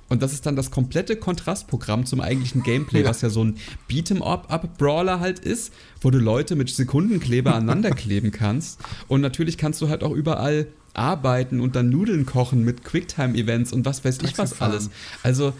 Und 0.08 0.22
das 0.22 0.32
ist 0.32 0.44
dann 0.44 0.56
das 0.56 0.72
komplette 0.72 1.14
Kontrastprogramm 1.14 2.04
zum 2.04 2.20
eigentlichen 2.20 2.64
Gameplay, 2.64 3.02
ja. 3.02 3.08
was 3.08 3.20
ja 3.22 3.30
so 3.30 3.44
ein 3.44 3.56
Beat'em-up-Brawler 3.88 5.20
halt 5.20 5.38
ist, 5.38 5.72
wo 6.00 6.10
du 6.10 6.18
Leute 6.18 6.56
mit 6.56 6.68
Sekundenkleber 6.68 7.54
aneinander 7.54 7.90
kleben 7.92 8.32
kannst. 8.32 8.80
Und 9.06 9.20
natürlich 9.20 9.56
kannst 9.56 9.80
du 9.80 9.88
halt 9.88 10.02
auch 10.02 10.10
überall 10.10 10.66
arbeiten 10.94 11.60
und 11.60 11.76
dann 11.76 11.90
Nudeln 11.90 12.26
kochen 12.26 12.64
mit 12.64 12.84
Quicktime-Events 12.84 13.72
und 13.72 13.86
was 13.86 14.04
weiß 14.04 14.18
ich 14.24 14.36
was 14.36 14.60
alles. 14.60 14.90
Also 15.22 15.52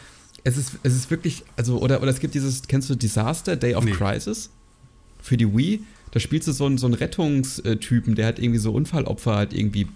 es 0.42 0.56
ist, 0.56 0.72
es 0.82 0.94
ist 0.94 1.10
wirklich, 1.12 1.44
also, 1.56 1.78
oder, 1.78 2.02
oder 2.02 2.10
es 2.10 2.18
gibt 2.18 2.34
dieses, 2.34 2.62
kennst 2.62 2.90
du 2.90 2.96
Disaster, 2.96 3.54
Day 3.54 3.76
of 3.76 3.84
nee. 3.84 3.92
Crisis? 3.92 4.50
Für 5.22 5.36
die 5.36 5.46
Wii? 5.56 5.80
Da 6.12 6.20
spielst 6.20 6.48
du 6.48 6.52
so 6.52 6.66
einen, 6.66 6.78
so 6.78 6.86
einen 6.86 6.94
Rettungstypen, 6.94 8.14
der 8.14 8.26
halt 8.26 8.38
irgendwie 8.38 8.58
so 8.58 8.72
Unfallopfer 8.72 9.36
halt 9.36 9.52
irgendwie 9.52 9.88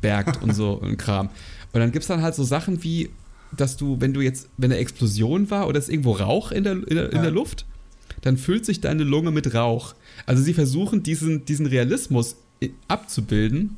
bergt 0.00 0.42
und 0.42 0.54
so 0.54 0.80
ein 0.84 0.96
Kram. 0.96 1.28
Und 1.72 1.80
dann 1.80 1.92
gibt 1.92 2.02
es 2.02 2.08
dann 2.08 2.22
halt 2.22 2.34
so 2.34 2.44
Sachen 2.44 2.82
wie, 2.82 3.10
dass 3.56 3.76
du, 3.76 4.00
wenn 4.00 4.12
du 4.12 4.20
jetzt, 4.20 4.48
wenn 4.56 4.72
eine 4.72 4.80
Explosion 4.80 5.50
war 5.50 5.68
oder 5.68 5.78
ist 5.78 5.88
irgendwo 5.88 6.12
Rauch 6.12 6.52
in 6.52 6.64
der, 6.64 6.72
in 6.72 6.96
der, 6.96 7.12
in 7.12 7.22
der 7.22 7.30
Luft, 7.30 7.66
dann 8.22 8.36
füllt 8.36 8.64
sich 8.64 8.80
deine 8.80 9.04
Lunge 9.04 9.30
mit 9.30 9.54
Rauch. 9.54 9.94
Also 10.24 10.42
sie 10.42 10.54
versuchen 10.54 11.02
diesen, 11.02 11.44
diesen 11.44 11.66
Realismus 11.66 12.36
abzubilden, 12.88 13.76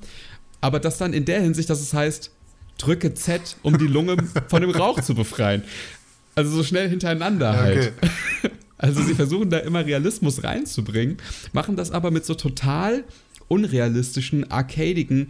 aber 0.61 0.81
das 0.81 0.99
dann 0.99 1.13
in 1.13 1.25
der 1.25 1.41
Hinsicht, 1.41 1.69
dass 1.71 1.81
es 1.81 1.93
heißt, 1.93 2.31
drücke 2.79 3.15
Z, 3.15 3.57
um 3.63 3.77
die 3.77 3.87
Lunge 3.87 4.17
von 4.49 4.63
dem 4.63 4.71
Rauch 4.71 5.01
zu 5.01 5.15
befreien. 5.15 5.63
Also 6.35 6.51
so 6.53 6.63
schnell 6.63 6.89
hintereinander 6.89 7.57
halt. 7.57 7.93
Okay. 7.99 8.51
Also 8.79 9.03
sie 9.03 9.15
versuchen 9.15 9.51
da 9.51 9.59
immer 9.59 9.85
Realismus 9.85 10.45
reinzubringen, 10.45 11.19
machen 11.53 11.77
das 11.77 11.91
aber 11.91 12.11
mit 12.11 12.25
so 12.25 12.35
total 12.35 13.05
unrealistischen, 13.49 14.51
arcadigen 14.51 15.29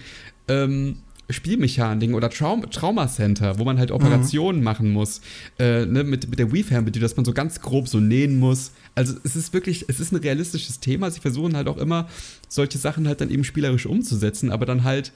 ähm, 0.49 0.99
Spielmechaniken 1.31 2.15
oder 2.15 2.31
Traum 2.31 2.71
Trauma 2.71 3.07
Center, 3.07 3.59
wo 3.59 3.65
man 3.65 3.79
halt 3.79 3.91
Operationen 3.91 4.59
mhm. 4.59 4.65
machen 4.65 4.93
muss, 4.93 5.21
äh, 5.59 5.85
ne, 5.85 6.03
mit, 6.03 6.29
mit 6.31 6.39
der 6.39 6.53
Wii-Fernbedienung, 6.53 7.05
dass 7.05 7.17
man 7.17 7.25
so 7.25 7.35
ganz 7.35 7.61
grob 7.61 7.89
so 7.89 8.01
nähen 8.01 8.39
muss. 8.39 8.73
Also 8.95 9.15
es 9.25 9.37
ist 9.37 9.53
wirklich, 9.53 9.85
es 9.89 10.01
ist 10.01 10.13
ein 10.13 10.17
realistisches 10.17 10.81
Thema. 10.81 11.11
Sie 11.11 11.21
versuchen 11.21 11.55
halt 11.55 11.69
auch 11.69 11.77
immer, 11.77 12.09
solche 12.49 12.79
Sachen 12.79 13.07
halt 13.07 13.21
dann 13.21 13.31
eben 13.31 13.45
spielerisch 13.45 13.85
umzusetzen, 13.85 14.51
aber 14.51 14.65
dann 14.65 14.85
halt 14.85 15.13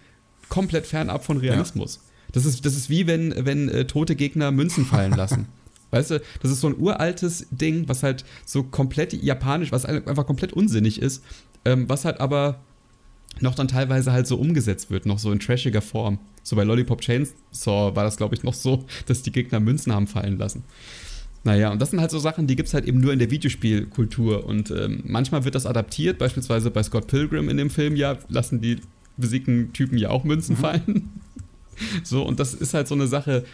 komplett 0.51 0.87
fernab 0.87 1.25
von 1.25 1.39
Realismus. 1.39 1.97
Ja. 1.97 2.03
Das, 2.33 2.45
ist, 2.45 2.67
das 2.67 2.77
ist 2.77 2.91
wie 2.91 3.07
wenn, 3.07 3.35
wenn 3.47 3.71
äh, 3.71 3.87
tote 3.87 4.15
Gegner 4.15 4.51
Münzen 4.53 4.85
fallen 4.85 5.13
lassen. 5.13 5.47
Weißt 5.93 6.11
du, 6.11 6.23
das 6.41 6.51
ist 6.51 6.61
so 6.61 6.69
ein 6.69 6.79
uraltes 6.79 7.47
Ding, 7.51 7.87
was 7.87 8.03
halt 8.03 8.25
so 8.45 8.65
komplett 8.65 9.13
japanisch, 9.13 9.73
was 9.73 9.85
einfach 9.85 10.27
komplett 10.27 10.53
unsinnig 10.53 11.01
ist, 11.01 11.23
ähm, 11.65 11.89
was 11.89 12.05
halt 12.05 12.19
aber 12.19 12.61
noch 13.41 13.55
dann 13.55 13.69
teilweise 13.69 14.13
halt 14.13 14.27
so 14.27 14.37
umgesetzt 14.37 14.91
wird, 14.91 15.07
noch 15.07 15.19
so 15.19 15.31
in 15.31 15.39
trashiger 15.39 15.83
Form. 15.83 16.19
So 16.43 16.57
bei 16.57 16.65
Lollipop 16.65 17.01
Chainsaw 17.01 17.95
war 17.95 18.05
das, 18.05 18.17
glaube 18.17 18.35
ich, 18.35 18.43
noch 18.43 18.55
so, 18.55 18.85
dass 19.07 19.23
die 19.23 19.33
Gegner 19.33 19.61
Münzen 19.61 19.95
haben 19.95 20.07
fallen 20.07 20.39
lassen. 20.39 20.65
Naja, 21.45 21.73
und 21.73 21.83
das 21.83 21.91
sind 21.91 22.01
halt 22.01 22.11
so 22.11 22.19
Sachen, 22.19 22.47
die 22.47 22.57
gibt 22.57 22.69
es 22.69 22.75
halt 22.75 22.87
eben 22.87 23.01
nur 23.01 23.13
in 23.13 23.19
der 23.19 23.31
Videospielkultur. 23.31 24.47
Und 24.47 24.71
ähm, 24.71 25.03
manchmal 25.05 25.45
wird 25.45 25.55
das 25.55 25.67
adaptiert, 25.67 26.19
beispielsweise 26.19 26.71
bei 26.71 26.83
Scott 26.83 27.09
Pilgrim 27.09 27.49
in 27.49 27.57
dem 27.57 27.69
Film, 27.69 27.97
ja, 27.97 28.17
lassen 28.29 28.61
die 28.61 28.79
besiegten 29.17 29.73
Typen 29.73 29.99
ja 29.99 30.11
auch 30.11 30.25
Münzen 30.25 30.57
mhm. 30.57 30.61
fallen. 30.61 31.11
so, 32.05 32.23
und 32.23 32.39
das 32.39 32.55
ist 32.55 32.75
halt 32.75 32.87
so 32.87 32.95
eine 32.95 33.09
Sache, 33.09 33.45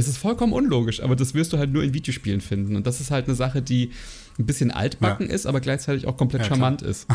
es 0.00 0.08
ist 0.08 0.18
vollkommen 0.18 0.52
unlogisch, 0.52 1.02
aber 1.02 1.14
das 1.14 1.34
wirst 1.34 1.52
du 1.52 1.58
halt 1.58 1.72
nur 1.72 1.82
in 1.82 1.94
Videospielen 1.94 2.40
finden. 2.40 2.76
Und 2.76 2.86
das 2.86 3.00
ist 3.00 3.10
halt 3.10 3.26
eine 3.26 3.34
Sache, 3.34 3.62
die 3.62 3.92
ein 4.38 4.46
bisschen 4.46 4.70
altbacken 4.70 5.28
ja. 5.28 5.34
ist, 5.34 5.46
aber 5.46 5.60
gleichzeitig 5.60 6.06
auch 6.06 6.16
komplett 6.16 6.42
ja, 6.42 6.48
charmant 6.48 6.82
ist. 6.82 7.06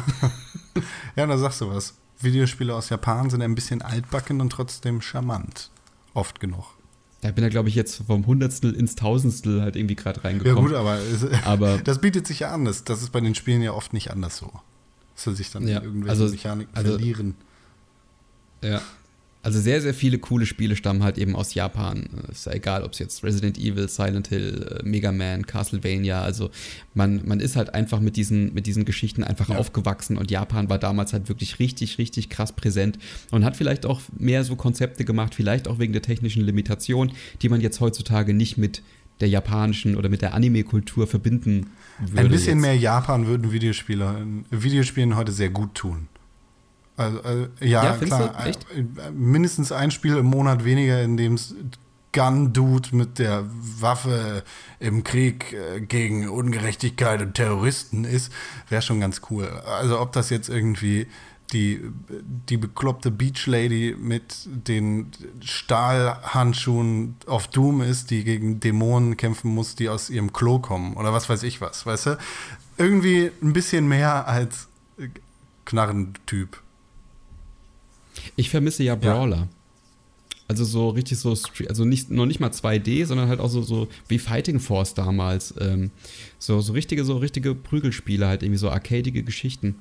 ja, 1.16 1.26
da 1.26 1.38
sagst 1.38 1.62
du 1.62 1.70
was. 1.70 1.96
Videospiele 2.22 2.74
aus 2.74 2.90
Japan 2.90 3.30
sind 3.30 3.42
ein 3.42 3.56
bisschen 3.56 3.82
altbacken 3.82 4.40
und 4.40 4.52
trotzdem 4.52 5.02
charmant. 5.02 5.70
Oft 6.14 6.40
genug. 6.40 6.66
Da 7.22 7.32
bin 7.32 7.44
ja, 7.44 7.50
glaube 7.50 7.70
ich, 7.70 7.76
jetzt 7.76 8.04
vom 8.06 8.28
Hundertstel 8.28 8.74
ins 8.74 8.96
Tausendstel 8.96 9.62
halt 9.62 9.76
irgendwie 9.76 9.96
gerade 9.96 10.24
reingekommen. 10.24 10.58
Ja, 10.58 10.62
gut, 10.62 10.74
aber, 10.74 11.00
aber, 11.46 11.78
das 11.80 12.00
bietet 12.00 12.28
sich 12.28 12.40
ja 12.42 12.54
an. 12.54 12.66
Das, 12.66 12.84
das 12.84 13.02
ist 13.02 13.12
bei 13.12 13.20
den 13.20 13.36
Spielen 13.36 13.62
ja 13.62 13.74
oft 13.74 13.94
nicht 13.94 14.12
anders 14.12 14.38
so. 14.38 14.52
Dass 15.16 15.24
sie 15.24 15.36
sich 15.36 15.52
dann 15.52 15.68
ja, 15.68 15.80
in 15.80 15.84
irgendwelchen 15.84 16.22
also, 16.22 16.34
Mechaniken 16.34 16.76
also, 16.76 16.92
verlieren. 16.92 17.36
Ja, 18.64 18.82
also 19.46 19.60
sehr, 19.60 19.80
sehr 19.80 19.94
viele 19.94 20.18
coole 20.18 20.48
Spiele 20.48 20.76
stammen 20.76 21.04
halt 21.04 21.20
eben 21.20 21.36
aus 21.36 21.54
Japan. 21.54 22.10
Ist 22.32 22.48
ja 22.48 22.54
egal, 22.54 22.82
ob 22.82 22.94
es 22.94 23.00
jetzt 23.00 23.24
Resident 23.24 23.60
Evil, 23.60 23.88
Silent 23.88 24.28
Hill, 24.30 24.80
äh, 24.80 24.84
Mega 24.84 25.12
Man, 25.12 25.46
Castlevania, 25.46 26.20
also 26.24 26.50
man, 26.96 27.22
man 27.26 27.40
ist 27.40 27.56
halt 27.56 27.76
einfach 27.76 28.00
mit 28.00 28.16
diesen, 28.16 28.56
mit 28.56 28.66
diesen 28.66 28.86
Geschichten 28.86 29.24
einfach 29.24 29.50
ja. 29.50 29.58
aufgewachsen 29.58 30.18
und 30.18 30.32
Japan 30.32 30.68
war 30.68 30.80
damals 30.80 31.14
halt 31.14 31.30
wirklich 31.30 31.60
richtig, 31.60 32.00
richtig 32.00 32.32
krass 32.32 32.54
präsent 32.54 32.98
und 33.30 33.46
hat 33.46 33.56
vielleicht 33.56 33.86
auch 33.86 34.02
mehr 34.18 34.44
so 34.44 34.56
Konzepte 34.56 35.06
gemacht, 35.06 35.36
vielleicht 35.36 35.68
auch 35.68 35.78
wegen 35.78 35.94
der 35.94 36.02
technischen 36.02 36.44
Limitation, 36.44 37.12
die 37.44 37.50
man 37.50 37.62
jetzt 37.62 37.80
heutzutage 37.80 38.34
nicht 38.34 38.58
mit 38.58 38.82
der 39.20 39.30
japanischen 39.30 39.96
oder 39.96 40.10
mit 40.10 40.24
der 40.24 40.34
Anime-Kultur 40.34 41.06
verbinden 41.06 41.68
würde. 42.00 42.22
Ein 42.22 42.30
bisschen 42.30 42.58
jetzt. 42.58 42.62
mehr 42.62 42.76
Japan 42.76 43.28
würden 43.28 43.52
Videospieler, 43.52 44.26
Videospielen 44.50 45.16
heute 45.16 45.32
sehr 45.32 45.52
gut 45.52 45.76
tun. 45.76 46.08
Also, 46.98 47.22
also 47.22 47.48
ja, 47.60 47.84
ja 47.84 47.98
klar. 47.98 48.46
Äh, 48.46 48.54
mindestens 49.12 49.72
ein 49.72 49.92
Spiel 49.92 50.18
im 50.18 50.28
Monat 50.28 50.64
weniger, 50.64 51.02
in 51.02 51.18
dem 51.18 51.34
es 51.34 51.54
Gun-Dude 52.16 52.96
mit 52.96 53.20
der 53.20 53.44
Waffe 53.80 54.44
im 54.80 55.04
Krieg 55.04 55.52
äh, 55.52 55.82
gegen 55.82 56.30
Ungerechtigkeit 56.30 57.22
und 57.22 57.34
Terroristen 57.34 58.06
ist, 58.06 58.32
wäre 58.70 58.82
schon 58.82 59.02
ganz 59.02 59.22
cool. 59.30 59.50
Also 59.66 60.00
ob 60.00 60.14
das 60.14 60.30
jetzt 60.30 60.48
irgendwie 60.48 61.08
die, 61.52 61.82
die 62.50 62.58
bekloppte 62.58 63.12
Beach 63.12 63.46
Lady 63.46 63.96
mit 64.00 64.48
den 64.48 65.12
Stahlhandschuhen 65.42 67.18
auf 67.28 67.48
Doom 67.48 67.82
ist, 67.82 68.10
die 68.10 68.24
gegen 68.24 68.62
Dämonen 68.62 69.18
kämpfen 69.18 69.54
muss, 69.54 69.76
die 69.76 69.90
aus 69.90 70.10
ihrem 70.10 70.34
Klo 70.34 70.60
kommen 70.60 70.96
oder 70.96 71.14
was 71.14 71.30
weiß 71.30 71.44
ich 71.44 71.60
was, 71.62 71.86
weißt 71.86 72.06
du? 72.08 72.18
Irgendwie 72.78 73.30
ein 73.44 73.54
bisschen 73.54 73.88
mehr 73.88 74.28
als 74.28 74.68
Knarrentyp. 75.66 76.62
Ich 78.36 78.50
vermisse 78.50 78.84
ja 78.84 78.96
Brawler. 78.96 79.38
Ja. 79.38 79.48
Also 80.48 80.64
so 80.64 80.90
richtig 80.90 81.18
so, 81.18 81.36
also 81.68 81.86
nicht, 81.86 82.12
noch 82.12 82.28
nicht 82.28 82.40
mal 82.40 82.52
2D, 82.52 83.08
sondern 83.08 83.30
halt 83.30 83.40
auch 83.40 83.50
so, 83.50 83.64
so 83.64 83.88
wie 84.08 84.20
Fighting 84.20 84.60
Force 84.60 84.94
damals. 84.94 85.56
Ähm, 85.60 85.90
so, 86.38 86.62
so 86.62 86.74
richtige, 86.74 87.04
so 87.04 87.18
richtige 87.18 87.56
Prügelspiele, 87.56 88.28
halt 88.28 88.44
irgendwie 88.44 88.60
so 88.60 88.70
arcadige 88.70 89.24
Geschichten. 89.24 89.76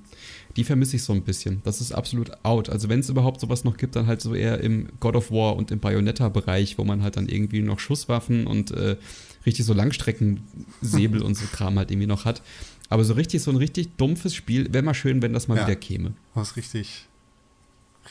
Die 0.57 0.65
vermisse 0.65 0.97
ich 0.97 1.03
so 1.03 1.13
ein 1.13 1.21
bisschen. 1.21 1.61
Das 1.65 1.83
ist 1.83 1.93
absolut 1.93 2.33
out. 2.45 2.71
Also 2.71 2.89
wenn 2.89 3.01
es 3.01 3.11
überhaupt 3.11 3.41
sowas 3.41 3.65
noch 3.65 3.77
gibt, 3.77 3.95
dann 3.95 4.07
halt 4.07 4.23
so 4.23 4.35
eher 4.35 4.59
im 4.61 4.89
God 5.01 5.17
of 5.17 5.31
War 5.31 5.55
und 5.57 5.71
im 5.71 5.81
Bayonetta-Bereich, 5.81 6.79
wo 6.79 6.85
man 6.85 7.03
halt 7.03 7.19
dann 7.19 7.29
irgendwie 7.29 7.61
noch 7.61 7.79
Schusswaffen 7.79 8.47
und 8.47 8.71
äh, 8.71 8.97
richtig 9.45 9.67
so 9.67 9.75
Langstreckensäbel 9.75 11.21
und 11.21 11.37
so 11.37 11.45
Kram 11.53 11.77
halt 11.79 11.91
irgendwie 11.91 12.07
noch 12.07 12.25
hat. 12.25 12.41
Aber 12.89 13.05
so 13.05 13.13
richtig, 13.13 13.43
so 13.43 13.51
ein 13.51 13.59
richtig 13.59 13.97
dumpfes 13.99 14.35
Spiel, 14.35 14.73
wäre 14.73 14.83
mal 14.83 14.95
schön, 14.95 15.21
wenn 15.21 15.35
das 15.35 15.47
mal 15.47 15.59
ja, 15.59 15.67
wieder 15.67 15.77
käme. 15.77 16.15
Was 16.33 16.57
richtig 16.57 17.07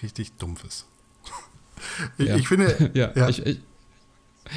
richtig 0.01 0.33
dumpfes. 0.37 0.85
ich, 2.17 2.27
ja. 2.27 2.35
ich 2.35 2.47
finde. 2.47 2.91
ja, 2.93 3.11
ja. 3.15 3.29
Ich, 3.29 3.45
ich, 3.45 3.59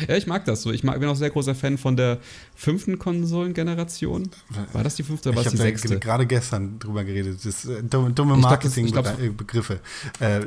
ja, 0.09 0.17
ich 0.17 0.27
mag 0.27 0.45
das 0.45 0.63
so. 0.63 0.73
Ich 0.73 0.83
mag, 0.83 0.99
bin 0.99 1.09
auch 1.09 1.17
sehr 1.17 1.31
großer 1.31 1.55
Fan 1.55 1.79
von 1.79 1.97
der 1.97 2.19
fünften 2.55 2.99
Konsolengeneration. 2.99 4.31
War 4.73 4.83
das 4.83 4.97
die 4.97 5.05
fünfte 5.05 5.29
oder 5.29 5.37
war 5.37 5.45
das 5.45 5.53
die 5.53 5.59
sechste? 5.59 5.89
Ich 5.89 5.93
habe 5.93 6.01
gerade 6.01 6.27
gestern 6.27 6.79
drüber 6.79 7.05
geredet. 7.05 7.39
Das 7.45 7.65
äh, 7.65 7.83
dumme, 7.83 8.11
dumme 8.13 8.37
Marketingbegriffe. 8.37 9.81
Äh, 10.21 10.41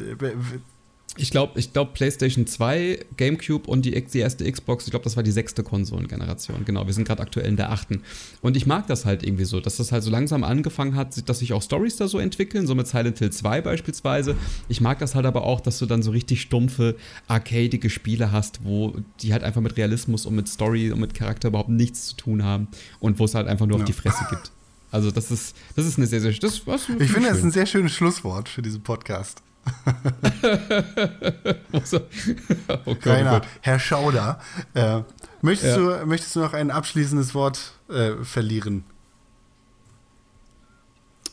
ich 1.20 1.32
glaube, 1.32 1.59
ich 1.59 1.74
glaub, 1.74 1.93
PlayStation 1.93 2.47
2, 2.47 3.05
GameCube 3.17 3.70
und 3.70 3.86
die, 3.86 3.91
die 3.91 4.20
erste 4.20 4.49
Xbox, 4.49 4.86
ich 4.86 4.91
glaube, 4.91 5.03
das 5.03 5.15
war 5.15 5.24
die 5.24 5.32
sechste 5.32 5.63
Konsolengeneration. 5.63 6.63
Genau, 6.65 6.86
wir 6.86 6.93
sind 6.93 7.07
gerade 7.07 7.22
aktuell 7.22 7.47
in 7.47 7.57
der 7.57 7.72
achten. 7.72 8.01
Und 8.41 8.55
ich 8.55 8.65
mag 8.65 8.88
das 8.88 9.05
halt 9.05 9.24
irgendwie 9.24 9.45
so, 9.45 9.59
dass 9.59 9.78
das 9.78 9.91
halt 9.91 10.03
so 10.03 10.09
langsam 10.09 10.43
angefangen 10.43 10.95
hat, 10.95 11.28
dass 11.28 11.39
sich 11.39 11.53
auch 11.53 11.61
Stories 11.61 11.97
da 11.97 12.07
so 12.07 12.20
entwickeln, 12.20 12.67
so 12.67 12.76
mit 12.76 12.88
Silent 12.88 13.20
Hill 13.20 13.32
2 13.32 13.61
beispielsweise. 13.61 14.36
Ich 14.70 14.82
mag 14.82 14.99
das 14.99 15.15
halt 15.15 15.26
aber 15.26 15.43
auch, 15.43 15.59
dass 15.59 15.80
du 15.80 15.86
dann 15.86 16.01
so 16.01 16.11
richtig 16.11 16.41
stumpfe, 16.41 16.95
arcadige 17.28 17.89
Spiele 17.89 18.32
hast, 18.32 18.63
wo 18.63 18.95
die 19.22 19.34
halt 19.34 19.43
einfach 19.43 19.61
mit 19.61 19.76
Realismus 19.78 20.26
und 20.26 20.36
mit 20.36 20.47
Story 20.47 20.91
und 20.91 20.99
mit 20.99 21.13
Charakter 21.13 21.49
überhaupt 21.49 21.70
nichts 21.70 22.07
zu 22.07 22.15
tun 22.15 22.43
haben 22.43 22.70
und 22.99 23.20
wo 23.20 23.26
es 23.26 23.36
halt 23.36 23.47
einfach 23.47 23.65
nur 23.65 23.78
ja. 23.78 23.84
auf 23.84 23.88
die 23.88 23.93
Fresse 23.93 24.26
gibt. 24.30 24.51
Also 24.91 25.11
das 25.11 25.32
ist, 25.32 25.55
das 25.76 25.86
ist 25.86 25.97
eine 25.97 26.07
sehr, 26.07 26.22
sehr, 26.22 26.32
das, 26.32 26.65
was, 26.65 26.89
Ich 26.89 27.11
finde, 27.11 27.30
das 27.30 27.39
ist 27.39 27.43
ein 27.43 27.51
sehr 27.51 27.65
schönes 27.65 27.93
Schlusswort 27.93 28.49
für 28.49 28.61
diesen 28.61 28.82
Podcast. 28.82 29.43
oh 32.86 32.86
Gott, 32.86 33.05
Rainer, 33.05 33.41
oh 33.43 33.47
Herr 33.62 33.80
Schauder, 33.80 34.39
äh, 34.74 35.01
möchtest, 35.41 35.78
ja. 35.78 35.99
du, 35.99 36.05
möchtest 36.05 36.36
du 36.36 36.41
noch 36.41 36.53
ein 36.53 36.72
abschließendes 36.72 37.34
Wort 37.36 37.74
äh, 37.89 38.12
verlieren? 38.24 38.84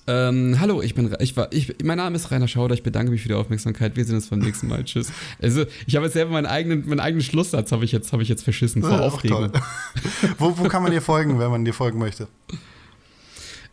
Ähm, 0.08 0.58
hallo, 0.60 0.82
ich 0.82 0.94
bin, 0.94 1.12
ich 1.18 1.36
war, 1.36 1.52
ich, 1.52 1.82
mein 1.82 1.96
Name 1.96 2.14
ist 2.14 2.30
Rainer 2.30 2.46
Schauder, 2.46 2.74
ich 2.74 2.84
bedanke 2.84 3.10
mich 3.10 3.22
für 3.22 3.28
die 3.28 3.34
Aufmerksamkeit. 3.34 3.96
Wir 3.96 4.04
sehen 4.04 4.14
uns 4.14 4.28
beim 4.28 4.38
nächsten 4.38 4.68
Mal. 4.68 4.84
Tschüss. 4.84 5.10
Also, 5.42 5.64
ich 5.86 5.96
habe 5.96 6.06
jetzt 6.06 6.12
selber 6.12 6.30
meinen 6.30 6.46
eigenen, 6.46 6.88
meinen 6.88 7.00
eigenen 7.00 7.22
Schlusssatz 7.22 7.72
habe 7.72 7.84
ich 7.84 7.90
jetzt, 7.90 8.12
habe 8.12 8.22
ich 8.22 8.28
jetzt 8.28 8.44
verschissen 8.44 8.82
vor 8.82 9.00
Aufregung. 9.00 9.50
wo, 10.38 10.56
wo 10.58 10.68
kann 10.68 10.84
man 10.84 10.92
dir 10.92 11.02
folgen, 11.02 11.40
wenn 11.40 11.50
man 11.50 11.64
dir 11.64 11.74
folgen 11.74 11.98
möchte? 11.98 12.28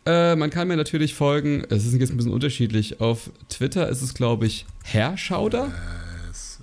Äh, 0.06 0.36
man 0.36 0.50
kann 0.50 0.68
mir 0.68 0.76
natürlich 0.76 1.14
folgen, 1.14 1.64
es 1.70 1.86
ist 1.86 1.94
jetzt 1.94 2.10
ein 2.10 2.16
bisschen 2.16 2.32
unterschiedlich. 2.32 3.00
Auf 3.00 3.30
Twitter 3.48 3.88
ist 3.88 4.02
es, 4.02 4.14
glaube 4.14 4.46
ich, 4.46 4.66
Herr 4.82 5.16
Schauder. 5.16 5.72
Yes. 6.26 6.60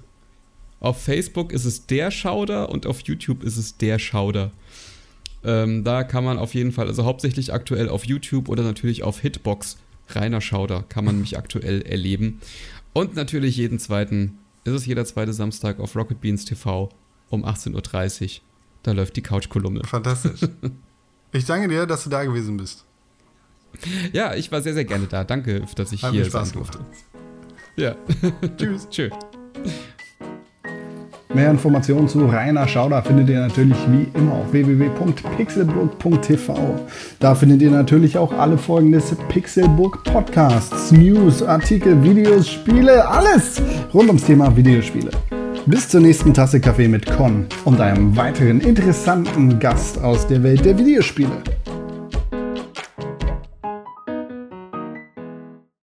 Auf 0.79 1.01
Facebook 1.01 1.51
ist 1.51 1.65
es 1.65 1.87
der 1.87 2.11
Schauder 2.11 2.69
und 2.69 2.85
auf 2.85 3.01
YouTube 3.01 3.43
ist 3.43 3.57
es 3.57 3.77
der 3.77 3.99
Schauder. 3.99 4.51
Ähm, 5.43 5.83
da 5.83 6.03
kann 6.03 6.23
man 6.23 6.37
auf 6.37 6.53
jeden 6.53 6.71
Fall, 6.71 6.87
also 6.87 7.03
hauptsächlich 7.03 7.51
aktuell 7.51 7.89
auf 7.89 8.05
YouTube 8.05 8.47
oder 8.47 8.63
natürlich 8.63 9.03
auf 9.03 9.19
Hitbox, 9.19 9.77
Rainer 10.09 10.41
Schauder, 10.41 10.83
kann 10.87 11.05
man 11.05 11.19
mich 11.19 11.37
aktuell 11.37 11.81
erleben. 11.81 12.41
Und 12.93 13.15
natürlich 13.15 13.57
jeden 13.57 13.79
zweiten, 13.79 14.37
ist 14.65 14.73
es 14.73 14.85
jeder 14.85 15.05
zweite 15.05 15.33
Samstag 15.33 15.79
auf 15.79 15.95
Rocket 15.95 16.21
Beans 16.21 16.45
TV 16.45 16.89
um 17.29 17.43
18.30 17.43 18.23
Uhr. 18.23 18.41
Da 18.83 18.91
läuft 18.91 19.15
die 19.15 19.23
Couch-Kolumne. 19.23 19.83
Fantastisch. 19.85 20.41
Ich 21.33 21.45
danke 21.45 21.69
dir, 21.69 21.85
dass 21.85 22.03
du 22.03 22.09
da 22.09 22.25
gewesen 22.25 22.57
bist. 22.57 22.83
Ja, 24.13 24.35
ich 24.35 24.51
war 24.51 24.61
sehr, 24.61 24.73
sehr 24.73 24.85
gerne 24.85 25.07
da. 25.07 25.23
Danke, 25.23 25.63
dass 25.75 25.91
ich 25.91 26.03
Hat 26.03 26.11
hier 26.11 26.29
sein 26.29 26.51
durfte. 26.51 26.79
Ja. 27.75 27.95
Tschüss. 28.57 28.87
Tschüss. 28.89 29.11
Mehr 31.33 31.49
Informationen 31.49 32.09
zu 32.09 32.25
Rainer 32.25 32.67
Schauder 32.67 33.01
findet 33.01 33.29
ihr 33.29 33.39
natürlich 33.39 33.77
wie 33.87 34.05
immer 34.17 34.33
auf 34.33 34.51
www.pixelburg.tv. 34.51 36.81
Da 37.19 37.35
findet 37.35 37.61
ihr 37.61 37.71
natürlich 37.71 38.17
auch 38.17 38.33
alle 38.33 38.57
Folgen 38.57 38.91
des 38.91 39.15
Pixelburg 39.29 40.03
Podcasts, 40.03 40.91
News, 40.91 41.41
Artikel, 41.41 42.03
Videos, 42.03 42.49
Spiele, 42.49 43.07
alles 43.07 43.61
rund 43.93 44.09
ums 44.09 44.25
Thema 44.25 44.53
Videospiele. 44.57 45.11
Bis 45.67 45.87
zur 45.87 46.01
nächsten 46.01 46.33
Tasse 46.33 46.59
Kaffee 46.59 46.89
mit 46.89 47.05
Con 47.05 47.45
und 47.63 47.79
einem 47.79 48.17
weiteren 48.17 48.59
interessanten 48.59 49.57
Gast 49.59 50.03
aus 50.03 50.27
der 50.27 50.43
Welt 50.43 50.65
der 50.65 50.77
Videospiele. 50.77 51.31